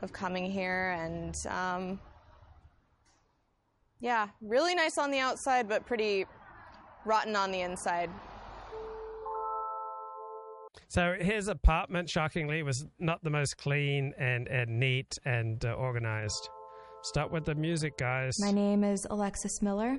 of 0.00 0.12
coming 0.12 0.50
here. 0.50 0.96
And 0.98 1.36
um, 1.48 2.00
yeah, 4.00 4.28
really 4.40 4.74
nice 4.74 4.98
on 4.98 5.10
the 5.10 5.18
outside, 5.18 5.68
but 5.68 5.86
pretty 5.86 6.26
rotten 7.04 7.36
on 7.36 7.50
the 7.50 7.60
inside. 7.60 8.10
So 10.88 11.16
his 11.20 11.48
apartment, 11.48 12.08
shockingly, 12.08 12.62
was 12.62 12.86
not 12.98 13.22
the 13.22 13.30
most 13.30 13.58
clean 13.58 14.14
and, 14.18 14.48
and 14.48 14.80
neat 14.80 15.18
and 15.24 15.62
uh, 15.64 15.72
organized. 15.72 16.48
Start 17.08 17.32
with 17.32 17.46
the 17.46 17.54
music, 17.54 17.96
guys. 17.96 18.38
My 18.38 18.50
name 18.50 18.84
is 18.84 19.06
Alexis 19.08 19.62
Miller, 19.62 19.96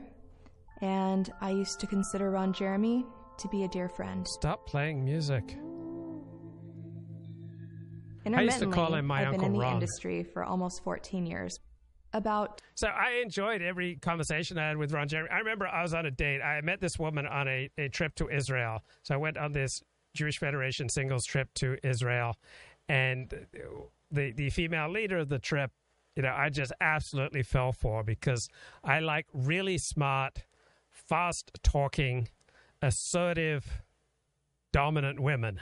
and 0.81 1.33
I 1.41 1.49
used 1.49 1.79
to 1.79 1.87
consider 1.87 2.29
Ron 2.29 2.53
Jeremy 2.53 3.03
to 3.39 3.47
be 3.47 3.63
a 3.63 3.67
dear 3.67 3.89
friend. 3.89 4.27
Stop 4.27 4.67
playing 4.67 5.03
music. 5.03 5.57
I 8.31 8.41
used 8.41 8.59
to 8.59 8.67
call 8.67 8.93
him 8.93 9.07
my 9.07 9.21
I've 9.21 9.29
Uncle 9.29 9.41
been 9.41 9.55
in 9.55 9.59
the 9.59 9.67
industry 9.71 10.23
for 10.23 10.43
almost 10.43 10.83
14 10.83 11.25
years. 11.25 11.57
About 12.13 12.61
So 12.75 12.85
I 12.85 13.21
enjoyed 13.23 13.63
every 13.63 13.95
conversation 13.95 14.59
I 14.59 14.67
had 14.67 14.77
with 14.77 14.93
Ron 14.93 15.07
Jeremy. 15.07 15.31
I 15.31 15.39
remember 15.39 15.67
I 15.67 15.81
was 15.81 15.95
on 15.95 16.05
a 16.05 16.11
date. 16.11 16.41
I 16.41 16.61
met 16.61 16.79
this 16.79 16.99
woman 16.99 17.25
on 17.25 17.47
a, 17.47 17.71
a 17.79 17.89
trip 17.89 18.13
to 18.15 18.29
Israel. 18.29 18.83
So 19.01 19.15
I 19.15 19.17
went 19.17 19.35
on 19.35 19.51
this 19.51 19.81
Jewish 20.13 20.37
Federation 20.37 20.89
singles 20.89 21.25
trip 21.25 21.49
to 21.55 21.75
Israel, 21.83 22.35
and 22.87 23.33
the 24.11 24.31
the 24.31 24.49
female 24.51 24.91
leader 24.91 25.17
of 25.17 25.29
the 25.29 25.39
trip, 25.39 25.71
you 26.15 26.23
know, 26.23 26.33
I 26.35 26.49
just 26.49 26.71
absolutely 26.81 27.43
fell 27.43 27.71
for 27.71 28.03
because 28.03 28.49
I 28.83 28.99
like 28.99 29.25
really 29.33 29.77
smart, 29.77 30.43
fast 30.91 31.51
talking, 31.63 32.27
assertive, 32.81 33.83
dominant 34.71 35.19
women. 35.19 35.59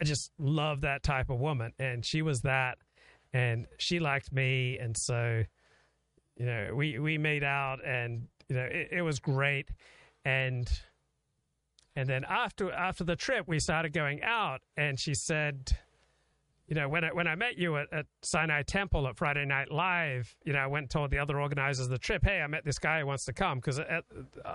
I 0.00 0.04
just 0.04 0.30
love 0.38 0.82
that 0.82 1.02
type 1.02 1.30
of 1.30 1.38
woman, 1.38 1.72
and 1.78 2.04
she 2.04 2.20
was 2.22 2.42
that, 2.42 2.78
and 3.32 3.66
she 3.78 3.98
liked 3.98 4.32
me, 4.32 4.78
and 4.78 4.96
so 4.96 5.44
you 6.36 6.44
know, 6.44 6.70
we 6.74 6.98
we 6.98 7.16
made 7.16 7.42
out, 7.42 7.78
and 7.84 8.28
you 8.48 8.56
know, 8.56 8.64
it, 8.70 8.88
it 8.92 9.02
was 9.02 9.18
great, 9.18 9.70
and 10.24 10.68
and 11.94 12.08
then 12.08 12.24
after 12.28 12.70
after 12.70 13.04
the 13.04 13.16
trip, 13.16 13.48
we 13.48 13.58
started 13.58 13.92
going 13.92 14.22
out, 14.22 14.60
and 14.76 15.00
she 15.00 15.14
said, 15.14 15.78
you 16.68 16.74
know, 16.74 16.88
when 16.88 17.04
I, 17.04 17.12
when 17.12 17.28
I 17.28 17.36
met 17.36 17.56
you 17.56 17.76
at, 17.76 17.92
at 17.92 18.06
Sinai 18.22 18.62
Temple 18.62 19.06
at 19.06 19.16
Friday 19.16 19.44
Night 19.44 19.70
Live, 19.70 20.34
you 20.44 20.52
know, 20.52 20.58
I 20.58 20.66
went 20.66 20.84
and 20.84 20.90
told 20.90 21.10
the 21.10 21.18
other 21.18 21.40
organizers 21.40 21.86
of 21.86 21.90
the 21.90 21.98
trip, 21.98 22.24
hey, 22.24 22.40
I 22.40 22.46
met 22.48 22.64
this 22.64 22.78
guy 22.78 23.00
who 23.00 23.06
wants 23.06 23.24
to 23.26 23.32
come 23.32 23.58
because 23.58 23.78
at, 23.78 24.04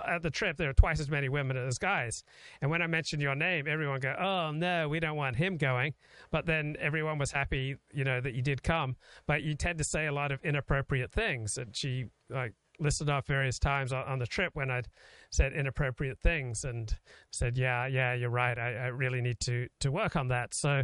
at 0.06 0.22
the 0.22 0.30
trip 0.30 0.58
there 0.58 0.68
are 0.68 0.74
twice 0.74 1.00
as 1.00 1.08
many 1.08 1.30
women 1.30 1.56
as 1.56 1.78
guys. 1.78 2.22
And 2.60 2.70
when 2.70 2.82
I 2.82 2.86
mentioned 2.86 3.22
your 3.22 3.34
name, 3.34 3.66
everyone 3.66 4.00
go, 4.00 4.14
oh 4.20 4.50
no, 4.50 4.88
we 4.88 5.00
don't 5.00 5.16
want 5.16 5.36
him 5.36 5.56
going. 5.56 5.94
But 6.30 6.44
then 6.44 6.76
everyone 6.78 7.18
was 7.18 7.32
happy, 7.32 7.76
you 7.92 8.04
know, 8.04 8.20
that 8.20 8.34
you 8.34 8.42
did 8.42 8.62
come. 8.62 8.96
But 9.26 9.42
you 9.42 9.54
tend 9.54 9.78
to 9.78 9.84
say 9.84 10.06
a 10.06 10.12
lot 10.12 10.32
of 10.32 10.44
inappropriate 10.44 11.12
things, 11.12 11.56
and 11.56 11.74
she 11.74 12.06
like 12.28 12.52
listed 12.78 13.08
off 13.08 13.26
various 13.26 13.58
times 13.58 13.92
on, 13.92 14.04
on 14.04 14.18
the 14.18 14.26
trip 14.26 14.50
when 14.54 14.70
I'd 14.70 14.88
said 15.30 15.52
inappropriate 15.52 16.18
things 16.18 16.64
and 16.64 16.94
said, 17.30 17.56
yeah, 17.56 17.86
yeah, 17.86 18.12
you're 18.14 18.30
right. 18.30 18.58
I, 18.58 18.74
I 18.74 18.86
really 18.88 19.22
need 19.22 19.40
to 19.40 19.68
to 19.80 19.90
work 19.90 20.14
on 20.16 20.28
that. 20.28 20.52
So 20.52 20.82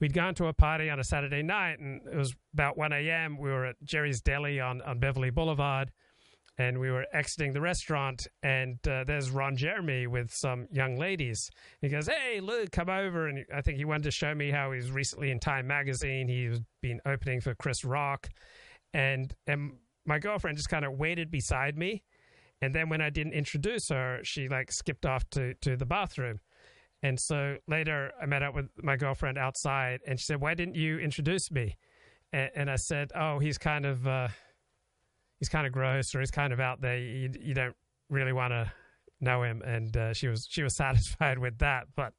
we'd 0.00 0.12
gone 0.12 0.34
to 0.36 0.46
a 0.46 0.52
party 0.52 0.90
on 0.90 1.00
a 1.00 1.04
Saturday 1.04 1.42
night, 1.42 1.78
and 1.78 2.00
it 2.06 2.16
was 2.16 2.34
about 2.54 2.76
1 2.76 2.92
a.m. 2.92 3.38
We 3.38 3.50
were 3.50 3.66
at 3.66 3.76
Jerry's 3.84 4.20
Deli 4.20 4.60
on, 4.60 4.82
on 4.82 4.98
Beverly 4.98 5.30
Boulevard, 5.30 5.92
and 6.58 6.78
we 6.78 6.90
were 6.90 7.06
exiting 7.12 7.52
the 7.52 7.60
restaurant, 7.60 8.26
and 8.42 8.76
uh, 8.88 9.04
there's 9.04 9.30
Ron 9.30 9.56
Jeremy 9.56 10.06
with 10.06 10.32
some 10.32 10.66
young 10.72 10.96
ladies. 10.96 11.50
He 11.80 11.88
goes, 11.88 12.08
"Hey, 12.08 12.40
Luke, 12.40 12.72
come 12.72 12.88
over." 12.88 13.28
And 13.28 13.44
I 13.54 13.60
think 13.60 13.78
he 13.78 13.84
wanted 13.84 14.04
to 14.04 14.10
show 14.10 14.34
me 14.34 14.50
how 14.50 14.72
he's 14.72 14.90
recently 14.90 15.30
in 15.30 15.38
Time 15.38 15.66
Magazine. 15.66 16.28
He's 16.28 16.60
been 16.82 17.00
opening 17.06 17.40
for 17.40 17.54
Chris 17.54 17.84
Rock, 17.84 18.28
and 18.92 19.32
and 19.46 19.72
my 20.04 20.18
girlfriend 20.18 20.56
just 20.56 20.68
kind 20.68 20.84
of 20.84 20.94
waited 20.94 21.30
beside 21.30 21.78
me. 21.78 22.02
And 22.60 22.74
then 22.74 22.88
when 22.88 23.00
I 23.00 23.10
didn't 23.10 23.34
introduce 23.34 23.88
her, 23.90 24.20
she 24.24 24.48
like 24.48 24.72
skipped 24.72 25.06
off 25.06 25.28
to, 25.30 25.54
to 25.62 25.76
the 25.76 25.86
bathroom. 25.86 26.40
And 27.02 27.18
so 27.18 27.56
later 27.68 28.12
I 28.20 28.26
met 28.26 28.42
up 28.42 28.54
with 28.54 28.66
my 28.82 28.96
girlfriend 28.96 29.38
outside 29.38 30.00
and 30.06 30.18
she 30.18 30.24
said, 30.24 30.40
Why 30.40 30.54
didn't 30.54 30.74
you 30.74 30.98
introduce 30.98 31.50
me? 31.50 31.76
And, 32.32 32.50
and 32.54 32.70
I 32.70 32.76
said, 32.76 33.12
Oh, 33.14 33.38
he's 33.38 33.58
kind 33.58 33.86
of, 33.86 34.06
uh, 34.06 34.28
he's 35.38 35.48
kind 35.48 35.66
of 35.66 35.72
gross 35.72 36.14
or 36.14 36.20
he's 36.20 36.30
kind 36.30 36.52
of 36.52 36.60
out 36.60 36.80
there. 36.80 36.98
You, 36.98 37.30
you 37.40 37.54
don't 37.54 37.76
really 38.10 38.32
want 38.32 38.52
to 38.52 38.72
know 39.20 39.42
him. 39.42 39.62
And 39.62 39.96
uh, 39.96 40.12
she 40.12 40.28
was, 40.28 40.46
she 40.50 40.62
was 40.62 40.74
satisfied 40.76 41.38
with 41.38 41.58
that. 41.58 41.86
But 41.94 42.14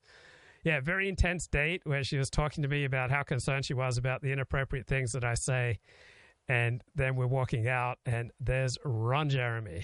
yeah, 0.63 0.79
very 0.79 1.09
intense 1.09 1.47
date 1.47 1.81
where 1.83 2.03
she 2.03 2.17
was 2.17 2.29
talking 2.29 2.61
to 2.61 2.69
me 2.69 2.85
about 2.85 3.11
how 3.11 3.23
concerned 3.23 3.65
she 3.65 3.73
was 3.73 3.97
about 3.97 4.21
the 4.21 4.31
inappropriate 4.31 4.87
things 4.87 5.11
that 5.11 5.25
I 5.25 5.33
say. 5.33 5.79
And 6.47 6.81
then 6.95 7.15
we're 7.15 7.27
walking 7.27 7.67
out 7.67 7.99
and 8.05 8.31
there's 8.39 8.77
Ron 8.83 9.29
Jeremy. 9.29 9.83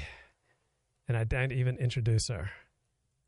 And 1.07 1.15
I 1.15 1.23
don't 1.23 1.51
even 1.51 1.77
introduce 1.77 2.29
her. 2.29 2.49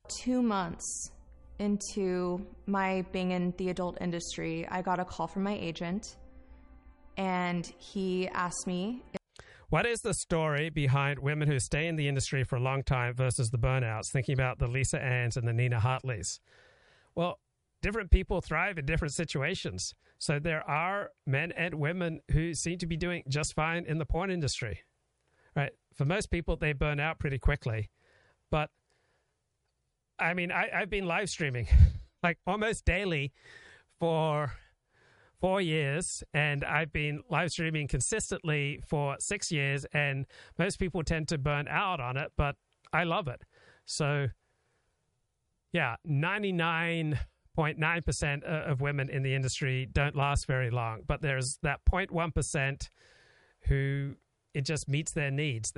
two 0.10 0.42
months 0.42 1.12
into 1.60 2.46
my 2.66 3.06
being 3.12 3.32
in 3.32 3.54
the 3.58 3.70
adult 3.70 3.98
industry, 4.02 4.68
I 4.70 4.82
got 4.82 5.00
a 5.00 5.06
call 5.06 5.28
from 5.28 5.44
my 5.44 5.56
agent, 5.56 6.18
and 7.18 7.66
he 7.78 8.28
asked 8.30 8.68
me 8.68 9.04
If- 9.14 9.20
What 9.70 9.86
is 9.86 10.00
the 10.00 10.14
story 10.14 10.70
behind 10.70 11.20
women 11.20 11.48
who 11.48 11.60
stay 11.60 11.88
in 11.88 11.96
the 11.96 12.08
industry 12.08 12.44
for 12.44 12.56
a 12.56 12.62
long 12.62 12.84
time 12.84 13.14
versus 13.16 13.50
the 13.50 13.58
burnouts? 13.58 14.12
Thinking 14.14 14.34
about 14.34 14.60
the 14.60 14.68
Lisa 14.68 15.02
Anns 15.02 15.36
and 15.36 15.48
the 15.48 15.54
Nina 15.54 15.80
Hartleys. 15.80 16.40
Well, 17.16 17.40
different 17.82 18.12
people 18.12 18.42
thrive 18.42 18.78
in 18.78 18.86
different 18.86 19.14
situations. 19.14 19.94
So 20.20 20.40
there 20.40 20.68
are 20.70 21.12
men 21.26 21.52
and 21.52 21.76
women 21.76 22.22
who 22.32 22.54
seem 22.54 22.78
to 22.80 22.88
be 22.88 22.98
doing 22.98 23.24
just 23.28 23.54
fine 23.54 23.86
in 23.86 23.98
the 23.98 24.06
porn 24.06 24.32
industry. 24.32 24.82
Right? 25.56 25.74
For 25.96 26.06
most 26.06 26.32
people, 26.32 26.56
they 26.56 26.74
burn 26.74 27.00
out 27.00 27.20
pretty 27.20 27.40
quickly. 27.40 27.90
But 28.50 28.70
I 30.20 30.34
mean, 30.34 30.52
I, 30.52 30.68
I've 30.74 30.90
been 30.90 31.06
live 31.06 31.30
streaming 31.30 31.68
like 32.24 32.40
almost 32.46 32.84
daily 32.86 33.32
for 34.00 34.52
four 35.40 35.62
years, 35.62 36.24
and 36.34 36.64
I've 36.64 36.92
been 36.92 37.22
live 37.30 37.52
streaming 37.52 37.88
consistently 37.88 38.82
for 38.88 39.18
six 39.20 39.52
years. 39.52 39.86
And 39.94 40.26
most 40.58 40.80
people 40.80 41.04
tend 41.04 41.28
to 41.30 41.38
burn 41.38 41.68
out 41.68 42.00
on 42.00 42.18
it, 42.18 42.32
but 42.36 42.56
I 42.92 43.04
love 43.04 43.28
it. 43.28 43.44
So, 43.86 44.30
yeah, 45.72 45.98
99.9% 46.08 48.44
of 48.44 48.82
women 48.82 49.10
in 49.10 49.22
the 49.24 49.36
industry 49.36 49.88
don't 49.92 50.16
last 50.16 50.48
very 50.48 50.72
long, 50.72 51.04
but 51.08 51.22
there's 51.22 51.60
that 51.62 51.82
0.1% 51.90 52.90
who 53.68 54.16
it 54.54 54.62
just 54.62 54.88
meets 54.88 55.12
their 55.12 55.32
needs. 55.32 55.74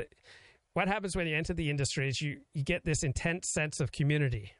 What 0.73 0.87
happens 0.87 1.15
when 1.15 1.27
you 1.27 1.35
enter 1.35 1.53
the 1.53 1.69
industry 1.69 2.07
is 2.07 2.21
you, 2.21 2.41
you 2.53 2.63
get 2.63 2.85
this 2.85 3.03
intense 3.03 3.47
sense 3.47 3.79
of 3.79 3.91
community. 3.91 4.53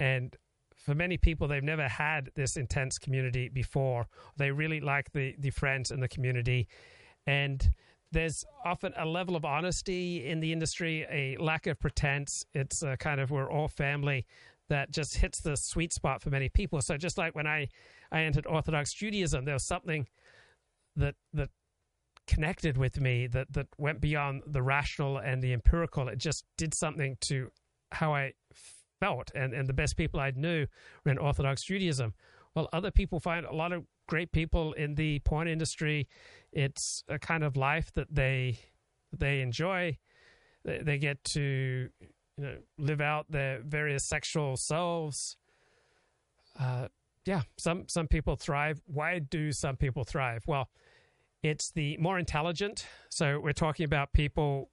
And 0.00 0.34
for 0.74 0.94
many 0.94 1.16
people, 1.16 1.48
they've 1.48 1.62
never 1.62 1.88
had 1.88 2.30
this 2.34 2.56
intense 2.56 2.98
community 2.98 3.48
before. 3.48 4.06
They 4.36 4.50
really 4.50 4.80
like 4.80 5.12
the, 5.12 5.34
the 5.38 5.50
friends 5.50 5.90
and 5.90 6.02
the 6.02 6.08
community. 6.08 6.68
And 7.26 7.66
there's 8.12 8.44
often 8.64 8.92
a 8.96 9.04
level 9.04 9.36
of 9.36 9.44
honesty 9.44 10.26
in 10.26 10.40
the 10.40 10.52
industry, 10.52 11.06
a 11.10 11.36
lack 11.42 11.66
of 11.66 11.78
pretense. 11.78 12.44
It's 12.54 12.82
a 12.82 12.96
kind 12.96 13.20
of 13.20 13.30
we're 13.30 13.50
all 13.50 13.68
family 13.68 14.26
that 14.68 14.90
just 14.90 15.16
hits 15.16 15.40
the 15.40 15.56
sweet 15.56 15.92
spot 15.92 16.22
for 16.22 16.30
many 16.30 16.48
people. 16.48 16.80
So 16.80 16.96
just 16.96 17.18
like 17.18 17.34
when 17.34 17.46
I, 17.46 17.68
I 18.10 18.22
entered 18.22 18.46
Orthodox 18.46 18.92
Judaism, 18.92 19.44
there 19.44 19.54
was 19.54 19.64
something 19.64 20.06
that 20.96 21.16
that 21.32 21.50
connected 22.26 22.76
with 22.76 23.00
me 23.00 23.26
that 23.28 23.52
that 23.52 23.68
went 23.78 24.00
beyond 24.00 24.42
the 24.46 24.62
rational 24.62 25.18
and 25.18 25.42
the 25.42 25.52
empirical. 25.52 26.08
It 26.08 26.18
just 26.18 26.44
did 26.56 26.74
something 26.74 27.16
to 27.22 27.50
how 27.92 28.14
I 28.14 28.32
felt, 29.00 29.30
and 29.34 29.52
and 29.52 29.68
the 29.68 29.72
best 29.72 29.96
people 29.96 30.20
I 30.20 30.32
knew 30.34 30.66
were 31.04 31.12
in 31.12 31.18
Orthodox 31.18 31.64
Judaism. 31.64 32.14
Well, 32.54 32.68
other 32.72 32.90
people 32.90 33.20
find 33.20 33.44
a 33.44 33.54
lot 33.54 33.72
of 33.72 33.84
great 34.06 34.32
people 34.32 34.72
in 34.74 34.94
the 34.94 35.18
porn 35.20 35.48
industry. 35.48 36.08
It's 36.52 37.02
a 37.08 37.18
kind 37.18 37.42
of 37.42 37.56
life 37.56 37.92
that 37.94 38.14
they 38.14 38.58
they 39.12 39.40
enjoy. 39.40 39.98
They, 40.64 40.78
they 40.78 40.98
get 40.98 41.22
to 41.24 41.88
you 42.00 42.44
know 42.44 42.56
live 42.78 43.00
out 43.00 43.26
their 43.30 43.60
various 43.62 44.04
sexual 44.04 44.56
selves. 44.56 45.36
Uh, 46.58 46.88
yeah, 47.26 47.42
some 47.56 47.88
some 47.88 48.06
people 48.06 48.36
thrive. 48.36 48.80
Why 48.86 49.18
do 49.18 49.52
some 49.52 49.76
people 49.76 50.04
thrive? 50.04 50.44
Well, 50.46 50.68
it's 51.44 51.70
the 51.70 51.96
more 51.98 52.18
intelligent. 52.18 52.86
So 53.10 53.38
we're 53.38 53.52
talking 53.52 53.84
about 53.84 54.12
people 54.14 54.70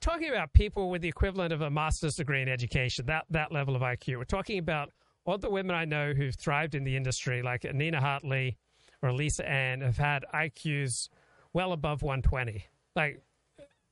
talking 0.00 0.28
about 0.28 0.52
people 0.52 0.90
with 0.90 1.00
the 1.00 1.08
equivalent 1.08 1.50
of 1.50 1.62
a 1.62 1.70
master's 1.70 2.16
degree 2.16 2.42
in 2.42 2.48
education, 2.48 3.06
that 3.06 3.24
that 3.30 3.50
level 3.50 3.74
of 3.74 3.80
IQ. 3.80 4.18
We're 4.18 4.24
talking 4.24 4.58
about 4.58 4.90
all 5.24 5.38
the 5.38 5.48
women 5.48 5.74
I 5.74 5.86
know 5.86 6.12
who've 6.12 6.34
thrived 6.34 6.74
in 6.74 6.84
the 6.84 6.94
industry, 6.94 7.40
like 7.40 7.64
Nina 7.64 8.00
Hartley 8.00 8.58
or 9.00 9.12
Lisa 9.12 9.48
Ann, 9.48 9.80
have 9.80 9.96
had 9.96 10.26
IQs 10.34 11.08
well 11.54 11.72
above 11.72 12.02
120. 12.02 12.66
Like 12.94 13.22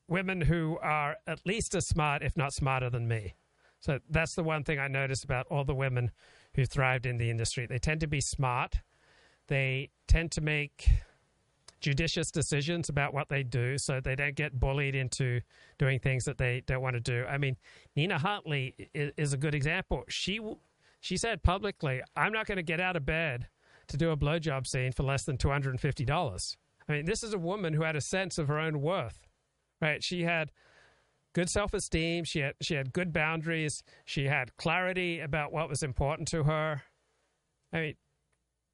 women 0.08 0.42
who 0.42 0.76
are 0.82 1.16
at 1.26 1.40
least 1.46 1.74
as 1.74 1.86
smart, 1.86 2.22
if 2.22 2.36
not 2.36 2.52
smarter 2.52 2.90
than 2.90 3.08
me. 3.08 3.36
So 3.80 4.00
that's 4.10 4.34
the 4.34 4.44
one 4.44 4.64
thing 4.64 4.78
I 4.78 4.88
noticed 4.88 5.24
about 5.24 5.46
all 5.46 5.64
the 5.64 5.74
women 5.74 6.10
who 6.54 6.66
thrived 6.66 7.06
in 7.06 7.16
the 7.16 7.30
industry. 7.30 7.64
They 7.64 7.78
tend 7.78 8.00
to 8.00 8.06
be 8.06 8.20
smart. 8.20 8.80
They 9.48 9.88
tend 10.06 10.30
to 10.32 10.42
make 10.42 10.90
judicious 11.82 12.30
decisions 12.30 12.88
about 12.88 13.12
what 13.12 13.28
they 13.28 13.42
do 13.42 13.76
so 13.76 14.00
they 14.00 14.14
don't 14.14 14.36
get 14.36 14.58
bullied 14.58 14.94
into 14.94 15.40
doing 15.78 15.98
things 15.98 16.24
that 16.24 16.38
they 16.38 16.62
don't 16.66 16.80
want 16.80 16.94
to 16.94 17.00
do. 17.00 17.24
I 17.28 17.36
mean, 17.36 17.56
Nina 17.96 18.18
Hartley 18.18 18.74
is, 18.94 19.12
is 19.16 19.32
a 19.32 19.36
good 19.36 19.54
example. 19.54 20.04
She 20.08 20.40
she 21.00 21.16
said 21.16 21.42
publicly, 21.42 22.00
"I'm 22.16 22.32
not 22.32 22.46
going 22.46 22.56
to 22.56 22.62
get 22.62 22.80
out 22.80 22.96
of 22.96 23.04
bed 23.04 23.48
to 23.88 23.96
do 23.96 24.10
a 24.10 24.16
blowjob 24.16 24.66
scene 24.66 24.92
for 24.92 25.02
less 25.02 25.24
than 25.24 25.36
$250." 25.36 26.56
I 26.88 26.92
mean, 26.92 27.04
this 27.04 27.22
is 27.22 27.34
a 27.34 27.38
woman 27.38 27.74
who 27.74 27.82
had 27.82 27.96
a 27.96 28.00
sense 28.00 28.38
of 28.38 28.48
her 28.48 28.58
own 28.58 28.80
worth. 28.80 29.26
Right? 29.80 30.02
She 30.02 30.22
had 30.22 30.52
good 31.32 31.50
self-esteem, 31.50 32.24
she 32.24 32.40
had 32.40 32.54
she 32.62 32.74
had 32.74 32.92
good 32.92 33.12
boundaries, 33.12 33.82
she 34.04 34.26
had 34.26 34.56
clarity 34.56 35.20
about 35.20 35.52
what 35.52 35.68
was 35.68 35.82
important 35.82 36.28
to 36.28 36.44
her. 36.44 36.82
I 37.72 37.80
mean, 37.80 37.94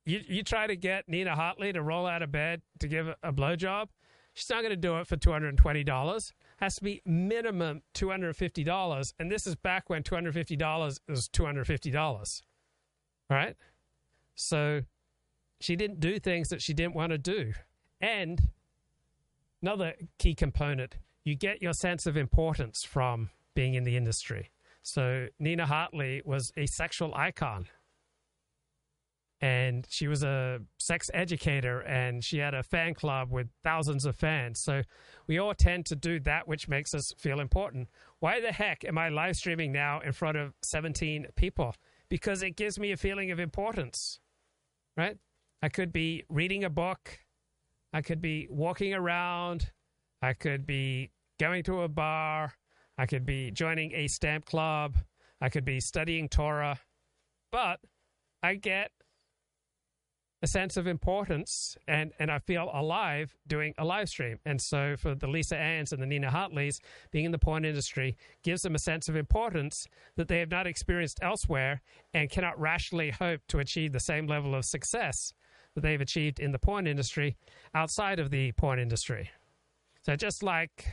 you 0.09 0.23
you 0.27 0.43
try 0.43 0.67
to 0.67 0.75
get 0.75 1.09
Nina 1.09 1.35
Hartley 1.35 1.73
to 1.73 1.83
roll 1.83 2.07
out 2.07 2.23
of 2.23 2.33
bed 2.33 2.63
to 2.81 2.89
give 2.89 3.09
a 3.23 3.33
blowjob, 3.33 3.89
she's 4.33 4.49
not 4.49 4.63
going 4.63 4.71
to 4.71 4.77
do 4.77 4.97
it 4.99 5.07
for 5.07 5.17
two 5.17 5.31
hundred 5.31 5.49
and 5.51 5.59
twenty 5.59 5.85
dollars. 5.85 6.33
Has 6.57 6.77
to 6.77 6.83
be 6.83 7.03
minimum 7.05 7.83
two 7.93 8.11
hundred 8.11 8.29
and 8.29 8.37
fifty 8.37 8.65
dollars, 8.65 9.15
and 9.19 9.31
this 9.31 9.47
is 9.47 9.55
back 9.55 9.91
when 9.91 10.03
two 10.03 10.15
hundred 10.15 10.33
fifty 10.35 10.57
dollars 10.57 10.99
was 11.09 11.29
two 11.29 11.45
hundred 11.45 11.67
fifty 11.67 11.91
dollars. 11.91 12.43
Right, 13.31 13.57
so 14.35 14.81
she 15.61 15.77
didn't 15.77 16.01
do 16.01 16.19
things 16.19 16.49
that 16.49 16.63
she 16.63 16.73
didn't 16.73 16.95
want 16.95 17.13
to 17.13 17.19
do, 17.19 17.53
and 18.01 18.41
another 19.61 19.93
key 20.19 20.35
component: 20.35 20.97
you 21.23 21.35
get 21.35 21.61
your 21.61 21.75
sense 21.75 22.07
of 22.07 22.17
importance 22.17 22.83
from 22.83 23.29
being 23.55 23.75
in 23.75 23.85
the 23.85 23.97
industry. 23.97 24.51
So 24.83 25.27
Nina 25.39 25.67
Hartley 25.67 26.23
was 26.25 26.51
a 26.57 26.65
sexual 26.65 27.15
icon 27.15 27.67
and 29.41 29.87
she 29.89 30.09
was 30.09 30.25
a 30.25 30.61
sex 30.79 31.11
educator 31.15 31.81
and 31.81 32.25
she 32.25 32.39
had 32.39 32.55
a 32.55 32.63
fan 32.63 32.95
club 32.95 33.31
with 33.31 33.49
thousands 33.63 34.05
of 34.05 34.17
fans. 34.17 34.59
So 34.59 34.83
we 35.27 35.39
all 35.39 35.55
tend 35.55 35.87
to 35.87 35.97
do 35.97 36.19
that 36.21 36.49
which 36.49 36.69
makes 36.69 36.93
us 36.93 37.13
feel 37.17 37.39
important. 37.39 37.89
Why 38.19 38.41
the 38.41 38.53
heck 38.53 38.85
am 38.85 38.99
I 38.99 39.11
live 39.11 39.37
streaming 39.37 39.71
now 39.71 40.01
in 40.01 40.13
front 40.13 40.37
of 40.37 40.55
17 40.63 41.29
people? 41.37 41.75
Because 42.09 42.43
it 42.43 42.57
gives 42.57 42.79
me 42.79 42.91
a 42.91 42.97
feeling 42.97 43.31
of 43.31 43.39
importance, 43.39 44.19
right? 44.97 45.17
I 45.63 45.69
could 45.69 45.93
be 45.93 46.25
reading 46.29 46.65
a 46.65 46.71
book, 46.71 47.21
I 47.93 48.03
could 48.03 48.21
be 48.21 48.49
walking 48.51 48.93
around, 48.93 49.71
I 50.21 50.33
could 50.33 50.67
be 50.67 51.11
going 51.39 51.63
to 51.65 51.83
a 51.83 51.89
bar, 51.89 52.55
I 52.97 53.07
could 53.07 53.25
be 53.25 53.53
joining 53.53 53.93
a 53.93 54.09
stamp 54.09 54.47
club, 54.47 54.97
I 55.41 55.49
could 55.49 55.65
be 55.65 55.79
studying 55.79 56.29
Torah, 56.29 56.81
but 57.53 57.81
I 58.43 58.55
get 58.55 58.91
a 60.43 60.47
sense 60.47 60.77
of 60.77 60.87
importance 60.87 61.77
and, 61.89 62.13
and 62.19 62.31
I 62.31 62.39
feel 62.39 62.71
alive 62.73 63.35
doing 63.47 63.75
a 63.77 63.85
live 63.85 64.09
stream. 64.09 64.39
And 64.45 64.61
so 64.61 64.97
for 64.97 65.15
the 65.15 65.27
Lisa 65.27 65.57
Anns 65.57 65.93
and 65.93 66.01
the 66.01 66.07
Nina 66.07 66.31
Hartleys, 66.31 66.81
being 67.11 67.25
in 67.25 67.33
the 67.33 67.39
porn 67.39 67.65
industry 67.65 68.17
gives 68.43 68.63
them 68.63 68.75
a 68.75 68.79
sense 68.79 69.09
of 69.09 69.17
importance 69.17 69.89
that 70.17 70.29
they 70.29 70.39
have 70.39 70.51
not 70.51 70.67
experienced 70.67 71.19
elsewhere 71.23 71.83
and 72.15 72.31
cannot 72.31 72.59
rationally 72.61 73.11
hope 73.11 73.41
to 73.49 73.59
achieve 73.59 73.93
the 73.93 74.01
same 74.01 74.27
level 74.27 74.55
of 74.55 74.65
success 74.65 75.33
that 75.75 75.81
they've 75.81 76.01
achieved 76.01 76.39
in 76.39 76.53
the 76.53 76.59
porn 76.59 76.87
industry 76.87 77.37
outside 77.75 78.21
of 78.21 78.31
the 78.31 78.53
porn 78.53 78.79
industry. 78.79 79.31
So 80.03 80.15
just 80.15 80.43
like 80.43 80.87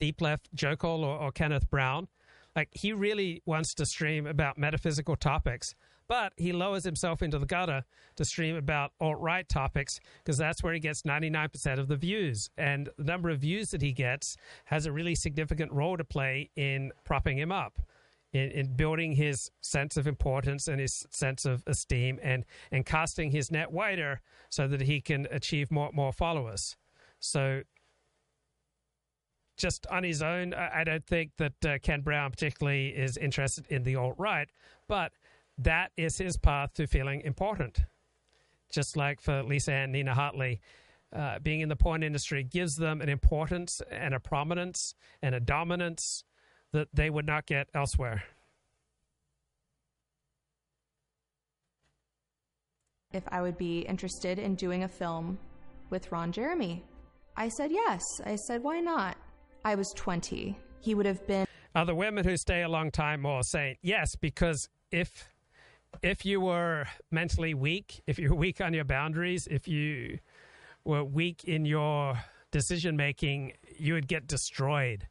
Deep 0.00 0.20
Left 0.20 0.48
Cole 0.78 1.04
or, 1.04 1.18
or 1.18 1.32
Kenneth 1.32 1.70
Brown, 1.70 2.08
like 2.56 2.68
he 2.72 2.92
really 2.92 3.42
wants 3.46 3.74
to 3.74 3.86
stream 3.86 4.26
about 4.26 4.58
metaphysical 4.58 5.14
topics 5.14 5.74
but 6.08 6.32
he 6.36 6.52
lowers 6.52 6.84
himself 6.84 7.22
into 7.22 7.38
the 7.38 7.46
gutter 7.46 7.84
to 8.16 8.24
stream 8.24 8.56
about 8.56 8.92
alt 9.00 9.20
right 9.20 9.48
topics 9.48 10.00
because 10.24 10.38
that's 10.38 10.62
where 10.62 10.72
he 10.72 10.80
gets 10.80 11.02
99% 11.02 11.78
of 11.78 11.86
the 11.86 11.96
views. 11.96 12.50
And 12.56 12.88
the 12.96 13.04
number 13.04 13.28
of 13.28 13.40
views 13.40 13.70
that 13.70 13.82
he 13.82 13.92
gets 13.92 14.36
has 14.64 14.86
a 14.86 14.92
really 14.92 15.14
significant 15.14 15.70
role 15.70 15.96
to 15.98 16.04
play 16.04 16.50
in 16.56 16.92
propping 17.04 17.38
him 17.38 17.52
up. 17.52 17.80
In, 18.30 18.50
in, 18.50 18.76
building 18.76 19.12
his 19.12 19.50
sense 19.62 19.96
of 19.96 20.06
importance 20.06 20.68
and 20.68 20.78
his 20.78 21.06
sense 21.08 21.46
of 21.46 21.62
esteem 21.66 22.20
and, 22.22 22.44
and 22.70 22.84
casting 22.84 23.30
his 23.30 23.50
net 23.50 23.72
wider 23.72 24.20
so 24.50 24.68
that 24.68 24.82
he 24.82 25.00
can 25.00 25.26
achieve 25.30 25.70
more, 25.70 25.88
more 25.94 26.12
followers. 26.12 26.76
So, 27.20 27.62
just 29.56 29.86
on 29.86 30.04
his 30.04 30.20
own, 30.20 30.52
I, 30.52 30.84
don't 30.84 31.06
think 31.06 31.32
that 31.38 31.64
uh, 31.66 31.78
Ken 31.82 32.02
Brown 32.02 32.30
particularly 32.30 32.88
is 32.88 33.16
interested 33.16 33.66
in 33.68 33.82
the 33.82 33.96
alt 33.96 34.14
right, 34.18 34.50
but 34.88 35.12
that 35.58 35.90
is 35.96 36.16
his 36.16 36.36
path 36.36 36.72
to 36.74 36.86
feeling 36.86 37.20
important. 37.22 37.80
Just 38.70 38.96
like 38.96 39.20
for 39.20 39.42
Lisa 39.42 39.72
and 39.72 39.92
Nina 39.92 40.14
Hartley, 40.14 40.60
uh, 41.12 41.38
being 41.40 41.60
in 41.60 41.68
the 41.68 41.76
porn 41.76 42.02
industry 42.02 42.44
gives 42.44 42.76
them 42.76 43.00
an 43.00 43.08
importance 43.08 43.80
and 43.90 44.14
a 44.14 44.20
prominence 44.20 44.94
and 45.22 45.34
a 45.34 45.40
dominance 45.40 46.24
that 46.72 46.88
they 46.92 47.10
would 47.10 47.26
not 47.26 47.46
get 47.46 47.68
elsewhere. 47.74 48.22
If 53.12 53.24
I 53.28 53.40
would 53.40 53.56
be 53.56 53.80
interested 53.80 54.38
in 54.38 54.54
doing 54.54 54.84
a 54.84 54.88
film 54.88 55.38
with 55.88 56.12
Ron 56.12 56.30
Jeremy. 56.30 56.84
I 57.36 57.48
said 57.48 57.72
yes. 57.72 58.02
I 58.26 58.36
said, 58.36 58.62
why 58.62 58.80
not? 58.80 59.16
I 59.64 59.74
was 59.74 59.92
20. 59.96 60.58
He 60.80 60.94
would 60.94 61.06
have 61.06 61.26
been. 61.26 61.46
Other 61.74 61.94
women 61.94 62.24
who 62.24 62.36
stay 62.36 62.62
a 62.62 62.68
long 62.68 62.90
time 62.90 63.22
more 63.22 63.42
saying 63.42 63.76
yes, 63.80 64.14
because 64.14 64.68
if 64.90 65.28
if 66.02 66.24
you 66.24 66.40
were 66.40 66.86
mentally 67.10 67.54
weak, 67.54 68.02
if 68.06 68.18
you're 68.18 68.34
weak 68.34 68.60
on 68.60 68.74
your 68.74 68.84
boundaries, 68.84 69.46
if 69.46 69.68
you 69.68 70.18
were 70.84 71.04
weak 71.04 71.44
in 71.44 71.64
your 71.64 72.18
decision 72.50 72.96
making, 72.96 73.52
you 73.78 73.94
would 73.94 74.08
get 74.08 74.26
destroyed 74.26 75.06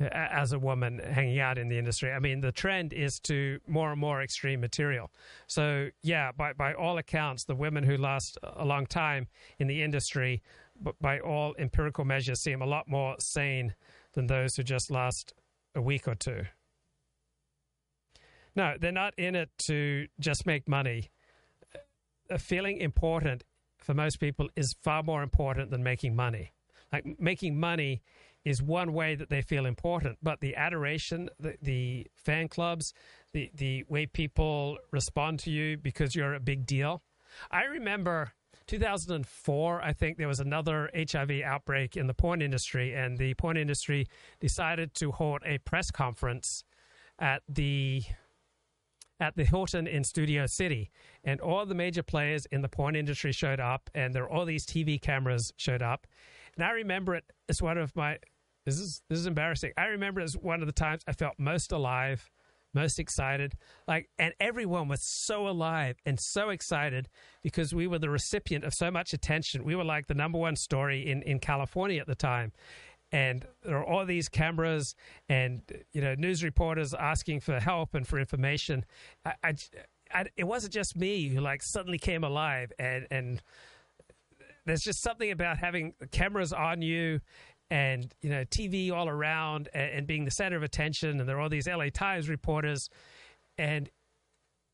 uh, 0.00 0.08
as 0.12 0.52
a 0.52 0.58
woman 0.58 0.98
hanging 0.98 1.38
out 1.38 1.58
in 1.58 1.68
the 1.68 1.78
industry. 1.78 2.10
I 2.10 2.18
mean, 2.18 2.40
the 2.40 2.52
trend 2.52 2.92
is 2.92 3.20
to 3.20 3.60
more 3.66 3.92
and 3.92 4.00
more 4.00 4.22
extreme 4.22 4.60
material. 4.60 5.10
So, 5.46 5.90
yeah, 6.02 6.32
by, 6.32 6.54
by 6.54 6.74
all 6.74 6.98
accounts, 6.98 7.44
the 7.44 7.54
women 7.54 7.84
who 7.84 7.96
last 7.96 8.38
a 8.42 8.64
long 8.64 8.86
time 8.86 9.28
in 9.58 9.68
the 9.68 9.82
industry, 9.82 10.42
by 11.00 11.20
all 11.20 11.54
empirical 11.58 12.04
measures, 12.04 12.40
seem 12.40 12.62
a 12.62 12.66
lot 12.66 12.88
more 12.88 13.16
sane 13.18 13.74
than 14.14 14.26
those 14.26 14.56
who 14.56 14.62
just 14.62 14.90
last 14.90 15.34
a 15.74 15.80
week 15.80 16.08
or 16.08 16.14
two. 16.14 16.44
No, 18.54 18.74
they're 18.80 18.92
not 18.92 19.14
in 19.18 19.34
it 19.34 19.50
to 19.66 20.06
just 20.20 20.46
make 20.46 20.68
money. 20.68 21.10
Feeling 22.38 22.78
important 22.78 23.44
for 23.78 23.94
most 23.94 24.20
people 24.20 24.48
is 24.56 24.74
far 24.82 25.02
more 25.02 25.22
important 25.22 25.70
than 25.70 25.82
making 25.82 26.14
money. 26.14 26.52
Like 26.92 27.18
making 27.18 27.58
money 27.58 28.02
is 28.44 28.62
one 28.62 28.92
way 28.92 29.14
that 29.14 29.30
they 29.30 29.40
feel 29.40 29.66
important, 29.66 30.18
but 30.22 30.40
the 30.40 30.56
adoration, 30.56 31.28
the, 31.38 31.56
the 31.62 32.06
fan 32.14 32.48
clubs, 32.48 32.92
the, 33.32 33.50
the 33.54 33.84
way 33.88 34.06
people 34.06 34.78
respond 34.90 35.38
to 35.40 35.50
you 35.50 35.76
because 35.76 36.14
you're 36.14 36.34
a 36.34 36.40
big 36.40 36.66
deal. 36.66 37.02
I 37.50 37.64
remember 37.64 38.32
2004, 38.66 39.82
I 39.82 39.92
think 39.92 40.18
there 40.18 40.28
was 40.28 40.40
another 40.40 40.90
HIV 40.94 41.42
outbreak 41.44 41.96
in 41.96 42.06
the 42.06 42.14
porn 42.14 42.42
industry, 42.42 42.94
and 42.94 43.16
the 43.16 43.34
porn 43.34 43.56
industry 43.56 44.06
decided 44.40 44.94
to 44.94 45.12
hold 45.12 45.42
a 45.44 45.58
press 45.58 45.90
conference 45.90 46.64
at 47.18 47.42
the 47.48 48.02
at 49.22 49.36
the 49.36 49.44
Hilton 49.44 49.86
in 49.86 50.02
Studio 50.02 50.46
City, 50.46 50.90
and 51.22 51.40
all 51.40 51.64
the 51.64 51.76
major 51.76 52.02
players 52.02 52.44
in 52.46 52.60
the 52.60 52.68
porn 52.68 52.96
industry 52.96 53.30
showed 53.30 53.60
up, 53.60 53.88
and 53.94 54.12
there 54.12 54.24
were 54.24 54.30
all 54.30 54.44
these 54.44 54.66
TV 54.66 55.00
cameras 55.00 55.52
showed 55.56 55.80
up, 55.80 56.08
and 56.56 56.64
I 56.66 56.72
remember 56.72 57.14
it 57.14 57.24
as 57.48 57.62
one 57.62 57.78
of 57.78 57.94
my 57.94 58.18
this 58.66 58.78
is 58.78 59.00
this 59.08 59.20
is 59.20 59.26
embarrassing. 59.26 59.72
I 59.76 59.86
remember 59.86 60.20
it 60.20 60.24
as 60.24 60.36
one 60.36 60.60
of 60.60 60.66
the 60.66 60.72
times 60.72 61.02
I 61.06 61.12
felt 61.12 61.34
most 61.38 61.70
alive, 61.70 62.32
most 62.74 62.98
excited, 62.98 63.54
like, 63.86 64.08
and 64.18 64.34
everyone 64.40 64.88
was 64.88 65.02
so 65.04 65.46
alive 65.46 65.96
and 66.04 66.18
so 66.18 66.50
excited 66.50 67.08
because 67.42 67.72
we 67.72 67.86
were 67.86 68.00
the 68.00 68.10
recipient 68.10 68.64
of 68.64 68.74
so 68.74 68.90
much 68.90 69.12
attention. 69.12 69.62
We 69.62 69.76
were 69.76 69.84
like 69.84 70.08
the 70.08 70.14
number 70.14 70.38
one 70.38 70.56
story 70.56 71.08
in 71.08 71.22
in 71.22 71.38
California 71.38 72.00
at 72.00 72.08
the 72.08 72.16
time, 72.16 72.50
and 73.12 73.46
there 73.62 73.76
are 73.76 73.84
all 73.84 74.04
these 74.06 74.28
cameras 74.28 74.94
and 75.28 75.62
you 75.92 76.00
know 76.00 76.14
news 76.14 76.42
reporters 76.42 76.94
asking 76.94 77.40
for 77.40 77.60
help 77.60 77.94
and 77.94 78.08
for 78.08 78.18
information. 78.18 78.84
I, 79.24 79.34
I, 79.44 79.54
I, 80.12 80.24
it 80.36 80.44
wasn't 80.44 80.72
just 80.72 80.96
me 80.96 81.28
who 81.28 81.40
like 81.40 81.62
suddenly 81.62 81.98
came 81.98 82.24
alive 82.24 82.72
and 82.78 83.06
and 83.10 83.42
there's 84.64 84.82
just 84.82 85.02
something 85.02 85.30
about 85.30 85.58
having 85.58 85.94
cameras 86.10 86.52
on 86.52 86.82
you 86.82 87.20
and 87.70 88.12
you 88.22 88.30
know 88.30 88.44
TV 88.44 88.90
all 88.90 89.08
around 89.08 89.68
and, 89.74 89.90
and 89.90 90.06
being 90.06 90.24
the 90.24 90.30
center 90.30 90.56
of 90.56 90.62
attention 90.62 91.20
and 91.20 91.28
there 91.28 91.36
are 91.36 91.40
all 91.40 91.48
these 91.48 91.68
LA 91.68 91.90
Times 91.92 92.28
reporters 92.28 92.88
and 93.58 93.90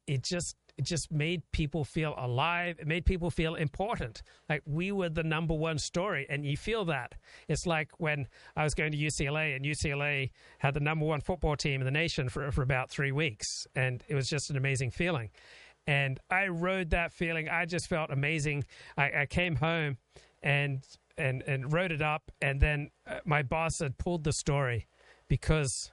it 0.06 0.23
just 0.23 0.56
it 0.79 0.85
just 0.85 1.11
made 1.11 1.43
people 1.51 1.85
feel 1.85 2.15
alive. 2.17 2.77
It 2.79 2.87
made 2.87 3.05
people 3.05 3.31
feel 3.31 3.57
important. 3.57 4.23
Like 4.49 4.63
we 4.65 4.93
were 4.93 5.09
the 5.09 5.25
number 5.25 5.53
one 5.53 5.77
story, 5.79 6.25
and 6.31 6.47
you 6.47 6.57
feel 6.57 6.85
that. 6.85 7.17
It's 7.49 7.67
like 7.67 7.91
when 7.99 8.29
I 8.57 8.63
was 8.63 8.75
going 8.75 8.93
to 8.93 8.97
UCLA, 8.97 9.57
and 9.57 9.65
UCLA 9.65 10.31
had 10.59 10.75
the 10.75 10.81
number 10.81 11.05
one 11.05 11.21
football 11.21 11.57
team 11.57 11.81
in 11.81 11.85
the 11.85 11.91
nation 11.91 12.29
for, 12.29 12.53
for 12.53 12.63
about 12.63 12.91
three 12.91 13.11
weeks, 13.11 13.67
and 13.75 14.05
it 14.07 14.15
was 14.15 14.29
just 14.29 14.51
an 14.51 14.57
amazing 14.57 14.93
feeling. 14.93 15.31
And 15.89 16.21
I 16.31 16.47
rode 16.47 16.91
that 16.91 17.13
feeling. 17.13 17.49
I 17.49 17.65
just 17.65 17.89
felt 17.89 18.11
amazing. 18.11 18.65
I, 18.97 19.23
I 19.23 19.27
came 19.27 19.57
home 19.57 19.99
and 20.45 20.85
and 21.17 21.43
and 21.43 21.73
wrote 21.73 21.91
it 21.91 22.03
up, 22.03 22.31
and 22.41 22.61
then 22.61 22.91
uh, 23.05 23.19
my 23.25 23.43
boss 23.43 23.81
had 23.81 23.99
pulled 23.99 24.23
the 24.23 24.33
story 24.33 24.87
because 25.27 25.91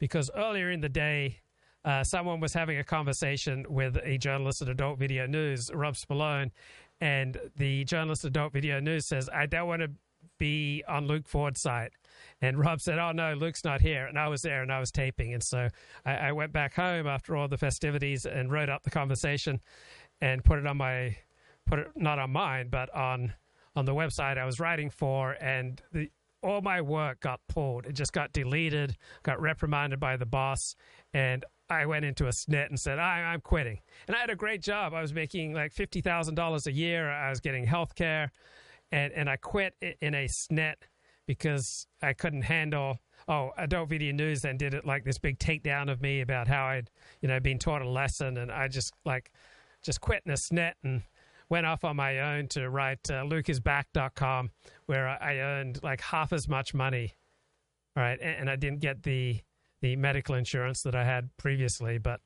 because 0.00 0.30
earlier 0.34 0.72
in 0.72 0.80
the 0.80 0.88
day 0.88 1.38
uh, 1.86 2.02
someone 2.02 2.40
was 2.40 2.52
having 2.52 2.78
a 2.78 2.84
conversation 2.84 3.64
with 3.68 3.96
a 4.02 4.18
journalist 4.18 4.60
at 4.60 4.68
Adult 4.68 4.98
Video 4.98 5.26
News, 5.26 5.70
Rob 5.72 5.94
Spallone, 5.94 6.50
and 7.00 7.38
the 7.56 7.84
journalist 7.84 8.24
at 8.24 8.30
Adult 8.30 8.52
Video 8.52 8.80
News 8.80 9.06
says, 9.06 9.30
I 9.32 9.46
don't 9.46 9.68
want 9.68 9.82
to 9.82 9.90
be 10.38 10.82
on 10.88 11.06
Luke 11.06 11.28
Ford's 11.28 11.60
site. 11.60 11.92
And 12.42 12.58
Rob 12.58 12.80
said, 12.80 12.98
Oh, 12.98 13.12
no, 13.12 13.34
Luke's 13.34 13.64
not 13.64 13.80
here. 13.80 14.06
And 14.06 14.18
I 14.18 14.28
was 14.28 14.42
there 14.42 14.62
and 14.62 14.72
I 14.72 14.80
was 14.80 14.90
taping. 14.90 15.32
And 15.32 15.42
so 15.42 15.68
I, 16.04 16.14
I 16.16 16.32
went 16.32 16.52
back 16.52 16.74
home 16.74 17.06
after 17.06 17.36
all 17.36 17.46
the 17.46 17.56
festivities 17.56 18.26
and 18.26 18.50
wrote 18.50 18.68
up 18.68 18.82
the 18.82 18.90
conversation 18.90 19.60
and 20.20 20.44
put 20.44 20.58
it 20.58 20.66
on 20.66 20.76
my, 20.76 21.16
put 21.66 21.78
it 21.78 21.88
not 21.94 22.18
on 22.18 22.30
mine, 22.30 22.68
but 22.68 22.92
on, 22.94 23.32
on 23.76 23.84
the 23.84 23.94
website 23.94 24.38
I 24.38 24.44
was 24.44 24.58
writing 24.58 24.90
for. 24.90 25.36
And 25.40 25.80
the, 25.92 26.10
all 26.46 26.60
my 26.60 26.80
work 26.80 27.20
got 27.20 27.40
pulled. 27.48 27.86
It 27.86 27.94
just 27.94 28.12
got 28.12 28.32
deleted, 28.32 28.96
got 29.22 29.40
reprimanded 29.40 29.98
by 29.98 30.16
the 30.16 30.26
boss. 30.26 30.76
And 31.12 31.44
I 31.68 31.86
went 31.86 32.04
into 32.04 32.26
a 32.26 32.30
snit 32.30 32.68
and 32.68 32.78
said, 32.78 32.98
I, 32.98 33.34
am 33.34 33.40
quitting. 33.40 33.80
And 34.06 34.16
I 34.16 34.20
had 34.20 34.30
a 34.30 34.36
great 34.36 34.62
job. 34.62 34.94
I 34.94 35.02
was 35.02 35.12
making 35.12 35.52
like 35.52 35.74
$50,000 35.74 36.66
a 36.66 36.72
year. 36.72 37.10
I 37.10 37.30
was 37.30 37.40
getting 37.40 37.64
health 37.64 37.94
care. 37.94 38.30
And, 38.92 39.12
and 39.12 39.28
I 39.28 39.36
quit 39.36 39.74
in 40.00 40.14
a 40.14 40.28
snit 40.28 40.76
because 41.26 41.88
I 42.00 42.12
couldn't 42.12 42.42
handle. 42.42 42.98
Oh, 43.26 43.50
Adult 43.58 43.88
Video 43.88 44.12
News 44.12 44.42
then 44.42 44.56
did 44.56 44.74
it 44.74 44.86
like 44.86 45.04
this 45.04 45.18
big 45.18 45.40
takedown 45.40 45.90
of 45.90 46.00
me 46.00 46.20
about 46.20 46.46
how 46.46 46.66
I'd, 46.66 46.90
you 47.20 47.28
know, 47.28 47.40
been 47.40 47.58
taught 47.58 47.82
a 47.82 47.88
lesson. 47.88 48.36
And 48.36 48.52
I 48.52 48.68
just 48.68 48.94
like, 49.04 49.32
just 49.82 50.00
quit 50.00 50.22
in 50.24 50.30
a 50.30 50.36
snit 50.36 50.74
and 50.84 51.02
went 51.48 51.66
off 51.66 51.84
on 51.84 51.96
my 51.96 52.18
own 52.18 52.48
to 52.48 52.68
write 52.68 53.10
uh, 53.10 53.24
lukeisback.com 53.24 54.50
where 54.86 55.08
I 55.08 55.38
earned 55.38 55.80
like 55.82 56.00
half 56.00 56.32
as 56.32 56.48
much 56.48 56.74
money. 56.74 57.14
Right. 57.94 58.18
And, 58.20 58.40
and 58.40 58.50
I 58.50 58.56
didn't 58.56 58.80
get 58.80 59.02
the, 59.02 59.40
the 59.80 59.96
medical 59.96 60.34
insurance 60.34 60.82
that 60.82 60.94
I 60.94 61.04
had 61.04 61.30
previously, 61.36 61.98
but 61.98 62.20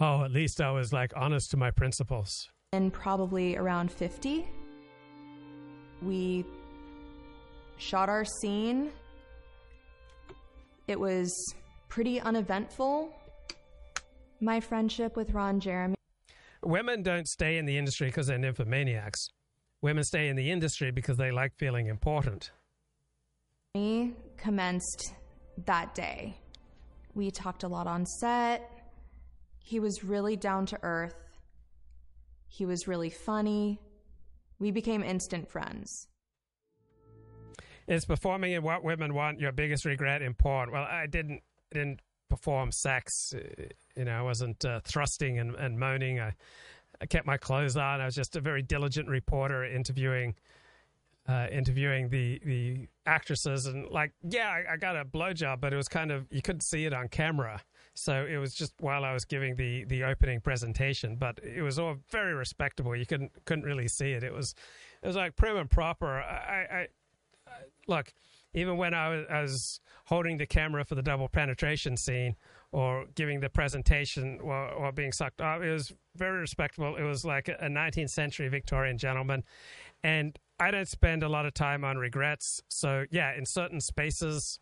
oh, 0.00 0.24
at 0.24 0.30
least 0.30 0.60
I 0.60 0.70
was 0.70 0.92
like 0.92 1.12
honest 1.16 1.50
to 1.52 1.56
my 1.56 1.70
principles. 1.70 2.48
And 2.72 2.92
probably 2.92 3.56
around 3.56 3.90
50, 3.90 4.46
we 6.02 6.44
shot 7.78 8.08
our 8.08 8.24
scene. 8.24 8.90
It 10.86 10.98
was 11.00 11.54
pretty 11.88 12.20
uneventful. 12.20 13.12
My 14.40 14.60
friendship 14.60 15.16
with 15.16 15.30
Ron 15.30 15.60
Jeremy. 15.60 15.95
Women 16.62 17.02
don't 17.02 17.28
stay 17.28 17.58
in 17.58 17.66
the 17.66 17.78
industry 17.78 18.08
because 18.08 18.26
they're 18.26 18.38
nymphomaniacs. 18.38 19.28
Women 19.82 20.04
stay 20.04 20.28
in 20.28 20.36
the 20.36 20.50
industry 20.50 20.90
because 20.90 21.16
they 21.16 21.30
like 21.30 21.52
feeling 21.56 21.86
important. 21.86 22.50
We 23.74 24.14
Commenced 24.36 25.14
that 25.64 25.94
day. 25.94 26.38
We 27.14 27.30
talked 27.30 27.62
a 27.62 27.68
lot 27.68 27.86
on 27.86 28.04
set. 28.06 28.70
He 29.58 29.80
was 29.80 30.04
really 30.04 30.36
down 30.36 30.66
to 30.66 30.78
earth. 30.82 31.14
He 32.46 32.66
was 32.66 32.86
really 32.86 33.10
funny. 33.10 33.80
We 34.58 34.70
became 34.70 35.02
instant 35.02 35.50
friends. 35.50 36.08
Is 37.88 38.04
performing 38.04 38.52
in 38.52 38.62
What 38.62 38.84
Women 38.84 39.14
Want 39.14 39.40
your 39.40 39.52
biggest 39.52 39.84
regret 39.84 40.22
in 40.22 40.34
porn? 40.34 40.70
Well, 40.70 40.82
I 40.82 41.06
didn't 41.06 41.42
didn't 41.72 42.00
perform 42.28 42.72
sex. 42.72 43.34
You 43.96 44.04
know, 44.04 44.18
I 44.18 44.22
wasn't 44.22 44.64
uh, 44.64 44.80
thrusting 44.84 45.38
and, 45.38 45.54
and 45.54 45.78
moaning. 45.78 46.20
I, 46.20 46.34
I 47.00 47.06
kept 47.06 47.26
my 47.26 47.36
clothes 47.36 47.76
on. 47.76 48.00
I 48.00 48.04
was 48.04 48.14
just 48.14 48.36
a 48.36 48.40
very 48.40 48.62
diligent 48.62 49.08
reporter 49.08 49.64
interviewing 49.64 50.34
uh, 51.28 51.48
interviewing 51.50 52.08
the 52.08 52.40
the 52.44 52.86
actresses 53.04 53.66
and 53.66 53.88
like 53.90 54.12
yeah 54.28 54.48
I, 54.48 54.74
I, 54.74 54.76
got 54.76 54.96
a 54.96 55.04
blowjob 55.04 55.60
but 55.60 55.72
it 55.72 55.76
was 55.76 55.88
kind 55.88 56.12
of 56.12 56.26
you 56.30 56.40
couldn't 56.40 56.60
see 56.60 56.84
it 56.84 56.92
on 56.92 57.08
camera 57.08 57.60
so 57.94 58.26
it 58.28 58.36
was 58.36 58.54
just 58.54 58.74
while 58.78 59.04
I 59.04 59.12
was 59.12 59.24
giving 59.24 59.56
the 59.56 59.84
the 59.84 60.04
opening 60.04 60.40
presentation 60.40 61.16
but 61.16 61.40
it 61.42 61.62
was 61.62 61.78
all 61.78 61.96
very 62.10 62.34
respectable 62.34 62.94
you 62.94 63.06
couldn't 63.06 63.32
couldn't 63.44 63.64
really 63.64 63.88
see 63.88 64.12
it 64.12 64.22
it 64.22 64.32
was 64.32 64.54
it 65.02 65.06
was 65.06 65.16
like 65.16 65.34
prim 65.34 65.56
and 65.56 65.68
proper 65.68 66.20
I, 66.20 66.66
I, 66.70 66.86
I 67.48 67.50
look 67.88 68.12
even 68.56 68.76
when 68.76 68.92
I 68.94 69.08
was, 69.08 69.26
I 69.30 69.40
was, 69.42 69.80
holding 70.06 70.36
the 70.36 70.46
camera 70.46 70.84
for 70.84 70.94
the 70.94 71.02
double 71.02 71.28
penetration 71.28 71.96
scene 71.96 72.36
or 72.70 73.06
giving 73.16 73.40
the 73.40 73.48
presentation 73.48 74.38
or, 74.40 74.68
or 74.68 74.92
being 74.92 75.10
sucked 75.10 75.40
off 75.40 75.60
it 75.60 75.72
was 75.72 75.92
very 76.14 76.38
respectable 76.38 76.94
it 76.94 77.02
was 77.02 77.24
like 77.24 77.48
a 77.48 77.66
19th 77.66 78.10
century 78.10 78.46
Victorian 78.46 78.98
gentleman 78.98 79.42
and 80.04 80.38
I 80.58 80.70
don't 80.70 80.88
spend 80.88 81.22
a 81.22 81.28
lot 81.28 81.46
of 81.46 81.54
time 81.54 81.84
on 81.84 81.98
regrets. 81.98 82.62
So 82.68 83.04
yeah, 83.10 83.36
in 83.36 83.44
certain 83.44 83.80
spaces, 83.80 84.58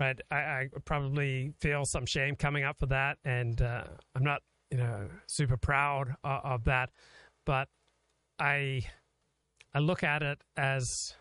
right, 0.00 0.20
I, 0.30 0.36
I 0.36 0.68
probably 0.84 1.52
feel 1.60 1.84
some 1.84 2.06
shame 2.06 2.34
coming 2.34 2.64
up 2.64 2.78
for 2.80 2.86
that, 2.86 3.18
and 3.24 3.60
uh, 3.62 3.84
I'm 4.14 4.24
not, 4.24 4.42
you 4.70 4.78
know, 4.78 5.08
super 5.26 5.56
proud 5.56 6.16
of, 6.24 6.44
of 6.44 6.64
that. 6.64 6.90
But 7.46 7.68
I, 8.38 8.82
I 9.72 9.78
look 9.78 10.02
at 10.02 10.22
it 10.22 10.42
as, 10.56 11.14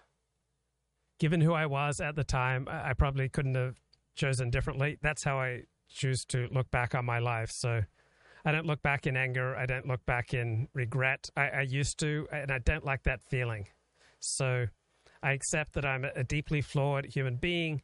given 1.19 1.41
who 1.41 1.53
I 1.53 1.65
was 1.65 1.99
at 1.99 2.15
the 2.15 2.23
time, 2.23 2.67
I, 2.69 2.93
probably 2.93 3.29
couldn't 3.29 3.55
have 3.55 3.75
chosen 4.15 4.49
differently. 4.49 4.97
That's 5.01 5.23
how 5.23 5.39
I 5.39 5.63
choose 5.89 6.25
to 6.25 6.47
look 6.51 6.71
back 6.71 6.95
on 6.95 7.05
my 7.05 7.19
life. 7.19 7.51
So. 7.51 7.83
I 8.45 8.53
don't 8.53 8.65
look 8.65 8.81
back 8.81 9.05
in 9.05 9.17
anger. 9.17 9.53
I 9.53 9.65
don't 9.65 9.85
look 9.85 10.05
back 10.05 10.33
in 10.33 10.69
regret. 10.73 11.29
I, 11.35 11.49
I 11.49 11.61
used 11.63 11.99
to, 11.99 12.25
and 12.31 12.51
I 12.51 12.59
don't 12.59 12.85
like 12.85 13.03
that 13.03 13.21
feeling. 13.29 13.67
So 14.21 14.67
I 15.21 15.33
accept 15.33 15.73
that 15.73 15.85
I'm 15.85 16.05
a 16.05 16.23
deeply 16.23 16.61
flawed 16.61 17.05
human 17.05 17.35
being 17.35 17.81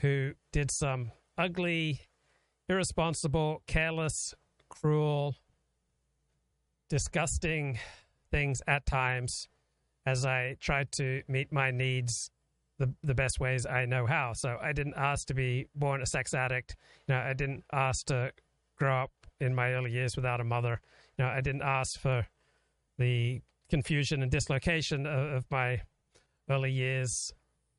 who 0.00 0.32
did 0.52 0.70
some 0.72 1.12
ugly, 1.38 2.00
irresponsible, 2.68 3.62
careless, 3.66 4.34
cruel, 4.68 5.36
disgusting 6.88 7.78
things 8.30 8.60
at 8.66 8.86
times 8.86 9.48
as 10.04 10.26
I 10.26 10.56
tried 10.60 10.90
to 10.92 11.22
meet 11.28 11.52
my 11.52 11.70
needs 11.70 12.30
the 12.84 12.94
the 13.02 13.14
best 13.14 13.40
ways 13.40 13.66
I 13.66 13.86
know 13.86 14.06
how. 14.06 14.32
So 14.32 14.58
I 14.62 14.72
didn't 14.72 14.94
ask 14.96 15.26
to 15.28 15.34
be 15.34 15.66
born 15.74 16.02
a 16.02 16.06
sex 16.06 16.34
addict. 16.34 16.76
You 17.06 17.14
know, 17.14 17.20
I 17.20 17.32
didn't 17.32 17.64
ask 17.72 18.06
to 18.06 18.32
grow 18.76 19.02
up 19.02 19.12
in 19.40 19.54
my 19.54 19.72
early 19.72 19.92
years 19.92 20.16
without 20.16 20.40
a 20.40 20.44
mother. 20.44 20.80
You 21.18 21.24
know, 21.24 21.30
I 21.30 21.40
didn't 21.40 21.62
ask 21.62 21.98
for 21.98 22.26
the 22.98 23.40
confusion 23.68 24.22
and 24.22 24.30
dislocation 24.30 25.06
of, 25.06 25.32
of 25.32 25.44
my 25.50 25.80
early 26.48 26.72
years. 26.72 27.32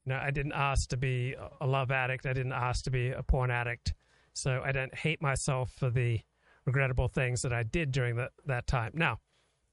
You 0.06 0.14
know, 0.14 0.19
I 0.22 0.32
didn't 0.32 0.53
ask 0.53 0.90
to 0.90 0.98
be 0.98 1.36
a 1.61 1.68
love 1.68 1.91
addict. 1.91 2.26
I 2.26 2.34
didn't 2.34 2.53
ask 2.53 2.84
to 2.86 2.91
be 2.91 3.10
a 3.10 3.23
porn 3.23 3.52
addict. 3.52 3.94
So 4.34 4.61
I 4.64 4.72
don't 4.72 4.94
hate 4.94 5.22
myself 5.22 5.72
for 5.72 5.90
the 5.90 6.19
regrettable 6.65 7.07
things 7.07 7.41
that 7.44 7.53
I 7.53 7.64
did 7.64 7.91
during 7.91 8.15
that, 8.18 8.32
that 8.45 8.68
time. 8.68 8.91
Now, 8.94 9.19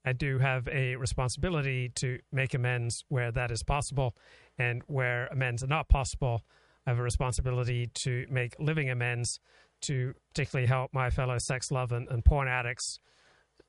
I 0.05 0.13
do 0.13 0.37
have 0.39 0.67
a 0.67 0.95
responsibility 0.95 1.89
to 1.95 2.19
make 2.31 2.53
amends 2.53 3.05
where 3.09 3.31
that 3.31 3.51
is 3.51 3.63
possible, 3.63 4.15
and 4.57 4.81
where 4.87 5.27
amends 5.27 5.63
are 5.63 5.67
not 5.67 5.89
possible, 5.89 6.43
I 6.85 6.91
have 6.91 6.99
a 6.99 7.03
responsibility 7.03 7.87
to 7.87 8.25
make 8.29 8.55
living 8.59 8.89
amends 8.89 9.39
to 9.81 10.13
particularly 10.29 10.67
help 10.67 10.93
my 10.93 11.09
fellow 11.09 11.37
sex 11.37 11.71
love 11.71 11.91
and, 11.91 12.07
and 12.09 12.23
porn 12.23 12.47
addicts 12.47 12.99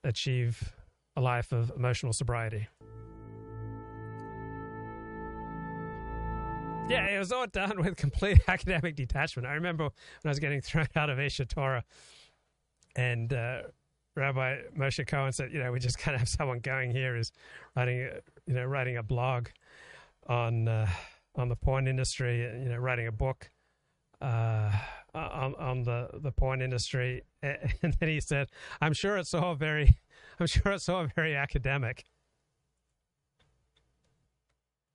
achieve 0.03 0.73
a 1.17 1.21
life 1.21 1.53
of 1.53 1.73
emotional 1.77 2.13
sobriety. 2.13 2.69
Yeah, 6.89 7.07
it 7.07 7.19
was 7.19 7.33
all 7.33 7.47
done 7.47 7.83
with 7.83 7.97
complete 7.97 8.43
academic 8.49 8.95
detachment. 8.95 9.49
I 9.49 9.55
remember 9.55 9.85
when 9.85 9.93
I 10.27 10.29
was 10.29 10.39
getting 10.39 10.61
thrown 10.61 10.87
out 10.95 11.09
of 11.09 11.19
Aish 11.19 11.45
HaTorah, 11.45 11.83
and 12.95 13.33
uh, 13.33 13.63
Rabbi 14.15 14.59
Moshe 14.77 15.07
Cohen 15.07 15.33
said, 15.33 15.51
"You 15.53 15.61
know, 15.61 15.73
we 15.73 15.79
just 15.79 15.99
kind 15.99 16.15
of 16.15 16.21
have 16.21 16.29
someone 16.29 16.59
going 16.61 16.91
here 16.91 17.17
is 17.17 17.33
writing, 17.75 18.01
a, 18.01 18.21
you 18.47 18.55
know, 18.55 18.65
writing 18.67 18.99
a 18.99 19.03
blog 19.03 19.49
on 20.27 20.69
uh, 20.69 20.89
on 21.37 21.49
the 21.49 21.57
porn 21.57 21.87
industry, 21.87 22.41
you 22.41 22.69
know, 22.69 22.77
writing 22.77 23.07
a 23.07 23.13
book 23.13 23.51
uh, 24.21 24.71
on 25.15 25.55
on 25.57 25.83
the 25.83 26.09
the 26.15 26.33
porn 26.33 26.63
industry." 26.63 27.23
And 27.43 27.95
then 28.01 28.09
he 28.09 28.21
said, 28.21 28.49
"I'm 28.81 28.95
sure 28.95 29.17
it's 29.19 29.35
all 29.35 29.55
very, 29.55 29.99
I'm 30.41 30.47
sure 30.47 30.73
it's 30.73 30.89
all 30.89 31.07
very 31.15 31.37
academic." 31.37 32.05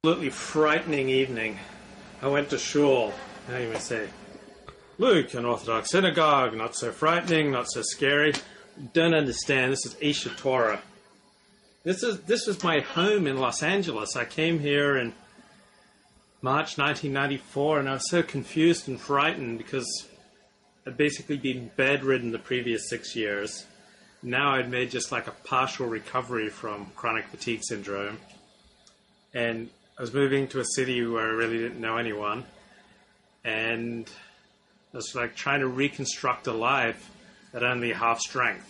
Absolutely 0.03 0.29
frightening 0.29 1.09
evening. 1.09 1.59
I 2.21 2.27
went 2.27 2.49
to 2.49 2.57
shul. 2.57 3.13
How 3.47 3.57
you 3.57 3.69
may 3.69 3.79
say, 3.79 4.07
Luke, 4.97 5.33
an 5.33 5.45
Orthodox 5.45 5.91
synagogue, 5.91 6.55
not 6.55 6.75
so 6.75 6.91
frightening, 6.91 7.51
not 7.51 7.69
so 7.69 7.81
scary. 7.81 8.33
Don't 8.93 9.13
understand. 9.13 9.71
This 9.71 9.85
is 9.85 9.95
Aish 9.95 10.27
HaTorah. 10.27 10.79
This 11.83 12.03
is 12.03 12.19
this 12.21 12.45
was 12.45 12.61
my 12.61 12.81
home 12.81 13.25
in 13.25 13.37
Los 13.37 13.63
Angeles. 13.63 14.17
I 14.17 14.25
came 14.25 14.59
here 14.59 14.97
in 14.97 15.13
March 16.41 16.77
1994, 16.77 17.79
and 17.79 17.87
I 17.87 17.93
was 17.93 18.09
so 18.09 18.21
confused 18.21 18.89
and 18.89 18.99
frightened 18.99 19.59
because 19.59 19.87
I'd 20.85 20.97
basically 20.97 21.37
been 21.37 21.71
bedridden 21.77 22.31
the 22.31 22.39
previous 22.39 22.89
six 22.89 23.15
years. 23.15 23.65
Now 24.21 24.55
I'd 24.55 24.69
made 24.69 24.91
just 24.91 25.13
like 25.13 25.27
a 25.27 25.31
partial 25.31 25.87
recovery 25.87 26.49
from 26.49 26.91
chronic 26.97 27.27
fatigue 27.27 27.61
syndrome, 27.63 28.19
and 29.33 29.69
I 29.97 30.01
was 30.01 30.13
moving 30.13 30.49
to 30.49 30.59
a 30.59 30.65
city 30.65 31.05
where 31.05 31.27
I 31.27 31.31
really 31.31 31.59
didn't 31.59 31.79
know 31.79 31.95
anyone, 31.95 32.43
and 33.45 34.05
I 34.93 34.97
was 34.97 35.15
like 35.15 35.33
trying 35.37 35.61
to 35.61 35.67
reconstruct 35.67 36.47
a 36.47 36.53
life 36.53 37.09
at 37.53 37.63
only 37.63 37.93
half 37.93 38.19
strength, 38.19 38.67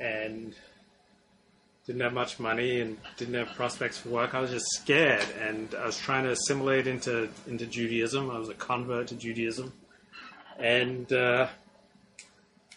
and 0.00 0.52
didn't 1.90 2.02
have 2.02 2.12
much 2.12 2.38
money 2.38 2.80
and 2.80 2.96
didn't 3.16 3.34
have 3.34 3.48
prospects 3.56 3.98
for 3.98 4.10
work. 4.10 4.32
I 4.32 4.38
was 4.38 4.52
just 4.52 4.66
scared, 4.74 5.26
and 5.40 5.74
I 5.74 5.86
was 5.86 5.98
trying 5.98 6.22
to 6.22 6.30
assimilate 6.30 6.86
into 6.86 7.28
into 7.48 7.66
Judaism. 7.66 8.30
I 8.30 8.38
was 8.38 8.48
a 8.48 8.54
convert 8.54 9.08
to 9.08 9.16
Judaism, 9.16 9.72
and 10.56 11.12
uh, 11.12 11.48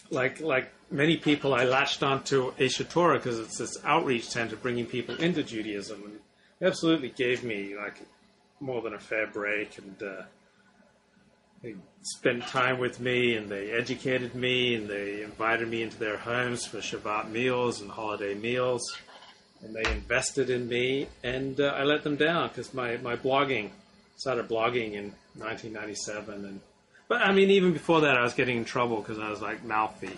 like 0.10 0.42
like 0.42 0.72
many 0.90 1.18
people, 1.18 1.54
I 1.54 1.66
latched 1.66 2.02
onto 2.02 2.54
Aish 2.54 2.84
HaTorah 2.84 3.18
because 3.18 3.38
it's 3.38 3.60
this 3.60 3.78
outreach 3.86 4.28
center 4.28 4.56
bringing 4.56 4.88
people 4.88 5.14
into 5.18 5.44
Judaism, 5.44 6.02
and 6.06 6.16
it 6.60 6.66
absolutely 6.66 7.10
gave 7.10 7.44
me 7.44 7.76
like 7.76 8.02
more 8.60 8.82
than 8.82 8.96
a 8.96 9.00
fair 9.00 9.28
break, 9.28 9.78
and 9.78 10.02
uh, 10.02 10.24
they 11.64 11.76
spent 12.02 12.46
time 12.48 12.78
with 12.78 13.00
me, 13.00 13.36
and 13.38 13.50
they 13.50 13.72
educated 13.72 14.36
me, 14.36 14.76
and 14.76 14.90
they 14.90 15.24
invited 15.24 15.70
me 15.70 15.82
into 15.82 15.98
their 15.98 16.18
homes 16.18 16.66
for 16.66 16.80
Shabbat 16.80 17.32
meals 17.32 17.80
and 17.80 17.90
holiday 17.90 18.36
meals, 18.36 18.84
and 19.62 19.74
they 19.74 19.90
invested 19.90 20.50
in 20.50 20.68
me, 20.68 21.08
and 21.24 21.60
uh, 21.62 21.74
I 21.76 21.84
let 21.84 22.04
them 22.04 22.18
down 22.18 22.50
because 22.50 22.74
my 22.74 22.98
my 22.98 23.16
blogging 23.16 23.70
started 24.18 24.50
blogging 24.50 24.94
in 24.94 25.14
1997, 25.38 26.46
and 26.46 26.60
but 27.08 27.22
I 27.22 27.32
mean 27.32 27.50
even 27.50 27.72
before 27.72 28.02
that, 28.02 28.18
I 28.18 28.24
was 28.24 28.34
getting 28.34 28.58
in 28.58 28.66
trouble 28.66 28.98
because 28.98 29.18
I 29.18 29.30
was 29.30 29.42
like 29.42 29.64
mouthy, 29.64 30.18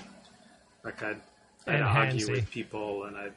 like 0.83 1.01
I'd, 1.03 1.21
I'd 1.67 1.81
argue 1.81 2.29
with 2.29 2.49
people, 2.49 3.05
and 3.05 3.15
I. 3.15 3.29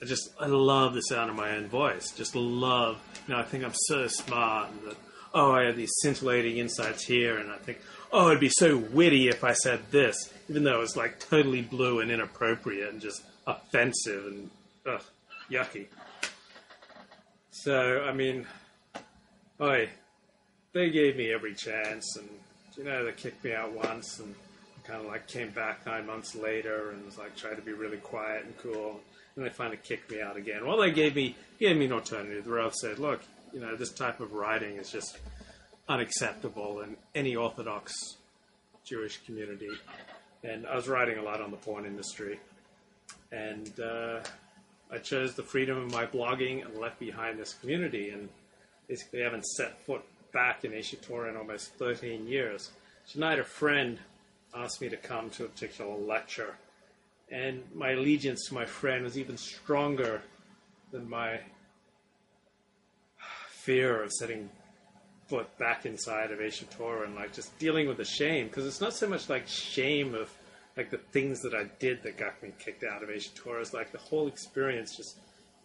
I 0.00 0.04
just 0.04 0.30
I 0.40 0.46
love 0.46 0.94
the 0.94 1.00
sound 1.02 1.30
of 1.30 1.36
my 1.36 1.54
own 1.54 1.68
voice. 1.68 2.10
Just 2.10 2.34
love, 2.34 2.98
you 3.28 3.34
know. 3.34 3.38
I 3.38 3.44
think 3.44 3.62
I'm 3.62 3.72
so 3.72 4.08
smart, 4.08 4.68
and 4.72 4.90
that 4.90 4.96
oh, 5.34 5.52
I 5.52 5.64
have 5.64 5.76
these 5.76 5.92
scintillating 6.00 6.58
insights 6.58 7.04
here, 7.04 7.38
and 7.38 7.50
I 7.50 7.56
think 7.56 7.78
oh, 8.12 8.28
it'd 8.28 8.40
be 8.40 8.50
so 8.50 8.76
witty 8.76 9.28
if 9.28 9.42
I 9.42 9.54
said 9.54 9.80
this, 9.90 10.32
even 10.48 10.64
though 10.64 10.82
it's 10.82 10.96
like 10.96 11.18
totally 11.18 11.62
blue 11.62 12.00
and 12.00 12.10
inappropriate 12.10 12.92
and 12.92 13.00
just 13.00 13.22
offensive 13.46 14.26
and 14.26 14.50
ugh, 14.86 15.02
yucky. 15.50 15.86
So 17.50 18.02
I 18.02 18.12
mean, 18.12 18.46
oi, 19.60 19.88
they 20.72 20.90
gave 20.90 21.16
me 21.16 21.32
every 21.32 21.54
chance, 21.54 22.16
and 22.16 22.28
you 22.76 22.84
know 22.84 23.04
they 23.04 23.12
kicked 23.12 23.44
me 23.44 23.54
out 23.54 23.72
once, 23.72 24.20
and 24.20 24.34
kind 24.84 25.00
of 25.00 25.06
like 25.06 25.26
came 25.28 25.50
back 25.50 25.86
nine 25.86 26.06
months 26.06 26.34
later, 26.34 26.90
and 26.90 27.04
was 27.04 27.18
like 27.18 27.36
tried 27.36 27.56
to 27.56 27.62
be 27.62 27.72
really 27.72 27.98
quiet 27.98 28.44
and 28.44 28.56
cool, 28.58 29.00
and 29.36 29.44
they 29.44 29.50
finally 29.50 29.78
kicked 29.82 30.10
me 30.10 30.20
out 30.20 30.36
again. 30.36 30.66
Well, 30.66 30.78
they 30.78 30.90
gave 30.90 31.14
me 31.14 31.36
gave 31.58 31.76
me 31.76 31.86
an 31.86 31.92
alternative. 31.92 32.44
The 32.44 32.50
Rav 32.50 32.74
said, 32.74 32.98
look, 32.98 33.22
you 33.52 33.60
know 33.60 33.76
this 33.76 33.90
type 33.90 34.20
of 34.20 34.32
writing 34.32 34.76
is 34.76 34.90
just 34.90 35.18
unacceptable 35.88 36.80
in 36.80 36.96
any 37.14 37.36
Orthodox 37.36 38.16
Jewish 38.84 39.18
community, 39.24 39.70
and 40.44 40.66
I 40.66 40.74
was 40.76 40.88
writing 40.88 41.18
a 41.18 41.22
lot 41.22 41.40
on 41.40 41.50
the 41.50 41.56
porn 41.56 41.84
industry, 41.84 42.40
and. 43.30 43.78
Uh, 43.80 44.20
I 44.92 44.98
chose 44.98 45.32
the 45.34 45.42
freedom 45.42 45.78
of 45.78 45.90
my 45.90 46.04
blogging 46.04 46.62
and 46.62 46.76
left 46.76 47.00
behind 47.00 47.38
this 47.38 47.54
community, 47.54 48.10
and 48.10 48.28
basically 48.88 49.22
haven't 49.22 49.46
set 49.46 49.82
foot 49.86 50.02
back 50.32 50.66
in 50.66 50.72
HaTorah 50.72 51.30
in 51.30 51.36
almost 51.36 51.72
13 51.76 52.26
years. 52.26 52.70
Tonight, 53.10 53.38
a 53.38 53.44
friend 53.44 53.98
asked 54.54 54.82
me 54.82 54.90
to 54.90 54.98
come 54.98 55.30
to 55.30 55.46
a 55.46 55.48
particular 55.48 55.96
lecture, 55.96 56.56
and 57.30 57.62
my 57.74 57.92
allegiance 57.92 58.48
to 58.48 58.54
my 58.54 58.66
friend 58.66 59.02
was 59.02 59.16
even 59.16 59.38
stronger 59.38 60.20
than 60.90 61.08
my 61.08 61.40
fear 63.64 64.02
of 64.02 64.12
setting 64.12 64.48
foot 65.28 65.56
back 65.58 65.86
inside 65.86 66.30
of 66.30 66.38
Aish 66.40 66.64
HaTorah 66.64 67.06
and 67.06 67.14
like 67.14 67.32
just 67.32 67.56
dealing 67.58 67.88
with 67.88 67.96
the 67.96 68.04
shame, 68.04 68.46
because 68.48 68.66
it's 68.66 68.80
not 68.80 68.94
so 68.94 69.08
much 69.08 69.28
like 69.28 69.46
shame 69.48 70.14
of 70.14 70.30
like 70.76 70.90
the 70.90 70.98
things 70.98 71.40
that 71.42 71.54
I 71.54 71.64
did 71.78 72.02
that 72.02 72.16
got 72.16 72.42
me 72.42 72.52
kicked 72.58 72.84
out 72.84 73.02
of 73.02 73.08
Aish 73.08 73.32
HaTorah. 73.32 73.60
It's 73.60 73.72
like 73.72 73.92
the 73.92 73.98
whole 73.98 74.26
experience 74.26 74.96
just 74.96 75.18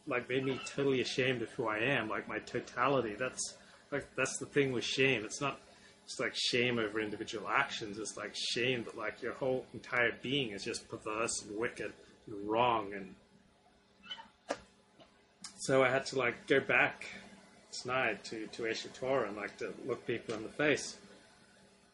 like 0.06 0.30
made 0.30 0.46
me 0.46 0.60
totally 0.66 1.02
ashamed 1.02 1.42
of 1.42 1.50
who 1.52 1.68
I 1.68 1.80
am, 1.80 2.10
like 2.10 2.28
my 2.28 2.40
totality. 2.40 3.16
That's 3.18 3.56
like 3.92 4.06
that's 4.16 4.38
the 4.38 4.46
thing 4.46 4.72
with 4.72 4.84
shame. 4.84 5.24
It's 5.26 5.42
not 5.42 5.60
just 6.06 6.20
like 6.20 6.34
shame 6.36 6.80
over 6.80 7.02
individual 7.02 7.48
actions. 7.50 7.98
It's 8.00 8.16
like 8.16 8.34
shame 8.34 8.84
that 8.86 8.98
like 8.98 9.22
your 9.22 9.34
whole 9.34 9.66
entire 9.74 10.12
being 10.22 10.52
is 10.52 10.64
just 10.64 10.88
perverse 10.90 11.44
and 11.44 11.58
wicked 11.58 11.92
and 12.28 12.50
wrong. 12.50 12.94
And 12.94 13.16
so 15.58 15.84
I 15.84 15.90
had 15.90 16.06
to 16.08 16.18
like 16.18 16.48
go 16.48 16.60
back 16.60 17.08
tonight 17.72 18.24
to 18.26 18.48
to 18.48 18.64
HaTorah 18.64 19.28
and 19.28 19.38
like 19.38 19.58
to 19.58 19.74
look 19.86 20.06
people 20.08 20.36
in 20.36 20.44
the 20.44 20.50
face. 20.50 20.98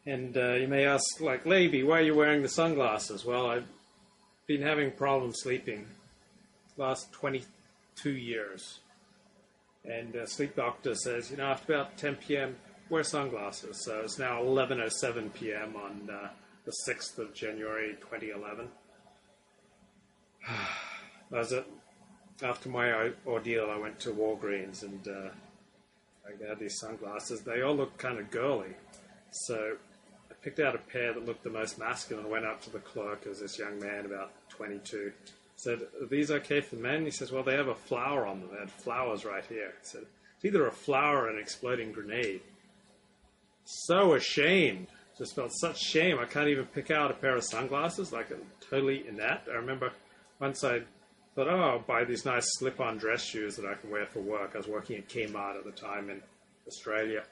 And 0.05 0.35
uh, 0.35 0.53
you 0.53 0.67
may 0.67 0.85
ask, 0.85 1.21
like, 1.21 1.45
Levy, 1.45 1.83
why 1.83 1.99
are 1.99 2.03
you 2.03 2.15
wearing 2.15 2.41
the 2.41 2.49
sunglasses? 2.49 3.23
Well, 3.23 3.49
I've 3.49 3.67
been 4.47 4.61
having 4.61 4.91
problems 4.91 5.39
sleeping 5.41 5.85
last 6.75 7.11
22 7.13 8.09
years. 8.09 8.79
And 9.85 10.13
a 10.15 10.27
sleep 10.27 10.55
doctor 10.55 10.95
says, 10.95 11.31
you 11.31 11.37
know, 11.37 11.45
after 11.45 11.73
about 11.73 11.97
10 11.97 12.15
p.m., 12.15 12.55
wear 12.89 13.03
sunglasses. 13.03 13.83
So 13.83 14.01
it's 14.01 14.19
now 14.19 14.41
11.07 14.41 15.33
p.m. 15.33 15.75
on 15.75 16.09
uh, 16.09 16.29
the 16.65 16.73
6th 16.87 17.17
of 17.17 17.33
January 17.33 17.95
2011. 18.01 18.69
That 21.31 21.39
was 21.39 21.51
it. 21.51 21.65
After 22.43 22.69
my 22.69 23.11
ordeal, 23.25 23.67
I 23.71 23.77
went 23.77 23.99
to 24.01 24.11
Walgreens 24.11 24.83
and 24.83 25.07
uh, 25.07 25.29
I 26.25 26.47
had 26.47 26.59
these 26.59 26.79
sunglasses. 26.79 27.41
They 27.41 27.61
all 27.61 27.75
look 27.75 27.97
kind 27.97 28.19
of 28.19 28.31
girly. 28.31 28.75
So 29.31 29.77
I 30.31 30.33
picked 30.41 30.59
out 30.59 30.75
a 30.75 30.79
pair 30.79 31.13
that 31.13 31.25
looked 31.25 31.43
the 31.43 31.49
most 31.49 31.77
masculine. 31.77 32.29
Went 32.29 32.45
up 32.45 32.61
to 32.61 32.69
the 32.69 32.79
clerk, 32.79 33.27
as 33.27 33.39
this 33.39 33.59
young 33.59 33.79
man, 33.79 34.05
about 34.05 34.31
22. 34.49 35.11
Said, 35.55 35.81
"Are 36.01 36.07
these 36.07 36.31
okay 36.31 36.61
for 36.61 36.75
men?" 36.77 37.05
He 37.05 37.11
says, 37.11 37.31
"Well, 37.31 37.43
they 37.43 37.55
have 37.55 37.67
a 37.67 37.75
flower 37.75 38.25
on 38.25 38.39
them. 38.39 38.49
They 38.51 38.59
had 38.59 38.71
flowers 38.71 39.25
right 39.25 39.45
here." 39.45 39.73
I 39.75 39.83
said, 39.83 40.05
"It's 40.35 40.45
either 40.45 40.65
a 40.65 40.71
flower 40.71 41.25
or 41.25 41.29
an 41.29 41.39
exploding 41.39 41.91
grenade." 41.91 42.41
So 43.65 44.13
ashamed. 44.13 44.87
just 45.17 45.35
felt 45.35 45.51
such 45.53 45.79
shame. 45.79 46.17
I 46.17 46.25
can't 46.25 46.47
even 46.47 46.65
pick 46.65 46.89
out 46.89 47.11
a 47.11 47.13
pair 47.13 47.35
of 47.35 47.43
sunglasses, 47.43 48.11
like 48.11 48.31
I'm 48.31 48.41
totally 48.59 49.07
inept. 49.07 49.47
I 49.47 49.53
remember 49.53 49.91
once 50.39 50.63
I 50.63 50.81
thought, 51.35 51.47
oh, 51.47 51.61
I'll 51.61 51.79
buy 51.79 52.03
these 52.03 52.25
nice 52.25 52.45
slip-on 52.57 52.97
dress 52.97 53.23
shoes 53.23 53.55
that 53.55 53.65
I 53.65 53.73
can 53.73 53.89
wear 53.89 54.05
for 54.05 54.19
work. 54.19 54.51
I 54.53 54.57
was 54.57 54.67
working 54.67 54.97
at 54.97 55.09
Kmart 55.09 55.57
at 55.57 55.65
the 55.65 55.71
time 55.71 56.09
in 56.09 56.21
Australia. 56.67 57.23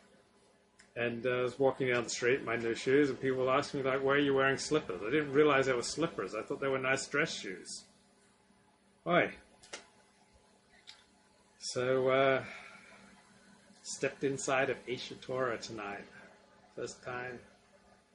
And 0.96 1.26
uh, 1.26 1.30
I 1.30 1.42
was 1.44 1.60
walking 1.60 1.88
down 1.88 2.04
the 2.04 2.10
street 2.10 2.40
in 2.40 2.46
my 2.46 2.58
new 2.58 2.76
shoes, 2.76 3.10
and 3.10 3.20
people 3.20 3.46
were 3.46 3.52
asking 3.52 3.84
me, 3.84 3.90
like, 3.90 4.04
why 4.04 4.14
are 4.14 4.20
you 4.20 4.34
wearing 4.34 4.58
slippers? 4.58 5.02
I 5.06 5.12
didn't 5.12 5.32
realize 5.32 5.68
they 5.68 5.74
were 5.74 5.84
slippers. 5.84 6.36
I 6.36 6.42
thought 6.42 6.60
they 6.60 6.68
were 6.68 6.80
nice 6.80 7.08
dress 7.08 7.34
shoes. 7.34 7.84
Oi. 9.08 9.32
So, 11.60 12.10
uh, 12.10 12.44
stepped 13.84 14.24
inside 14.24 14.70
of 14.70 14.78
Torah 15.22 15.58
tonight. 15.58 16.06
First 16.76 17.04
time 17.04 17.40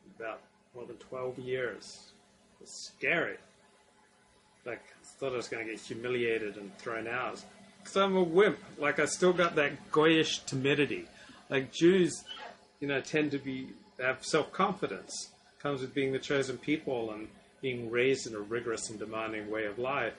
in 0.05 0.25
about 0.25 0.41
more 0.75 0.85
than 0.85 0.97
12 0.97 1.39
years. 1.39 2.13
It 2.59 2.65
was 2.65 2.71
scary. 2.71 3.37
Like, 4.67 4.83
I 5.01 5.05
thought 5.19 5.33
I 5.33 5.37
was 5.37 5.49
going 5.49 5.65
to 5.65 5.73
get 5.73 5.81
humiliated 5.81 6.57
and 6.57 6.77
thrown 6.79 7.07
out. 7.07 7.41
Because 7.79 7.97
I'm 7.97 8.17
a 8.17 8.23
wimp. 8.23 8.59
Like, 8.79 8.99
I 8.99 9.07
still 9.07 9.33
got 9.33 9.55
that 9.57 9.91
goyish 9.93 10.45
timidity. 10.45 11.07
Like, 11.49 11.73
Jews, 11.73 12.25
you 12.81 12.89
know, 12.89 13.01
tend 13.01 13.31
to 13.31 13.39
be, 13.39 13.69
have 14.01 14.25
self 14.25 14.53
confidence. 14.53 15.31
Comes 15.61 15.81
with 15.81 15.95
being 15.95 16.13
the 16.13 16.19
chosen 16.19 16.59
people 16.59 17.13
and 17.13 17.29
being 17.63 17.91
raised 17.91 18.27
in 18.27 18.35
a 18.35 18.41
rigorous 18.41 18.91
and 18.91 18.99
demanding 18.99 19.51
way 19.51 19.65
of 19.65 19.79
life. 19.79 20.15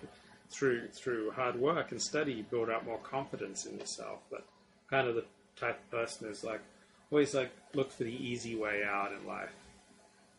Through 0.50 0.88
through 0.94 1.32
hard 1.32 1.58
work 1.58 1.92
and 1.92 2.02
study, 2.02 2.32
you 2.32 2.44
build 2.44 2.70
up 2.70 2.86
more 2.86 3.00
confidence 3.00 3.66
in 3.66 3.78
yourself. 3.78 4.20
But 4.32 4.46
kind 4.90 5.06
of 5.06 5.16
the 5.16 5.26
type 5.58 5.78
of 5.78 5.92
person 5.92 6.28
who's 6.28 6.42
like 6.42 6.62
always 7.12 7.34
like 7.34 7.52
look 7.74 7.92
for 7.92 8.06
the 8.06 8.16
easy 8.16 8.56
way 8.56 8.82
out 8.82 9.12
in 9.12 9.28
life 9.28 9.52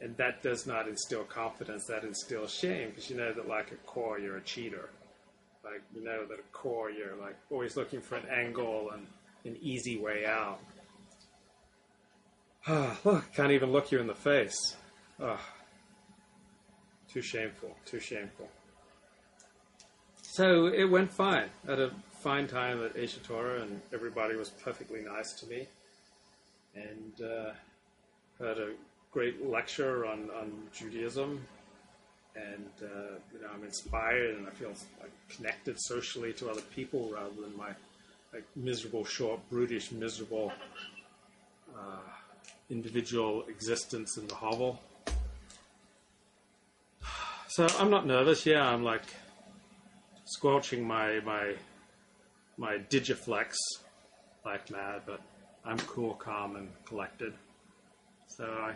and 0.00 0.16
that 0.16 0.42
does 0.42 0.66
not 0.66 0.88
instill 0.88 1.24
confidence 1.24 1.86
that 1.86 2.04
instills 2.04 2.54
shame 2.54 2.90
because 2.90 3.10
you 3.10 3.16
know 3.16 3.32
that 3.32 3.48
like 3.48 3.72
a 3.72 3.76
core 3.86 4.18
you're 4.18 4.36
a 4.36 4.42
cheater. 4.42 4.90
Like 5.64 5.82
you 5.94 6.04
know 6.04 6.24
that 6.26 6.38
a 6.38 6.42
core 6.52 6.90
you're 6.90 7.16
like 7.16 7.36
always 7.50 7.76
looking 7.76 8.00
for 8.00 8.16
an 8.16 8.26
angle 8.30 8.90
and 8.92 9.06
an 9.44 9.58
easy 9.60 9.98
way 9.98 10.24
out. 10.24 10.60
Ah 12.66 12.98
look 13.04 13.32
can't 13.32 13.52
even 13.52 13.72
look 13.72 13.90
you 13.90 14.00
in 14.00 14.06
the 14.06 14.14
face. 14.14 14.76
Oh 15.20 15.40
too 17.12 17.22
shameful 17.22 17.74
too 17.84 18.00
shameful. 18.00 18.48
So 20.22 20.66
it 20.66 20.84
went 20.84 21.10
fine. 21.10 21.48
Had 21.66 21.80
a 21.80 21.90
fine 22.20 22.46
time 22.46 22.84
at 22.84 22.94
Aish 22.94 23.18
HaTorah 23.18 23.62
and 23.62 23.80
everybody 23.92 24.36
was 24.36 24.50
perfectly 24.50 25.00
nice 25.00 25.32
to 25.40 25.46
me. 25.46 25.66
And 26.76 27.20
uh, 27.20 27.50
had 28.38 28.58
a 28.58 28.74
great 29.10 29.46
lecture 29.46 30.06
on, 30.06 30.30
on 30.38 30.52
Judaism. 30.72 31.44
And 32.36 32.70
uh, 32.82 33.18
you 33.32 33.40
know, 33.40 33.48
I'm 33.52 33.64
inspired, 33.64 34.36
and 34.36 34.46
I 34.46 34.50
feel 34.50 34.68
like 35.00 35.10
connected 35.28 35.76
socially 35.80 36.32
to 36.34 36.48
other 36.48 36.60
people 36.74 37.10
rather 37.12 37.34
than 37.40 37.56
my 37.56 37.70
like 38.32 38.44
miserable, 38.54 39.04
short, 39.04 39.40
brutish, 39.50 39.90
miserable 39.90 40.52
uh, 41.76 41.96
individual 42.70 43.44
existence 43.48 44.18
in 44.18 44.28
the 44.28 44.34
hovel. 44.34 44.80
So 47.48 47.66
I'm 47.80 47.90
not 47.90 48.06
nervous. 48.06 48.46
Yeah, 48.46 48.64
I'm 48.64 48.84
like 48.84 49.02
squelching 50.26 50.86
my 50.86 51.20
my 51.20 51.54
my 52.56 52.78
digiflex 52.90 53.54
like 54.44 54.70
mad, 54.70 55.02
but 55.06 55.20
I'm 55.64 55.78
cool, 55.78 56.14
calm, 56.14 56.56
and 56.56 56.68
collected. 56.84 57.32
So 58.28 58.44
I 58.44 58.74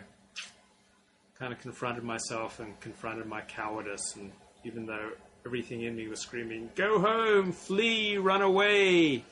kind 1.37 1.53
of 1.53 1.59
confronted 1.59 2.03
myself 2.03 2.59
and 2.59 2.79
confronted 2.79 3.25
my 3.25 3.41
cowardice. 3.41 4.15
And 4.15 4.31
even 4.63 4.85
though 4.85 5.11
everything 5.45 5.81
in 5.81 5.95
me 5.95 6.07
was 6.07 6.19
screaming, 6.19 6.69
go 6.75 6.99
home, 6.99 7.51
flee, 7.51 8.17
run 8.17 8.41
away, 8.41 9.23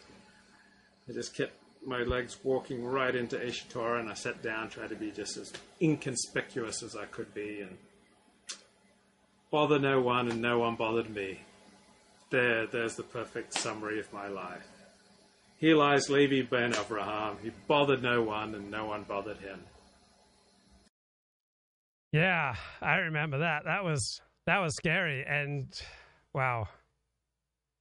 I 1.09 1.13
just 1.13 1.35
kept 1.35 1.53
my 1.85 2.03
legs 2.03 2.37
walking 2.43 2.85
right 2.85 3.15
into 3.15 3.37
Aish 3.37 3.63
and 3.99 4.09
I 4.09 4.13
sat 4.13 4.41
down, 4.43 4.69
tried 4.69 4.89
to 4.89 4.95
be 4.95 5.11
just 5.11 5.37
as 5.37 5.51
inconspicuous 5.81 6.83
as 6.83 6.95
I 6.95 7.05
could 7.05 7.33
be 7.33 7.61
and 7.61 7.77
bother 9.49 9.79
no 9.79 9.99
one 10.01 10.29
and 10.29 10.41
no 10.41 10.59
one 10.59 10.75
bothered 10.75 11.09
me. 11.09 11.41
There, 12.29 12.67
there's 12.67 12.95
the 12.95 13.03
perfect 13.03 13.53
summary 13.53 13.99
of 13.99 14.13
my 14.13 14.27
life. 14.27 14.67
Here 15.57 15.75
lies 15.75 16.09
Levi 16.09 16.47
ben 16.47 16.73
Avraham. 16.73 17.35
He 17.43 17.51
bothered 17.67 18.01
no 18.01 18.21
one 18.21 18.55
and 18.55 18.71
no 18.71 18.85
one 18.85 19.03
bothered 19.03 19.37
him. 19.37 19.59
Yeah, 22.11 22.55
I 22.81 22.97
remember 22.97 23.39
that. 23.39 23.63
That 23.65 23.83
was 23.83 24.21
that 24.45 24.59
was 24.59 24.75
scary 24.75 25.25
and 25.25 25.67
wow. 26.33 26.67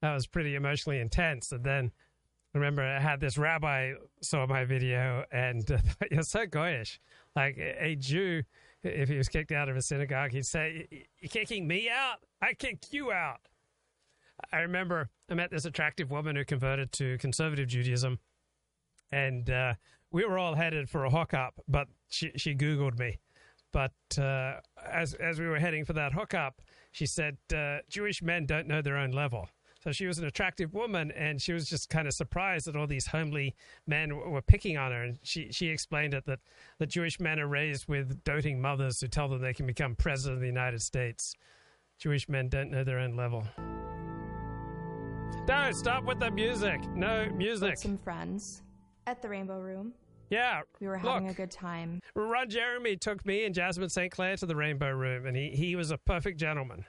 That 0.03 0.15
was 0.15 0.27
pretty 0.27 0.55
emotionally 0.55 1.01
intense. 1.01 1.53
And 1.53 1.65
then 1.65 1.91
I 2.55 2.59
remember 2.59 2.83
I 2.83 3.01
had 3.01 3.21
this 3.21 3.37
rabbi 3.37 3.93
saw 4.23 4.47
my 4.47 4.65
video 4.65 5.25
and 5.31 5.71
uh, 5.73 5.79
you're 6.11 6.23
so 6.23 6.47
goyish. 6.47 6.99
Like 7.37 7.59
a 7.59 7.97
Jew, 7.97 8.43
if 8.83 9.09
he 9.09 9.17
was 9.17 9.29
kicked 9.29 9.53
out 9.53 9.69
of 9.69 9.77
a 9.77 9.83
synagogue, 9.83 10.33
he'd 10.33 10.47
say, 10.47 10.87
You're 11.21 11.29
kicking 11.29 11.67
me 11.67 11.89
out? 11.91 12.19
I 12.41 12.55
kick 12.55 12.93
you 12.93 13.13
out. 13.13 13.41
I 14.53 14.61
remember 14.61 15.11
I 15.31 15.35
met 15.35 15.51
this 15.51 15.65
attractive 15.65 16.11
woman 16.11 16.35
who 16.37 16.45
converted 16.45 16.93
to 16.93 17.19
conservative 17.19 17.69
Judaism, 17.69 18.19
and 19.13 19.51
uh, 19.51 19.75
we 20.11 20.25
were 20.25 20.39
all 20.39 20.55
headed 20.55 20.89
for 20.89 21.05
a 21.05 21.11
hookup, 21.11 21.61
but 21.69 21.89
she, 22.09 22.33
she 22.37 22.55
Googled 22.55 22.99
me. 22.99 23.19
But 23.73 23.93
uh, 24.19 24.55
as, 24.91 25.15
as 25.15 25.39
we 25.39 25.47
were 25.47 25.59
heading 25.59 25.85
for 25.85 25.93
that 25.95 26.13
hookup, 26.13 26.61
she 26.93 27.07
said, 27.07 27.37
uh, 27.55 27.79
Jewish 27.89 28.23
men 28.23 28.47
don't 28.47 28.67
know 28.67 28.83
their 28.83 28.97
own 28.97 29.13
level. 29.13 29.49
So 29.83 29.93
she 29.93 30.07
was 30.07 30.19
an 30.19 30.27
attractive 30.27 30.75
woman, 30.75 31.11
and 31.13 31.41
she 31.41 31.55
was 31.55 31.67
just 31.69 31.89
kind 31.89 32.07
of 32.07 32.13
surprised 32.13 32.67
that 32.67 32.77
all 32.77 32.87
these 32.87 33.07
homely 33.07 33.55
men 33.87 34.15
were 34.15 34.43
picking 34.43 34.77
on 34.77 34.93
her. 34.93 35.05
And 35.05 35.19
she, 35.23 35.51
she 35.53 35.69
explained 35.69 36.13
it 36.13 36.27
that 36.27 36.41
the 36.79 36.87
Jewish 36.87 37.19
men 37.19 37.41
are 37.41 37.49
raised 37.49 37.89
with 37.89 38.23
doting 38.23 38.61
mothers 38.61 39.01
who 39.01 39.09
tell 39.09 39.29
them 39.29 39.41
they 39.41 39.55
can 39.55 39.67
become 39.67 39.95
president 39.95 40.37
of 40.37 40.41
the 40.43 40.47
United 40.47 40.83
States. 40.83 41.35
Jewish 41.99 42.29
men 42.29 42.49
don't 42.49 42.71
know 42.71 42.85
their 42.85 42.99
own 42.99 43.17
level. 43.17 43.45
Don't 45.47 45.75
stop 45.75 46.05
with 46.05 46.19
the 46.19 46.31
music. 46.31 46.81
No 46.95 47.31
music. 47.31 47.71
With 47.71 47.79
some 47.79 47.99
friends 47.99 48.63
at 49.07 49.23
the 49.23 49.29
Rainbow 49.31 49.61
Room. 49.61 49.95
Yeah, 50.31 50.61
we 50.81 50.87
were 50.87 50.97
having 50.97 51.27
look, 51.27 51.35
a 51.35 51.37
good 51.37 51.51
time. 51.51 52.01
Ron 52.15 52.49
Jeremy 52.49 52.97
took 52.97 53.27
me 53.27 53.45
and 53.45 53.55
Jasmin 53.55 53.89
St. 53.89 54.13
Claire 54.13 54.37
to 54.37 54.47
the 54.47 54.55
Rainbow 54.55 54.91
Room, 54.91 55.27
and 55.27 55.37
he, 55.37 55.51
he 55.51 55.77
was 55.77 55.91
a 55.91 55.99
perfect 55.99 56.39
gentleman. 56.39 56.85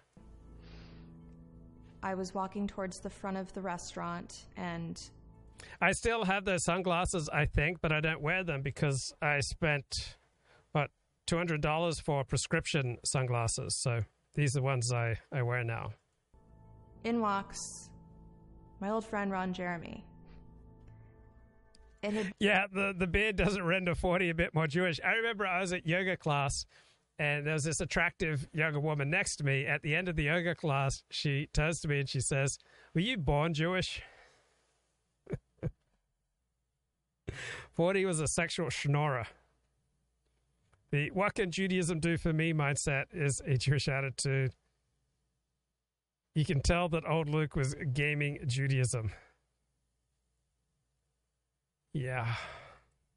I 2.04 2.14
was 2.16 2.34
walking 2.34 2.68
towards 2.68 3.00
the 3.00 3.10
front 3.10 3.38
of 3.38 3.52
the 3.54 3.62
restaurant, 3.62 4.46
and 4.58 5.02
I 5.82 5.92
still 5.92 6.24
have 6.24 6.46
those 6.46 6.64
sunglasses, 6.64 7.30
I 7.30 7.46
think, 7.46 7.80
but 7.82 7.92
I 7.92 8.00
don't 8.00 8.22
wear 8.22 8.44
them 8.44 8.62
because 8.62 9.14
I 9.22 9.40
spent 9.40 10.18
what 10.72 10.90
two 11.28 11.38
hundred 11.38 11.62
dollars 11.62 12.00
for 12.00 12.24
prescription 12.24 12.98
sunglasses. 13.04 13.76
So 13.76 14.02
these 14.36 14.56
are 14.56 14.60
the 14.60 14.64
ones 14.64 14.92
I, 14.92 15.18
I 15.32 15.42
wear 15.42 15.64
now. 15.64 15.94
In 17.04 17.22
walks 17.22 17.90
my 18.80 18.90
old 18.90 19.06
friend 19.06 19.32
Ron 19.32 19.54
Jeremy. 19.54 20.04
Had- 22.04 22.34
yeah, 22.40 22.66
the, 22.74 22.94
the 22.98 23.08
beard 23.08 23.36
doesn't 23.36 23.64
render 23.64 23.94
40 23.96 24.30
a 24.30 24.34
bit 24.34 24.54
more 24.56 24.68
Jewish. 24.68 25.00
I 25.04 25.14
remember 25.14 25.46
I 25.46 25.62
was 25.62 25.72
at 25.74 25.86
yoga 25.86 26.18
class 26.18 26.66
and 27.20 27.46
there 27.46 27.54
was 27.54 27.64
this 27.64 27.82
attractive 27.82 28.48
younger 28.54 28.80
woman 28.80 29.10
next 29.12 29.36
to 29.38 29.44
me. 29.44 29.66
At 29.66 29.84
the 29.84 29.96
end 29.96 30.10
of 30.10 30.16
the 30.16 30.24
yoga 30.24 30.56
class, 30.56 31.04
she 31.12 31.48
turns 31.54 31.80
to 31.82 31.88
me 31.88 32.00
and 32.00 32.10
she 32.10 32.20
says, 32.20 32.58
Were 32.96 33.02
you 33.02 33.18
born 33.18 33.54
Jewish? 33.54 34.02
40 37.74 38.06
was 38.06 38.20
a 38.20 38.28
sexual 38.28 38.70
schnorrer. 38.70 39.28
The 40.92 41.12
what 41.12 41.36
can 41.36 41.52
Judaism 41.52 42.00
do 42.00 42.18
for 42.18 42.34
me 42.34 42.54
mindset 42.54 43.06
is 43.14 43.42
a 43.46 43.56
Jewish 43.58 43.88
attitude. 43.88 44.54
You 46.36 46.44
can 46.44 46.62
tell 46.62 46.90
that 46.90 47.08
old 47.08 47.30
Luke 47.30 47.56
was 47.56 47.76
gaming 47.94 48.40
Judaism. 48.48 49.12
Yeah. 51.94 52.36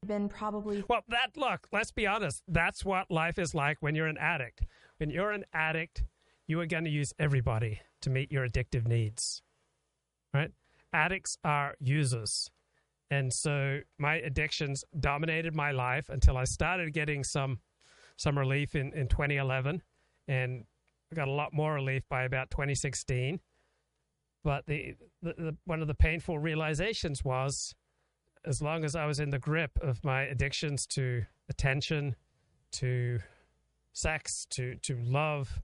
Been 0.07 0.29
probably. 0.29 0.85
Well, 0.89 1.03
that, 1.09 1.37
look, 1.37 1.67
let's 1.73 1.93
be 1.93 2.07
honest. 2.07 2.43
That's 2.49 2.85
what 2.85 3.11
life 3.11 3.39
is 3.39 3.55
like 3.55 3.79
when 3.81 3.95
you're 3.95 4.07
an 4.07 4.19
addict. 4.19 4.63
When 4.99 5.11
you're 5.11 5.31
an 5.31 5.45
addict, 5.53 6.05
you 6.47 6.61
are 6.61 6.67
going 6.67 6.85
to 6.85 6.91
use 6.91 7.13
everybody 7.19 7.81
to 8.03 8.11
meet 8.11 8.31
your 8.31 8.47
addictive 8.47 8.87
needs. 8.87 9.43
Right? 10.33 10.51
Addicts 10.93 11.39
are 11.45 11.75
users. 11.81 12.51
And 13.11 13.33
so 13.33 13.81
my 13.99 14.17
addictions 14.17 14.85
dominated 14.99 15.55
my 15.55 15.71
life 15.71 16.09
until 16.09 16.37
I 16.37 16.45
started 16.45 16.93
getting 16.93 17.25
some 17.25 17.61
some 18.17 18.39
relief 18.39 18.75
in, 18.75 18.93
in 18.93 19.09
2011. 19.09 19.83
And 20.29 20.65
got 21.15 21.29
a 21.29 21.33
lot 21.33 21.53
more 21.53 21.75
relief 21.75 22.03
by 22.09 22.25
about 22.25 22.51
2016. 22.51 23.41
But 24.43 24.67
the, 24.67 24.95
the, 25.23 25.35
the, 25.39 25.57
one 25.65 25.81
of 25.81 25.89
the 25.89 25.95
painful 25.95 26.39
realizations 26.39 27.25
was, 27.25 27.75
as 28.45 28.61
long 28.61 28.85
as 28.85 28.95
I 28.95 29.07
was 29.07 29.21
in 29.21 29.31
the 29.31 29.39
grip 29.39 29.79
of 29.81 30.05
my 30.05 30.23
addictions 30.23 30.87
to 30.89 31.25
attention, 31.49 32.15
to 32.73 33.21
sex, 33.93 34.47
to, 34.51 34.77
to 34.77 34.97
love, 35.03 35.61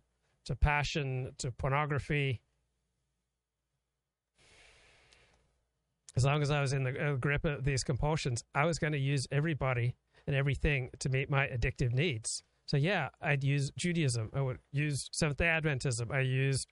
to 0.47 0.57
passion, 0.57 1.33
to 1.39 1.51
pornography. 1.51 2.41
As 6.17 6.25
long 6.25 6.43
as 6.43 6.51
I 6.51 6.61
was 6.61 6.73
in 6.73 6.85
the 6.85 7.13
uh, 7.13 7.15
grip 7.15 7.45
of 7.45 7.65
these 7.65 7.85
compulsions, 7.85 8.45
I 8.55 8.65
was 8.65 8.79
going 8.79 8.93
to 8.93 8.99
use 8.99 9.27
everybody 9.31 9.95
and 10.27 10.35
everything 10.35 10.91
to 10.99 11.09
meet 11.09 11.31
my 11.31 11.47
addictive 11.47 11.93
needs. 11.93 12.43
So, 12.67 12.77
yeah, 12.77 13.09
I'd 13.21 13.45
use 13.45 13.73
Judaism. 13.77 14.31
I 14.33 14.41
would 14.41 14.59
use 14.73 15.09
Seventh 15.13 15.39
day 15.39 15.47
Adventism. 15.47 16.13
I 16.13 16.21
used 16.21 16.69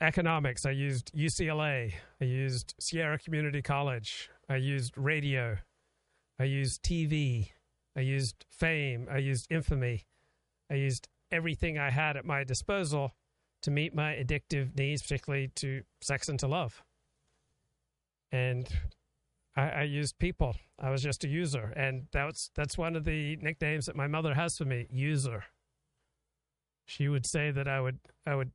economics. 0.00 0.64
I 0.64 0.70
used 0.70 1.12
UCLA. 1.14 1.92
I 2.20 2.24
used 2.24 2.74
Sierra 2.80 3.18
Community 3.18 3.62
College. 3.62 4.30
I 4.48 4.56
used 4.56 4.96
radio. 4.96 5.58
I 6.38 6.44
used 6.44 6.82
TV. 6.82 7.50
I 7.96 8.00
used 8.00 8.44
fame. 8.50 9.08
I 9.10 9.18
used 9.18 9.46
infamy. 9.50 10.06
I 10.70 10.74
used 10.74 11.08
everything 11.30 11.78
I 11.78 11.90
had 11.90 12.16
at 12.16 12.24
my 12.24 12.44
disposal 12.44 13.12
to 13.62 13.70
meet 13.70 13.94
my 13.94 14.12
addictive 14.12 14.76
needs, 14.76 15.02
particularly 15.02 15.50
to 15.56 15.82
sex 16.00 16.28
and 16.28 16.38
to 16.40 16.46
love. 16.46 16.82
And 18.32 18.68
I, 19.56 19.68
I 19.68 19.82
used 19.82 20.18
people. 20.18 20.54
I 20.78 20.90
was 20.90 21.02
just 21.02 21.24
a 21.24 21.28
user, 21.28 21.72
and 21.74 22.06
that's 22.12 22.50
that's 22.54 22.76
one 22.76 22.96
of 22.96 23.04
the 23.04 23.36
nicknames 23.36 23.86
that 23.86 23.96
my 23.96 24.06
mother 24.06 24.34
has 24.34 24.58
for 24.58 24.64
me, 24.64 24.86
user. 24.90 25.44
She 26.86 27.08
would 27.08 27.26
say 27.26 27.50
that 27.50 27.66
I 27.66 27.80
would 27.80 27.98
I 28.26 28.34
would 28.34 28.50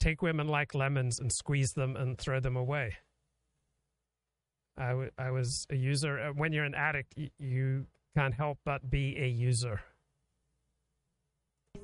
take 0.00 0.22
women 0.22 0.48
like 0.48 0.74
lemons 0.74 1.20
and 1.20 1.32
squeeze 1.32 1.72
them 1.72 1.94
and 1.94 2.18
throw 2.18 2.40
them 2.40 2.56
away. 2.56 2.96
I, 4.76 4.88
w- 4.88 5.10
I 5.18 5.30
was 5.30 5.66
a 5.70 5.76
user. 5.76 6.18
Uh, 6.18 6.32
when 6.32 6.52
you're 6.52 6.64
an 6.64 6.74
addict, 6.74 7.14
y- 7.16 7.30
you 7.38 7.86
can't 8.16 8.34
help 8.34 8.58
but 8.64 8.90
be 8.90 9.16
a 9.18 9.28
user. 9.28 9.80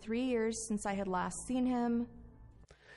Three 0.01 0.25
years 0.25 0.61
since 0.61 0.87
I 0.87 0.95
had 0.95 1.07
last 1.07 1.47
seen 1.47 1.67
him. 1.67 2.07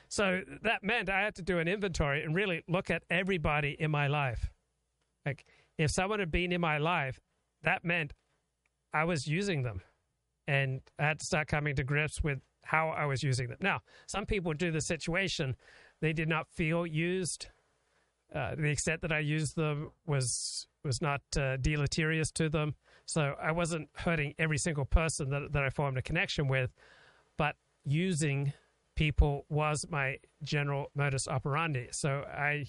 So 0.08 0.40
that 0.62 0.82
meant 0.82 1.08
I 1.08 1.20
had 1.20 1.36
to 1.36 1.42
do 1.42 1.58
an 1.58 1.68
inventory 1.68 2.24
and 2.24 2.34
really 2.34 2.64
look 2.66 2.90
at 2.90 3.04
everybody 3.10 3.76
in 3.78 3.90
my 3.90 4.08
life. 4.08 4.50
Like, 5.24 5.44
if 5.78 5.90
someone 5.90 6.18
had 6.18 6.32
been 6.32 6.50
in 6.50 6.60
my 6.60 6.78
life, 6.78 7.20
that 7.62 7.84
meant 7.84 8.12
I 8.92 9.04
was 9.04 9.26
using 9.28 9.62
them. 9.62 9.82
And 10.48 10.80
I 10.98 11.04
had 11.04 11.20
to 11.20 11.26
start 11.26 11.46
coming 11.46 11.76
to 11.76 11.84
grips 11.84 12.24
with 12.24 12.40
how 12.70 12.90
I 12.90 13.04
was 13.04 13.22
using 13.22 13.48
them. 13.48 13.58
Now, 13.60 13.80
some 14.06 14.26
people 14.26 14.52
do 14.54 14.70
the 14.70 14.80
situation, 14.80 15.56
they 16.00 16.12
did 16.12 16.28
not 16.28 16.46
feel 16.48 16.86
used. 16.86 17.48
Uh, 18.32 18.54
the 18.54 18.70
extent 18.70 19.02
that 19.02 19.10
I 19.10 19.18
used 19.18 19.56
them 19.56 19.90
was 20.06 20.68
was 20.84 21.02
not 21.02 21.20
uh, 21.36 21.56
deleterious 21.56 22.30
to 22.30 22.48
them. 22.48 22.74
So 23.04 23.34
I 23.42 23.52
wasn't 23.52 23.88
hurting 23.96 24.34
every 24.38 24.56
single 24.56 24.84
person 24.84 25.30
that, 25.30 25.52
that 25.52 25.62
I 25.64 25.68
formed 25.68 25.98
a 25.98 26.02
connection 26.02 26.48
with, 26.48 26.70
but 27.36 27.56
using 27.84 28.52
people 28.94 29.44
was 29.48 29.84
my 29.90 30.18
general 30.42 30.86
modus 30.94 31.28
operandi. 31.28 31.88
So 31.90 32.24
I 32.32 32.66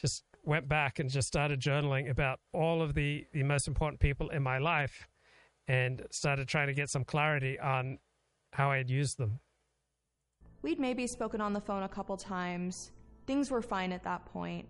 just 0.00 0.22
went 0.44 0.68
back 0.68 0.98
and 0.98 1.10
just 1.10 1.28
started 1.28 1.60
journaling 1.60 2.08
about 2.08 2.38
all 2.52 2.80
of 2.80 2.94
the, 2.94 3.26
the 3.32 3.42
most 3.42 3.66
important 3.68 4.00
people 4.00 4.30
in 4.30 4.42
my 4.42 4.58
life 4.58 5.08
and 5.68 6.02
started 6.10 6.46
trying 6.48 6.68
to 6.68 6.74
get 6.74 6.88
some 6.88 7.04
clarity 7.04 7.58
on 7.58 7.98
how 8.52 8.70
I 8.70 8.78
had 8.78 8.90
used 8.90 9.18
them. 9.18 9.40
We'd 10.62 10.80
maybe 10.80 11.06
spoken 11.06 11.40
on 11.40 11.52
the 11.52 11.60
phone 11.60 11.82
a 11.82 11.88
couple 11.88 12.16
times. 12.16 12.90
Things 13.26 13.50
were 13.50 13.62
fine 13.62 13.92
at 13.92 14.04
that 14.04 14.24
point. 14.26 14.66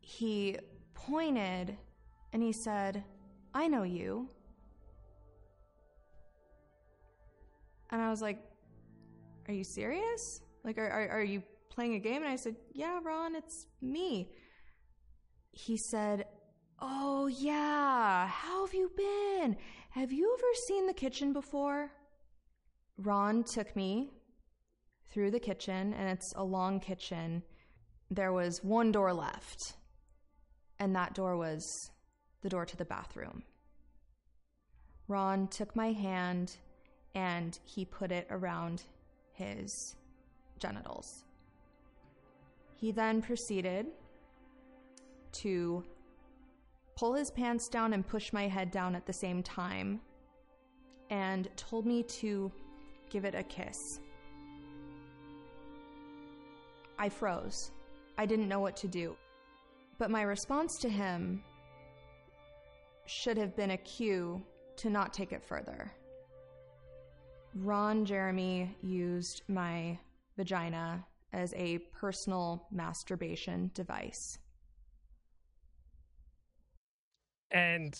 He 0.00 0.56
pointed 0.94 1.76
and 2.32 2.42
he 2.42 2.52
said, 2.52 3.04
I 3.54 3.66
know 3.68 3.82
you. 3.82 4.28
And 7.90 8.00
I 8.00 8.10
was 8.10 8.22
like, 8.22 8.38
Are 9.48 9.54
you 9.54 9.64
serious? 9.64 10.40
Like, 10.64 10.78
are, 10.78 10.88
are, 10.88 11.08
are, 11.08 11.24
you 11.24 11.42
playing 11.70 11.94
a 11.94 11.98
game? 11.98 12.22
And 12.22 12.30
I 12.30 12.36
said, 12.36 12.56
Yeah, 12.72 13.00
Ron, 13.02 13.34
it's 13.34 13.66
me. 13.80 14.30
He 15.52 15.76
said, 15.76 16.26
Oh, 16.78 17.26
yeah, 17.26 18.26
how 18.28 18.64
have 18.64 18.74
you 18.74 18.90
been? 18.96 19.56
Have 19.90 20.12
you 20.12 20.36
ever 20.38 20.54
seen 20.66 20.86
the 20.86 20.94
kitchen 20.94 21.32
before? 21.32 21.90
Ron 23.02 23.44
took 23.44 23.74
me 23.74 24.10
through 25.10 25.30
the 25.30 25.40
kitchen, 25.40 25.94
and 25.94 26.08
it's 26.08 26.34
a 26.36 26.44
long 26.44 26.80
kitchen. 26.80 27.42
There 28.10 28.32
was 28.32 28.62
one 28.62 28.92
door 28.92 29.12
left, 29.12 29.74
and 30.78 30.94
that 30.94 31.14
door 31.14 31.36
was 31.36 31.90
the 32.42 32.48
door 32.48 32.66
to 32.66 32.76
the 32.76 32.84
bathroom. 32.84 33.42
Ron 35.08 35.48
took 35.48 35.74
my 35.74 35.92
hand 35.92 36.56
and 37.14 37.58
he 37.64 37.84
put 37.84 38.12
it 38.12 38.28
around 38.30 38.84
his 39.32 39.96
genitals. 40.58 41.24
He 42.76 42.92
then 42.92 43.20
proceeded 43.20 43.86
to 45.32 45.84
pull 46.96 47.14
his 47.14 47.30
pants 47.30 47.68
down 47.68 47.92
and 47.92 48.06
push 48.06 48.32
my 48.32 48.46
head 48.46 48.70
down 48.70 48.94
at 48.94 49.06
the 49.06 49.12
same 49.12 49.42
time 49.42 50.00
and 51.10 51.48
told 51.56 51.86
me 51.86 52.04
to 52.04 52.52
give 53.10 53.24
it 53.24 53.34
a 53.34 53.42
kiss. 53.42 54.00
I 56.98 57.08
froze. 57.08 57.72
I 58.18 58.26
didn't 58.26 58.48
know 58.48 58.60
what 58.60 58.76
to 58.78 58.88
do. 58.88 59.16
But 59.98 60.10
my 60.10 60.22
response 60.22 60.78
to 60.80 60.88
him 60.88 61.42
should 63.06 63.36
have 63.36 63.56
been 63.56 63.72
a 63.72 63.76
cue 63.76 64.42
to 64.76 64.90
not 64.90 65.12
take 65.12 65.32
it 65.32 65.42
further. 65.42 65.92
Ron 67.54 68.04
Jeremy 68.04 68.76
used 68.82 69.42
my 69.48 69.98
vagina 70.36 71.04
as 71.32 71.52
a 71.54 71.78
personal 71.92 72.66
masturbation 72.70 73.70
device. 73.74 74.38
And 77.50 77.94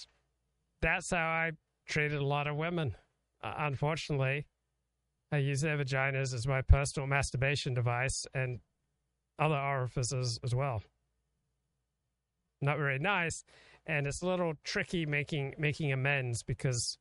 that's 0.80 1.10
how 1.10 1.16
I 1.16 1.52
treated 1.88 2.20
a 2.20 2.24
lot 2.24 2.46
of 2.46 2.56
women. 2.56 2.94
Uh, 3.42 3.54
unfortunately, 3.58 4.46
I 5.32 5.38
use 5.38 5.60
their 5.60 5.78
vaginas 5.78 6.34
as 6.34 6.46
my 6.46 6.62
personal 6.62 7.06
masturbation 7.06 7.74
device 7.74 8.26
and 8.34 8.60
other 9.38 9.56
orifices 9.56 10.38
as 10.42 10.54
well. 10.54 10.82
Not 12.60 12.76
very 12.76 12.98
nice, 12.98 13.44
and 13.86 14.06
it's 14.06 14.22
a 14.22 14.26
little 14.26 14.54
tricky 14.64 15.06
making 15.06 15.54
making 15.58 15.92
amends 15.92 16.42
because 16.42 16.98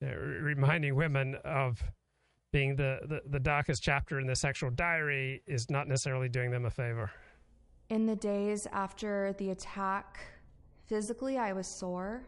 you 0.00 0.08
know, 0.08 0.14
reminding 0.14 0.94
women 0.94 1.36
of 1.44 1.82
being 2.52 2.76
the, 2.76 3.00
the, 3.08 3.20
the 3.28 3.40
darkest 3.40 3.82
chapter 3.82 4.20
in 4.20 4.26
their 4.26 4.36
sexual 4.36 4.70
diary 4.70 5.42
is 5.46 5.68
not 5.70 5.88
necessarily 5.88 6.28
doing 6.28 6.52
them 6.52 6.66
a 6.66 6.70
favor. 6.70 7.10
In 7.88 8.06
the 8.06 8.14
days 8.14 8.68
after 8.72 9.34
the 9.38 9.50
attack, 9.50 10.20
physically 10.86 11.36
I 11.36 11.52
was 11.52 11.66
sore. 11.66 12.22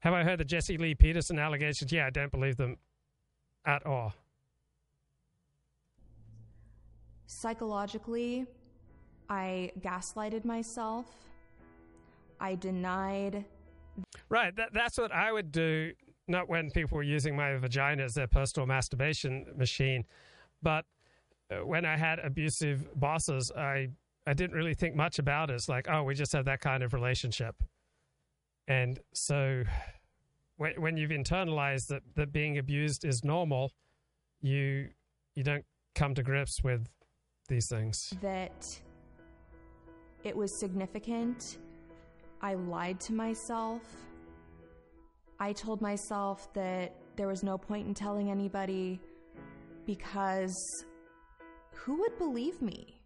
Have 0.00 0.14
I 0.14 0.22
heard 0.22 0.38
the 0.38 0.44
Jesse 0.44 0.78
Lee 0.78 0.94
Peterson 0.94 1.38
allegations? 1.38 1.90
Yeah, 1.90 2.06
I 2.06 2.10
don't 2.10 2.30
believe 2.30 2.56
them 2.56 2.76
at 3.64 3.84
all. 3.86 4.14
Psychologically, 7.26 8.46
I 9.28 9.70
gaslighted 9.80 10.44
myself. 10.44 11.06
I 12.40 12.54
denied. 12.54 13.44
Right, 14.28 14.54
that, 14.56 14.72
that's 14.72 14.96
what 14.96 15.12
I 15.12 15.32
would 15.32 15.52
do, 15.52 15.92
not 16.28 16.48
when 16.48 16.70
people 16.70 16.96
were 16.96 17.02
using 17.02 17.36
my 17.36 17.56
vagina 17.56 18.04
as 18.04 18.14
their 18.14 18.28
personal 18.28 18.66
masturbation 18.66 19.46
machine, 19.56 20.04
but 20.62 20.84
uh, 21.50 21.64
when 21.66 21.84
I 21.84 21.96
had 21.96 22.18
abusive 22.20 22.88
bosses, 22.98 23.50
I, 23.52 23.88
I 24.26 24.34
didn't 24.34 24.56
really 24.56 24.74
think 24.74 24.94
much 24.94 25.18
about 25.18 25.50
it. 25.50 25.54
It's 25.54 25.68
like, 25.68 25.88
oh, 25.90 26.02
we 26.02 26.14
just 26.14 26.32
have 26.32 26.44
that 26.44 26.60
kind 26.60 26.82
of 26.82 26.94
relationship. 26.94 27.56
And 28.68 29.00
so 29.14 29.64
when, 30.58 30.72
when 30.80 30.96
you've 30.96 31.10
internalized 31.10 31.86
that, 31.86 32.02
that 32.16 32.32
being 32.32 32.58
abused 32.58 33.04
is 33.04 33.24
normal, 33.24 33.72
you, 34.40 34.88
you 35.34 35.42
don't 35.42 35.64
come 35.94 36.14
to 36.14 36.22
grips 36.22 36.62
with 36.62 36.86
these 37.48 37.68
things. 37.68 38.12
That 38.20 38.66
it 40.24 40.36
was 40.36 40.60
significant. 40.60 41.58
I 42.42 42.54
lied 42.54 43.00
to 43.00 43.14
myself. 43.14 43.82
I 45.40 45.52
told 45.52 45.80
myself 45.80 46.52
that 46.54 46.94
there 47.16 47.28
was 47.28 47.42
no 47.42 47.56
point 47.56 47.86
in 47.86 47.94
telling 47.94 48.30
anybody 48.30 49.00
because 49.86 50.84
who 51.72 52.00
would 52.00 52.18
believe 52.18 52.60
me? 52.60 53.00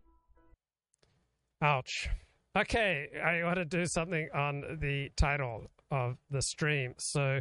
Ouch. 1.60 2.08
Okay, 2.56 3.08
I 3.24 3.44
want 3.44 3.56
to 3.56 3.64
do 3.64 3.84
something 3.86 4.28
on 4.34 4.78
the 4.80 5.10
title 5.16 5.70
of 5.92 6.16
the 6.28 6.42
stream. 6.42 6.94
So, 6.98 7.40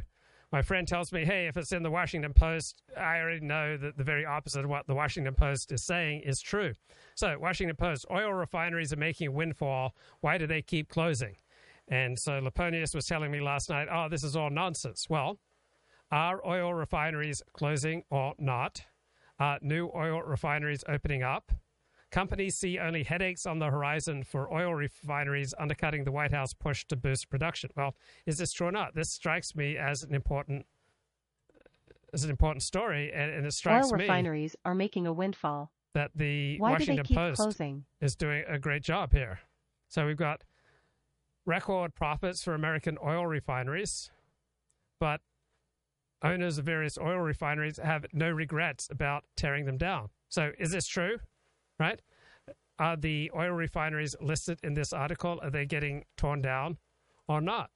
my 0.51 0.61
friend 0.61 0.85
tells 0.85 1.13
me, 1.13 1.23
hey, 1.23 1.47
if 1.47 1.55
it's 1.55 1.71
in 1.71 1.81
the 1.81 1.89
Washington 1.89 2.33
Post, 2.33 2.83
I 2.97 3.19
already 3.19 3.39
know 3.39 3.77
that 3.77 3.97
the 3.97 4.03
very 4.03 4.25
opposite 4.25 4.65
of 4.65 4.69
what 4.69 4.85
the 4.85 4.93
Washington 4.93 5.33
Post 5.33 5.71
is 5.71 5.83
saying 5.83 6.21
is 6.21 6.41
true. 6.41 6.73
So, 7.15 7.37
Washington 7.39 7.77
Post, 7.77 8.05
oil 8.11 8.33
refineries 8.33 8.91
are 8.91 8.97
making 8.97 9.27
a 9.29 9.31
windfall. 9.31 9.95
Why 10.19 10.37
do 10.37 10.45
they 10.45 10.61
keep 10.61 10.89
closing? 10.89 11.37
And 11.87 12.17
so 12.17 12.39
Laponius 12.39 12.95
was 12.95 13.05
telling 13.05 13.31
me 13.31 13.41
last 13.41 13.69
night, 13.69 13.87
oh, 13.91 14.07
this 14.09 14.23
is 14.23 14.35
all 14.35 14.49
nonsense. 14.49 15.09
Well, 15.09 15.39
are 16.09 16.45
oil 16.45 16.73
refineries 16.73 17.41
closing 17.53 18.03
or 18.09 18.33
not? 18.37 18.83
Are 19.39 19.59
new 19.61 19.89
oil 19.95 20.21
refineries 20.21 20.83
opening 20.87 21.23
up? 21.23 21.51
Companies 22.11 22.55
see 22.55 22.77
only 22.77 23.03
headaches 23.03 23.45
on 23.45 23.59
the 23.59 23.67
horizon 23.69 24.23
for 24.23 24.53
oil 24.53 24.73
refineries 24.75 25.53
undercutting 25.57 26.03
the 26.03 26.11
White 26.11 26.31
House 26.33 26.53
push 26.53 26.85
to 26.87 26.97
boost 26.97 27.29
production. 27.29 27.69
Well, 27.75 27.95
is 28.25 28.37
this 28.37 28.51
true 28.51 28.67
or 28.67 28.71
not? 28.71 28.95
This 28.95 29.09
strikes 29.09 29.55
me 29.55 29.77
as 29.77 30.03
an 30.03 30.13
important 30.13 30.65
as 32.13 32.25
an 32.25 32.29
important 32.29 32.61
story, 32.61 33.09
and, 33.13 33.31
and 33.31 33.45
it 33.45 33.53
strikes 33.53 33.87
oil 33.87 33.97
me 33.97 34.03
refineries 34.03 34.57
are 34.65 34.75
making 34.75 35.07
a 35.07 35.13
windfall. 35.13 35.71
that 35.93 36.11
the 36.13 36.57
Why 36.59 36.71
Washington 36.71 37.05
Post 37.15 37.41
closing? 37.41 37.85
is 38.01 38.17
doing 38.17 38.43
a 38.49 38.59
great 38.59 38.83
job 38.83 39.13
here. 39.13 39.39
So 39.87 40.05
we've 40.05 40.17
got 40.17 40.43
record 41.45 41.95
profits 41.95 42.43
for 42.43 42.53
American 42.53 42.97
oil 43.01 43.25
refineries, 43.25 44.11
but 44.99 45.21
owners 46.21 46.57
of 46.57 46.65
various 46.65 46.97
oil 46.97 47.19
refineries 47.19 47.79
have 47.81 48.05
no 48.11 48.29
regrets 48.29 48.89
about 48.91 49.23
tearing 49.37 49.65
them 49.65 49.77
down. 49.77 50.09
So 50.27 50.51
is 50.59 50.71
this 50.71 50.87
true? 50.87 51.19
Right? 51.81 51.99
Are 52.77 52.95
the 52.95 53.31
oil 53.35 53.49
refineries 53.49 54.15
listed 54.21 54.59
in 54.61 54.75
this 54.75 54.93
article? 54.93 55.39
Are 55.41 55.49
they 55.49 55.65
getting 55.65 56.05
torn 56.15 56.41
down 56.41 56.77
or 57.27 57.41
not? 57.41 57.71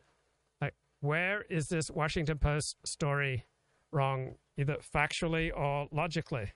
Like, 0.62 0.76
where 1.02 1.42
is 1.50 1.70
this 1.70 1.90
Washington 1.90 2.38
Post 2.38 2.78
story 2.86 3.46
wrong, 3.92 4.36
either 4.58 4.78
factually 4.78 5.52
or 5.56 5.88
logically? 5.92 6.54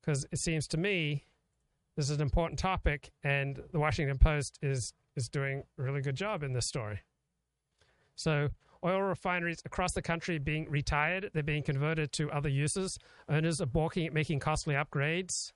Because 0.00 0.26
it 0.30 0.38
seems 0.38 0.68
to 0.68 0.76
me 0.76 1.24
this 1.96 2.10
is 2.10 2.16
an 2.16 2.22
important 2.22 2.58
topic, 2.58 3.10
and 3.22 3.62
the 3.72 3.78
Washington 3.78 4.18
Post 4.18 4.58
is 4.60 4.92
is 5.16 5.30
doing 5.30 5.62
a 5.78 5.82
really 5.82 6.02
good 6.02 6.16
job 6.16 6.42
in 6.42 6.52
this 6.52 6.66
story. 6.66 7.00
So, 8.16 8.50
oil 8.84 9.00
refineries 9.00 9.62
across 9.64 9.92
the 9.92 10.02
country 10.02 10.38
being 10.38 10.68
retired, 10.68 11.30
they're 11.32 11.42
being 11.42 11.62
converted 11.62 12.12
to 12.12 12.30
other 12.32 12.48
uses. 12.50 12.98
Owners 13.30 13.62
are 13.62 13.66
balking 13.66 14.06
at 14.06 14.12
making 14.12 14.40
costly 14.40 14.74
upgrades, 14.74 15.52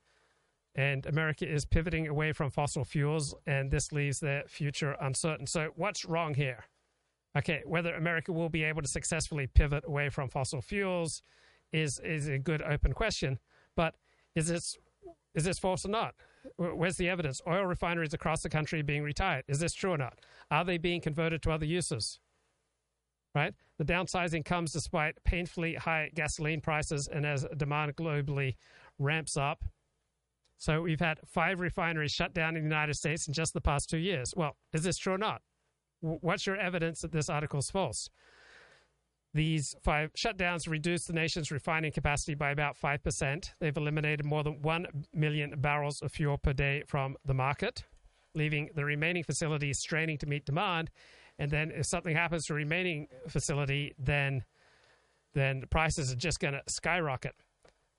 and 0.79 1.07
America 1.07 1.45
is 1.45 1.65
pivoting 1.65 2.07
away 2.07 2.33
from 2.33 2.51
fossil 2.51 2.85
fuels, 2.85 3.35
and 3.49 3.69
this 3.69 3.91
leaves 3.91 4.21
their 4.21 4.45
future 4.47 4.95
uncertain. 5.01 5.45
So, 5.45 5.71
what's 5.75 6.05
wrong 6.05 6.35
here? 6.35 6.67
Okay, 7.37 7.63
whether 7.67 7.95
America 7.95 8.33
will 8.33 8.49
be 8.49 8.63
able 8.63 8.83
to 8.83 8.89
successfully 8.89 9.49
pivot 9.49 9.83
away 9.89 10.09
from 10.09 10.29
fossil 10.29 10.63
fuels 10.63 11.21
is 11.73 11.99
is 11.99 12.29
a 12.29 12.39
good 12.39 12.63
open 12.63 12.93
question, 12.93 13.41
but 13.75 13.97
is 14.37 14.47
this 14.47 14.79
is 15.35 15.43
this 15.43 15.59
false 15.59 15.85
or 15.85 15.89
not? 15.89 16.15
Where's 16.57 16.97
the 16.97 17.09
evidence? 17.09 17.41
Oil 17.45 17.65
refineries 17.65 18.15
across 18.15 18.43
the 18.43 18.49
country 18.49 18.81
being 18.83 19.03
retired. 19.03 19.45
Is 19.49 19.59
this 19.59 19.75
true 19.75 19.95
or 19.95 19.99
not? 19.99 20.21
Are 20.49 20.65
they 20.65 20.79
being 20.79 21.01
converted 21.01 21.43
to 21.43 21.51
other 21.51 21.67
uses? 21.67 22.21
Right? 23.35 23.53
The 23.79 23.85
downsizing 23.85 24.45
comes 24.45 24.73
despite 24.73 25.23
painfully 25.25 25.75
high 25.75 26.11
gasoline 26.15 26.61
prices 26.61 27.09
and 27.13 27.27
as 27.27 27.45
demand 27.57 27.97
globally 27.97 28.55
ramps 28.99 29.37
up. 29.37 29.65
So 30.59 30.83
we've 30.83 31.01
had 31.01 31.21
five 31.25 31.61
refineries 31.61 32.13
shut 32.13 32.35
down 32.35 32.57
in 32.57 32.65
the 32.65 32.69
United 32.69 32.95
States 32.95 33.29
in 33.29 33.33
just 33.33 33.55
the 33.55 33.61
past 33.61 33.89
two 33.89 33.99
years. 33.99 34.35
Well, 34.37 34.57
is 34.73 34.83
this 34.83 34.99
true 34.99 35.15
or 35.15 35.19
not? 35.19 35.41
What's 36.01 36.47
your 36.47 36.57
evidence 36.57 37.01
that 37.01 37.13
this 37.13 37.31
article 37.31 37.61
is 37.61 37.71
false? 37.71 38.09
These 39.35 39.77
five 39.83 40.13
shutdowns 40.15 40.69
reduced 40.69 41.07
the 41.07 41.13
nation's 41.13 41.53
refining 41.53 41.93
capacity 41.93 42.35
by 42.35 42.51
about 42.51 42.77
5%. 42.77 43.51
They've 43.61 43.77
eliminated 43.77 44.25
more 44.25 44.43
than 44.43 44.61
1 44.63 44.87
million 45.15 45.55
barrels 45.59 46.03
of 46.03 46.11
fuel 46.11 46.39
per 46.39 46.53
day 46.53 46.83
from 46.87 47.17
the 47.25 47.35
market, 47.35 47.85
leaving 48.35 48.71
the 48.75 48.85
remaining 48.85 49.23
facilities 49.23 49.79
straining 49.79 50.19
to 50.19 50.27
meet 50.27 50.45
demand. 50.45 50.91
And 51.39 51.51
then 51.51 51.71
if 51.71 51.87
something 51.87 52.17
happens 52.17 52.47
to 52.47 52.55
a 52.55 52.57
remaining 52.57 53.07
facility, 53.29 53.95
then 53.99 54.45
then 55.35 55.63
prices 55.71 56.11
are 56.11 56.17
just 56.17 56.41
going 56.41 56.55
to 56.55 56.63
skyrocket. 56.69 57.35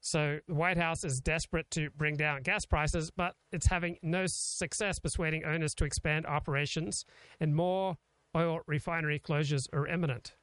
So 0.01 0.39
the 0.47 0.53
White 0.53 0.77
House 0.77 1.03
is 1.03 1.19
desperate 1.19 1.69
to 1.71 1.89
bring 1.91 2.15
down 2.15 2.41
gas 2.41 2.65
prices, 2.65 3.11
but 3.11 3.35
it's 3.51 3.67
having 3.67 3.97
no 4.01 4.25
success 4.27 4.99
persuading 4.99 5.43
owners 5.43 5.75
to 5.75 5.85
expand 5.85 6.25
operations, 6.25 7.05
and 7.39 7.55
more 7.55 7.97
oil 8.35 8.61
refinery 8.65 9.19
closures 9.19 9.67
are 9.73 9.87
imminent. 9.87 10.35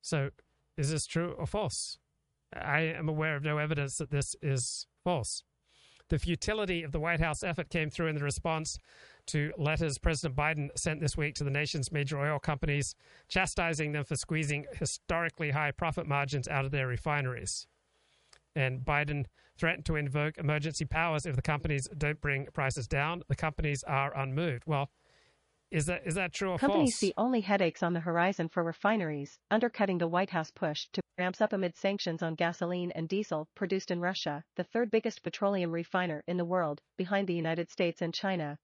So, 0.00 0.30
is 0.78 0.90
this 0.90 1.06
true 1.06 1.32
or 1.32 1.46
false? 1.46 1.98
I 2.54 2.80
am 2.80 3.08
aware 3.08 3.36
of 3.36 3.44
no 3.44 3.58
evidence 3.58 3.98
that 3.98 4.10
this 4.10 4.34
is 4.40 4.86
false. 5.04 5.44
The 6.08 6.18
futility 6.18 6.82
of 6.82 6.90
the 6.90 6.98
White 6.98 7.20
House 7.20 7.44
effort 7.44 7.70
came 7.70 7.88
through 7.88 8.08
in 8.08 8.16
the 8.16 8.24
response 8.24 8.78
to 9.26 9.52
letters 9.56 9.98
President 9.98 10.34
Biden 10.34 10.68
sent 10.76 11.00
this 11.00 11.16
week 11.16 11.36
to 11.36 11.44
the 11.44 11.50
nation's 11.50 11.92
major 11.92 12.18
oil 12.18 12.40
companies, 12.40 12.96
chastising 13.28 13.92
them 13.92 14.04
for 14.04 14.16
squeezing 14.16 14.66
historically 14.72 15.50
high 15.50 15.70
profit 15.70 16.08
margins 16.08 16.48
out 16.48 16.64
of 16.64 16.72
their 16.72 16.88
refineries. 16.88 17.68
And 18.54 18.80
Biden 18.84 19.26
threatened 19.58 19.86
to 19.86 19.96
invoke 19.96 20.38
emergency 20.38 20.84
powers 20.84 21.26
if 21.26 21.36
the 21.36 21.42
companies 21.42 21.88
don't 21.96 22.20
bring 22.20 22.46
prices 22.52 22.88
down. 22.88 23.22
The 23.28 23.36
companies 23.36 23.84
are 23.84 24.16
unmoved. 24.16 24.64
Well, 24.66 24.90
is 25.70 25.86
that 25.86 26.02
is 26.04 26.16
that 26.16 26.32
true 26.32 26.50
or 26.50 26.58
Companies 26.58 26.94
false? 26.94 26.98
see 26.98 27.14
only 27.16 27.42
headaches 27.42 27.82
on 27.82 27.92
the 27.92 28.00
horizon 28.00 28.48
for 28.48 28.64
refineries, 28.64 29.38
undercutting 29.52 29.98
the 29.98 30.08
White 30.08 30.30
House 30.30 30.50
push 30.50 30.88
to 30.92 31.00
ramps 31.16 31.40
up 31.40 31.52
amid 31.52 31.76
sanctions 31.76 32.22
on 32.22 32.34
gasoline 32.34 32.90
and 32.92 33.08
diesel 33.08 33.46
produced 33.54 33.90
in 33.90 34.00
Russia, 34.00 34.42
the 34.56 34.64
third 34.64 34.90
biggest 34.90 35.22
petroleum 35.22 35.70
refiner 35.70 36.24
in 36.26 36.38
the 36.38 36.44
world, 36.44 36.80
behind 36.96 37.28
the 37.28 37.34
United 37.34 37.70
States 37.70 38.02
and 38.02 38.12
China. 38.12 38.58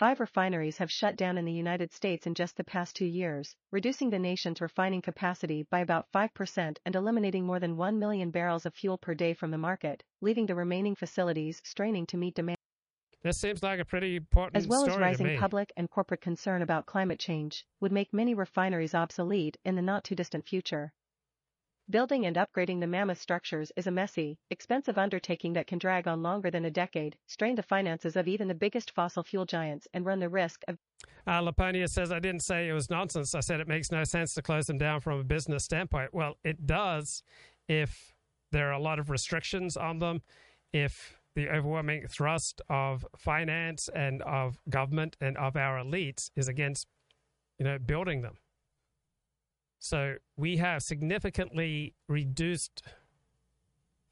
Five 0.00 0.18
refineries 0.18 0.78
have 0.78 0.90
shut 0.90 1.14
down 1.14 1.36
in 1.36 1.44
the 1.44 1.52
United 1.52 1.92
States 1.92 2.26
in 2.26 2.34
just 2.34 2.56
the 2.56 2.64
past 2.64 2.96
two 2.96 3.04
years, 3.04 3.54
reducing 3.70 4.08
the 4.08 4.18
nation's 4.18 4.62
refining 4.62 5.02
capacity 5.02 5.64
by 5.64 5.80
about 5.80 6.10
5% 6.10 6.78
and 6.86 6.96
eliminating 6.96 7.44
more 7.44 7.60
than 7.60 7.76
1 7.76 7.98
million 7.98 8.30
barrels 8.30 8.64
of 8.64 8.74
fuel 8.74 8.96
per 8.96 9.12
day 9.14 9.34
from 9.34 9.50
the 9.50 9.58
market, 9.58 10.02
leaving 10.22 10.46
the 10.46 10.54
remaining 10.54 10.94
facilities 10.94 11.60
straining 11.66 12.06
to 12.06 12.16
meet 12.16 12.34
demand. 12.34 12.56
This 13.20 13.36
seems 13.36 13.62
like 13.62 13.78
a 13.78 13.84
pretty 13.84 14.16
important 14.16 14.56
As 14.56 14.66
well 14.66 14.88
as 14.88 14.96
rising 14.96 15.36
public 15.36 15.70
and 15.76 15.90
corporate 15.90 16.22
concern 16.22 16.62
about 16.62 16.86
climate 16.86 17.18
change, 17.20 17.66
would 17.80 17.92
make 17.92 18.14
many 18.14 18.32
refineries 18.32 18.94
obsolete 18.94 19.58
in 19.66 19.74
the 19.76 19.82
not 19.82 20.04
too 20.04 20.14
distant 20.14 20.48
future. 20.48 20.94
Building 21.90 22.24
and 22.24 22.36
upgrading 22.36 22.78
the 22.78 22.86
mammoth 22.86 23.20
structures 23.20 23.72
is 23.76 23.88
a 23.88 23.90
messy, 23.90 24.38
expensive 24.48 24.96
undertaking 24.96 25.54
that 25.54 25.66
can 25.66 25.80
drag 25.80 26.06
on 26.06 26.22
longer 26.22 26.48
than 26.48 26.64
a 26.64 26.70
decade, 26.70 27.16
strain 27.26 27.56
the 27.56 27.64
finances 27.64 28.14
of 28.14 28.28
even 28.28 28.46
the 28.46 28.54
biggest 28.54 28.92
fossil 28.92 29.24
fuel 29.24 29.44
giants, 29.44 29.88
and 29.92 30.06
run 30.06 30.20
the 30.20 30.28
risk 30.28 30.62
of 30.68 30.78
Uh, 31.26 31.40
Laponia 31.40 31.88
says, 31.88 32.12
I 32.12 32.20
didn't 32.20 32.44
say 32.44 32.68
it 32.68 32.72
was 32.72 32.90
nonsense. 32.90 33.34
I 33.34 33.40
said 33.40 33.58
it 33.58 33.66
makes 33.66 33.90
no 33.90 34.04
sense 34.04 34.34
to 34.34 34.42
close 34.42 34.66
them 34.66 34.78
down 34.78 35.00
from 35.00 35.18
a 35.18 35.24
business 35.24 35.64
standpoint. 35.64 36.14
Well, 36.14 36.36
it 36.44 36.64
does 36.64 37.24
if 37.66 38.14
there 38.52 38.68
are 38.68 38.74
a 38.74 38.78
lot 38.78 39.00
of 39.00 39.10
restrictions 39.10 39.76
on 39.76 39.98
them, 39.98 40.22
if 40.72 41.18
the 41.34 41.48
overwhelming 41.48 42.06
thrust 42.06 42.62
of 42.68 43.04
finance 43.16 43.88
and 43.92 44.22
of 44.22 44.60
government 44.68 45.16
and 45.20 45.36
of 45.36 45.56
our 45.56 45.82
elites 45.82 46.30
is 46.36 46.46
against, 46.46 46.86
you 47.58 47.64
know, 47.64 47.80
building 47.80 48.22
them. 48.22 48.36
So 49.80 50.16
we 50.36 50.58
have 50.58 50.82
significantly 50.82 51.94
reduced 52.06 52.82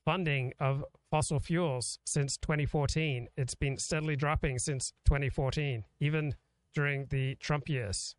funding 0.06 0.54
of 0.58 0.82
fossil 1.10 1.38
fuels 1.38 1.98
since 2.06 2.38
2014. 2.38 3.28
It's 3.36 3.54
been 3.54 3.76
steadily 3.76 4.16
dropping 4.16 4.58
since 4.58 4.94
2014, 5.04 5.84
even 6.00 6.34
during 6.74 7.04
the 7.10 7.34
Trump 7.34 7.68
years. 7.68 8.16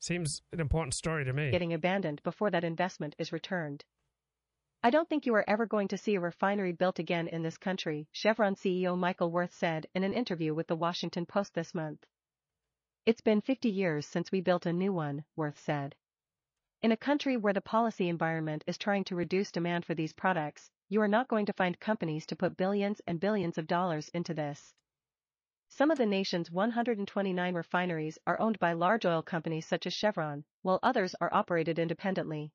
Seems 0.00 0.42
an 0.52 0.60
important 0.60 0.92
story 0.92 1.24
to 1.24 1.32
me. 1.32 1.50
getting 1.50 1.72
abandoned 1.72 2.22
before 2.24 2.50
that 2.50 2.62
investment 2.62 3.16
is 3.18 3.32
returned. 3.32 3.86
I 4.82 4.90
don't 4.90 5.08
think 5.08 5.24
you 5.24 5.34
are 5.34 5.48
ever 5.48 5.64
going 5.64 5.88
to 5.88 5.96
see 5.96 6.16
a 6.16 6.20
refinery 6.20 6.72
built 6.72 6.98
again 6.98 7.26
in 7.26 7.42
this 7.42 7.56
country, 7.56 8.06
Chevron 8.12 8.54
CEO 8.54 8.98
Michael 8.98 9.30
Wirth 9.30 9.54
said 9.54 9.86
in 9.94 10.04
an 10.04 10.12
interview 10.12 10.52
with 10.52 10.66
the 10.66 10.76
Washington 10.76 11.24
Post 11.24 11.54
this 11.54 11.74
month. 11.74 12.04
It's 13.06 13.22
been 13.22 13.40
50 13.40 13.70
years 13.70 14.04
since 14.04 14.30
we 14.30 14.42
built 14.42 14.66
a 14.66 14.72
new 14.74 14.92
one, 14.92 15.24
Wirth 15.36 15.58
said. 15.58 15.94
In 16.82 16.90
a 16.90 16.96
country 16.96 17.36
where 17.36 17.52
the 17.52 17.60
policy 17.60 18.08
environment 18.08 18.64
is 18.66 18.76
trying 18.76 19.04
to 19.04 19.14
reduce 19.14 19.52
demand 19.52 19.84
for 19.84 19.94
these 19.94 20.12
products, 20.12 20.68
you 20.88 21.00
are 21.00 21.06
not 21.06 21.28
going 21.28 21.46
to 21.46 21.52
find 21.52 21.78
companies 21.78 22.26
to 22.26 22.34
put 22.34 22.56
billions 22.56 23.00
and 23.06 23.20
billions 23.20 23.56
of 23.56 23.68
dollars 23.68 24.08
into 24.08 24.34
this. 24.34 24.74
Some 25.68 25.92
of 25.92 25.98
the 25.98 26.06
nation's 26.06 26.50
129 26.50 27.54
refineries 27.54 28.18
are 28.26 28.40
owned 28.40 28.58
by 28.58 28.72
large 28.72 29.06
oil 29.06 29.22
companies 29.22 29.64
such 29.64 29.86
as 29.86 29.94
Chevron, 29.94 30.44
while 30.62 30.80
others 30.82 31.14
are 31.20 31.32
operated 31.32 31.78
independently. 31.78 32.50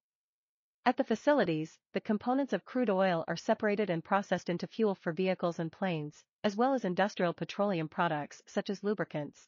At 0.86 0.98
the 0.98 1.06
facilities, 1.06 1.80
the 1.94 2.02
components 2.02 2.52
of 2.52 2.66
crude 2.66 2.90
oil 2.90 3.24
are 3.30 3.38
separated 3.38 3.90
and 3.90 4.04
processed 4.04 4.49
into 4.49 4.68
fuel 4.68 4.94
for 4.94 5.14
vehicles 5.14 5.58
and 5.58 5.72
planes, 5.72 6.26
as 6.44 6.58
well 6.58 6.74
as 6.74 6.84
industrial 6.84 7.32
petroleum 7.32 7.88
products 7.88 8.41
such 8.45 8.70
as 8.70 8.84
lubricants. 8.84 9.48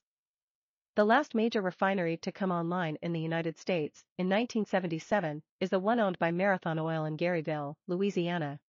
The 1.00 1.06
last 1.06 1.34
major 1.34 1.62
refinery 1.62 2.18
to 2.18 2.32
come 2.34 2.52
online 2.52 2.98
in 3.02 3.14
the 3.14 3.22
United 3.22 3.58
States, 3.58 4.04
in 4.18 4.26
1977, 4.28 5.42
is 5.62 5.70
the 5.70 5.80
one 5.80 5.98
owned 5.98 6.20
by 6.20 6.30
Marathon 6.30 6.78
Oil 6.78 7.06
in 7.06 7.16
Garyville, 7.16 7.78
Louisiana. 7.88 8.60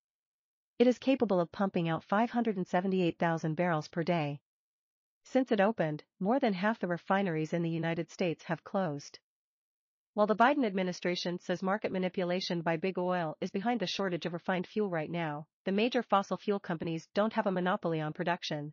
It 0.79 0.87
is 0.87 1.01
capable 1.01 1.41
of 1.41 1.51
pumping 1.51 1.89
out 1.89 2.05
578,000 2.05 3.57
barrels 3.57 3.89
per 3.89 4.05
day. 4.05 4.41
Since 5.25 5.51
it 5.51 5.61
opened, 5.61 6.05
more 6.21 6.39
than 6.39 6.53
half 6.53 6.79
the 6.79 6.87
refineries 6.87 7.53
in 7.53 7.63
the 7.63 7.69
United 7.69 8.13
States 8.13 8.45
have 8.45 8.63
closed. 8.63 9.19
While 10.15 10.29
the 10.29 10.37
Biden 10.37 10.65
administration 10.65 11.41
says 11.41 11.65
market 11.65 11.91
manipulation 11.91 12.63
by 12.63 12.77
big 12.77 12.97
oil 12.97 13.39
is 13.41 13.51
behind 13.51 13.81
the 13.81 13.89
shortage 13.89 14.25
of 14.25 14.35
refined 14.35 14.69
fuel 14.69 14.89
right 14.89 15.11
now, 15.11 15.49
the 15.65 15.73
major 15.73 16.05
fossil 16.05 16.37
fuel 16.37 16.61
companies 16.61 17.09
don't 17.13 17.33
have 17.33 17.49
a 17.49 17.51
monopoly 17.51 18.01
on 18.01 18.13
production. 18.13 18.73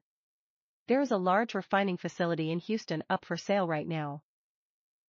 There 0.87 1.01
is 1.01 1.11
a 1.11 1.17
large 1.17 1.53
refining 1.53 1.97
facility 1.97 2.49
in 2.49 2.59
Houston 2.59 3.03
up 3.09 3.25
for 3.25 3.35
sale 3.35 3.67
right 3.67 3.85
now. 3.85 4.23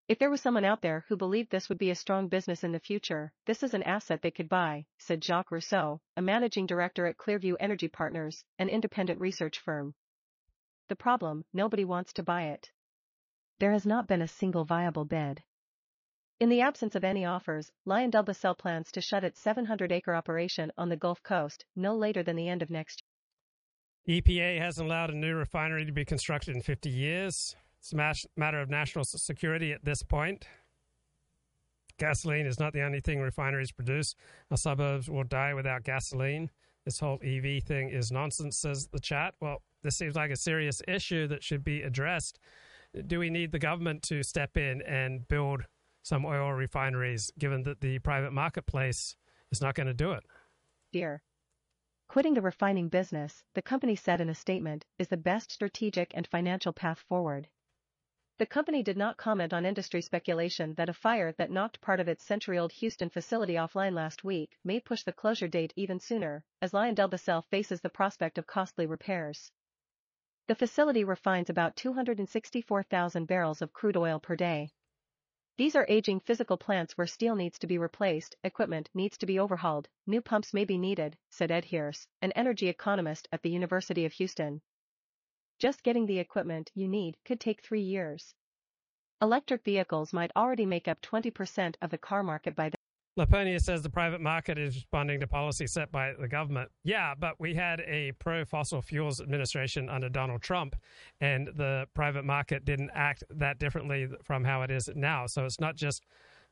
If 0.09 0.19
there 0.19 0.31
was 0.31 0.41
someone 0.41 0.65
out 0.65 0.81
there 0.81 1.05
who 1.07 1.17
believed 1.17 1.51
this 1.51 1.69
would 1.69 1.79
be 1.79 1.91
a 1.91 1.95
strong 1.95 2.27
business 2.27 2.65
in 2.65 2.73
the 2.73 2.81
future, 2.81 3.33
this 3.45 3.63
is 3.63 3.75
an 3.75 3.85
asset 3.85 4.21
they 4.21 4.33
could 4.33 4.49
buy, 4.49 4.87
said 4.99 5.23
Jacques 5.23 5.53
Rousseau, 5.53 6.01
a 6.17 6.23
managing 6.23 6.67
director 6.67 7.07
at 7.07 7.17
Clearview 7.17 7.55
Energy 7.61 7.87
Partners, 7.87 8.45
an 8.59 8.69
independent 8.69 9.21
research 9.21 9.61
firm. 9.61 9.95
The 10.89 10.97
problem, 10.97 11.45
nobody 11.53 11.85
wants 11.85 12.13
to 12.15 12.25
buy 12.25 12.45
it. 12.49 12.73
There 13.61 13.73
has 13.73 13.87
not 13.87 14.09
been 14.09 14.23
a 14.23 14.27
single 14.27 14.65
viable 14.65 15.05
bid. 15.05 15.45
In 16.41 16.49
the 16.49 16.63
absence 16.63 16.97
of 16.97 17.05
any 17.05 17.25
offers, 17.25 17.71
LyondellBasell 17.87 18.59
plans 18.59 18.91
to 18.93 19.01
shut 19.01 19.23
its 19.23 19.41
700-acre 19.45 20.15
operation 20.15 20.73
on 20.77 20.89
the 20.89 20.97
Gulf 20.97 21.23
Coast 21.23 21.67
no 21.77 21.95
later 21.95 22.25
than 22.25 22.35
the 22.35 22.49
end 22.49 22.63
of 22.63 22.71
next 22.71 23.05
EPA 24.09 24.59
hasn't 24.59 24.87
allowed 24.87 25.11
a 25.11 25.15
new 25.15 25.35
refinery 25.35 25.85
to 25.85 25.93
be 25.93 26.05
constructed 26.05 26.57
in 26.57 26.63
50 26.63 26.89
years. 26.89 27.55
It's 27.79 27.93
a 27.93 28.15
matter 28.37 28.61
of 28.61 28.71
national 28.71 29.05
security 29.05 29.73
at 29.73 29.85
this 29.85 30.03
point. 30.03 30.47
Gasoline 31.99 32.47
is 32.47 32.59
not 32.59 32.73
the 32.73 32.83
only 32.83 33.01
thing 33.01 33.21
refineries 33.21 33.71
produce. 33.71 34.15
Our 34.51 34.57
suburbs 34.57 35.11
will 35.11 35.25
die 35.25 35.53
without 35.53 35.85
gasoline. 35.85 36.51
This 36.87 37.01
whole 37.01 37.21
EV 37.23 37.63
thing 37.63 37.91
is 37.91 38.11
nonsense, 38.11 38.57
says 38.57 38.87
the 38.87 39.01
chat. 39.01 39.35
Well, 39.41 39.63
this 39.83 39.97
seems 39.97 40.17
like 40.17 40.31
a 40.31 40.37
serious 40.37 40.81
issue 40.89 41.27
that 41.27 41.45
should 41.45 41.63
be 41.63 41.83
addressed. 41.83 42.39
Do 43.07 43.19
we 43.19 43.29
need 43.29 43.53
the 43.53 43.59
government 43.59 44.03
to 44.05 44.23
step 44.23 44.57
in 44.57 44.81
and 44.83 45.29
build 45.29 45.65
some 46.03 46.25
oil 46.25 46.53
refineries, 46.53 47.31
given 47.39 47.63
that 47.65 47.83
the 47.83 47.99
private 47.99 48.33
marketplace 48.33 49.17
is 49.51 49.61
not 49.61 49.75
going 49.75 49.89
to 49.89 49.95
do 49.95 50.13
it? 50.13 50.25
Dear. 50.93 51.23
Quitting 52.09 52.33
the 52.33 52.41
refining 52.41 52.89
business, 52.89 53.45
the 53.53 53.61
company 53.61 53.95
said 53.95 54.19
in 54.19 54.31
a 54.31 54.35
statement, 54.35 54.87
is 54.99 55.09
the 55.09 55.17
best 55.19 55.53
strategic 55.53 56.11
and 56.17 56.27
financial 56.27 56.73
path 56.73 57.01
forward. 57.01 57.49
The 58.39 58.47
company 58.47 58.83
did 58.83 58.97
not 58.97 59.19
comment 59.19 59.53
on 59.53 59.67
industry 59.67 60.01
speculation 60.01 60.73
that 60.75 60.89
a 60.89 60.95
fire 60.95 61.33
that 61.33 61.51
knocked 61.51 61.83
part 61.83 62.01
of 62.01 62.09
its 62.09 62.25
century-old 62.25 62.73
Houston 62.73 63.11
facility 63.11 63.55
offline 63.55 63.93
last 63.93 64.25
week 64.25 64.57
may 64.65 64.81
push 64.81 65.03
the 65.03 65.13
closure 65.13 65.49
date 65.49 65.75
even 65.77 66.01
sooner, 66.01 66.45
as 66.63 66.73
LyondellBasell 66.73 67.45
faces 67.45 67.83
the 67.83 67.91
prospect 67.91 68.39
of 68.39 68.47
costly 68.47 68.87
repairs. 68.87 69.53
The 70.47 70.55
facility 70.55 71.05
refines 71.05 71.51
about 71.51 71.77
264,000 71.77 73.27
barrels 73.27 73.61
of 73.61 73.75
crude 73.75 73.99
oil 73.99 74.19
per 74.19 74.35
day. 74.35 74.71
These 75.59 75.75
are 75.75 75.87
aging 75.89 76.21
physical 76.21 76.57
plants 76.57 76.97
where 76.97 77.09
steel 77.09 77.35
needs 77.35 77.59
to 77.59 77.67
be 77.67 77.79
replaced, 77.79 78.37
equipment 78.45 78.91
needs 78.95 79.19
to 79.19 79.27
be 79.27 79.41
overhauled, 79.41 79.89
new 80.07 80.23
pumps 80.23 80.55
may 80.55 80.65
be 80.65 80.79
needed, 80.79 81.19
said 81.31 81.51
Ed 81.51 81.65
Hirs, 81.65 82.07
an 82.23 82.31
energy 82.37 82.69
economist 82.69 83.27
at 83.33 83.43
the 83.43 83.51
University 83.51 84.05
of 84.05 84.13
Houston. 84.13 84.63
Just 85.59 85.83
getting 85.83 86.07
the 86.07 86.21
equipment 86.21 86.71
you 86.75 86.87
need 86.87 87.19
could 87.25 87.41
take 87.41 87.61
three 87.61 87.83
years. 87.83 88.37
Electric 89.21 89.65
vehicles 89.65 90.13
might 90.13 90.31
already 90.37 90.65
make 90.65 90.87
up 90.87 91.03
20% 91.03 91.75
of 91.83 91.91
the 91.91 91.99
car 91.99 92.23
market 92.23 92.55
by 92.55 92.69
then. 92.69 92.79
Laponia 93.19 93.59
says 93.59 93.83
the 93.83 93.91
private 93.91 94.21
market 94.21 94.59
is 94.59 94.77
responding 94.77 95.19
to 95.19 95.27
policy 95.27 95.67
set 95.67 95.91
by 95.91 96.13
the 96.21 96.29
government. 96.29 96.71
Yeah, 96.85 97.15
but 97.19 97.35
we 97.41 97.53
had 97.53 97.81
a 97.81 98.13
pro 98.21 98.45
fossil 98.45 98.81
fuels 98.81 99.21
administration 99.21 99.89
under 99.89 100.09
Donald 100.09 100.41
Trump, 100.41 100.77
and 101.21 101.49
the 101.49 101.87
private 101.95 102.25
market 102.25 102.65
didn't 102.65 102.93
act 102.95 103.25
that 103.29 103.59
differently 103.59 104.07
from 104.23 104.45
how 104.45 104.63
it 104.63 104.71
is 104.71 104.89
now. 104.95 105.27
So 105.27 105.45
it's 105.45 105.59
not 105.59 105.75
just 105.75 106.07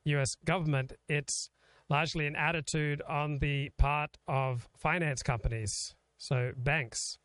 U.S. 0.06 0.36
government, 0.44 0.93
it's 1.09 1.51
largely 1.88 2.26
an 2.26 2.34
attitude 2.34 3.01
on 3.09 3.38
the 3.38 3.70
part 3.78 4.18
of 4.26 4.68
finance 4.76 5.22
companies. 5.22 5.94
So 6.18 6.51
banks, 6.56 7.18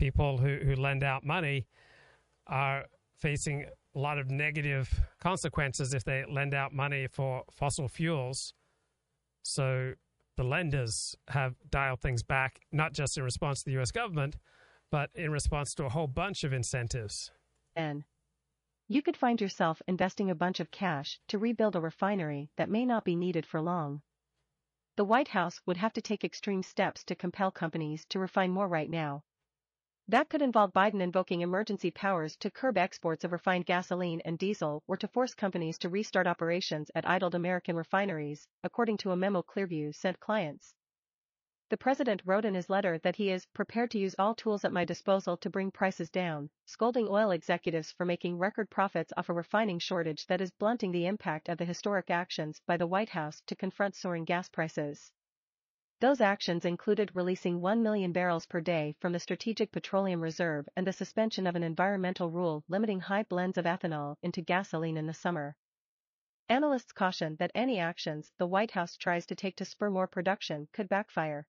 people 0.00 0.38
who, 0.38 0.56
who 0.64 0.74
lend 0.74 1.04
out 1.04 1.24
money, 1.24 1.68
are 2.48 2.86
facing 3.16 3.66
a 3.94 3.98
lot 4.00 4.18
of 4.18 4.30
negative 4.30 5.00
consequences 5.20 5.94
if 5.94 6.02
they 6.02 6.24
lend 6.28 6.54
out 6.54 6.72
money 6.72 7.06
for 7.06 7.44
fossil 7.52 7.86
fuels 7.86 8.52
so 9.50 9.94
the 10.36 10.44
lenders 10.44 11.16
have 11.28 11.54
dialed 11.68 12.00
things 12.00 12.22
back, 12.22 12.60
not 12.72 12.92
just 12.92 13.18
in 13.18 13.24
response 13.24 13.62
to 13.62 13.70
the 13.70 13.80
US 13.80 13.90
government, 13.90 14.36
but 14.90 15.10
in 15.14 15.30
response 15.30 15.74
to 15.74 15.84
a 15.84 15.88
whole 15.88 16.06
bunch 16.06 16.44
of 16.44 16.52
incentives. 16.52 17.30
And 17.74 18.04
you 18.88 19.02
could 19.02 19.16
find 19.16 19.40
yourself 19.40 19.82
investing 19.86 20.30
a 20.30 20.34
bunch 20.34 20.60
of 20.60 20.70
cash 20.70 21.20
to 21.28 21.38
rebuild 21.38 21.76
a 21.76 21.80
refinery 21.80 22.50
that 22.56 22.70
may 22.70 22.84
not 22.84 23.04
be 23.04 23.14
needed 23.14 23.46
for 23.46 23.60
long. 23.60 24.02
The 24.96 25.04
White 25.04 25.28
House 25.28 25.60
would 25.66 25.76
have 25.76 25.92
to 25.94 26.02
take 26.02 26.24
extreme 26.24 26.62
steps 26.62 27.04
to 27.04 27.14
compel 27.14 27.50
companies 27.50 28.04
to 28.06 28.18
refine 28.18 28.50
more 28.50 28.68
right 28.68 28.90
now, 28.90 29.24
that 30.10 30.28
could 30.28 30.42
involve 30.42 30.72
Biden 30.72 31.00
invoking 31.00 31.40
emergency 31.40 31.92
powers 31.92 32.34
to 32.34 32.50
curb 32.50 32.76
exports 32.76 33.22
of 33.22 33.30
refined 33.30 33.64
gasoline 33.64 34.20
and 34.24 34.36
diesel 34.36 34.82
or 34.88 34.96
to 34.96 35.06
force 35.06 35.34
companies 35.34 35.78
to 35.78 35.88
restart 35.88 36.26
operations 36.26 36.90
at 36.96 37.08
idled 37.08 37.36
American 37.36 37.76
refineries, 37.76 38.48
according 38.64 38.96
to 38.96 39.12
a 39.12 39.16
memo 39.16 39.40
Clearview 39.40 39.94
sent 39.94 40.18
clients. 40.18 40.74
The 41.68 41.76
president 41.76 42.22
wrote 42.24 42.44
in 42.44 42.54
his 42.54 42.68
letter 42.68 42.98
that 42.98 43.14
he 43.14 43.30
is 43.30 43.46
prepared 43.46 43.92
to 43.92 44.00
use 44.00 44.16
all 44.18 44.34
tools 44.34 44.64
at 44.64 44.72
my 44.72 44.84
disposal 44.84 45.36
to 45.36 45.48
bring 45.48 45.70
prices 45.70 46.10
down, 46.10 46.50
scolding 46.66 47.06
oil 47.08 47.30
executives 47.30 47.92
for 47.92 48.04
making 48.04 48.36
record 48.36 48.68
profits 48.68 49.12
off 49.16 49.28
a 49.28 49.32
refining 49.32 49.78
shortage 49.78 50.26
that 50.26 50.40
is 50.40 50.50
blunting 50.50 50.90
the 50.90 51.06
impact 51.06 51.48
of 51.48 51.56
the 51.56 51.64
historic 51.64 52.10
actions 52.10 52.60
by 52.66 52.76
the 52.76 52.88
White 52.88 53.10
House 53.10 53.42
to 53.46 53.54
confront 53.54 53.94
soaring 53.94 54.24
gas 54.24 54.48
prices. 54.48 55.12
Those 56.00 56.22
actions 56.22 56.64
included 56.64 57.10
releasing 57.12 57.60
1 57.60 57.82
million 57.82 58.10
barrels 58.10 58.46
per 58.46 58.62
day 58.62 58.96
from 59.00 59.12
the 59.12 59.20
Strategic 59.20 59.70
Petroleum 59.70 60.22
Reserve 60.22 60.66
and 60.74 60.86
the 60.86 60.94
suspension 60.94 61.46
of 61.46 61.56
an 61.56 61.62
environmental 61.62 62.30
rule 62.30 62.64
limiting 62.68 63.00
high 63.00 63.24
blends 63.24 63.58
of 63.58 63.66
ethanol 63.66 64.16
into 64.22 64.40
gasoline 64.40 64.96
in 64.96 65.06
the 65.06 65.12
summer. 65.12 65.56
Analysts 66.48 66.92
caution 66.92 67.36
that 67.38 67.52
any 67.54 67.78
actions 67.78 68.32
the 68.38 68.46
White 68.46 68.70
House 68.70 68.96
tries 68.96 69.26
to 69.26 69.34
take 69.34 69.56
to 69.56 69.66
spur 69.66 69.90
more 69.90 70.06
production 70.06 70.68
could 70.72 70.88
backfire. 70.88 71.46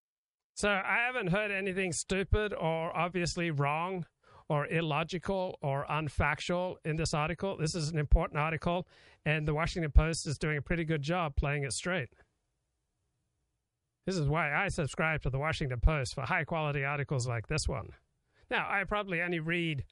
So 0.56 0.70
I 0.70 0.98
haven't 0.98 1.28
heard 1.28 1.50
anything 1.50 1.94
stupid 1.94 2.54
or 2.54 2.96
obviously 2.96 3.52
wrong 3.52 4.06
or 4.50 4.68
illogical 4.68 5.60
or 5.62 5.86
unfactual 5.90 6.76
in 6.84 6.98
this 6.98 7.14
article. 7.14 7.56
This 7.56 7.74
is 7.74 7.90
an 7.90 7.98
important 7.98 8.38
article, 8.38 8.86
and 9.26 9.48
the 9.48 9.54
Washington 9.54 9.92
Post 9.92 10.28
is 10.28 10.38
doing 10.38 10.58
a 10.58 10.62
pretty 10.62 10.84
good 10.84 11.02
job 11.02 11.38
playing 11.38 11.64
it 11.64 11.72
straight. 11.72 12.10
This 14.06 14.18
is 14.18 14.28
why 14.28 14.54
I 14.54 14.70
subscribe 14.70 15.22
to 15.24 15.30
the 15.30 15.38
Washington 15.38 15.80
Post 15.80 16.16
for 16.16 16.22
high 16.22 16.44
quality 16.44 16.84
articles 16.84 17.28
like 17.28 17.48
this 17.48 17.68
one. 17.68 17.90
Now, 18.50 18.68
I 18.70 18.84
probably 18.84 19.22
only 19.22 19.40
read 19.40 19.86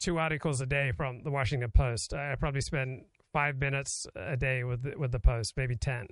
two 0.00 0.18
articles 0.18 0.60
a 0.60 0.66
day 0.66 0.92
from 0.92 1.22
the 1.22 1.30
Washington 1.30 1.70
Post. 1.70 2.12
I 2.12 2.34
probably 2.34 2.60
spend 2.60 3.04
five 3.32 3.56
minutes 3.56 4.06
a 4.16 4.36
day 4.36 4.64
with 4.64 4.82
the, 4.82 4.98
with 4.98 5.12
the 5.12 5.20
Post, 5.20 5.56
maybe 5.56 5.76
10. 5.76 6.08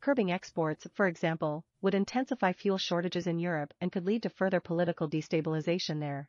Curbing 0.00 0.32
exports, 0.32 0.86
for 0.94 1.06
example, 1.06 1.64
would 1.80 1.94
intensify 1.94 2.52
fuel 2.52 2.78
shortages 2.78 3.26
in 3.26 3.38
Europe 3.38 3.72
and 3.80 3.92
could 3.92 4.06
lead 4.06 4.22
to 4.24 4.30
further 4.30 4.60
political 4.60 5.08
destabilization 5.08 6.00
there. 6.00 6.28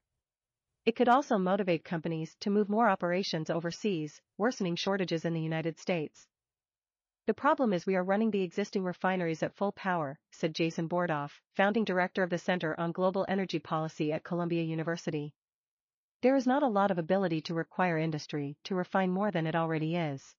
It 0.86 0.96
could 0.96 1.10
also 1.10 1.38
motivate 1.38 1.84
companies 1.84 2.36
to 2.42 2.50
move 2.50 2.70
more 2.70 2.90
operations 2.90 3.50
overseas, 3.50 4.22
worsening 4.38 4.76
shortages 4.76 5.26
in 5.26 5.34
the 5.34 5.42
United 5.42 5.80
States. 5.80 6.28
The 7.28 7.36
problem 7.36 7.72
is 7.72 7.86
we 7.86 7.96
are 7.96 8.04
running 8.04 8.32
the 8.32 8.42
existing 8.42 8.84
refineries 8.84 9.44
at 9.44 9.54
full 9.54 9.72
power, 9.74 10.20
said 10.32 10.56
Jason 10.56 10.90
Bordoff, 10.90 11.40
founding 11.54 11.84
director 11.84 12.24
of 12.24 12.32
the 12.32 12.40
Center 12.40 12.78
on 12.80 12.92
Global 12.92 13.28
Energy 13.28 13.60
Policy 13.60 14.12
at 14.12 14.24
Columbia 14.24 14.64
University. 14.64 15.36
There 16.22 16.36
is 16.36 16.48
not 16.48 16.64
a 16.64 16.68
lot 16.68 16.90
of 16.90 16.98
ability 16.98 17.42
to 17.42 17.54
require 17.54 18.00
industry 18.00 18.58
to 18.64 18.74
refine 18.74 19.12
more 19.12 19.30
than 19.30 19.46
it 19.46 19.56
already 19.56 19.96
is. 19.96 20.36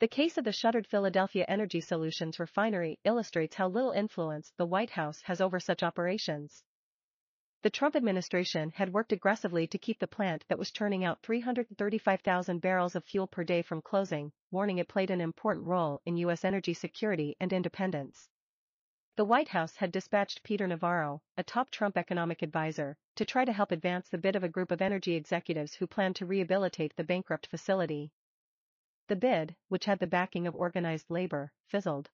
The 0.00 0.08
case 0.08 0.36
of 0.36 0.44
the 0.44 0.52
shuttered 0.52 0.88
Philadelphia 0.88 1.44
Energy 1.46 1.80
Solutions 1.80 2.40
refinery 2.40 2.98
illustrates 3.04 3.54
how 3.54 3.68
little 3.68 3.92
influence 3.92 4.52
the 4.56 4.66
White 4.66 4.90
House 4.90 5.22
has 5.22 5.40
over 5.40 5.60
such 5.60 5.84
operations. 5.84 6.64
The 7.66 7.70
Trump 7.70 7.96
administration 7.96 8.70
had 8.76 8.92
worked 8.92 9.10
aggressively 9.10 9.66
to 9.66 9.76
keep 9.76 9.98
the 9.98 10.06
plant 10.06 10.44
that 10.46 10.56
was 10.56 10.70
turning 10.70 11.04
out 11.04 11.20
335,000 11.22 12.60
barrels 12.60 12.94
of 12.94 13.04
fuel 13.04 13.26
per 13.26 13.42
day 13.42 13.60
from 13.60 13.82
closing, 13.82 14.30
warning 14.52 14.78
it 14.78 14.86
played 14.86 15.10
an 15.10 15.20
important 15.20 15.66
role 15.66 16.00
in 16.06 16.16
U.S. 16.18 16.44
energy 16.44 16.74
security 16.74 17.36
and 17.40 17.52
independence. 17.52 18.28
The 19.16 19.24
White 19.24 19.48
House 19.48 19.74
had 19.74 19.90
dispatched 19.90 20.44
Peter 20.44 20.68
Navarro, 20.68 21.22
a 21.36 21.42
top 21.42 21.70
Trump 21.70 21.98
economic 21.98 22.40
advisor, 22.40 22.96
to 23.16 23.24
try 23.24 23.44
to 23.44 23.52
help 23.52 23.72
advance 23.72 24.08
the 24.08 24.18
bid 24.18 24.36
of 24.36 24.44
a 24.44 24.48
group 24.48 24.70
of 24.70 24.80
energy 24.80 25.16
executives 25.16 25.74
who 25.74 25.88
planned 25.88 26.14
to 26.14 26.24
rehabilitate 26.24 26.94
the 26.94 27.02
bankrupt 27.02 27.48
facility. 27.48 28.12
The 29.08 29.16
bid, 29.16 29.56
which 29.66 29.86
had 29.86 29.98
the 29.98 30.06
backing 30.06 30.46
of 30.46 30.54
organized 30.54 31.10
labor, 31.10 31.50
fizzled. 31.66 32.10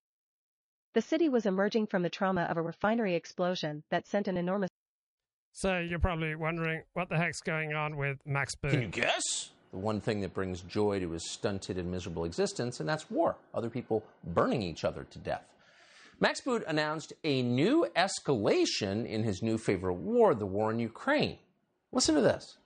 The 0.94 1.02
city 1.02 1.28
was 1.28 1.44
emerging 1.44 1.88
from 1.88 2.02
the 2.02 2.08
trauma 2.08 2.44
of 2.44 2.56
a 2.56 2.62
refinery 2.62 3.14
explosion 3.14 3.84
that 3.90 4.06
sent 4.06 4.28
an 4.28 4.38
enormous 4.38 4.70
So 5.52 5.78
you're 5.78 5.98
probably 5.98 6.34
wondering 6.34 6.82
what 6.94 7.08
the 7.08 7.16
heck's 7.16 7.40
going 7.40 7.74
on 7.74 7.96
with 7.96 8.18
Max 8.24 8.54
Boot. 8.54 8.72
Can 8.72 8.82
you 8.82 8.88
guess? 8.88 9.50
The 9.70 9.78
one 9.78 10.00
thing 10.00 10.20
that 10.20 10.34
brings 10.34 10.60
joy 10.62 11.00
to 11.00 11.10
his 11.10 11.30
stunted 11.30 11.78
and 11.78 11.90
miserable 11.90 12.24
existence, 12.24 12.80
and 12.80 12.88
that's 12.88 13.10
war. 13.10 13.36
Other 13.54 13.70
people 13.70 14.02
burning 14.24 14.62
each 14.62 14.84
other 14.84 15.04
to 15.04 15.18
death. 15.18 15.44
Max 16.20 16.40
Boot 16.40 16.62
announced 16.66 17.12
a 17.24 17.42
new 17.42 17.86
escalation 17.96 19.06
in 19.06 19.24
his 19.24 19.42
new 19.42 19.58
favorite 19.58 19.94
war, 19.94 20.34
the 20.34 20.46
war 20.46 20.70
in 20.70 20.78
Ukraine. 20.78 21.38
Listen 21.90 22.14
to 22.14 22.20
this. 22.20 22.58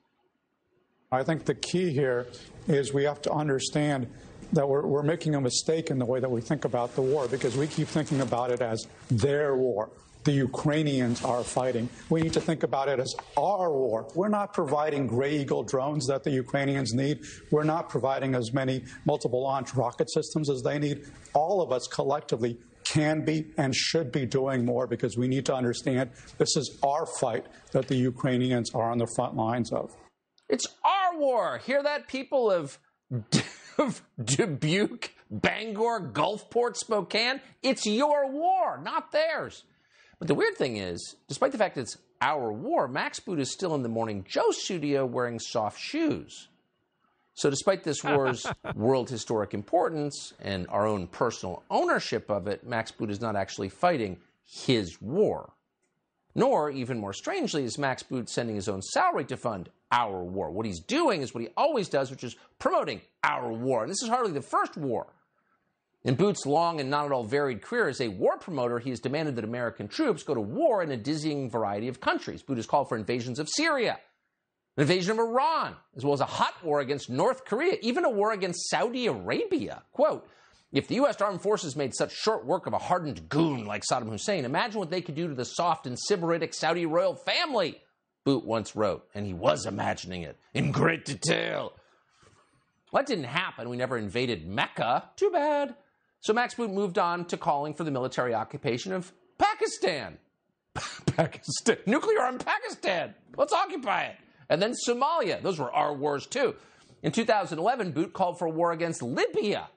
I 1.11 1.23
think 1.23 1.45
the 1.45 1.55
key 1.55 1.93
here 1.93 2.27
is 2.69 2.93
we 2.93 3.05
have 3.05 3.23
to 3.23 3.33
understand 3.33 4.09
that 4.53 4.69
we're, 4.69 4.87
we're 4.87 5.03
making 5.03 5.35
a 5.35 5.41
mistake 5.41 5.91
in 5.91 5.99
the 5.99 6.05
way 6.05 6.21
that 6.21 6.31
we 6.31 6.41
think 6.41 6.65
about 6.65 6.95
the 6.95 7.03
war 7.03 7.29
because 7.29 7.57
we 7.57 7.67
keep 7.67 7.89
thinking 7.89 8.21
about 8.21 8.51
it 8.51 8.61
as 8.61 8.87
their 9.11 9.57
war. 9.57 9.91
The 10.27 10.33
Ukrainians 10.33 11.25
are 11.25 11.45
fighting. 11.45 11.89
We 12.11 12.21
need 12.21 12.33
to 12.33 12.41
think 12.41 12.65
about 12.65 12.89
it 12.89 12.99
as 12.99 13.15
our 13.37 13.73
war. 13.73 14.09
We're 14.17 14.27
not 14.27 14.53
providing 14.53 15.07
Gray 15.07 15.39
Eagle 15.39 15.63
drones 15.63 16.05
that 16.09 16.25
the 16.25 16.33
Ukrainians 16.33 16.93
need. 16.95 17.21
We're 17.53 17.63
not 17.63 17.89
providing 17.89 18.35
as 18.35 18.53
many 18.53 18.83
multiple 19.05 19.41
launch 19.41 19.77
rocket 19.77 20.11
systems 20.11 20.51
as 20.51 20.63
they 20.63 20.81
need. 20.81 21.05
All 21.33 21.63
of 21.63 21.71
us 21.71 21.87
collectively 21.87 22.59
can 22.83 23.25
be 23.25 23.53
and 23.57 23.73
should 23.73 24.11
be 24.11 24.27
doing 24.27 24.65
more 24.65 24.89
because 24.89 25.17
we 25.17 25.29
need 25.29 25.47
to 25.47 25.55
understand 25.55 26.11
this 26.39 26.57
is 26.57 26.77
our 26.83 27.07
fight 27.21 27.47
that 27.71 27.87
the 27.87 27.95
Ukrainians 27.95 28.75
are 28.75 28.91
on 28.91 28.99
the 28.99 29.07
front 29.15 29.37
lines 29.37 29.73
of. 29.73 29.95
It's 30.49 30.67
our 30.85 31.17
war. 31.17 31.59
Hear 31.59 31.85
that, 31.85 32.09
people 32.09 32.51
of, 32.51 32.81
of 33.79 34.03
Dubuque, 34.25 35.13
Bangor, 35.31 36.11
Gulfport, 36.13 36.77
Spokane? 36.77 37.41
It's 37.63 37.87
your 37.87 38.29
war, 38.29 38.81
not 38.83 39.13
theirs. 39.13 39.63
But 40.19 40.29
the 40.29 40.35
weird 40.35 40.57
thing 40.57 40.79
is, 40.79 41.17
despite 41.29 41.53
the 41.53 41.59
fact 41.59 41.77
it's 41.77 41.99
our 42.21 42.51
war, 42.53 42.89
Max 42.89 43.21
Boot 43.21 43.39
is 43.39 43.51
still 43.51 43.75
in 43.75 43.83
the 43.83 43.89
Morning 43.89 44.25
Joe 44.27 44.51
studio 44.51 45.05
wearing 45.05 45.39
soft 45.39 45.79
shoes. 45.79 46.49
So, 47.35 47.51
despite 47.51 47.85
this 47.85 48.03
war's 48.05 48.47
world 48.75 49.11
historic 49.11 49.53
importance 49.53 50.33
and 50.41 50.67
our 50.69 50.87
own 50.87 51.07
personal 51.07 51.63
ownership 51.71 52.31
of 52.31 52.47
it, 52.47 52.67
Max 52.67 52.91
Boot 52.91 53.11
is 53.11 53.21
not 53.21 53.37
actually 53.37 53.69
fighting 53.69 54.17
his 54.45 55.01
war. 55.03 55.53
Nor, 56.35 56.71
even 56.71 56.99
more 56.99 57.13
strangely, 57.13 57.65
is 57.65 57.79
Max 57.79 58.03
Boot 58.03 58.29
sending 58.29 58.57
his 58.57 58.69
own 58.69 58.83
salary 58.83 59.25
to 59.27 59.37
fund 59.37 59.71
our 59.91 60.23
war. 60.23 60.51
What 60.51 60.67
he's 60.67 60.81
doing 60.81 61.23
is 61.23 61.35
what 61.35 61.43
he 61.43 61.49
always 61.57 61.89
does, 61.89 62.11
which 62.11 62.25
is 62.25 62.37
promoting 62.59 63.01
our 63.23 63.53
war. 63.53 63.83
And 63.83 63.91
this 63.91 64.03
is 64.03 64.09
hardly 64.09 64.33
the 64.33 64.43
first 64.43 64.77
war. 64.77 65.07
In 66.07 66.15
Boot's 66.15 66.47
long 66.47 66.79
and 66.79 66.89
not 66.89 67.05
at 67.05 67.11
all 67.11 67.25
varied 67.25 67.63
career 67.63 67.89
as 67.89 68.01
a 68.01 68.07
war 68.07 68.39
promoter, 68.39 68.79
he 68.79 68.91
has 68.91 69.01
demanded 69.01 69.35
that 69.35 69.45
American 69.45 69.89
troops 69.89 70.23
go 70.23 70.35
to 70.35 70.41
war 70.41 70.81
in 70.81 70.93
a 70.93 70.97
dizzying 70.97 71.51
variety 71.51 71.89
of 71.89 72.01
countries. 72.01 72.43
Boot 72.43 72.59
has 72.59 72.67
called 72.67 72.89
for 72.89 72.97
invasions 72.97 73.41
of 73.41 73.49
Syria, 73.49 73.99
an 74.77 74.83
invasion 74.83 75.11
of 75.11 75.19
Iran, 75.19 75.75
as 75.97 76.05
well 76.05 76.15
as 76.15 76.21
a 76.21 76.25
hot 76.25 76.55
war 76.63 76.79
against 76.79 77.11
North 77.11 77.45
Korea, 77.45 77.77
even 77.83 78.05
a 78.05 78.11
war 78.11 78.31
against 78.31 78.71
Saudi 78.71 79.09
Arabia. 79.09 79.83
Quote, 79.93 80.29
if 80.71 80.87
the 80.87 80.95
U.S. 80.97 81.21
armed 81.21 81.43
forces 81.43 81.75
made 81.75 81.93
such 81.93 82.15
short 82.15 82.47
work 82.47 82.69
of 82.69 82.73
a 82.73 82.79
hardened 82.79 83.29
goon 83.29 83.65
like 83.65 83.83
Saddam 83.83 84.11
Hussein, 84.11 84.45
imagine 84.45 84.79
what 84.79 84.91
they 84.91 85.01
could 85.01 85.17
do 85.17 85.27
to 85.27 85.35
the 85.35 85.45
soft 85.45 85.89
and 85.89 85.99
sybaritic 86.09 86.55
Saudi 86.55 86.87
royal 86.87 87.17
family, 87.17 87.83
Boot 88.23 88.45
once 88.45 88.77
wrote, 88.77 89.09
and 89.13 89.27
he 89.27 89.35
was 89.35 89.67
imagining 89.67 90.23
it 90.23 90.39
in 90.55 90.71
great 90.71 91.05
detail. 91.05 91.73
Well, 92.93 93.03
didn't 93.03 93.25
happen. 93.25 93.69
We 93.69 93.77
never 93.77 93.99
invaded 93.99 94.47
Mecca. 94.47 95.11
Too 95.17 95.31
bad. 95.31 95.75
So 96.27 96.33
Max 96.33 96.55
Boot 96.55 96.73
moved 96.73 96.99
on 96.99 97.25
to 97.27 97.37
calling 97.37 97.73
for 97.73 97.85
the 97.85 97.93
military 97.93 98.35
occupation 98.35 98.93
of 98.93 99.13
Pakistan. 99.39 100.19
Pakistan. 100.75 101.77
Nuclear 101.87 102.21
armed 102.21 102.45
Pakistan. 102.45 103.15
Let's 103.37 103.53
occupy 103.53 104.07
it. 104.07 104.17
And 104.49 104.61
then 104.61 104.73
Somalia. 104.89 105.41
Those 105.41 105.61
were 105.61 105.73
our 105.73 105.95
wars 105.95 106.27
too. 106.27 106.57
In 107.05 107.13
2011, 107.13 107.93
Boot 107.93 108.13
called 108.13 108.41
for 108.41 108.49
war 108.49 108.73
against 108.73 109.05
Libya. 109.05 109.69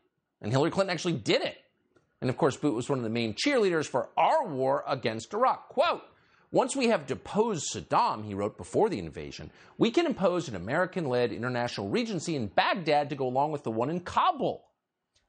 And 0.42 0.52
Hillary 0.52 0.72
Clinton 0.72 0.92
actually 0.92 1.18
did 1.18 1.44
it. 1.44 1.60
And 2.20 2.32
of 2.32 2.38
course, 2.38 2.58
Boot 2.58 2.74
was 2.74 2.90
one 2.90 2.98
of 2.98 3.04
the 3.04 3.12
main 3.12 3.36
cheerleaders 3.36 3.86
for 3.86 4.10
our 4.18 4.48
war 4.48 4.84
against 4.88 5.32
Iraq. 5.36 5.70
Quote, 5.70 6.02
once 6.50 6.76
we 6.76 6.88
have 6.88 7.06
deposed 7.06 7.76
Saddam, 7.76 8.26
he 8.26 8.34
wrote 8.34 8.58
before 8.58 8.90
the 8.90 8.98
invasion, 8.98 9.52
we 9.78 9.92
can 9.92 10.08
impose 10.08 10.50
an 10.50 10.56
American 10.56 11.10
led 11.10 11.32
international 11.32 11.90
regency 11.90 12.36
in 12.36 12.48
Baghdad 12.48 13.12
to 13.12 13.16
go 13.16 13.28
along 13.28 13.52
with 13.52 13.62
the 13.62 13.70
one 13.70 13.92
in 13.92 14.00
Kabul 14.00 14.66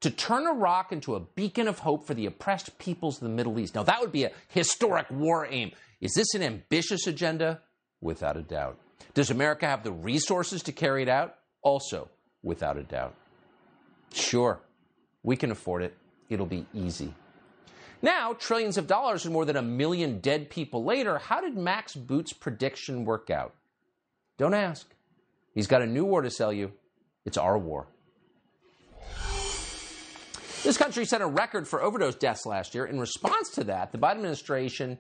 to 0.01 0.11
turn 0.11 0.47
Iraq 0.47 0.93
into 0.93 1.15
a 1.15 1.21
beacon 1.21 1.69
of 1.69 1.81
hope 1.81 2.07
for 2.07 2.15
the 2.15 2.27
oppressed 2.27 2.79
peoples 2.79 3.17
of 3.17 3.23
the 3.23 3.35
Middle 3.35 3.59
East. 3.59 3.75
Now, 3.75 3.83
that 3.83 4.01
would 4.01 4.13
be 4.13 4.25
a 4.25 4.33
historic 4.49 5.11
war 5.11 5.47
aim. 5.51 5.73
Is 6.01 6.15
this 6.15 6.35
an 6.35 6.43
ambitious 6.43 7.07
agenda? 7.07 7.61
Without 8.01 8.37
a 8.37 8.43
doubt. 8.43 8.79
Does 9.13 9.31
America 9.31 9.67
have 9.67 9.83
the 9.83 9.93
resources 9.93 10.63
to 10.65 10.73
carry 10.73 11.03
it 11.03 11.09
out? 11.09 11.37
Also, 11.63 12.09
without 12.43 12.79
a 12.79 12.83
doubt. 12.83 13.15
Sure, 14.13 14.61
we 15.23 15.37
can 15.37 15.51
afford 15.51 15.83
it. 15.83 15.97
It'll 16.31 16.47
be 16.47 16.67
easy. 16.73 17.13
Now, 18.03 18.33
trillions 18.33 18.79
of 18.79 18.87
dollars 18.87 19.27
and 19.27 19.35
more 19.35 19.45
than 19.45 19.57
a 19.57 19.63
million 19.63 20.21
dead 20.21 20.49
people 20.49 20.85
later, 20.85 21.19
how 21.19 21.43
did 21.43 21.57
Max 21.57 21.95
Boot's 21.95 22.33
prediction 22.33 23.05
work 23.05 23.29
out? 23.29 23.55
Don't 24.39 24.55
ask. 24.55 24.89
He's 25.55 25.67
got 25.67 25.83
a 25.83 25.87
new 25.87 26.07
war 26.07 26.23
to 26.23 26.31
sell 26.31 26.53
you. 26.53 26.73
It's 27.27 27.37
our 27.37 27.59
war. 27.59 27.89
This 30.63 30.77
country 30.77 31.07
set 31.07 31.23
a 31.23 31.27
record 31.27 31.67
for 31.67 31.81
overdose 31.83 32.17
deaths 32.17 32.45
last 32.45 32.75
year. 32.75 32.85
In 32.85 33.01
response 33.01 33.49
to 33.55 33.65
that, 33.65 33.93
the 33.93 33.99
Biden 33.99 34.17
administration 34.17 34.99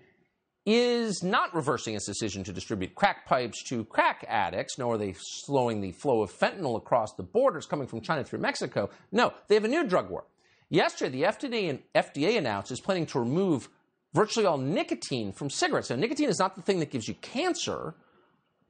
is 0.64 1.22
not 1.22 1.54
reversing 1.54 1.94
its 1.94 2.06
decision 2.06 2.42
to 2.44 2.52
distribute 2.52 2.94
crack 2.94 3.26
pipes 3.26 3.62
to 3.64 3.84
crack 3.84 4.24
addicts, 4.26 4.78
nor 4.78 4.94
are 4.94 4.98
they 4.98 5.14
slowing 5.18 5.80
the 5.80 5.92
flow 5.92 6.22
of 6.22 6.32
fentanyl 6.32 6.76
across 6.76 7.14
the 7.14 7.22
borders 7.22 7.66
coming 7.66 7.86
from 7.86 8.00
China 8.00 8.24
through 8.24 8.38
Mexico. 8.38 8.88
No, 9.12 9.34
they 9.48 9.54
have 9.54 9.64
a 9.64 9.68
new 9.68 9.86
drug 9.86 10.08
war. 10.08 10.24
Yesterday, 10.70 11.20
the 11.20 11.24
FDA, 11.24 11.80
FDA 11.94 12.38
announced 12.38 12.70
it's 12.70 12.80
planning 12.80 13.06
to 13.06 13.20
remove 13.20 13.68
virtually 14.14 14.46
all 14.46 14.58
nicotine 14.58 15.30
from 15.30 15.50
cigarettes. 15.50 15.90
Now, 15.90 15.96
nicotine 15.96 16.30
is 16.30 16.38
not 16.38 16.56
the 16.56 16.62
thing 16.62 16.80
that 16.80 16.90
gives 16.90 17.06
you 17.06 17.14
cancer. 17.14 17.94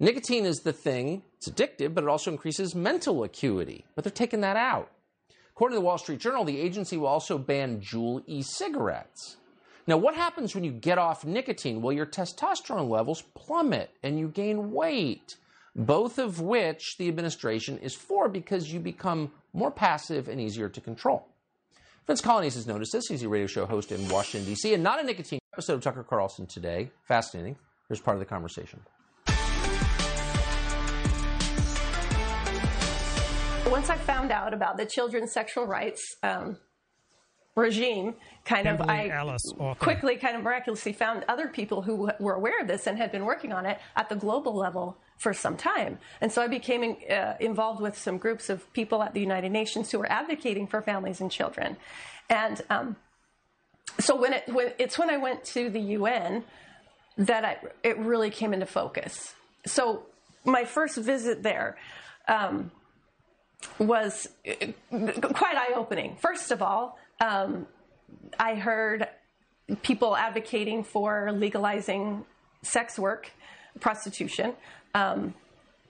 Nicotine 0.01 0.45
is 0.45 0.61
the 0.61 0.73
thing, 0.73 1.23
it's 1.37 1.49
addictive, 1.49 1.95
but 1.95 2.05
it 2.05 2.11
also 2.11 2.33
increases 2.33 2.75
mental 2.75 3.23
acuity. 3.23 3.85
But 3.95 4.05
they're 4.05 4.11
taking 4.11 4.41
that 4.41 4.57
out. 4.57 4.91
According 5.61 5.77
to 5.77 5.81
the 5.81 5.87
Wall 5.87 5.99
Street 5.99 6.20
Journal, 6.20 6.47
the 6.47 6.59
agency 6.59 6.97
will 6.97 7.09
also 7.09 7.37
ban 7.37 7.82
Juul 7.82 8.23
e 8.27 8.41
cigarettes. 8.41 9.37
Now, 9.87 9.99
what 9.99 10.15
happens 10.15 10.55
when 10.55 10.65
you 10.65 10.73
get 10.73 10.97
off 10.97 11.23
nicotine? 11.23 11.82
Well, 11.82 11.93
your 11.93 12.07
testosterone 12.07 12.89
levels 12.89 13.24
plummet 13.35 13.91
and 14.03 14.19
you 14.19 14.28
gain 14.28 14.73
weight, 14.73 15.37
both 15.77 16.19
of 16.19 16.41
which 16.41 16.97
the 16.97 17.09
administration 17.09 17.77
is 17.77 17.95
for 17.95 18.27
because 18.27 18.73
you 18.73 18.81
become 18.81 19.32
more 19.53 19.70
passive 19.70 20.28
and 20.28 20.41
easier 20.41 20.70
to 20.70 20.81
control. 20.81 21.27
Vince 22.07 22.23
Coglianese 22.23 22.55
has 22.55 22.66
noticed 22.66 22.93
this. 22.93 23.09
He's 23.09 23.23
a 23.23 23.28
radio 23.28 23.47
show 23.47 23.66
host 23.66 23.93
in 23.93 24.09
Washington, 24.09 24.49
D.C., 24.49 24.73
and 24.73 24.82
not 24.82 24.99
a 24.99 25.03
nicotine 25.05 25.41
episode 25.53 25.74
of 25.74 25.82
Tucker 25.82 26.05
Carlson 26.05 26.47
today. 26.47 26.91
Fascinating. 27.03 27.57
Here's 27.87 28.01
part 28.01 28.16
of 28.16 28.20
the 28.20 28.24
conversation. 28.24 28.81
Once 33.70 33.88
I 33.88 33.97
found 33.97 34.32
out 34.32 34.52
about 34.52 34.76
the 34.76 34.84
children's 34.84 35.32
sexual 35.32 35.64
rights 35.64 36.16
um, 36.24 36.56
regime, 37.55 38.14
kind 38.44 38.66
of, 38.66 38.80
I 38.80 39.09
author. 39.10 39.78
quickly, 39.78 40.16
kind 40.16 40.36
of 40.36 40.42
miraculously 40.42 40.92
found 40.92 41.24
other 41.28 41.48
people 41.48 41.82
who 41.82 42.10
were 42.18 42.34
aware 42.34 42.60
of 42.60 42.66
this 42.66 42.86
and 42.86 42.98
had 42.98 43.12
been 43.12 43.24
working 43.24 43.52
on 43.52 43.66
it 43.66 43.78
at 43.94 44.09
the 44.09 44.16
global 44.16 44.56
level 44.56 44.98
for 45.18 45.32
some 45.32 45.56
time. 45.56 45.98
And 46.20 46.32
so 46.32 46.42
I 46.42 46.48
became 46.48 46.97
uh, 47.09 47.34
involved 47.38 47.80
with 47.80 47.97
some 47.97 48.18
groups 48.18 48.51
of 48.51 48.70
people 48.72 49.02
at 49.02 49.14
the 49.14 49.20
United 49.20 49.52
Nations 49.52 49.90
who 49.90 50.01
were 50.01 50.10
advocating 50.10 50.66
for 50.66 50.82
families 50.82 51.20
and 51.20 51.30
children. 51.30 51.76
And 52.28 52.60
um, 52.70 52.97
so 54.01 54.16
when 54.16 54.32
it 54.32 54.48
when 54.48 54.72
it's 54.78 54.98
when 54.98 55.10
I 55.10 55.16
went 55.16 55.44
to 55.44 55.70
the 55.70 55.80
UN 55.80 56.44
that 57.18 57.44
I, 57.44 57.59
it 57.84 57.98
really 57.98 58.30
came 58.30 58.52
into 58.52 58.66
focus. 58.66 59.34
So 59.66 60.06
my 60.44 60.64
first 60.64 60.97
visit 60.97 61.42
there. 61.42 61.76
Um, 62.26 62.70
was 63.78 64.28
uh, 64.49 64.66
quite 64.91 65.57
eye 65.57 65.74
opening. 65.74 66.16
First 66.16 66.51
of 66.51 66.62
all, 66.62 66.99
um, 67.20 67.66
I 68.39 68.55
heard 68.55 69.09
people 69.82 70.16
advocating 70.16 70.85
for 70.85 71.31
legalizing 71.32 72.24
sex 72.62 72.99
work, 72.99 73.31
prostitution, 73.81 74.55
um, 74.95 75.35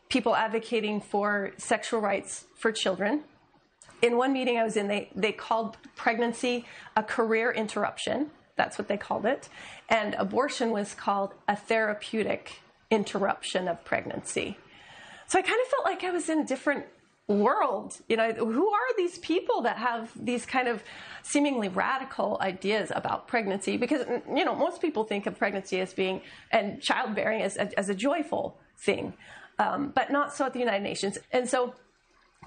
people 0.09 0.35
advocating 0.35 1.01
for 1.01 1.53
sexual 1.57 2.01
rights 2.01 2.45
for 2.57 2.73
children. 2.73 3.23
In 4.03 4.17
one 4.17 4.33
meeting 4.33 4.59
I 4.59 4.65
was 4.65 4.77
in, 4.77 4.89
they, 4.89 5.11
they 5.15 5.33
called 5.33 5.77
pregnancy 5.95 6.67
a 6.97 7.03
career 7.03 7.51
interruption. 7.51 8.31
That's 8.57 8.79
what 8.79 8.89
they 8.89 8.97
called 8.97 9.27
it. 9.27 9.49
And 9.89 10.15
abortion 10.15 10.71
was 10.71 10.95
called 10.95 11.35
a 11.49 11.57
therapeutic 11.57 12.61
interruption 12.91 13.69
of 13.69 13.85
pregnancy. 13.85 14.59
So 15.29 15.39
I 15.39 15.43
kind 15.43 15.61
of 15.61 15.69
felt 15.69 15.85
like 15.85 16.05
I 16.05 16.11
was 16.11 16.29
in 16.29 16.41
a 16.41 16.47
different 16.47 16.87
world. 17.31 17.97
You 18.09 18.17
know, 18.17 18.33
who 18.33 18.69
are 18.69 18.97
these 18.97 19.19
people 19.19 19.63
that 19.63 19.77
have 19.77 20.11
these 20.17 20.45
kind 20.45 20.69
of 20.69 20.83
seemingly 21.23 21.69
radical 21.69 22.39
ideas 22.41 22.93
about 22.95 23.29
pregnancy? 23.29 23.77
Because, 23.77 24.07
you 24.35 24.45
know, 24.45 24.55
most 24.55 24.81
people 24.81 25.05
think 25.05 25.27
of 25.27 25.39
pregnancy 25.39 25.81
as 25.81 25.95
being, 25.95 26.23
and 26.51 26.81
childbearing 26.83 27.43
as, 27.43 27.57
as 27.57 27.89
a 27.89 27.95
joyful 27.95 28.59
thing, 28.79 29.15
um, 29.59 29.93
but 29.95 30.11
not 30.11 30.35
so 30.35 30.47
at 30.47 30.53
the 30.53 30.59
United 30.59 30.83
Nations. 30.83 31.19
And 31.33 31.49
so 31.49 31.75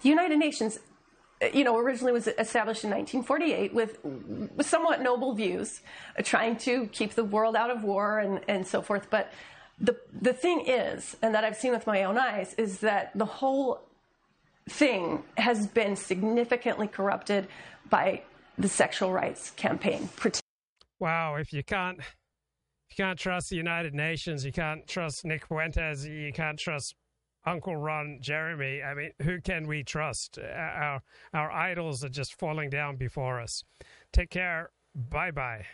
the 0.01 0.09
United 0.09 0.37
Nations, 0.37 0.79
you 1.53 1.63
know, 1.63 1.77
originally 1.77 2.11
was 2.11 2.27
established 2.27 2.83
in 2.83 2.89
1948 2.89 3.73
with, 3.73 4.03
with 4.03 4.65
somewhat 4.65 5.01
noble 5.01 5.33
views, 5.33 5.81
uh, 6.17 6.21
trying 6.23 6.57
to 6.57 6.87
keep 6.87 7.13
the 7.13 7.23
world 7.23 7.55
out 7.55 7.69
of 7.69 7.83
war 7.83 8.19
and, 8.19 8.41
and 8.47 8.67
so 8.67 8.81
forth. 8.81 9.09
But 9.09 9.31
the, 9.79 9.97
the 10.21 10.33
thing 10.33 10.65
is, 10.67 11.15
and 11.21 11.33
that 11.35 11.43
I've 11.43 11.57
seen 11.57 11.71
with 11.71 11.87
my 11.87 12.03
own 12.03 12.17
eyes, 12.17 12.53
is 12.57 12.79
that 12.79 13.11
the 13.15 13.25
whole 13.25 13.81
thing 14.69 15.23
has 15.37 15.67
been 15.67 15.95
significantly 15.95 16.87
corrupted 16.87 17.47
by 17.89 18.21
the 18.57 18.67
sexual 18.67 19.11
rights 19.11 19.51
campaign. 19.51 20.09
Wow, 20.99 21.35
if 21.35 21.51
you 21.51 21.63
can't 21.63 21.99
if 21.99 22.97
you 22.97 23.03
can't 23.03 23.19
trust 23.19 23.49
the 23.49 23.55
United 23.55 23.93
Nations, 23.93 24.45
you 24.45 24.51
can't 24.51 24.87
trust 24.87 25.25
Nick 25.25 25.47
Fuentes, 25.47 26.05
you 26.05 26.31
can't 26.31 26.59
trust 26.59 26.95
Uncle 27.45 27.75
Ron 27.75 28.19
Jeremy. 28.21 28.81
I 28.81 28.93
mean, 28.93 29.11
who 29.21 29.41
can 29.41 29.67
we 29.67 29.83
trust? 29.83 30.37
Uh, 30.37 30.45
our 30.45 31.01
our 31.33 31.51
idols 31.51 32.03
are 32.03 32.09
just 32.09 32.39
falling 32.39 32.69
down 32.69 32.95
before 32.95 33.41
us. 33.41 33.63
Take 34.11 34.29
care. 34.29 34.69
Bye 34.95 35.31
bye. 35.31 35.65